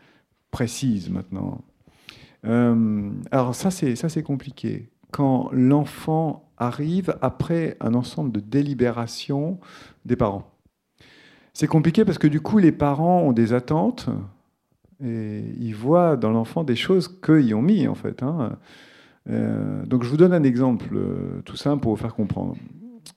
précises 0.51 1.11
maintenant. 1.11 1.61
Euh, 2.47 3.11
alors 3.31 3.55
ça 3.55 3.71
c'est 3.71 3.97
ça 3.97 4.09
c'est 4.09 4.23
compliqué. 4.23 4.91
Quand 5.11 5.49
l'enfant 5.53 6.51
arrive 6.57 7.17
après 7.23 7.77
un 7.81 7.95
ensemble 7.95 8.33
de 8.33 8.41
délibérations 8.41 9.59
des 10.05 10.17
parents. 10.17 10.51
C'est 11.53 11.67
compliqué 11.67 12.05
parce 12.05 12.19
que 12.19 12.29
du 12.29 12.41
coup 12.41 12.59
les 12.59 12.73
parents 12.73 13.23
ont 13.23 13.33
des 13.33 13.53
attentes 13.53 14.09
et 15.03 15.45
ils 15.61 15.75
voient 15.75 16.17
dans 16.17 16.31
l'enfant 16.31 16.65
des 16.65 16.77
choses 16.77 17.09
qu'ils 17.09 17.55
ont 17.55 17.63
mis, 17.63 17.87
en 17.87 17.95
fait. 17.95 18.23
Hein. 18.23 18.57
Euh, 19.31 19.85
donc 19.87 20.03
je 20.03 20.09
vous 20.09 20.17
donne 20.17 20.33
un 20.33 20.43
exemple 20.43 20.89
euh, 20.95 21.43
tout 21.45 21.57
simple 21.57 21.83
pour 21.83 21.93
vous 21.93 22.01
faire 22.01 22.15
comprendre. 22.15 22.57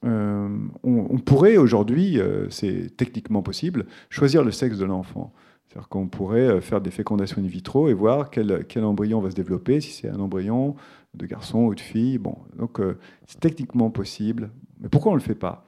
Euh, 0.03 0.49
on, 0.83 1.17
pourrait 1.19 1.57
aujourd'hui, 1.57 2.19
c'est 2.49 2.95
techniquement 2.97 3.43
possible, 3.43 3.85
choisir 4.09 4.43
le 4.43 4.51
sexe 4.51 4.77
de 4.77 4.85
l'enfant. 4.85 5.33
C'est-à-dire 5.67 5.89
qu'on 5.89 6.07
pourrait 6.07 6.59
faire 6.59 6.81
des 6.81 6.91
fécondations 6.91 7.41
in 7.41 7.47
vitro 7.47 7.87
et 7.87 7.93
voir 7.93 8.29
quel, 8.29 8.65
quel 8.67 8.83
embryon 8.83 9.21
va 9.21 9.29
se 9.29 9.35
développer, 9.35 9.79
si 9.79 9.91
c'est 9.91 10.09
un 10.09 10.19
embryon 10.19 10.75
de 11.13 11.25
garçon 11.25 11.59
ou 11.59 11.75
de 11.75 11.79
fille. 11.79 12.17
Bon, 12.17 12.37
donc 12.57 12.79
c'est 13.27 13.39
techniquement 13.39 13.89
possible. 13.89 14.51
Mais 14.79 14.89
pourquoi 14.89 15.11
on 15.11 15.15
ne 15.15 15.19
le 15.19 15.25
fait 15.25 15.35
pas? 15.35 15.65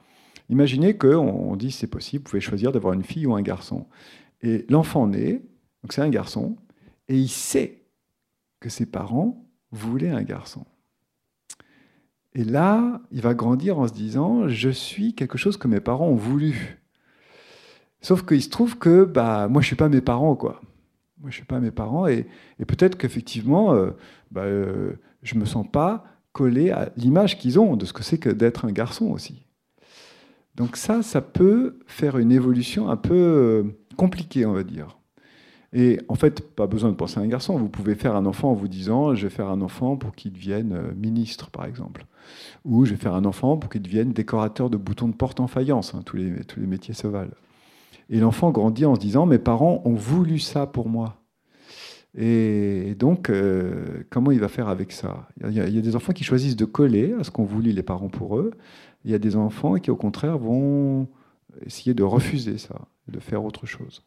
Imaginez 0.50 0.96
qu'on 0.96 1.16
on 1.16 1.56
dit 1.56 1.70
c'est 1.70 1.86
possible, 1.86 2.24
vous 2.24 2.30
pouvez 2.30 2.40
choisir 2.40 2.72
d'avoir 2.72 2.92
une 2.92 3.04
fille 3.04 3.26
ou 3.26 3.34
un 3.34 3.42
garçon. 3.42 3.86
Et 4.42 4.66
l'enfant 4.68 5.06
naît, 5.06 5.42
donc 5.82 5.92
c'est 5.92 6.02
un 6.02 6.10
garçon, 6.10 6.56
et 7.08 7.16
il 7.16 7.28
sait 7.28 7.86
que 8.60 8.68
ses 8.68 8.86
parents 8.86 9.48
voulaient 9.70 10.10
un 10.10 10.22
garçon. 10.22 10.64
Et 12.34 12.44
là, 12.44 13.00
il 13.12 13.20
va 13.20 13.34
grandir 13.34 13.78
en 13.78 13.86
se 13.86 13.92
disant, 13.92 14.48
je 14.48 14.70
suis 14.70 15.14
quelque 15.14 15.38
chose 15.38 15.56
que 15.56 15.68
mes 15.68 15.80
parents 15.80 16.08
ont 16.08 16.16
voulu. 16.16 16.78
Sauf 18.00 18.26
qu'il 18.26 18.42
se 18.42 18.50
trouve 18.50 18.76
que 18.76 19.04
bah, 19.04 19.46
moi, 19.48 19.62
je 19.62 19.66
ne 19.66 19.68
suis 19.68 19.76
pas 19.76 19.88
mes 19.88 20.00
parents, 20.00 20.34
quoi. 20.34 20.60
Moi, 21.20 21.30
je 21.30 21.36
ne 21.36 21.40
suis 21.40 21.44
pas 21.44 21.60
mes 21.60 21.70
parents, 21.70 22.06
et, 22.06 22.26
peut-être 22.66 22.98
qu'effectivement, 22.98 23.72
euh, 23.72 23.92
bah, 24.30 24.42
euh, 24.42 24.92
je 25.22 25.36
ne 25.36 25.40
me 25.40 25.44
sens 25.46 25.66
pas 25.70 26.04
collé 26.32 26.70
à 26.70 26.90
l'image 26.96 27.38
qu'ils 27.38 27.58
ont 27.60 27.76
de 27.76 27.84
ce 27.86 27.92
que 27.92 28.02
c'est 28.02 28.18
que 28.18 28.28
d'être 28.28 28.64
un 28.64 28.72
garçon 28.72 29.06
aussi. 29.06 29.46
Donc 30.56 30.76
ça, 30.76 31.02
ça 31.02 31.20
peut 31.20 31.78
faire 31.86 32.18
une 32.18 32.32
évolution 32.32 32.90
un 32.90 32.96
peu 32.96 33.14
euh, 33.14 33.62
compliquée, 33.96 34.44
on 34.44 34.52
va 34.52 34.64
dire. 34.64 34.98
Et 35.76 36.00
en 36.08 36.14
fait, 36.14 36.40
pas 36.54 36.68
besoin 36.68 36.90
de 36.90 36.94
penser 36.94 37.18
à 37.18 37.22
un 37.24 37.26
garçon. 37.26 37.56
Vous 37.56 37.68
pouvez 37.68 37.96
faire 37.96 38.14
un 38.14 38.26
enfant 38.26 38.52
en 38.52 38.54
vous 38.54 38.68
disant, 38.68 39.16
je 39.16 39.26
vais 39.26 39.34
faire 39.34 39.48
un 39.48 39.60
enfant 39.60 39.96
pour 39.96 40.14
qu'il 40.14 40.32
devienne 40.32 40.72
euh, 40.72 40.94
ministre, 40.94 41.50
par 41.50 41.66
exemple. 41.66 42.06
Ou 42.64 42.84
je 42.84 42.92
vais 42.92 42.96
faire 42.96 43.14
un 43.14 43.24
enfant 43.24 43.56
pour 43.56 43.68
qu'il 43.68 43.82
devienne 43.82 44.12
décorateur 44.12 44.70
de 44.70 44.76
boutons 44.76 45.08
de 45.08 45.14
porte 45.14 45.40
en 45.40 45.48
faïence. 45.48 45.92
Hein, 45.94 46.02
tous, 46.06 46.16
les, 46.16 46.44
tous 46.44 46.60
les 46.60 46.68
métiers 46.68 46.94
se 46.94 47.08
valent. 47.08 47.34
Et 48.08 48.20
l'enfant 48.20 48.52
grandit 48.52 48.86
en 48.86 48.94
se 48.94 49.00
disant, 49.00 49.26
mes 49.26 49.38
parents 49.38 49.82
ont 49.84 49.94
voulu 49.94 50.38
ça 50.38 50.68
pour 50.68 50.88
moi. 50.88 51.16
Et 52.16 52.94
donc, 52.96 53.28
euh, 53.28 54.04
comment 54.10 54.30
il 54.30 54.38
va 54.38 54.46
faire 54.46 54.68
avec 54.68 54.92
ça? 54.92 55.28
Il 55.40 55.52
y, 55.52 55.60
a, 55.60 55.66
il 55.66 55.74
y, 55.74 55.78
a, 55.78 55.82
des 55.82 55.96
enfants 55.96 56.12
qui 56.12 56.22
choisissent 56.22 56.54
de 56.54 56.64
coller 56.64 57.12
à 57.18 57.24
ce 57.24 57.32
qu'ont 57.32 57.42
voulu 57.42 57.72
les 57.72 57.82
parents 57.82 58.08
pour 58.08 58.38
eux. 58.38 58.52
Il 59.04 59.10
y 59.10 59.14
a 59.14 59.18
des 59.18 59.34
enfants 59.34 59.74
qui, 59.74 59.90
au 59.90 59.96
contraire, 59.96 60.38
vont 60.38 61.08
essayer 61.66 61.94
de 61.94 62.04
refuser 62.04 62.58
ça, 62.58 62.82
de 63.08 63.18
faire 63.18 63.44
autre 63.44 63.66
chose. 63.66 64.04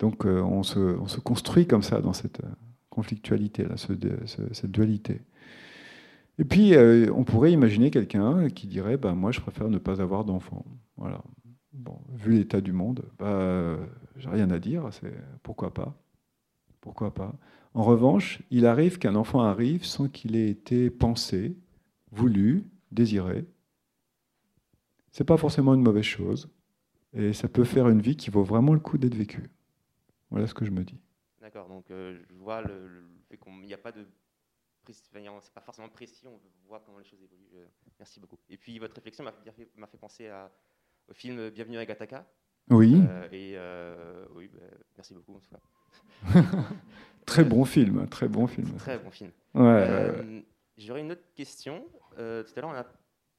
Donc 0.00 0.24
euh, 0.24 0.40
on 0.40 0.62
se, 0.62 1.20
construit 1.20 1.66
comme 1.66 1.82
ça 1.82 2.00
dans 2.00 2.14
cette 2.14 2.40
euh, 2.40 2.48
conflictualité, 2.88 3.64
là, 3.64 3.76
cette 3.76 4.70
dualité. 4.70 5.20
Et 6.38 6.44
puis 6.44 6.74
euh, 6.74 7.12
on 7.14 7.22
pourrait 7.22 7.52
imaginer 7.52 7.90
quelqu'un 7.90 8.48
qui 8.48 8.66
dirait 8.66 8.96
bah, 8.96 9.12
Moi 9.12 9.30
je 9.30 9.40
préfère 9.40 9.68
ne 9.68 9.78
pas 9.78 10.00
avoir 10.00 10.24
d'enfant. 10.24 10.64
Voilà. 10.96 11.22
Vu 12.14 12.32
l'état 12.32 12.60
du 12.60 12.72
monde, 12.72 13.04
bah, 13.18 13.78
j'ai 14.16 14.28
rien 14.28 14.50
à 14.50 14.58
dire, 14.58 14.88
c'est 14.90 15.14
pourquoi 15.42 15.72
pas. 15.72 15.94
Pourquoi 16.80 17.14
pas 17.14 17.34
En 17.74 17.84
revanche, 17.84 18.42
il 18.50 18.66
arrive 18.66 18.98
qu'un 18.98 19.14
enfant 19.14 19.40
arrive 19.40 19.84
sans 19.84 20.08
qu'il 20.08 20.34
ait 20.34 20.50
été 20.50 20.90
pensé, 20.90 21.56
voulu, 22.10 22.64
désiré. 22.90 23.46
C'est 25.12 25.24
pas 25.24 25.36
forcément 25.36 25.74
une 25.74 25.82
mauvaise 25.82 26.04
chose, 26.04 26.50
et 27.14 27.32
ça 27.32 27.48
peut 27.48 27.64
faire 27.64 27.88
une 27.88 28.00
vie 28.00 28.16
qui 28.16 28.30
vaut 28.30 28.44
vraiment 28.44 28.74
le 28.74 28.80
coup 28.80 28.98
d'être 28.98 29.14
vécue. 29.14 29.50
Voilà 30.30 30.46
ce 30.46 30.54
que 30.54 30.64
je 30.64 30.70
me 30.70 30.84
dis. 30.84 30.98
D'accord, 31.40 31.68
donc 31.68 31.90
euh, 31.90 32.18
je 32.28 32.34
vois 32.34 32.60
le, 32.60 33.02
fait 33.28 33.38
qu'il 33.38 33.52
n'y 33.60 33.74
a 33.74 33.78
pas 33.78 33.92
de. 33.92 34.06
C'est 34.88 35.54
pas 35.54 35.60
forcément 35.60 35.88
précis, 35.88 36.26
on 36.26 36.40
voit 36.66 36.80
comment 36.80 36.98
les 36.98 37.04
choses 37.04 37.22
évoluent. 37.22 37.50
Euh, 37.54 37.66
merci 37.98 38.18
beaucoup. 38.18 38.38
Et 38.48 38.56
puis 38.56 38.78
votre 38.78 38.94
réflexion 38.94 39.22
m'a 39.22 39.32
fait, 39.32 39.52
fait, 39.52 39.98
penser 39.98 40.28
à, 40.28 40.50
au 41.08 41.14
film 41.14 41.50
Bienvenue 41.50 41.78
à 41.78 41.86
Gataka. 41.86 42.26
Oui. 42.70 43.00
et 43.30 43.56
oui, 44.34 44.48
bah, 44.52 44.60
merci 44.96 45.14
beaucoup. 45.14 45.36
En 45.36 45.40
tout 45.40 45.50
cas. 45.50 46.42
très 47.26 47.44
bon 47.44 47.64
film, 47.64 48.08
très 48.08 48.26
bon 48.26 48.46
film. 48.46 48.74
Très 48.76 48.98
bon 48.98 49.10
film. 49.10 49.30
Ouais, 49.54 50.44
J'aurais 50.76 51.02
une 51.02 51.12
autre 51.12 51.32
question. 51.34 51.86
tout 52.16 52.18
à 52.20 52.60
l'heure, 52.60 52.70
on 52.70 52.74
a 52.74 52.86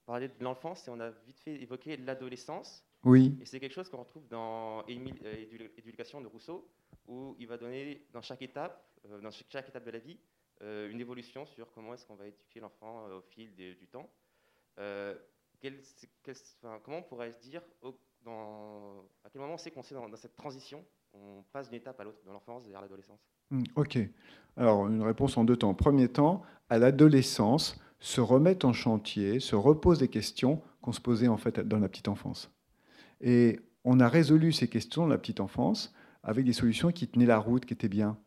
parlé 0.06 0.28
de 0.28 0.44
l'enfance 0.44 0.88
et 0.88 0.92
on 0.92 1.00
a 1.00 1.10
vite 1.10 1.40
fait 1.40 1.62
évoquer 1.62 1.98
l'adolescence. 1.98 2.86
Oui. 3.04 3.38
Et 3.42 3.46
c'est 3.46 3.60
quelque 3.60 3.74
chose 3.74 3.90
qu'on 3.90 3.98
retrouve 3.98 4.28
dans 4.28 4.86
Éducation 4.86 6.22
de 6.22 6.28
Rousseau, 6.28 6.70
où 7.08 7.36
il 7.40 7.48
va 7.48 7.58
donner 7.58 8.06
dans 8.14 8.22
chaque 8.22 8.42
étape, 8.42 8.84
dans 9.22 9.32
chaque 9.32 9.70
étape 9.70 9.86
de 9.86 9.92
la 9.92 10.00
vie, 10.00 10.18
une 10.62 11.00
évolution 11.00 11.46
sur 11.46 11.72
comment 11.72 11.94
est-ce 11.94 12.06
qu'on 12.06 12.16
va 12.16 12.28
éduquer 12.28 12.60
l'enfant 12.60 13.06
au 13.08 13.22
fil 13.22 13.56
du 13.56 13.88
temps. 13.88 14.10
comment 14.76 15.18
on 16.98 17.04
pourrait 17.04 17.32
se 17.32 17.40
dire, 17.40 17.62
dans, 18.24 19.04
à 19.24 19.30
quel 19.32 19.42
moment 19.42 19.56
on 19.56 19.58
sait 19.58 19.72
qu'on 19.72 19.82
est 19.82 19.94
dans, 19.94 20.08
dans, 20.08 20.18
cette 20.18 20.36
transition, 20.36 20.84
on 21.14 21.44
passe 21.52 21.70
d'une 21.70 21.78
étape 21.78 22.00
à 22.00 22.04
l'autre, 22.04 22.20
de 22.26 22.32
l'enfance 22.32 22.68
vers 22.68 22.82
l'adolescence? 22.82 23.20
Hmm, 23.50 23.64
Ok. 23.76 23.98
Alors, 24.58 24.88
une 24.88 25.02
réponse 25.02 25.38
en 25.38 25.44
deux 25.44 25.58
temps. 25.58 25.74
Premier 25.74 26.10
temps, 26.10 26.44
à 26.70 26.78
l'adolescence, 26.78 27.80
se 28.00 28.22
remettre 28.22 28.66
en 28.66 28.74
chantier, 28.74 29.40
se 29.40 29.56
repose 29.56 30.00
des 30.00 30.10
questions 30.10 30.62
qu'on 30.82 30.92
se 30.92 31.02
posait 31.02 31.28
en 31.28 31.38
fait 31.38 31.60
dans 31.60 31.80
la 31.80 31.88
petite 31.88 32.08
enfance. 32.08 32.52
Et 33.22 33.60
on 33.84 34.00
a 34.00 34.08
résolu 34.08 34.52
ces 34.52 34.68
questions 34.68 35.04
dans 35.04 35.10
la 35.10 35.18
petite 35.18 35.40
enfance 35.40 35.94
avec 36.24 36.46
des 36.46 36.54
solutions 36.54 36.92
qui 36.92 37.08
tenaient 37.08 37.26
la 37.26 37.40
route, 37.40 37.66
qui 37.66 37.74
étaient 37.74 37.90
bien. 37.90 38.18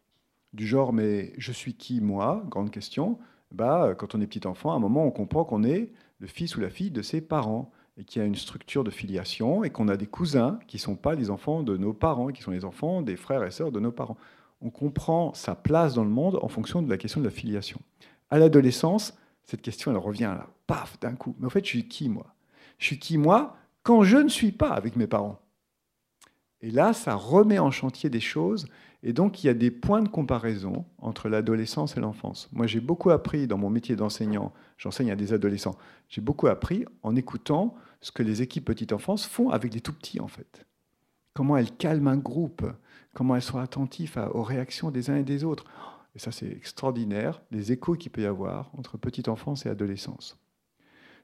Du 0.53 0.67
genre, 0.67 0.93
mais 0.93 1.33
je 1.37 1.53
suis 1.53 1.75
qui 1.75 2.01
moi? 2.01 2.45
Grande 2.49 2.71
question. 2.71 3.19
Bah, 3.53 3.95
quand 3.97 4.15
on 4.15 4.21
est 4.21 4.27
petit 4.27 4.47
enfant, 4.47 4.73
à 4.73 4.77
un 4.77 4.81
moment, 4.81 5.05
on 5.05 5.11
comprend 5.11 5.45
qu'on 5.45 5.63
est 5.65 5.93
le 6.19 6.27
fils 6.27 6.57
ou 6.57 6.61
la 6.61 6.71
fille 6.71 6.91
de 6.91 7.03
ses 7.03 7.21
parents 7.21 7.71
et 7.97 8.05
qu'il 8.05 8.21
y 8.21 8.25
a 8.25 8.27
une 8.27 8.35
structure 8.35 8.83
de 8.83 8.91
filiation 8.91 9.63
et 9.63 9.71
qu'on 9.71 9.89
a 9.89 9.97
des 9.97 10.07
cousins 10.07 10.59
qui 10.67 10.77
ne 10.77 10.81
sont 10.81 10.97
pas 10.97 11.15
les 11.15 11.31
enfants 11.31 11.63
de 11.63 11.77
nos 11.77 11.93
parents, 11.93 12.29
qui 12.29 12.43
sont 12.43 12.51
les 12.51 12.65
enfants 12.65 13.03
des 13.03 13.17
frères 13.17 13.45
et 13.45 13.51
sœurs 13.51 13.71
de 13.71 13.81
nos 13.81 13.93
parents. 13.93 14.17
On 14.61 14.71
comprend 14.71 15.35
sa 15.35 15.55
place 15.55 15.95
dans 15.95 16.05
le 16.05 16.11
monde 16.11 16.39
en 16.43 16.49
fonction 16.49 16.83
de 16.83 16.91
la 16.91 16.97
question 16.97 17.21
de 17.21 17.27
la 17.27 17.31
filiation. 17.31 17.81
À 18.31 18.39
l'adolescence, 18.39 19.17
cette 19.45 19.63
question, 19.63 19.91
elle 19.91 19.99
revient 19.99 20.35
là, 20.37 20.49
paf, 20.67 20.99
d'un 21.01 21.15
coup. 21.15 21.37
Mais 21.39 21.47
en 21.47 21.51
fait, 21.51 21.65
je 21.65 21.71
suis 21.71 21.87
qui, 21.87 22.09
moi? 22.09 22.35
Je 22.79 22.87
suis 22.87 22.99
qui, 22.99 23.19
moi, 23.19 23.57
quand 23.85 24.03
je 24.03 24.17
ne 24.17 24.29
suis 24.29 24.51
pas 24.51 24.71
avec 24.71 24.97
mes 24.97 25.07
parents 25.07 25.41
Et 26.61 26.71
là, 26.71 26.93
ça 26.95 27.15
remet 27.15 27.61
en 27.61 27.71
chantier 27.71 28.11
des 28.11 28.21
choses. 28.21 28.67
Et 29.03 29.13
donc, 29.13 29.45
il 29.45 29.47
y 29.47 29.51
a 29.51 29.55
des 29.55 29.71
points 29.71 30.03
de 30.03 30.09
comparaison 30.09 30.87
entre 30.97 31.29
l'adolescence 31.29 31.97
et 31.97 32.01
l'enfance. 32.01 32.49
Moi, 32.53 32.67
j'ai 32.67 32.81
beaucoup 32.81 33.11
appris 33.11 33.47
dans 33.47 33.59
mon 33.59 33.69
métier 33.69 33.95
d'enseignant, 33.97 34.53
j'enseigne 34.79 35.11
à 35.11 35.17
des 35.17 35.35
adolescents, 35.35 35.77
j'ai 36.09 36.23
beaucoup 36.23 36.47
appris 36.47 36.87
en 37.03 37.15
écoutant 37.15 37.75
ce 38.01 38.11
que 38.11 38.23
les 38.23 38.41
équipes 38.41 38.65
petite 38.65 38.95
enfance 38.95 39.27
font 39.27 39.51
avec 39.51 39.75
les 39.75 39.83
tout 39.83 39.93
petits, 39.93 40.21
en 40.21 40.29
fait. 40.29 40.65
Comment 41.35 41.59
elles 41.59 41.77
calment 41.77 42.09
un 42.09 42.17
groupe, 42.17 42.65
comment 43.13 43.37
elles 43.37 43.43
sont 43.43 43.59
attentives 43.59 44.19
aux 44.33 44.43
réactions 44.43 44.91
des 44.91 45.11
uns 45.11 45.17
et 45.17 45.23
des 45.23 45.45
autres. 45.45 45.65
Et 46.15 46.19
ça, 46.19 46.33
c'est 46.33 46.51
extraordinaire, 46.51 47.43
les 47.51 47.73
échos 47.73 47.97
qu'il 47.97 48.11
peut 48.11 48.23
y 48.23 48.27
avoir 48.27 48.71
entre 48.79 48.97
petite 48.97 49.29
enfance 49.29 49.67
et 49.67 49.69
adolescence. 49.69 50.39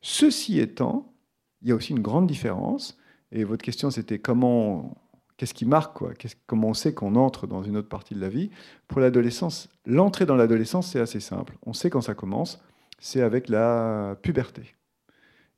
Ceci 0.03 0.59
étant, 0.59 1.15
il 1.63 1.69
y 1.69 1.73
a 1.73 1.75
aussi 1.75 1.93
une 1.93 2.01
grande 2.01 2.27
différence. 2.27 2.97
Et 3.33 3.45
votre 3.45 3.63
question, 3.63 3.91
c'était 3.91 4.19
comment, 4.19 4.97
qu'est-ce 5.37 5.55
qui 5.55 5.67
marque, 5.67 5.97
quoi? 5.97 6.13
Comment 6.47 6.69
on 6.69 6.75
sait 6.75 6.95
qu'on 6.95 7.17
entre 7.17 7.47
dans 7.47 7.63
une 7.63 7.77
autre 7.77 7.89
partie 7.89 8.15
de 8.15 8.21
la 8.21 8.29
vie? 8.29 8.51
Pour 8.89 9.01
l'adolescence, 9.01 9.69
l'entrée 9.87 10.27
dans 10.27 10.37
l'adolescence, 10.37 10.91
c'est 10.91 11.01
assez 11.01 11.21
simple. 11.21 11.57
On 11.65 11.73
sait 11.73 11.91
quand 11.91 12.01
ça 12.01 12.15
commence, 12.15 12.61
c'est 12.99 13.23
avec 13.23 13.49
la 13.49 14.17
puberté. 14.23 14.75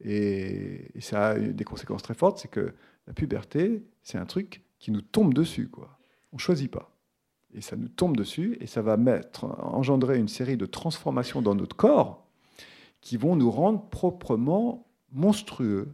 Et, 0.05 0.91
ça 1.01 1.31
a 1.31 1.39
des 1.39 1.65
conséquences 1.65 2.03
très 2.03 2.15
fortes, 2.15 2.39
c'est 2.39 2.51
que 2.51 2.75
la 3.07 3.13
puberté, 3.13 3.85
c'est 4.03 4.19
un 4.19 4.27
truc 4.27 4.63
qui 4.79 4.91
nous 4.91 5.01
tombe 5.01 5.35
dessus, 5.35 5.69
quoi. 5.69 5.99
On 6.33 6.39
choisit 6.39 6.71
pas. 6.71 6.97
Et 7.55 7.61
ça 7.61 7.77
nous 7.77 7.89
tombe 7.89 8.17
dessus, 8.17 8.57
et 8.61 8.67
ça 8.67 8.83
va 8.83 8.97
mettre, 8.97 9.45
engendrer 9.45 10.19
une 10.19 10.29
série 10.29 10.57
de 10.57 10.67
transformations 10.67 11.43
dans 11.43 11.55
notre 11.55 11.77
corps 11.77 12.27
qui 13.01 13.17
vont 13.17 13.37
nous 13.37 13.51
rendre 13.51 13.89
proprement 13.91 14.87
monstrueux. 15.13 15.89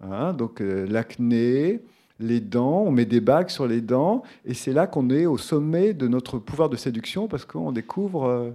Hein, 0.00 0.32
donc 0.32 0.60
euh, 0.60 0.86
l'acné, 0.86 1.80
les 2.20 2.40
dents, 2.40 2.82
on 2.82 2.90
met 2.90 3.04
des 3.04 3.20
bagues 3.20 3.48
sur 3.48 3.66
les 3.66 3.80
dents, 3.80 4.22
et 4.44 4.54
c'est 4.54 4.72
là 4.72 4.86
qu'on 4.86 5.10
est 5.10 5.26
au 5.26 5.38
sommet 5.38 5.94
de 5.94 6.08
notre 6.08 6.38
pouvoir 6.38 6.68
de 6.68 6.76
séduction 6.76 7.28
parce 7.28 7.44
qu'on 7.44 7.72
découvre 7.72 8.24
euh, 8.24 8.50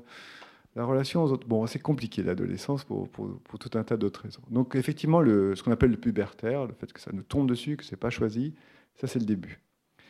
la 0.76 0.86
relation 0.86 1.24
aux 1.24 1.32
autres. 1.32 1.48
Bon, 1.48 1.66
c'est 1.68 1.80
compliqué 1.80 2.24
l'adolescence 2.24 2.84
pour, 2.84 3.10
pour, 3.10 3.60
tout 3.60 3.78
un 3.78 3.84
tas 3.84 3.98
d'autres 3.98 4.22
raisons. 4.22 4.42
Donc 4.50 4.76
effectivement, 4.76 5.22
le, 5.22 5.56
ce 5.56 5.64
qu'on 5.64 5.72
appelle 5.72 5.92
le 5.92 5.98
pubertaire, 5.98 6.66
le 6.66 6.74
fait 6.74 6.92
que 6.92 7.02
ça 7.02 7.12
nous 7.14 7.24
tombe 7.24 7.50
dessus, 7.50 7.78
que 7.78 7.84
c'est 7.84 7.98
pas 7.98 8.10
choisi, 8.10 8.54
ça 8.96 9.08
c'est 9.08 9.20
le 9.20 9.26
début. 9.26 9.60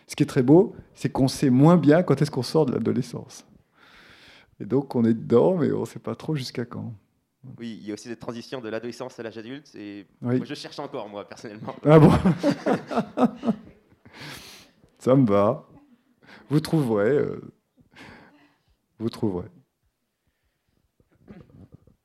Ce 0.07 0.15
qui 0.15 0.23
est 0.23 0.27
très 0.27 0.43
beau, 0.43 0.75
c'est 0.93 1.09
qu'on 1.09 1.27
sait 1.27 1.49
moins 1.49 1.77
bien 1.77 2.03
quand 2.03 2.21
est-ce 2.21 2.31
qu'on 2.31 2.43
sort 2.43 2.65
de 2.65 2.71
l'adolescence. 2.71 3.45
Et 4.59 4.65
donc 4.65 4.95
on 4.95 5.05
est 5.05 5.13
dedans, 5.13 5.55
mais 5.57 5.71
on 5.71 5.81
ne 5.81 5.85
sait 5.85 5.99
pas 5.99 6.15
trop 6.15 6.35
jusqu'à 6.35 6.65
quand. 6.65 6.93
Oui, 7.57 7.77
il 7.81 7.87
y 7.87 7.91
a 7.91 7.93
aussi 7.93 8.09
cette 8.09 8.19
transition 8.19 8.59
de 8.59 8.67
l'adolescence 8.69 9.17
à 9.19 9.23
l'âge 9.23 9.37
adulte. 9.37 9.73
Et 9.75 10.05
moi, 10.21 10.43
je 10.43 10.53
cherche 10.53 10.77
encore, 10.79 11.07
moi, 11.07 11.27
personnellement. 11.27 11.75
Ah 11.85 11.99
bon 11.99 12.11
Ça 14.99 15.15
me 15.15 15.25
va. 15.25 15.65
Vous 16.49 16.59
trouverez. 16.59 17.11
Euh, 17.11 17.41
vous 18.97 19.09
trouverez. 19.09 19.47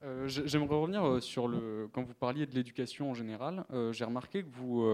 Euh, 0.04 0.28
j'aimerais 0.28 0.76
revenir 0.76 1.04
euh, 1.04 1.20
sur 1.20 1.48
le. 1.48 1.88
Quand 1.92 2.04
vous 2.04 2.14
parliez 2.14 2.46
de 2.46 2.54
l'éducation 2.54 3.10
en 3.10 3.14
général, 3.14 3.64
j'ai 3.90 4.04
remarqué 4.04 4.44
que 4.44 4.50
vous, 4.52 4.86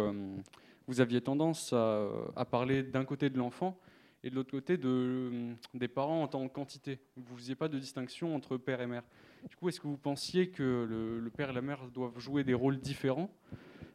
vous 0.87 1.01
aviez 1.01 1.21
tendance 1.21 1.75
à, 1.75 2.07
à 2.37 2.47
parler 2.47 2.83
d'un 2.83 3.05
côté 3.05 3.29
de 3.29 3.37
l'enfant 3.37 3.79
et 4.23 4.31
de 4.31 4.35
l'autre 4.35 4.51
côté 4.51 4.77
de, 4.77 5.53
des 5.75 5.89
parents 5.89 6.23
en 6.23 6.29
tant 6.29 6.47
que 6.49 6.53
quantité. 6.53 7.01
Vous 7.17 7.35
ne 7.35 7.39
faisiez 7.39 7.55
pas 7.55 7.69
de 7.69 7.79
distinction 7.79 8.35
entre 8.35 8.57
père 8.57 8.81
et 8.81 8.87
mère. 8.87 9.03
Du 9.49 9.57
coup, 9.57 9.69
est-ce 9.69 9.81
que 9.81 9.87
vous 9.87 9.97
pensiez 9.97 10.49
que 10.49 10.87
le, 11.23 11.31
père 11.31 11.51
et 11.51 11.53
la 11.53 11.63
mère 11.63 11.81
doivent 11.93 12.19
jouer 12.19 12.45
des 12.45 12.55
rôles 12.55 12.79
différents? 12.79 13.31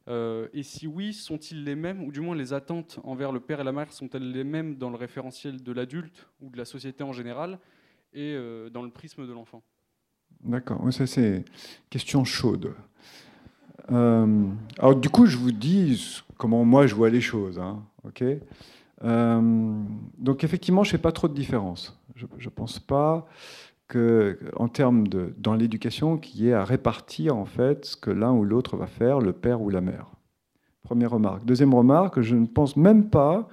Euh, 0.08 0.48
Et 0.54 0.64
si 0.64 0.88
oui, 0.88 1.14
sont-ils 1.14 1.64
les 1.64 1.76
mêmes? 1.76 2.04
Ou 2.04 2.12
du 2.12 2.22
moins, 2.22 2.36
les 2.36 2.54
attentes 2.54 3.00
envers 3.04 3.32
le 3.32 3.40
père 3.40 3.60
et 3.60 3.64
la 3.64 3.72
mère 3.72 3.92
sont-elles 3.92 4.32
les 4.32 4.44
mêmes 4.44 4.76
dans 4.76 4.90
le 4.90 4.96
référentiel 4.96 5.62
de 5.64 5.72
l'adulte 5.72 6.28
ou 6.42 6.50
de 6.50 6.58
la 6.58 6.66
société 6.66 7.04
en 7.04 7.14
général 7.14 7.60
et 8.14 8.34
euh, 8.34 8.70
dans 8.70 8.82
le 8.82 8.90
prisme 8.90 9.28
de 9.28 9.34
l'enfant? 9.34 9.64
D'accord, 10.44 10.92
ça 10.94 11.08
c'est 11.08 11.44
question 11.90 12.24
chaude. 12.24 12.74
Euh, 13.92 14.48
alors 14.78 14.96
du 14.96 15.10
coup, 15.10 15.26
je 15.26 15.38
vous 15.38 15.52
dis 15.52 16.24
comment 16.38 16.66
moi 16.66 16.88
je 16.88 16.96
vois 16.96 17.10
les 17.10 17.22
choses. 17.22 17.60
Hein, 17.60 17.84
donc 20.18 20.44
effectivement, 20.44 20.84
je 20.84 20.90
ne 20.90 20.92
fais 20.92 21.02
pas 21.02 21.12
trop 21.12 21.28
de 21.28 21.34
différence. 21.34 22.00
Je 22.16 22.26
ne 22.26 22.50
pense 22.50 22.80
pas 22.80 23.28
en 24.56 24.68
termes 24.68 25.08
de, 25.08 25.34
dans 25.38 25.54
l'éducation, 25.54 26.18
qu'il 26.18 26.42
y 26.42 26.50
ait 26.50 26.54
à 26.54 26.64
répartir 26.64 27.38
en 27.38 27.46
fait 27.46 27.86
ce 27.86 27.96
que 27.96 28.12
l'un 28.12 28.32
ou 28.32 28.44
l'autre 28.44 28.78
va 28.78 28.88
faire, 28.88 29.20
le 29.20 29.32
père 29.32 29.62
ou 29.62 29.70
la 29.70 29.82
mère. 29.82 30.08
Première 30.84 31.12
remarque. 31.12 31.46
Deuxième 31.46 31.74
remarque, 31.74 32.22
je 32.22 32.36
ne 32.36 32.46
pense 32.46 32.78
même 32.78 33.10
pas 33.10 33.48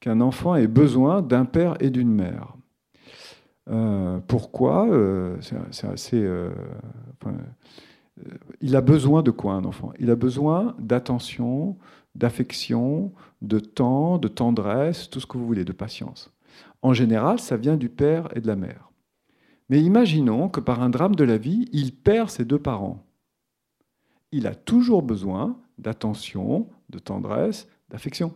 qu'un 0.00 0.20
enfant 0.20 0.54
ait 0.54 0.68
besoin 0.68 1.22
d'un 1.22 1.44
père 1.44 1.76
et 1.80 1.90
d'une 1.90 2.12
mère. 2.12 2.54
Euh, 3.68 4.20
pourquoi? 4.26 4.88
Euh, 4.88 5.36
C'est 5.70 5.88
assez. 5.88 6.22
Euh, 6.22 6.50
il 8.60 8.76
a 8.76 8.80
besoin 8.80 9.22
de 9.22 9.30
quoi 9.30 9.54
un 9.54 9.64
enfant? 9.64 9.92
Il 9.98 10.10
a 10.10 10.16
besoin 10.16 10.74
d'attention, 10.78 11.76
d'affection, 12.14 13.12
de 13.42 13.58
temps, 13.58 14.18
de 14.18 14.28
tendresse, 14.28 15.08
tout 15.10 15.20
ce 15.20 15.26
que 15.26 15.38
vous 15.38 15.46
voulez, 15.46 15.64
de 15.64 15.72
patience. 15.72 16.32
En 16.82 16.92
général, 16.92 17.38
ça 17.38 17.56
vient 17.56 17.76
du 17.76 17.88
père 17.88 18.28
et 18.34 18.40
de 18.40 18.46
la 18.46 18.56
mère. 18.56 18.87
Mais 19.68 19.82
imaginons 19.82 20.48
que 20.48 20.60
par 20.60 20.82
un 20.82 20.90
drame 20.90 21.14
de 21.14 21.24
la 21.24 21.36
vie, 21.36 21.68
il 21.72 21.94
perd 21.94 22.30
ses 22.30 22.44
deux 22.44 22.58
parents. 22.58 23.04
Il 24.32 24.46
a 24.46 24.54
toujours 24.54 25.02
besoin 25.02 25.58
d'attention, 25.78 26.68
de 26.90 26.98
tendresse, 26.98 27.68
d'affection. 27.90 28.34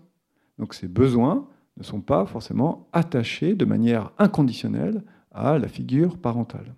Donc 0.58 0.74
ces 0.74 0.88
besoins 0.88 1.48
ne 1.76 1.82
sont 1.82 2.00
pas 2.00 2.26
forcément 2.26 2.88
attachés 2.92 3.54
de 3.54 3.64
manière 3.64 4.12
inconditionnelle 4.18 5.02
à 5.30 5.58
la 5.58 5.68
figure 5.68 6.18
parentale. 6.18 6.74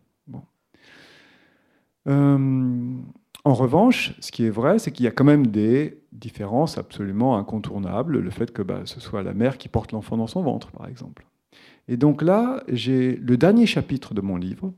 Euh, 2.06 2.98
en 3.44 3.54
revanche, 3.54 4.14
ce 4.20 4.32
qui 4.32 4.44
est 4.44 4.50
vrai, 4.50 4.78
c'est 4.78 4.90
qu'il 4.90 5.04
y 5.04 5.08
a 5.08 5.10
quand 5.10 5.24
même 5.24 5.46
des 5.46 6.02
différences 6.12 6.78
absolument 6.78 7.36
incontournables. 7.36 8.18
Le 8.18 8.30
fait 8.30 8.52
que 8.52 8.62
bah, 8.62 8.82
ce 8.84 9.00
soit 9.00 9.22
la 9.22 9.34
mère 9.34 9.58
qui 9.58 9.68
porte 9.68 9.92
l'enfant 9.92 10.16
dans 10.16 10.26
son 10.26 10.42
ventre, 10.42 10.70
par 10.70 10.86
exemple. 10.86 11.26
Et 11.88 11.96
donc 11.96 12.22
là, 12.22 12.62
j'ai 12.68 13.16
le 13.16 13.36
dernier 13.36 13.66
chapitre 13.66 14.14
de 14.14 14.20
mon 14.20 14.36
livre, 14.36 14.72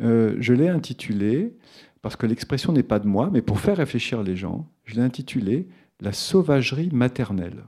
euh, 0.00 0.36
je 0.38 0.52
l'ai 0.52 0.68
intitulé, 0.68 1.56
parce 2.02 2.16
que 2.16 2.26
l'expression 2.26 2.72
n'est 2.72 2.82
pas 2.82 2.98
de 2.98 3.06
moi, 3.06 3.30
mais 3.32 3.42
pour 3.42 3.60
faire 3.60 3.76
réfléchir 3.76 4.22
les 4.22 4.36
gens, 4.36 4.70
je 4.84 4.94
l'ai 4.94 5.02
intitulé 5.02 5.68
La 6.00 6.12
sauvagerie 6.12 6.90
maternelle. 6.92 7.64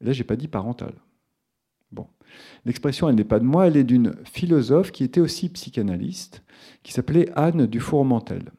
Là, 0.00 0.12
je 0.12 0.18
n'ai 0.18 0.24
pas 0.24 0.36
dit 0.36 0.48
parentale. 0.48 0.94
Bon. 1.92 2.06
L'expression, 2.64 3.08
elle 3.08 3.16
n'est 3.16 3.24
pas 3.24 3.38
de 3.38 3.44
moi, 3.44 3.66
elle 3.66 3.76
est 3.76 3.84
d'une 3.84 4.14
philosophe 4.24 4.92
qui 4.92 5.04
était 5.04 5.20
aussi 5.20 5.48
psychanalyste, 5.50 6.42
qui 6.82 6.92
s'appelait 6.92 7.30
Anne 7.34 7.66
Dufourmentel. 7.66 8.50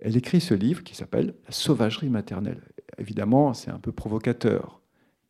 Elle 0.00 0.16
écrit 0.16 0.40
ce 0.40 0.54
livre 0.54 0.82
qui 0.82 0.94
s'appelle 0.94 1.34
La 1.46 1.52
sauvagerie 1.52 2.10
maternelle. 2.10 2.62
évidemment, 2.98 3.54
c'est 3.54 3.70
un 3.70 3.78
peu 3.78 3.92
provocateur. 3.92 4.79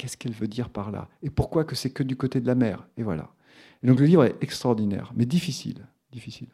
Qu'est-ce 0.00 0.16
qu'elle 0.16 0.32
veut 0.32 0.48
dire 0.48 0.70
par 0.70 0.90
là? 0.90 1.10
Et 1.22 1.28
pourquoi 1.28 1.64
que 1.64 1.76
c'est 1.76 1.90
que 1.90 2.02
du 2.02 2.16
côté 2.16 2.40
de 2.40 2.46
la 2.46 2.54
mère 2.54 2.88
Et 2.96 3.02
voilà. 3.02 3.34
Et 3.82 3.86
donc 3.86 4.00
le 4.00 4.06
livre 4.06 4.24
est 4.24 4.34
extraordinaire, 4.40 5.12
mais 5.14 5.26
difficile, 5.26 5.86
difficile. 6.10 6.48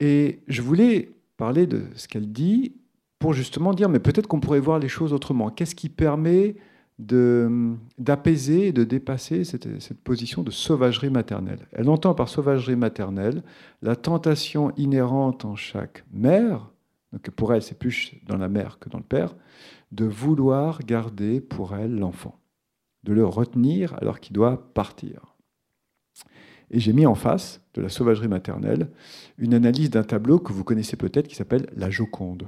Et 0.00 0.40
je 0.48 0.62
voulais 0.62 1.10
parler 1.36 1.66
de 1.66 1.82
ce 1.96 2.08
qu'elle 2.08 2.32
dit 2.32 2.76
pour 3.18 3.34
justement 3.34 3.74
dire, 3.74 3.90
mais 3.90 3.98
peut-être 3.98 4.26
qu'on 4.26 4.40
pourrait 4.40 4.58
voir 4.58 4.78
les 4.78 4.88
choses 4.88 5.12
autrement. 5.12 5.50
Qu'est-ce 5.50 5.74
qui 5.74 5.90
permet 5.90 6.56
d'apaiser 6.98 8.72
de 8.72 8.84
dépasser 8.84 9.44
cette, 9.44 9.78
cette, 9.82 10.00
position 10.00 10.42
de 10.42 10.50
sauvagerie 10.50 11.10
maternelle? 11.10 11.66
Elle 11.72 11.90
entend 11.90 12.14
par 12.14 12.30
sauvagerie 12.30 12.74
maternelle 12.74 13.42
la 13.82 13.96
tentation 13.96 14.72
inhérente 14.78 15.44
en 15.44 15.56
chaque 15.56 16.04
mère, 16.10 16.70
donc 17.12 17.28
pour 17.32 17.52
elle 17.52 17.60
c'est 17.60 17.78
plus 17.78 18.14
dans 18.26 18.38
la 18.38 18.48
mère 18.48 18.78
que 18.78 18.88
dans 18.88 18.98
le 18.98 19.04
père, 19.04 19.34
de 19.92 20.04
vouloir 20.04 20.80
garder 20.80 21.40
pour 21.40 21.74
elle 21.74 21.98
l'enfant, 21.98 22.38
de 23.02 23.12
le 23.12 23.24
retenir 23.24 23.94
alors 24.00 24.20
qu'il 24.20 24.34
doit 24.34 24.72
partir. 24.72 25.36
Et 26.70 26.78
j'ai 26.78 26.92
mis 26.92 27.06
en 27.06 27.16
face 27.16 27.60
de 27.74 27.82
la 27.82 27.88
sauvagerie 27.88 28.28
maternelle 28.28 28.90
une 29.38 29.54
analyse 29.54 29.90
d'un 29.90 30.04
tableau 30.04 30.38
que 30.38 30.52
vous 30.52 30.64
connaissez 30.64 30.96
peut-être 30.96 31.26
qui 31.26 31.34
s'appelle 31.34 31.66
La 31.74 31.90
Joconde. 31.90 32.46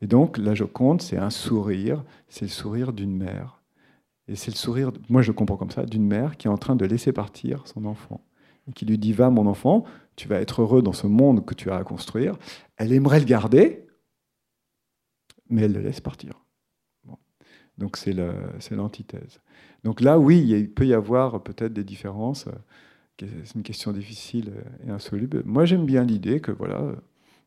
Et 0.00 0.06
donc, 0.06 0.38
la 0.38 0.54
Joconde, 0.54 1.02
c'est 1.02 1.18
un 1.18 1.30
sourire, 1.30 2.04
c'est 2.28 2.46
le 2.46 2.50
sourire 2.50 2.92
d'une 2.92 3.16
mère. 3.16 3.60
Et 4.28 4.36
c'est 4.36 4.50
le 4.50 4.56
sourire, 4.56 4.92
moi 5.08 5.22
je 5.22 5.28
le 5.28 5.34
comprends 5.34 5.56
comme 5.56 5.70
ça, 5.70 5.84
d'une 5.84 6.06
mère 6.06 6.36
qui 6.36 6.46
est 6.46 6.50
en 6.50 6.58
train 6.58 6.76
de 6.76 6.84
laisser 6.84 7.12
partir 7.12 7.66
son 7.66 7.84
enfant. 7.84 8.22
Et 8.68 8.72
qui 8.72 8.86
lui 8.86 8.98
dit 8.98 9.12
Va, 9.12 9.30
mon 9.30 9.46
enfant, 9.46 9.84
tu 10.16 10.28
vas 10.28 10.40
être 10.40 10.62
heureux 10.62 10.82
dans 10.82 10.92
ce 10.92 11.06
monde 11.06 11.44
que 11.44 11.54
tu 11.54 11.70
as 11.70 11.76
à 11.76 11.84
construire. 11.84 12.36
Elle 12.76 12.92
aimerait 12.92 13.20
le 13.20 13.24
garder, 13.24 13.87
mais 15.48 15.62
elle 15.62 15.72
le 15.72 15.80
laisse 15.80 16.00
partir. 16.00 16.44
Donc 17.78 17.96
c'est 17.96 18.12
l'antithèse. 18.12 19.40
Donc 19.84 20.00
là, 20.00 20.18
oui, 20.18 20.44
il 20.48 20.70
peut 20.70 20.86
y 20.86 20.94
avoir 20.94 21.42
peut-être 21.42 21.72
des 21.72 21.84
différences. 21.84 22.48
C'est 23.20 23.54
une 23.54 23.62
question 23.62 23.92
difficile 23.92 24.52
et 24.86 24.90
insoluble. 24.90 25.42
Moi, 25.44 25.64
j'aime 25.64 25.86
bien 25.86 26.04
l'idée 26.04 26.40
que, 26.40 26.50
voilà, 26.50 26.94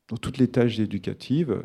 dans 0.07 0.17
toutes 0.17 0.37
les 0.37 0.47
tâches 0.49 0.79
éducatives, 0.79 1.63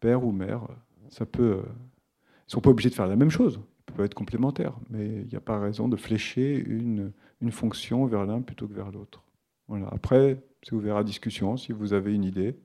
père 0.00 0.24
ou 0.24 0.32
mère, 0.32 0.68
ça 1.08 1.26
peut. 1.26 1.62
Ils 1.62 2.48
ne 2.48 2.52
sont 2.52 2.60
pas 2.60 2.70
obligés 2.70 2.90
de 2.90 2.94
faire 2.94 3.08
la 3.08 3.16
même 3.16 3.30
chose. 3.30 3.60
Ils 3.88 3.94
peuvent 3.94 4.06
être 4.06 4.14
complémentaires, 4.14 4.76
mais 4.88 5.22
il 5.22 5.28
n'y 5.28 5.36
a 5.36 5.40
pas 5.40 5.58
raison 5.58 5.88
de 5.88 5.96
flécher 5.96 6.56
une, 6.56 7.12
une 7.40 7.50
fonction 7.50 8.04
vers 8.06 8.24
l'un 8.24 8.40
plutôt 8.40 8.68
que 8.68 8.74
vers 8.74 8.92
l'autre. 8.92 9.24
Voilà. 9.68 9.88
Après, 9.90 10.42
c'est 10.62 10.72
ouvert 10.74 10.96
à 10.96 11.04
discussion 11.04 11.56
si 11.56 11.72
vous 11.72 11.92
avez 11.92 12.14
une 12.14 12.24
idée. 12.24 12.56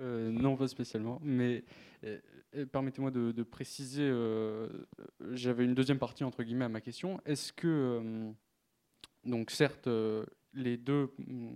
Euh, 0.00 0.30
non, 0.30 0.56
pas 0.56 0.68
spécialement, 0.68 1.20
mais 1.22 1.56
euh, 1.56 1.60
euh, 1.60 1.62
permettez-moi 2.72 3.10
de, 3.10 3.42
préciser, 3.42 4.12
j'avais 5.32 5.64
une 5.64 5.74
deuxième 5.74 5.98
partie 5.98 6.24
entre 6.24 6.42
guillemets 6.42 6.66
à 6.66 6.68
ma 6.68 6.80
question. 6.80 7.20
Est-ce 7.24 7.52
que, 7.52 8.32
donc 9.24 9.50
certes, 9.50 9.88
les 10.52 10.76
deux, 10.76 11.10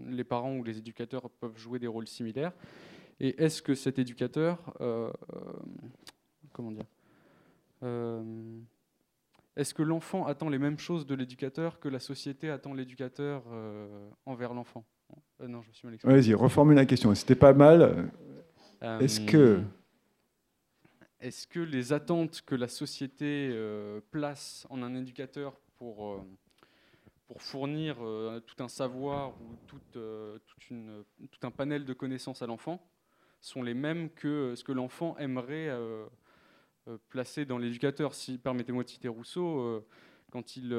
les 0.09 0.25
parents 0.25 0.57
ou 0.57 0.65
les 0.65 0.79
éducateurs 0.79 1.31
peuvent 1.31 1.57
jouer 1.57 1.79
des 1.79 1.87
rôles 1.87 2.09
similaires, 2.09 2.53
et 3.21 3.43
est-ce 3.43 3.63
que 3.63 3.75
cet 3.75 3.99
éducateur, 3.99 4.59
comment 6.53 6.73
dire, 6.73 6.87
est-ce 9.57 9.75
que 9.75 9.83
l'enfant 9.83 10.27
attend 10.27 10.49
les 10.49 10.59
mêmes 10.59 10.79
choses 10.79 11.05
de 11.07 11.15
l'éducateur 11.15 11.81
que 11.81 11.89
la 11.89 11.99
société 11.99 12.49
attend 12.49 12.75
l'éducateur 12.75 13.43
envers 14.25 14.55
l'enfant? 14.55 14.85
Non, 15.41 15.63
je 15.63 15.69
me 15.69 15.73
suis 15.73 15.89
mal. 15.89 15.99
Vas-y, 16.05 16.35
reformule 16.35 16.77
la 16.77 16.87
question. 16.87 17.15
C'était 17.15 17.35
pas 17.35 17.53
mal. 17.53 18.11
Est-ce 19.01 19.21
que 19.21 19.63
est-ce 21.21 21.47
que 21.47 21.61
les 21.61 21.93
attentes 21.93 22.43
que 22.43 22.55
la 22.55 22.69
société 22.69 23.51
euh, 23.53 24.01
place 24.11 24.67
en 24.71 24.83
un 24.83 24.95
éducateur 24.95 25.59
pour, 25.77 26.13
euh, 26.13 26.21
fournir 27.37 27.97
euh, 28.01 28.41
tout 28.41 28.63
un 28.63 28.69
savoir 28.69 29.35
ou 29.43 29.57
tout, 29.67 29.81
un 31.43 31.51
panel 31.51 31.85
de 31.85 31.93
connaissances 31.93 32.43
à 32.43 32.47
l'enfant 32.47 32.81
sont 33.41 33.63
les 33.63 33.75
mêmes 33.75 34.11
que 34.11 34.55
ce 34.57 34.65
que 34.65 34.73
l'enfant 34.73 35.17
aimerait 35.19 35.71
placer 37.09 37.45
dans 37.45 37.59
l'éducateur? 37.59 38.15
Si, 38.15 38.39
permettez-moi 38.39 38.83
de 38.83 38.89
citer 38.89 39.07
Rousseau, 39.07 39.85
quand 40.33 40.57
il, 40.57 40.71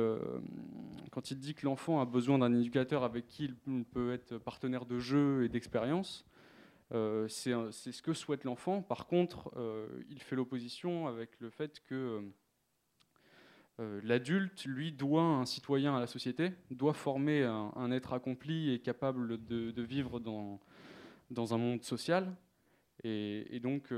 dit 1.38 1.54
que 1.54 1.66
l'enfant 1.66 2.02
a 2.02 2.06
besoin 2.06 2.40
d'un 2.40 2.54
éducateur 2.54 3.06
avec 3.06 3.28
qui 3.28 3.46
il 3.46 3.86
peut 3.86 4.12
être 4.12 4.38
partenaire 4.38 4.86
de 4.86 5.00
jeu 5.00 5.46
et 5.46 5.50
d'expérience, 5.50 6.26
c'est 6.92 7.52
ce 7.92 8.02
que 8.02 8.14
souhaite 8.14 8.44
l'enfant. 8.44 8.82
Par 8.82 9.06
contre, 9.08 9.52
euh, 9.58 9.88
il 10.10 10.22
fait 10.22 10.36
l'opposition 10.36 11.08
avec 11.08 11.40
le 11.40 11.50
fait 11.50 11.82
que 11.88 12.24
euh, 13.80 14.02
l'adulte, 14.04 14.66
lui, 14.66 14.92
doit 14.92 15.22
un 15.22 15.46
citoyen 15.46 15.96
à 15.96 16.00
la 16.00 16.08
société, 16.08 16.52
doit 16.72 16.94
former 16.94 17.44
un, 17.44 17.92
être 17.92 18.14
accompli 18.14 18.74
et 18.74 18.80
capable 18.80 19.44
de, 19.46 19.82
vivre 19.82 20.20
dans, 20.20 20.60
dans, 21.32 21.54
un 21.54 21.58
monde 21.58 21.84
social. 21.84 22.36
Et, 23.04 23.60
donc, 23.62 23.94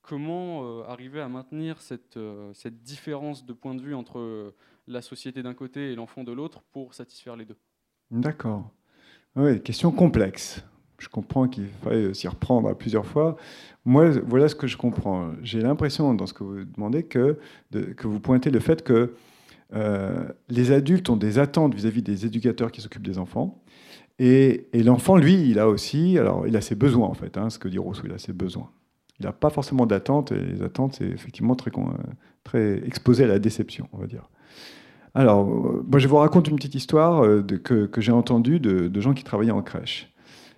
comment 0.00 0.82
arriver 0.82 1.20
à 1.20 1.28
maintenir 1.28 1.80
cette, 1.80 2.18
cette, 2.54 2.82
différence 2.82 3.46
de 3.46 3.52
point 3.52 3.76
de 3.76 3.82
vue 3.82 3.94
entre 3.94 4.52
la 4.88 5.00
société 5.00 5.44
d'un 5.44 5.54
côté 5.54 5.92
et 5.92 5.94
l'enfant 5.94 6.24
de 6.24 6.32
l'autre 6.32 6.62
pour 6.72 6.94
satisfaire 6.94 7.36
les 7.36 7.44
deux? 7.44 7.58
D'accord. 8.10 8.68
Oui, 9.36 9.62
question 9.62 9.92
complexe 9.92 10.64
je 11.02 11.08
comprends 11.08 11.48
qu'il 11.48 11.66
faille 11.82 12.14
s'y 12.14 12.28
reprendre 12.28 12.68
à 12.68 12.74
plusieurs 12.76 13.06
fois. 13.06 13.36
Moi, 13.84 14.10
voilà 14.24 14.48
ce 14.48 14.54
que 14.54 14.66
je 14.66 14.76
comprends. 14.76 15.30
J'ai 15.42 15.60
l'impression, 15.60 16.14
dans 16.14 16.26
ce 16.26 16.32
que 16.32 16.44
vous 16.44 16.64
demandez, 16.64 17.02
que, 17.02 17.38
que 17.72 18.06
vous 18.06 18.20
pointez 18.20 18.50
le 18.50 18.60
fait 18.60 18.82
que 18.82 19.14
euh, 19.74 20.24
les 20.48 20.70
adultes 20.70 21.08
ont 21.10 21.16
des 21.16 21.38
attentes 21.38 21.74
vis-à-vis 21.74 22.02
des 22.02 22.26
éducateurs 22.26 22.70
qui 22.70 22.80
s'occupent 22.80 23.06
des 23.06 23.18
enfants. 23.18 23.62
Et, 24.18 24.68
l'enfant, 24.74 25.16
lui, 25.16 25.50
il 25.50 25.58
a 25.58 25.68
aussi, 25.68 26.18
alors 26.18 26.46
il 26.46 26.56
a 26.56 26.60
ses 26.60 26.74
besoins 26.74 27.08
en 27.08 27.14
fait, 27.14 27.36
hein, 27.36 27.50
ce 27.50 27.58
que 27.58 27.68
dit 27.68 27.78
Rousseau, 27.78 28.02
il 28.04 28.12
a 28.12 28.18
ses 28.18 28.32
besoins. 28.32 28.70
Il 29.18 29.26
n'a 29.26 29.32
pas 29.32 29.50
forcément 29.50 29.86
d'attentes, 29.86 30.30
et 30.32 30.38
les 30.38 30.62
attentes, 30.62 30.94
c'est 30.98 31.06
effectivement 31.06 31.56
très, 31.56 32.86
exposé 32.86 33.24
à 33.24 33.26
la 33.26 33.38
déception, 33.38 33.88
on 33.92 33.98
va 33.98 34.06
dire. 34.06 34.28
Alors, 35.14 35.46
moi, 35.46 35.98
je 35.98 36.08
vous 36.08 36.16
raconte 36.16 36.48
une 36.48 36.56
petite 36.56 36.74
histoire 36.74 37.24
euh, 37.24 37.42
que, 37.42 37.88
j'ai 37.98 38.12
entendue 38.12 38.60
de, 38.60 39.00
gens 39.00 39.14
qui 39.14 39.24
travaillaient 39.24 39.50
en 39.50 39.62
crèche 39.62 40.11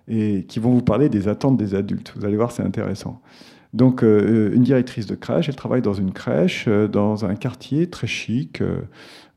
et 0.08 0.44
qui 0.44 0.58
vont 0.58 0.70
vous 0.70 0.82
parler 0.82 1.08
des 1.08 1.28
attentes 1.28 1.56
des 1.56 1.74
adultes. 1.74 2.12
Vous 2.16 2.24
allez 2.24 2.36
voir, 2.36 2.52
c'est 2.52 2.62
intéressant. 2.62 3.20
Donc, 3.74 4.04
euh, 4.04 4.54
une 4.54 4.62
directrice 4.62 5.06
de 5.06 5.16
crèche, 5.16 5.48
elle 5.48 5.56
travaille 5.56 5.82
dans 5.82 5.94
une 5.94 6.12
crèche, 6.12 6.66
euh, 6.68 6.86
dans 6.86 7.24
un 7.24 7.34
quartier 7.34 7.90
très 7.90 8.06
chic, 8.06 8.60
euh, 8.60 8.82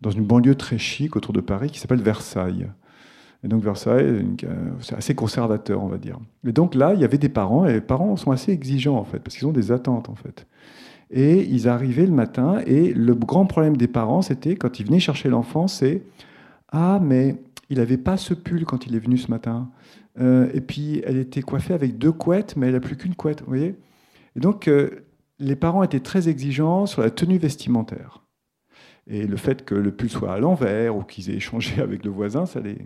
dans 0.01 0.11
une 0.11 0.23
banlieue 0.23 0.53
très 0.53 0.77
chic 0.77 1.15
autour 1.15 1.33
de 1.33 1.41
Paris 1.41 1.71
qui 1.71 1.79
s'appelle 1.79 2.01
Versailles. 2.01 2.67
Et 3.43 3.47
donc, 3.47 3.63
Versailles, 3.63 4.25
c'est 4.81 4.95
assez 4.95 5.15
conservateur, 5.15 5.83
on 5.83 5.87
va 5.87 5.97
dire. 5.97 6.19
Et 6.45 6.51
donc 6.51 6.75
là, 6.75 6.93
il 6.93 6.99
y 6.99 7.03
avait 7.03 7.17
des 7.17 7.29
parents, 7.29 7.65
et 7.65 7.73
les 7.73 7.81
parents 7.81 8.15
sont 8.15 8.31
assez 8.31 8.51
exigeants, 8.51 8.97
en 8.97 9.03
fait, 9.03 9.19
parce 9.19 9.37
qu'ils 9.37 9.47
ont 9.47 9.51
des 9.51 9.71
attentes, 9.71 10.09
en 10.09 10.15
fait. 10.15 10.45
Et 11.09 11.43
ils 11.45 11.67
arrivaient 11.67 12.05
le 12.05 12.13
matin, 12.13 12.61
et 12.67 12.93
le 12.93 13.15
grand 13.15 13.45
problème 13.45 13.75
des 13.75 13.87
parents, 13.87 14.21
c'était, 14.21 14.55
quand 14.55 14.79
ils 14.79 14.85
venaient 14.85 14.99
chercher 14.99 15.29
l'enfant, 15.29 15.67
c'est 15.67 16.03
Ah, 16.71 16.99
mais 17.01 17.37
il 17.69 17.77
n'avait 17.77 17.97
pas 17.97 18.17
ce 18.17 18.33
pull 18.33 18.65
quand 18.65 18.87
il 18.87 18.95
est 18.95 18.99
venu 18.99 19.17
ce 19.17 19.29
matin. 19.29 19.69
Euh, 20.19 20.49
et 20.53 20.61
puis, 20.61 21.01
elle 21.05 21.17
était 21.17 21.41
coiffée 21.41 21.73
avec 21.73 21.97
deux 21.97 22.11
couettes, 22.11 22.55
mais 22.55 22.67
elle 22.67 22.73
n'a 22.73 22.79
plus 22.79 22.97
qu'une 22.97 23.15
couette, 23.15 23.41
vous 23.41 23.47
voyez 23.47 23.75
Et 24.35 24.39
donc, 24.39 24.67
euh, 24.67 25.05
les 25.39 25.55
parents 25.55 25.83
étaient 25.83 25.99
très 25.99 26.29
exigeants 26.29 26.85
sur 26.85 27.01
la 27.01 27.11
tenue 27.11 27.37
vestimentaire. 27.37 28.23
Et 29.05 29.25
le 29.25 29.37
fait 29.37 29.63
que 29.63 29.75
le 29.75 29.91
pull 29.91 30.09
soit 30.09 30.33
à 30.33 30.39
l'envers 30.39 30.95
ou 30.95 31.03
qu'ils 31.03 31.29
aient 31.29 31.35
échangé 31.35 31.81
avec 31.81 32.03
le 32.03 32.11
voisin, 32.11 32.45
ça 32.45 32.59
les, 32.59 32.77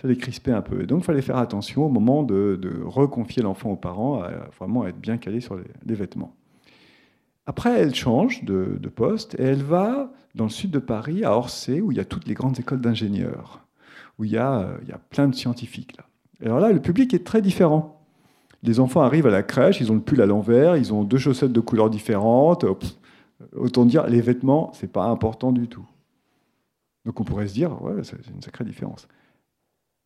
ça 0.00 0.08
les 0.08 0.16
crispait 0.16 0.52
un 0.52 0.62
peu. 0.62 0.82
Et 0.82 0.86
donc, 0.86 1.02
il 1.02 1.04
fallait 1.04 1.22
faire 1.22 1.36
attention 1.36 1.84
au 1.86 1.90
moment 1.90 2.22
de, 2.22 2.58
reconfier 2.84 3.42
l'enfant 3.42 3.70
aux 3.70 3.76
parents, 3.76 4.22
à 4.22 4.30
vraiment 4.58 4.86
être 4.86 4.98
bien 4.98 5.18
calé 5.18 5.40
sur 5.40 5.56
les, 5.56 5.94
vêtements. 5.94 6.34
Après, 7.46 7.78
elle 7.78 7.94
change 7.94 8.44
de, 8.44 8.78
de, 8.80 8.88
poste 8.88 9.38
et 9.38 9.42
elle 9.42 9.62
va 9.62 10.10
dans 10.34 10.44
le 10.44 10.50
sud 10.50 10.70
de 10.70 10.78
Paris, 10.78 11.24
à 11.24 11.36
Orsay, 11.36 11.80
où 11.80 11.92
il 11.92 11.98
y 11.98 12.00
a 12.00 12.04
toutes 12.04 12.26
les 12.26 12.34
grandes 12.34 12.58
écoles 12.58 12.80
d'ingénieurs, 12.80 13.63
où 14.18 14.24
il 14.24 14.32
y, 14.32 14.38
a, 14.38 14.76
il 14.82 14.88
y 14.88 14.92
a 14.92 14.98
plein 14.98 15.28
de 15.28 15.34
scientifiques 15.34 15.96
là 15.96 16.04
alors 16.44 16.60
là, 16.60 16.72
le 16.72 16.80
public 16.80 17.14
est 17.14 17.24
très 17.24 17.42
différent. 17.42 18.06
Les 18.62 18.80
enfants 18.80 19.02
arrivent 19.02 19.26
à 19.26 19.30
la 19.30 19.42
crèche, 19.42 19.80
ils 19.80 19.92
ont 19.92 19.94
le 19.94 20.00
pull 20.00 20.20
à 20.20 20.26
l'envers, 20.26 20.76
ils 20.76 20.92
ont 20.92 21.04
deux 21.04 21.18
chaussettes 21.18 21.52
de 21.52 21.60
couleurs 21.60 21.90
différentes. 21.90 22.64
autant 23.54 23.84
dire, 23.84 24.06
les 24.06 24.20
vêtements, 24.20 24.72
c'est 24.74 24.90
pas 24.90 25.04
important 25.04 25.52
du 25.52 25.68
tout. 25.68 25.86
Donc 27.04 27.20
on 27.20 27.24
pourrait 27.24 27.48
se 27.48 27.54
dire, 27.54 27.82
ouais, 27.82 28.02
c'est 28.02 28.16
une 28.28 28.40
sacrée 28.42 28.64
différence. 28.64 29.06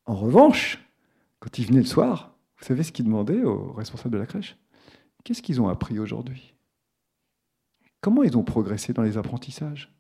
En 0.06 0.14
revanche, 0.14 0.84
quand 1.38 1.58
ils 1.58 1.66
venaient 1.66 1.80
le 1.80 1.84
soir, 1.84 2.34
vous 2.58 2.64
savez 2.64 2.82
ce 2.82 2.90
qu'ils 2.90 3.04
demandaient 3.04 3.44
aux 3.44 3.72
responsables 3.72 4.14
de 4.14 4.18
la 4.18 4.26
crèche? 4.26 4.56
Qu'est-ce 5.22 5.42
qu'ils 5.42 5.60
ont 5.60 5.68
appris 5.68 5.98
aujourd'hui? 5.98 6.54
Comment 8.00 8.22
ils 8.22 8.36
ont 8.36 8.42
progressé 8.42 8.92
dans 8.92 9.02
les 9.02 9.16
apprentissages? 9.16 9.92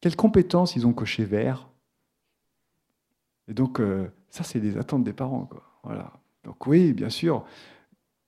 Quelles 0.00 0.16
compétences 0.16 0.76
ils 0.76 0.86
ont 0.86 0.92
coché 0.92 1.24
vert 1.24 1.68
Et 3.48 3.54
donc, 3.54 3.80
euh, 3.80 4.08
ça, 4.30 4.44
c'est 4.44 4.60
des 4.60 4.76
attentes 4.76 5.04
des 5.04 5.12
parents. 5.12 5.46
Quoi. 5.46 5.62
Voilà. 5.82 6.12
Donc 6.44 6.66
oui, 6.66 6.92
bien 6.92 7.10
sûr, 7.10 7.44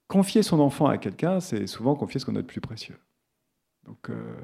confier 0.07 0.43
son 0.43 0.61
enfant 0.61 0.87
à 0.87 0.99
quelqu'un, 0.99 1.41
c'est 1.41 1.67
souvent 1.67 1.95
confier 1.95 2.21
ce 2.21 2.27
qu'on 2.27 2.37
a 2.37 2.43
de 2.43 2.47
plus 2.47 2.61
précieux. 2.61 2.99
Donc, 3.85 4.11
euh, 4.11 4.37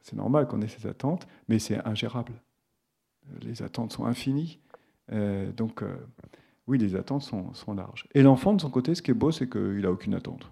c'est 0.00 0.16
normal 0.16 0.46
qu'on 0.46 0.60
ait 0.62 0.68
ces 0.68 0.86
attentes, 0.86 1.26
mais 1.48 1.58
c'est 1.58 1.84
ingérable. 1.86 2.32
Les 3.42 3.62
attentes 3.62 3.92
sont 3.92 4.06
infinies. 4.06 4.60
Euh, 5.12 5.50
donc, 5.52 5.82
oui, 6.66 6.78
les 6.78 6.94
attentes 6.94 7.22
sont, 7.22 7.52
sont 7.54 7.74
larges. 7.74 8.06
Et 8.14 8.22
l'enfant, 8.22 8.54
de 8.54 8.60
son 8.60 8.70
côté, 8.70 8.94
ce 8.94 9.02
qui 9.02 9.10
est 9.10 9.14
beau, 9.14 9.32
c'est 9.32 9.48
qu'il 9.48 9.80
n'a 9.80 9.90
aucune 9.90 10.14
attente. 10.14 10.50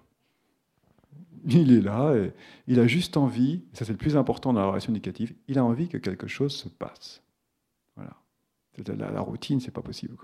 Il 1.47 1.71
est 1.71 1.81
là, 1.81 2.15
et 2.15 2.33
il 2.67 2.79
a 2.79 2.87
juste 2.87 3.17
envie, 3.17 3.63
ça 3.73 3.85
c'est 3.85 3.91
le 3.91 3.99
plus 3.99 4.17
important 4.17 4.51
dans 4.51 4.61
la 4.61 4.67
relation 4.67 4.91
éducative, 4.91 5.35
il 5.47 5.59
a 5.59 5.63
envie 5.63 5.87
que 5.87 5.97
quelque 5.97 6.27
chose 6.27 6.55
se 6.55 6.69
passe. 6.69 7.21
Voilà. 7.95 8.17
La, 8.87 9.11
la 9.11 9.21
routine, 9.21 9.59
c'est 9.59 9.71
pas 9.71 9.81
possible. 9.81 10.15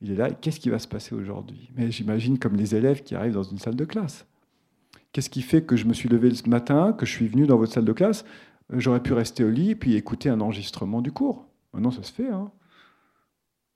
Il 0.00 0.10
est 0.10 0.16
là, 0.16 0.30
qu'est-ce 0.30 0.58
qui 0.58 0.70
va 0.70 0.78
se 0.78 0.88
passer 0.88 1.14
aujourd'hui? 1.14 1.70
Mais 1.76 1.90
j'imagine 1.90 2.38
comme 2.38 2.56
les 2.56 2.74
élèves 2.74 3.02
qui 3.02 3.14
arrivent 3.14 3.34
dans 3.34 3.42
une 3.42 3.58
salle 3.58 3.76
de 3.76 3.84
classe. 3.84 4.26
Qu'est-ce 5.12 5.30
qui 5.30 5.42
fait 5.42 5.62
que 5.62 5.76
je 5.76 5.86
me 5.86 5.92
suis 5.92 6.08
levé 6.08 6.34
ce 6.34 6.48
matin, 6.48 6.92
que 6.92 7.06
je 7.06 7.12
suis 7.12 7.28
venu 7.28 7.46
dans 7.46 7.56
votre 7.56 7.72
salle 7.72 7.84
de 7.84 7.92
classe? 7.92 8.24
J'aurais 8.70 9.02
pu 9.02 9.12
rester 9.12 9.44
au 9.44 9.50
lit 9.50 9.70
et 9.70 9.76
puis 9.76 9.94
écouter 9.94 10.28
un 10.28 10.40
enregistrement 10.40 11.02
du 11.02 11.12
cours. 11.12 11.46
Maintenant, 11.72 11.90
ça 11.90 12.02
se 12.02 12.12
fait. 12.12 12.28
Hein. 12.28 12.50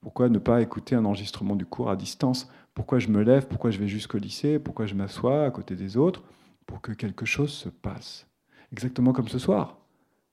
Pourquoi 0.01 0.29
ne 0.29 0.39
pas 0.39 0.61
écouter 0.61 0.95
un 0.95 1.05
enregistrement 1.05 1.55
du 1.55 1.65
cours 1.65 1.89
à 1.89 1.95
distance? 1.95 2.49
Pourquoi 2.73 2.99
je 2.99 3.07
me 3.07 3.21
lève? 3.21 3.47
Pourquoi 3.47 3.71
je 3.71 3.79
vais 3.79 3.87
jusqu'au 3.87 4.17
lycée? 4.17 4.59
Pourquoi 4.59 4.85
je 4.85 4.95
m'assois 4.95 5.45
à 5.45 5.51
côté 5.51 5.75
des 5.75 5.97
autres? 5.97 6.23
Pour 6.65 6.81
que 6.81 6.91
quelque 6.91 7.25
chose 7.25 7.51
se 7.51 7.69
passe. 7.69 8.27
Exactement 8.71 9.13
comme 9.13 9.27
ce 9.27 9.39
soir. 9.39 9.77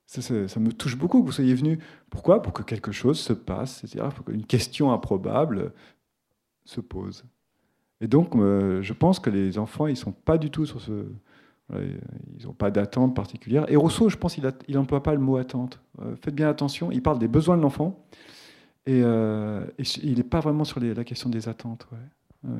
Ça, 0.06 0.60
me 0.60 0.72
touche 0.72 0.96
beaucoup 0.96 1.20
que 1.20 1.26
vous 1.26 1.32
soyez 1.32 1.54
venu. 1.54 1.78
Pourquoi? 2.10 2.42
Pour 2.42 2.52
que 2.52 2.62
quelque 2.62 2.92
chose 2.92 3.18
se 3.18 3.32
passe, 3.32 3.80
c'est-à-dire 3.80 4.14
qu'une 4.24 4.44
question 4.44 4.92
improbable 4.92 5.72
se 6.64 6.80
pose. 6.80 7.24
Et 8.00 8.06
donc, 8.06 8.34
euh, 8.36 8.82
je 8.82 8.92
pense 8.92 9.18
que 9.18 9.30
les 9.30 9.58
enfants, 9.58 9.86
ils 9.86 9.92
ne 9.92 9.98
sont 9.98 10.12
pas 10.12 10.36
du 10.38 10.50
tout 10.50 10.66
sur 10.66 10.80
ce. 10.80 11.06
ils 11.72 12.44
n'ont 12.44 12.52
pas 12.52 12.70
d'attente 12.70 13.16
particulière. 13.16 13.64
Et 13.70 13.76
Rousseau, 13.76 14.08
je 14.08 14.16
pense 14.16 14.34
qu'il 14.34 14.52
n'emploie 14.68 15.02
pas 15.02 15.14
le 15.14 15.20
mot 15.20 15.36
attente. 15.36 15.80
Euh, 16.02 16.14
faites 16.16 16.34
bien 16.34 16.48
attention, 16.48 16.90
il 16.90 17.02
parle 17.02 17.18
des 17.18 17.28
besoins 17.28 17.56
de 17.56 17.62
l'enfant. 17.62 18.04
Et, 18.86 19.00
euh, 19.02 19.64
il 20.02 20.16
n'est 20.16 20.22
pas 20.22 20.40
vraiment 20.40 20.64
sur 20.64 20.80
la 20.80 21.04
question 21.04 21.30
des 21.30 21.48
attentes. 21.48 21.88
Il 22.44 22.50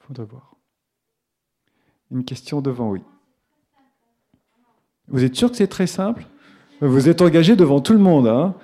faudrait 0.00 0.24
voir. 0.26 0.56
Une 2.10 2.24
question 2.24 2.60
devant, 2.60 2.90
oui. 2.90 3.02
Vous 5.08 5.22
êtes 5.22 5.36
sûr 5.36 5.50
que 5.50 5.56
c'est 5.56 5.68
très 5.68 5.86
simple? 5.86 6.26
Vous 6.84 7.08
êtes 7.08 7.22
engagé 7.22 7.54
devant 7.54 7.80
tout 7.80 7.92
le 7.92 8.00
monde. 8.00 8.26
Hein 8.26 8.56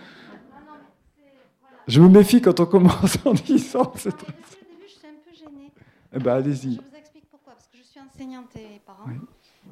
je 1.87 2.01
me 2.01 2.09
méfie 2.09 2.43
quand 2.43 2.59
on 2.59 2.67
commence 2.67 3.17
en 3.25 3.33
disant. 3.33 3.93
C'est. 3.95 4.09
Au 4.09 4.17
début, 4.17 4.83
je 4.87 4.93
suis 4.93 5.07
un 5.07 5.15
peu 5.25 5.33
gênée. 5.33 5.73
Eh 6.13 6.19
ben, 6.19 6.35
allez-y. 6.35 6.75
Je 6.75 6.81
vous 6.81 6.97
explique 6.97 7.31
pourquoi. 7.31 7.53
Parce 7.55 7.69
que 7.69 7.79
je 7.79 7.85
suis 7.85 8.01
enseignante 8.01 8.57
et 8.57 8.81
parent. 8.85 9.07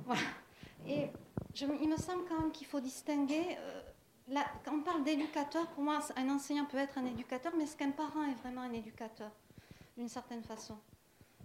Voilà. 0.04 0.20
Et 0.86 1.10
il 1.60 1.88
me 1.88 1.96
semble 1.96 2.22
quand 2.28 2.40
même 2.40 2.52
qu'il 2.52 2.68
faut 2.68 2.78
distinguer. 2.78 3.58
Euh, 3.58 4.40
quand 4.64 4.74
on 4.76 4.82
parle 4.82 5.02
d'éducateur, 5.02 5.66
pour 5.68 5.82
moi, 5.82 5.98
un 6.16 6.30
enseignant 6.30 6.66
peut 6.66 6.78
être 6.78 6.98
un 6.98 7.04
éducateur, 7.04 7.52
mais 7.56 7.64
est-ce 7.64 7.76
qu'un 7.76 7.90
parent 7.90 8.22
est 8.30 8.40
vraiment 8.42 8.62
un 8.62 8.72
éducateur, 8.72 9.30
d'une 9.96 10.08
certaine 10.08 10.44
façon? 10.44 10.76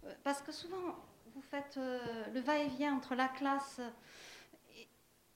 Euh, 0.06 0.14
Parce 0.24 0.44
que 0.44 0.52
souvent, 0.52 0.96
vous 1.34 1.42
faites 1.42 1.78
euh, 1.78 2.00
le 2.32 2.42
va-et-vient 2.42 2.94
entre 2.96 3.16
la 3.16 3.28
classe. 3.28 3.82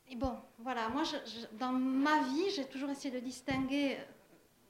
Et, 0.10 0.16
bon, 0.16 0.34
voilà, 0.60 0.90
moi, 0.90 1.04
dans 1.60 1.72
ma 1.72 2.22
vie, 2.24 2.50
j'ai 2.56 2.66
toujours 2.66 2.90
essayé 2.90 3.14
de 3.14 3.24
distinguer 3.24 3.98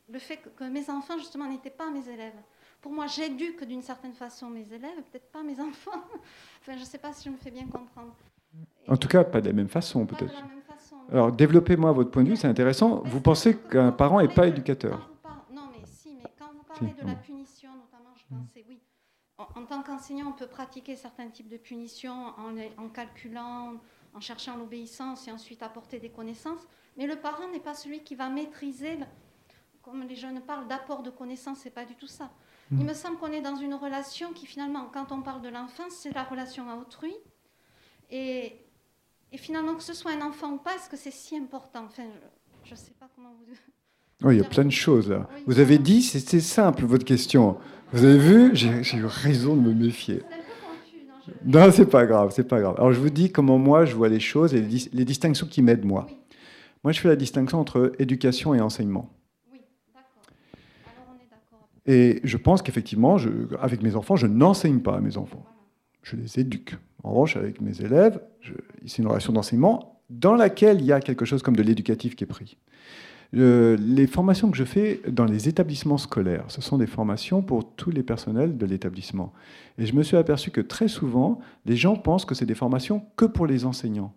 le 0.09 0.19
fait 0.19 0.39
que, 0.55 0.63
mes 0.63 0.89
enfants, 0.89 1.17
justement, 1.17 1.49
n'étaient 1.49 1.69
pas 1.69 1.89
mes 1.89 2.07
élèves. 2.07 2.37
Pour 2.81 2.91
moi, 2.91 3.07
j'éduque 3.07 3.63
d'une 3.63 3.81
certaine 3.81 4.13
façon 4.13 4.49
mes 4.49 4.71
élèves, 4.71 5.01
peut-être 5.11 5.31
pas 5.31 5.43
mes 5.43 5.59
enfants. 5.61 6.03
enfin, 6.61 6.73
je 6.73 6.79
ne 6.79 6.85
sais 6.85 6.99
pas 6.99 7.13
si 7.13 7.25
je 7.25 7.29
me 7.29 7.37
fais 7.37 7.51
bien 7.51 7.67
comprendre. 7.67 8.15
en 8.87 8.97
tout 8.97 9.07
cas, 9.07 9.23
pas 9.23 9.41
de 9.41 9.47
la 9.47 9.53
même 9.53 9.69
façon, 9.69 10.05
peut-être. 10.05 10.33
Alors, 11.11 11.31
développez-moi 11.31 11.91
votre 11.91 12.11
point 12.11 12.23
de 12.23 12.29
vue, 12.29 12.35
c'est 12.35 12.47
intéressant. 12.47 13.01
Vous 13.05 13.21
pensez 13.21 13.57
qu'un 13.57 13.91
parent 13.91 14.21
n'est 14.21 14.33
pas 14.33 14.47
éducateur 14.47 15.09
Non, 15.51 15.69
mais 15.71 15.85
si, 15.85 16.15
mais 16.15 16.29
quand 16.37 16.51
vous 16.53 16.63
parlez 16.63 16.93
de 16.93 17.07
la 17.07 17.15
punition, 17.15 17.69
notamment, 17.69 18.13
je 18.15 18.35
pensais, 18.35 18.65
oui. 18.67 18.79
En, 19.37 19.65
tant 19.65 19.83
qu'enseignant, 19.83 20.27
on 20.29 20.31
peut 20.31 20.47
pratiquer 20.47 20.95
certains 20.95 21.27
types 21.27 21.49
de 21.49 21.57
punitions 21.57 22.33
en, 22.37 22.55
en 22.77 22.87
calculant, 22.87 23.73
en 24.15 24.19
cherchant 24.19 24.57
l'obéissance 24.57 25.27
et 25.27 25.31
ensuite 25.31 25.61
apporter 25.61 25.99
des 25.99 26.09
connaissances. 26.09 26.67
Mais 26.97 27.05
le 27.05 27.17
parent 27.17 27.47
n'est 27.51 27.59
pas 27.59 27.73
celui 27.73 28.03
qui 28.03 28.15
va 28.15 28.29
maîtriser, 28.29 28.97
comme 29.81 30.03
les 30.03 30.15
jeunes 30.15 30.41
parlent 30.41 30.67
d'apport 30.67 31.03
de 31.03 31.11
connaissances, 31.11 31.59
c'est 31.59 31.69
pas 31.69 31.85
du 31.85 31.95
tout 31.95 32.07
ça. 32.07 32.31
Il 32.71 32.77
hmm. 32.77 32.87
me 32.87 32.93
semble 32.93 33.17
qu'on 33.17 33.31
est 33.31 33.41
dans 33.41 33.55
une 33.57 33.75
relation 33.75 34.33
qui 34.33 34.47
finalement, 34.47 34.89
quand 34.91 35.11
on 35.11 35.21
parle 35.21 35.41
de 35.41 35.49
l'enfance, 35.49 35.93
c'est 35.93 36.13
la 36.13 36.23
relation 36.23 36.69
à 36.69 36.75
autrui. 36.75 37.13
Et 38.09 38.65
et 39.35 39.37
finalement, 39.37 39.75
que 39.75 39.83
ce 39.83 39.93
soit 39.93 40.11
un 40.11 40.21
enfant 40.21 40.53
ou 40.53 40.57
pas, 40.57 40.75
est-ce 40.75 40.89
que 40.89 40.95
c'est 40.95 41.11
si 41.11 41.35
important? 41.35 41.83
Enfin, 41.87 42.03
je 42.63 42.71
ne 42.71 42.75
sais 42.75 42.93
pas 42.97 43.09
comment 43.15 43.35
vous. 43.45 43.53
Oui, 44.25 44.35
il 44.35 44.41
y 44.41 44.45
a 44.45 44.47
plein 44.47 44.63
de 44.63 44.69
choses 44.69 45.09
là. 45.09 45.27
vous 45.45 45.59
avez 45.59 45.77
dit, 45.77 46.01
c'était 46.01 46.39
simple 46.39 46.85
votre 46.85 47.03
question. 47.03 47.57
Vous 47.91 48.05
avez 48.05 48.17
vu, 48.17 48.55
j'ai 48.55 48.97
eu 48.97 49.05
raison 49.05 49.57
de 49.57 49.61
me 49.61 49.73
méfier. 49.73 50.23
Non, 51.45 51.71
c'est 51.71 51.85
pas 51.85 52.05
grave, 52.05 52.31
c'est 52.35 52.47
pas 52.47 52.59
grave. 52.59 52.75
Alors 52.77 52.93
je 52.93 52.99
vous 52.99 53.09
dis 53.09 53.31
comment 53.31 53.57
moi 53.57 53.85
je 53.85 53.95
vois 53.95 54.09
les 54.09 54.19
choses 54.19 54.53
et 54.53 54.61
les, 54.61 55.05
distinctions 55.05 55.47
qui 55.47 55.61
m'aident 55.61 55.85
moi. 55.85 56.07
Moi, 56.83 56.91
je 56.91 56.99
fais 56.99 57.07
la 57.07 57.15
distinction 57.15 57.59
entre 57.59 57.93
éducation 57.97 58.53
et 58.53 58.61
enseignement. 58.61 59.09
Oui, 59.51 59.59
d'accord. 59.93 60.21
Alors 60.85 61.15
on 61.15 61.89
est. 61.89 61.93
Et 61.93 62.21
je 62.23 62.37
pense 62.37 62.61
qu'effectivement, 62.61 63.17
avec 63.59 63.81
mes 63.81 63.95
enfants, 63.95 64.15
je 64.15 64.27
n'enseigne 64.27 64.79
pas 64.79 64.97
à 64.97 64.99
mes 64.99 65.17
enfants. 65.17 65.43
Je 66.03 66.15
les 66.15 66.39
éduque. 66.39 66.77
En 67.03 67.09
revanche, 67.11 67.37
avec 67.37 67.59
mes 67.61 67.81
élèves, 67.81 68.21
c'est 68.85 68.99
une 68.99 69.07
relation 69.07 69.33
d'enseignement 69.33 70.01
dans 70.09 70.35
laquelle 70.35 70.79
il 70.79 70.85
y 70.85 70.91
a 70.91 70.99
quelque 70.99 71.25
chose 71.25 71.41
comme 71.41 71.55
de 71.55 71.63
l'éducatif 71.63 72.15
qui 72.15 72.23
est 72.23 72.27
pris. 72.27 72.57
Les 73.35 74.07
formations 74.07 74.49
que 74.49 74.57
je 74.57 74.63
fais 74.63 75.01
dans 75.07 75.25
les 75.25 75.49
établissements 75.49 75.97
scolaires, 75.97 76.45
ce 76.47 76.61
sont 76.61 76.77
des 76.77 76.87
formations 76.87 77.41
pour 77.41 77.75
tous 77.75 77.91
les 77.91 78.03
personnels 78.03 78.57
de 78.57 78.65
l'établissement. 78.65 79.33
Et 79.77 79.85
je 79.85 79.93
me 79.93 80.03
suis 80.03 80.17
aperçu 80.17 80.51
que 80.51 80.61
très 80.61 80.87
souvent, 80.87 81.39
les 81.65 81.75
gens 81.75 81.95
pensent 81.95 82.25
que 82.25 82.33
c'est 82.33 82.45
des 82.45 82.55
formations 82.55 83.03
que 83.17 83.25
pour 83.25 83.45
les 83.45 83.65
enseignants. 83.65 84.13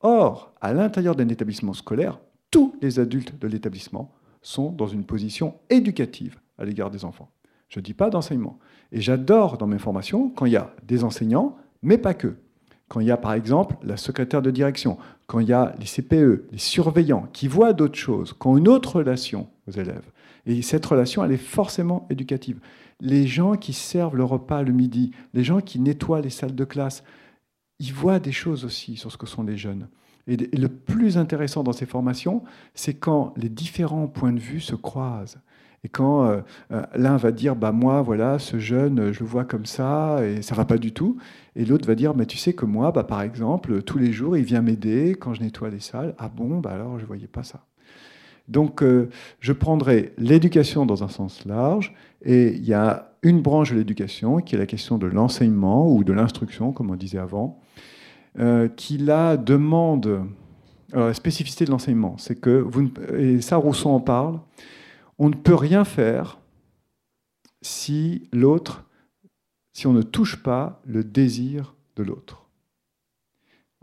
Or, 0.00 0.52
à 0.60 0.72
l'intérieur 0.72 1.14
d'un 1.14 1.28
établissement 1.28 1.74
scolaire, 1.74 2.18
tous 2.50 2.74
les 2.80 2.98
adultes 2.98 3.38
de 3.38 3.46
l'établissement 3.46 4.12
sont 4.40 4.72
dans 4.72 4.88
une 4.88 5.04
position 5.04 5.54
éducative 5.70 6.40
à 6.58 6.64
l'égard 6.64 6.90
des 6.90 7.04
enfants. 7.04 7.30
Je 7.68 7.78
ne 7.78 7.84
dis 7.84 7.94
pas 7.94 8.10
d'enseignement. 8.10 8.58
Et 8.90 9.00
j'adore 9.00 9.58
dans 9.58 9.66
mes 9.66 9.78
formations 9.78 10.30
quand 10.30 10.46
il 10.46 10.52
y 10.52 10.56
a 10.56 10.74
des 10.86 11.04
enseignants 11.04 11.56
mais 11.82 11.98
pas 11.98 12.14
que. 12.14 12.36
Quand 12.92 13.00
il 13.00 13.06
y 13.06 13.10
a 13.10 13.16
par 13.16 13.32
exemple 13.32 13.76
la 13.82 13.96
secrétaire 13.96 14.42
de 14.42 14.50
direction, 14.50 14.98
quand 15.26 15.40
il 15.40 15.48
y 15.48 15.54
a 15.54 15.74
les 15.78 15.86
CPE, 15.86 16.44
les 16.52 16.58
surveillants 16.58 17.26
qui 17.32 17.48
voient 17.48 17.72
d'autres 17.72 17.96
choses, 17.96 18.34
qui 18.38 18.46
ont 18.46 18.58
une 18.58 18.68
autre 18.68 18.96
relation 18.96 19.48
aux 19.66 19.70
élèves. 19.70 20.04
Et 20.44 20.60
cette 20.60 20.84
relation, 20.84 21.24
elle 21.24 21.32
est 21.32 21.38
forcément 21.38 22.06
éducative. 22.10 22.60
Les 23.00 23.26
gens 23.26 23.54
qui 23.54 23.72
servent 23.72 24.18
le 24.18 24.24
repas 24.24 24.60
le 24.60 24.74
midi, 24.74 25.12
les 25.32 25.42
gens 25.42 25.62
qui 25.62 25.80
nettoient 25.80 26.20
les 26.20 26.28
salles 26.28 26.54
de 26.54 26.64
classe, 26.66 27.02
ils 27.78 27.94
voient 27.94 28.20
des 28.20 28.30
choses 28.30 28.66
aussi 28.66 28.98
sur 28.98 29.10
ce 29.10 29.16
que 29.16 29.24
sont 29.24 29.42
les 29.42 29.56
jeunes. 29.56 29.88
Et 30.26 30.36
le 30.36 30.68
plus 30.68 31.16
intéressant 31.16 31.62
dans 31.62 31.72
ces 31.72 31.86
formations, 31.86 32.42
c'est 32.74 32.92
quand 32.92 33.32
les 33.38 33.48
différents 33.48 34.06
points 34.06 34.34
de 34.34 34.38
vue 34.38 34.60
se 34.60 34.74
croisent. 34.74 35.38
Et 35.84 35.88
quand 35.88 36.26
euh, 36.26 36.40
euh, 36.70 36.82
l'un 36.94 37.16
va 37.16 37.32
dire, 37.32 37.56
bah 37.56 37.72
moi, 37.72 38.02
voilà, 38.02 38.38
ce 38.38 38.58
jeune, 38.58 39.12
je 39.12 39.20
le 39.20 39.26
vois 39.26 39.44
comme 39.44 39.66
ça, 39.66 40.24
et 40.24 40.40
ça 40.40 40.54
va 40.54 40.64
pas 40.64 40.78
du 40.78 40.92
tout, 40.92 41.16
et 41.56 41.64
l'autre 41.64 41.86
va 41.86 41.96
dire, 41.96 42.14
mais 42.14 42.26
tu 42.26 42.38
sais 42.38 42.52
que 42.52 42.64
moi, 42.64 42.92
bah, 42.92 43.02
par 43.02 43.22
exemple, 43.22 43.82
tous 43.82 43.98
les 43.98 44.12
jours, 44.12 44.36
il 44.36 44.44
vient 44.44 44.62
m'aider 44.62 45.16
quand 45.18 45.34
je 45.34 45.42
nettoie 45.42 45.70
les 45.70 45.80
salles. 45.80 46.14
Ah 46.18 46.28
bon, 46.28 46.60
bah 46.60 46.70
alors 46.70 47.00
je 47.00 47.06
voyais 47.06 47.26
pas 47.26 47.42
ça. 47.42 47.64
Donc, 48.46 48.82
euh, 48.82 49.08
je 49.40 49.52
prendrai 49.52 50.12
l'éducation 50.18 50.86
dans 50.86 51.02
un 51.02 51.08
sens 51.08 51.44
large, 51.46 51.94
et 52.24 52.54
il 52.54 52.64
y 52.64 52.74
a 52.74 53.12
une 53.22 53.40
branche 53.40 53.72
de 53.72 53.76
l'éducation 53.76 54.36
qui 54.38 54.54
est 54.54 54.58
la 54.58 54.66
question 54.66 54.98
de 54.98 55.06
l'enseignement 55.06 55.92
ou 55.92 56.04
de 56.04 56.12
l'instruction, 56.12 56.72
comme 56.72 56.90
on 56.90 56.96
disait 56.96 57.18
avant, 57.18 57.60
qui 58.76 58.98
la 58.98 59.36
demande. 59.36 60.26
La 60.94 61.14
spécificité 61.14 61.64
de 61.64 61.70
l'enseignement, 61.70 62.16
c'est 62.18 62.34
que, 62.38 62.50
vous, 62.50 62.90
et 63.16 63.40
ça 63.40 63.56
Rousseau 63.56 63.88
en 63.88 64.00
parle, 64.00 64.38
on 65.22 65.28
ne 65.28 65.36
peut 65.36 65.54
rien 65.54 65.84
faire 65.84 66.40
si 67.60 68.28
l'autre, 68.32 68.84
si 69.72 69.86
on 69.86 69.92
ne 69.92 70.02
touche 70.02 70.42
pas 70.42 70.82
le 70.84 71.04
désir 71.04 71.76
de 71.94 72.02
l'autre. 72.02 72.48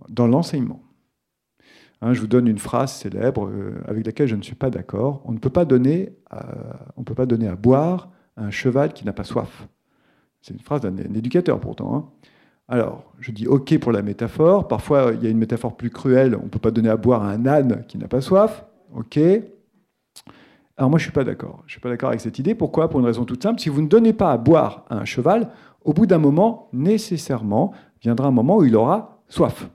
Dans 0.09 0.27
l'enseignement. 0.27 0.81
Hein, 2.01 2.11
je 2.11 2.19
vous 2.19 2.27
donne 2.27 2.49
une 2.49 2.57
phrase 2.57 2.91
célèbre 2.91 3.47
euh, 3.47 3.81
avec 3.87 4.05
laquelle 4.05 4.27
je 4.27 4.35
ne 4.35 4.41
suis 4.41 4.55
pas 4.55 4.69
d'accord. 4.69 5.21
On 5.23 5.31
ne 5.31 5.37
peut 5.37 5.49
pas 5.49 5.63
donner, 5.63 6.11
à 6.29 7.55
boire 7.55 8.11
à 8.35 8.43
un 8.43 8.51
cheval 8.51 8.91
qui 8.91 9.05
n'a 9.05 9.13
pas 9.13 9.23
soif. 9.23 9.69
C'est 10.41 10.53
une 10.53 10.59
phrase 10.59 10.81
d'un 10.81 10.97
éducateur 10.97 11.61
pourtant. 11.61 11.95
Hein. 11.95 12.09
Alors, 12.67 13.13
je 13.21 13.31
dis 13.31 13.47
OK 13.47 13.79
pour 13.79 13.93
la 13.93 14.01
métaphore. 14.01 14.67
Parfois, 14.67 15.13
il 15.13 15.23
y 15.23 15.27
a 15.27 15.29
une 15.29 15.37
métaphore 15.37 15.77
plus 15.77 15.89
cruelle. 15.89 16.35
On 16.35 16.43
ne 16.43 16.49
peut 16.49 16.59
pas 16.59 16.71
donner 16.71 16.89
à 16.89 16.97
boire 16.97 17.23
à 17.23 17.31
un 17.31 17.45
âne 17.45 17.85
qui 17.87 17.97
n'a 17.97 18.09
pas 18.09 18.19
soif. 18.19 18.65
OK. 18.93 19.17
Alors 20.79 20.89
moi, 20.89 20.97
je 20.97 21.03
ne 21.03 21.07
suis 21.07 21.13
pas 21.13 21.25
d'accord. 21.25 21.61
Je 21.65 21.73
suis 21.73 21.81
pas 21.81 21.89
d'accord 21.89 22.07
avec 22.07 22.21
cette 22.21 22.39
idée. 22.39 22.55
Pourquoi? 22.55 22.89
Pour 22.89 23.01
une 23.01 23.05
raison 23.05 23.25
toute 23.25 23.43
simple. 23.43 23.59
Si 23.59 23.67
vous 23.67 23.81
ne 23.81 23.89
donnez 23.89 24.13
pas 24.13 24.31
à 24.31 24.37
boire 24.37 24.85
à 24.89 24.95
un 24.95 25.03
cheval, 25.03 25.51
au 25.83 25.91
bout 25.91 26.05
d'un 26.05 26.19
moment, 26.19 26.69
nécessairement, 26.71 27.73
viendra 28.01 28.29
un 28.29 28.31
moment 28.31 28.55
où 28.55 28.63
il 28.63 28.77
aura 28.77 29.21
soif. 29.27 29.69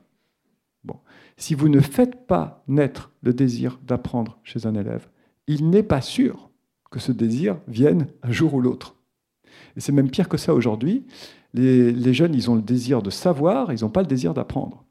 Bon. 0.83 0.97
Si 1.37 1.55
vous 1.55 1.69
ne 1.69 1.81
faites 1.81 2.27
pas 2.27 2.65
naître 2.69 3.13
le 3.23 3.35
désir 3.35 3.79
d'apprendre 3.87 4.39
chez 4.45 4.67
un 4.67 4.75
élève, 4.75 5.07
il 5.47 5.69
n'est 5.69 5.83
pas 5.83 6.01
sûr 6.01 6.49
que 6.91 6.99
ce 6.99 7.13
désir 7.13 7.59
vienne 7.69 8.07
un 8.23 8.33
jour 8.33 8.55
ou 8.55 8.63
l'autre. 8.63 8.97
Et 9.77 9.81
c'est 9.81 9.93
même 9.93 10.11
pire 10.11 10.31
que 10.31 10.39
ça 10.39 10.55
aujourd'hui. 10.55 11.05
Les, 11.53 11.93
les, 11.93 12.15
jeunes, 12.15 12.35
ils 12.35 12.51
ont 12.51 12.55
le 12.55 12.63
désir 12.63 13.03
de 13.03 13.11
savoir, 13.11 13.75
ils 13.75 13.83
n'ont 13.83 13.91
pas 13.91 14.01
le 14.01 14.07
désir 14.07 14.33
d'apprendre. 14.33 14.87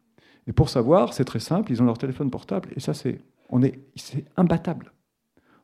Et 0.45 0.53
pour 0.53 0.69
savoir, 0.69 1.11
c'est 1.11 1.25
très 1.25 1.39
simple, 1.39 1.71
ils 1.71 1.81
ont 1.81 1.85
leur 1.85 1.97
téléphone 1.97 2.29
portable, 2.29 2.69
et 2.75 2.79
ça, 2.79 2.93
c'est, 2.93 3.19
on 3.49 3.63
est, 3.63 3.79
c'est 3.95 4.25
imbattable. 4.37 4.93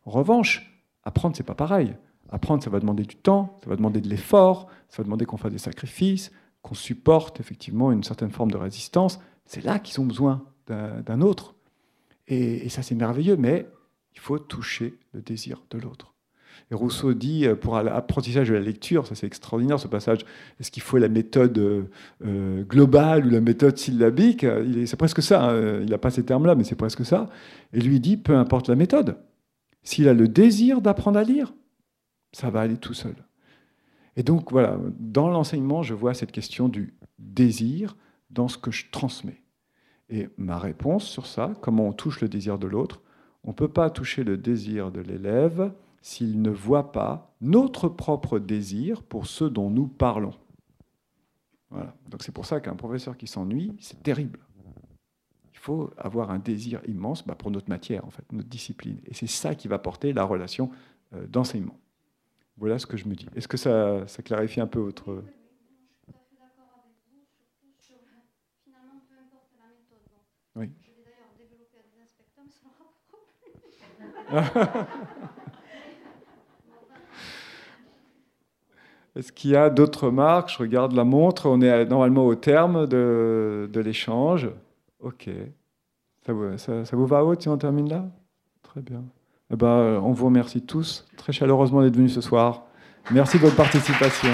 En 0.06 0.12
revanche, 0.12 0.84
apprendre, 1.04 1.36
c'est 1.36 1.44
pas 1.44 1.56
pareil. 1.56 1.96
Apprendre, 2.30 2.64
ça 2.64 2.70
va 2.70 2.80
demander 2.80 3.04
du 3.04 3.16
temps, 3.16 3.58
ça 3.64 3.70
va 3.70 3.76
demander 3.76 4.02
de 4.02 4.08
l'effort, 4.08 4.68
ça 4.90 5.02
va 5.02 5.04
demander 5.04 5.26
qu'on 5.26 5.38
fasse 5.38 5.52
des 5.52 5.58
sacrifices, 5.58 6.32
qu'on 6.62 6.76
supporte 6.76 7.40
effectivement 7.40 7.92
une 7.92 8.04
certaine 8.04 8.32
forme 8.32 8.52
de 8.52 8.58
résistance. 8.58 9.20
C'est 9.46 9.64
là 9.64 9.80
qu'ils 9.80 10.00
ont 10.00 10.06
besoin 10.06 10.44
d'un 10.68 11.22
autre. 11.22 11.56
Et, 12.28 12.70
ça, 12.70 12.84
c'est 12.84 12.94
merveilleux, 12.94 13.38
mais 13.38 13.68
il 14.14 14.20
faut 14.20 14.38
toucher 14.38 15.00
le 15.14 15.22
désir 15.22 15.64
de 15.72 15.80
l'autre. 15.80 16.14
Et 16.70 16.76
Rousseau 16.76 17.16
dit, 17.16 17.48
euh, 17.48 17.56
pour 17.56 17.82
l'apprentissage 17.82 18.50
de 18.50 18.54
la 18.54 18.60
lecture, 18.60 19.08
ça 19.08 19.16
c'est 19.16 19.26
extraordinaire 19.26 19.80
ce 19.80 19.88
passage, 19.88 20.20
est-ce 20.60 20.70
qu'il 20.70 20.84
faut 20.84 20.98
la 20.98 21.08
méthode 21.08 21.58
euh, 21.58 22.64
globale 22.64 23.26
ou 23.26 23.30
la 23.30 23.42
méthode 23.42 23.78
syllabique? 23.78 24.46
C'est 24.86 24.98
presque 24.98 25.24
ça, 25.24 25.50
hein. 25.50 25.80
il 25.82 25.90
n'a 25.90 25.98
pas 25.98 26.12
ces 26.12 26.24
termes-là, 26.24 26.54
mais 26.54 26.64
c'est 26.64 26.76
presque 26.76 27.06
ça. 27.06 27.30
Et 27.74 27.80
lui 27.80 28.00
dit, 28.00 28.18
peu 28.18 28.36
importe 28.36 28.68
la 28.68 28.76
méthode, 28.76 29.18
s'il 29.84 30.08
a 30.08 30.14
le 30.14 30.28
désir 30.28 30.82
d'apprendre 30.82 31.20
à 31.20 31.24
lire, 31.24 31.54
ça 32.32 32.50
va 32.50 32.62
aller 32.62 32.78
tout 32.78 32.94
seul. 32.94 33.16
Et 34.16 34.24
donc 34.24 34.52
voilà, 34.52 34.78
dans 35.00 35.30
l'enseignement, 35.30 35.84
je 35.84 35.94
vois 35.94 36.14
cette 36.14 36.32
question 36.32 36.68
du 36.70 36.94
désir 37.18 37.96
dans 38.30 38.48
ce 38.48 38.58
que 38.58 38.72
je 38.72 38.86
transmets. 38.92 39.42
Et 40.10 40.30
ma 40.38 40.58
réponse 40.58 41.06
sur 41.06 41.26
ça, 41.26 41.54
comment 41.62 41.88
on 41.88 41.94
touche 41.94 42.22
le 42.22 42.30
désir 42.30 42.58
de 42.58 42.68
l'autre, 42.68 43.02
on 43.44 43.50
ne 43.50 43.56
peut 43.56 43.72
pas 43.72 43.90
toucher 43.90 44.24
le 44.24 44.38
désir 44.38 44.92
de 44.92 45.00
l'élève 45.00 45.72
s'il 46.02 46.42
ne 46.42 46.50
voit 46.50 46.92
pas 46.92 47.36
notre 47.42 47.88
propre 47.88 48.40
désir 48.40 49.04
pour 49.04 49.28
ceux 49.28 49.50
dont 49.50 49.70
nous 49.70 49.88
parlons. 49.88 50.34
Voilà. 51.70 51.96
Donc 52.10 52.24
c'est 52.24 52.32
pour 52.32 52.46
ça 52.46 52.60
qu'un 52.60 52.76
professeur 52.76 53.16
qui 53.18 53.28
s'ennuie, 53.28 53.76
c'est 53.80 54.02
terrible. 54.02 54.40
Faut 55.70 55.94
avoir 56.00 56.32
un 56.32 56.40
désir 56.40 56.82
immense 56.88 57.24
bah, 57.24 57.36
pour 57.36 57.52
notre 57.52 57.70
matière, 57.70 58.04
en 58.04 58.10
fait, 58.10 58.24
notre 58.32 58.50
discipline. 58.50 58.98
Et 59.06 59.14
c'est 59.14 59.28
ça 59.28 59.54
qui 59.54 59.68
va 59.68 59.78
porter 59.78 60.14
la 60.14 60.24
relation 60.24 60.72
euh, 61.14 61.28
d'enseignement. 61.28 61.78
Voilà 62.58 62.80
ce 62.80 62.88
que 62.88 62.98
je 62.98 63.08
me 63.08 63.14
dis. 63.14 63.28
Est-ce 63.36 63.48
que 63.48 63.56
ça, 63.56 64.08
ça 64.08 64.24
clarifie 64.24 64.62
un 64.62 64.66
peu 64.66 64.80
votre... 64.80 65.24
Oui. 70.56 70.72
Est-ce 79.16 79.32
qu'il 79.32 79.52
y 79.52 79.56
a 79.56 79.70
d'autres 79.70 80.10
marques 80.10 80.50
Je 80.50 80.58
regarde 80.58 80.94
la 80.94 81.04
montre. 81.04 81.48
On 81.48 81.62
est 81.62 81.86
normalement 81.86 82.26
au 82.26 82.34
terme 82.34 82.88
de, 82.88 83.70
de 83.72 83.80
l'échange. 83.80 84.50
Ok. 85.00 85.30
Ça 86.58 86.96
vous, 86.96 87.08
va, 87.08 87.24
Haute, 87.26 87.42
si 87.42 87.50
on 87.50 87.58
termine 87.58 87.90
là? 87.90 88.06
Très 88.62 88.82
bien. 88.82 89.04
Eh 89.52 89.56
ben, 89.56 90.00
on 90.04 90.12
vous 90.12 90.26
remercie 90.26 90.62
tous 90.62 91.08
très 91.18 91.34
chaleureusement 91.34 91.82
d'être 91.82 91.96
venus 91.96 92.14
ce 92.14 92.22
soir. 92.22 92.66
Merci 93.12 93.38
de 93.38 93.44
votre 93.44 93.56
participation. 93.56 94.30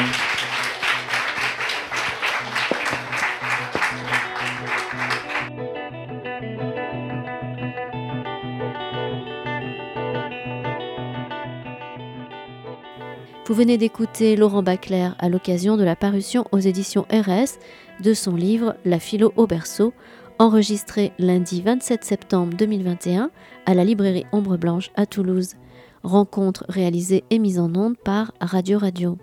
Vous 13.47 13.53
venez 13.53 13.77
d'écouter 13.77 14.35
Laurent 14.35 14.63
Bacler 14.63 15.09
à 15.19 15.29
l'occasion 15.29 15.77
de 15.77 15.83
la 15.83 15.95
parution 15.95 16.45
aux 16.51 16.57
éditions 16.57 17.05
RS 17.11 17.59
de 18.01 18.13
son 18.13 18.35
livre 18.35 18.75
La 18.83 18.99
philo 18.99 19.31
au 19.35 19.45
berceau, 19.45 19.93
enregistré 20.39 21.13
lundi 21.17 21.61
27 21.61 22.03
septembre 22.03 22.55
2021 22.57 23.31
à 23.65 23.73
la 23.73 23.83
librairie 23.83 24.25
Ombre 24.31 24.57
Blanche 24.57 24.91
à 24.95 25.05
Toulouse. 25.05 25.53
Rencontre 26.03 26.65
réalisée 26.69 27.23
et 27.29 27.39
mise 27.39 27.59
en 27.59 27.73
onde 27.75 27.97
par 27.97 28.31
Radio 28.41 28.77
Radio. 28.77 29.17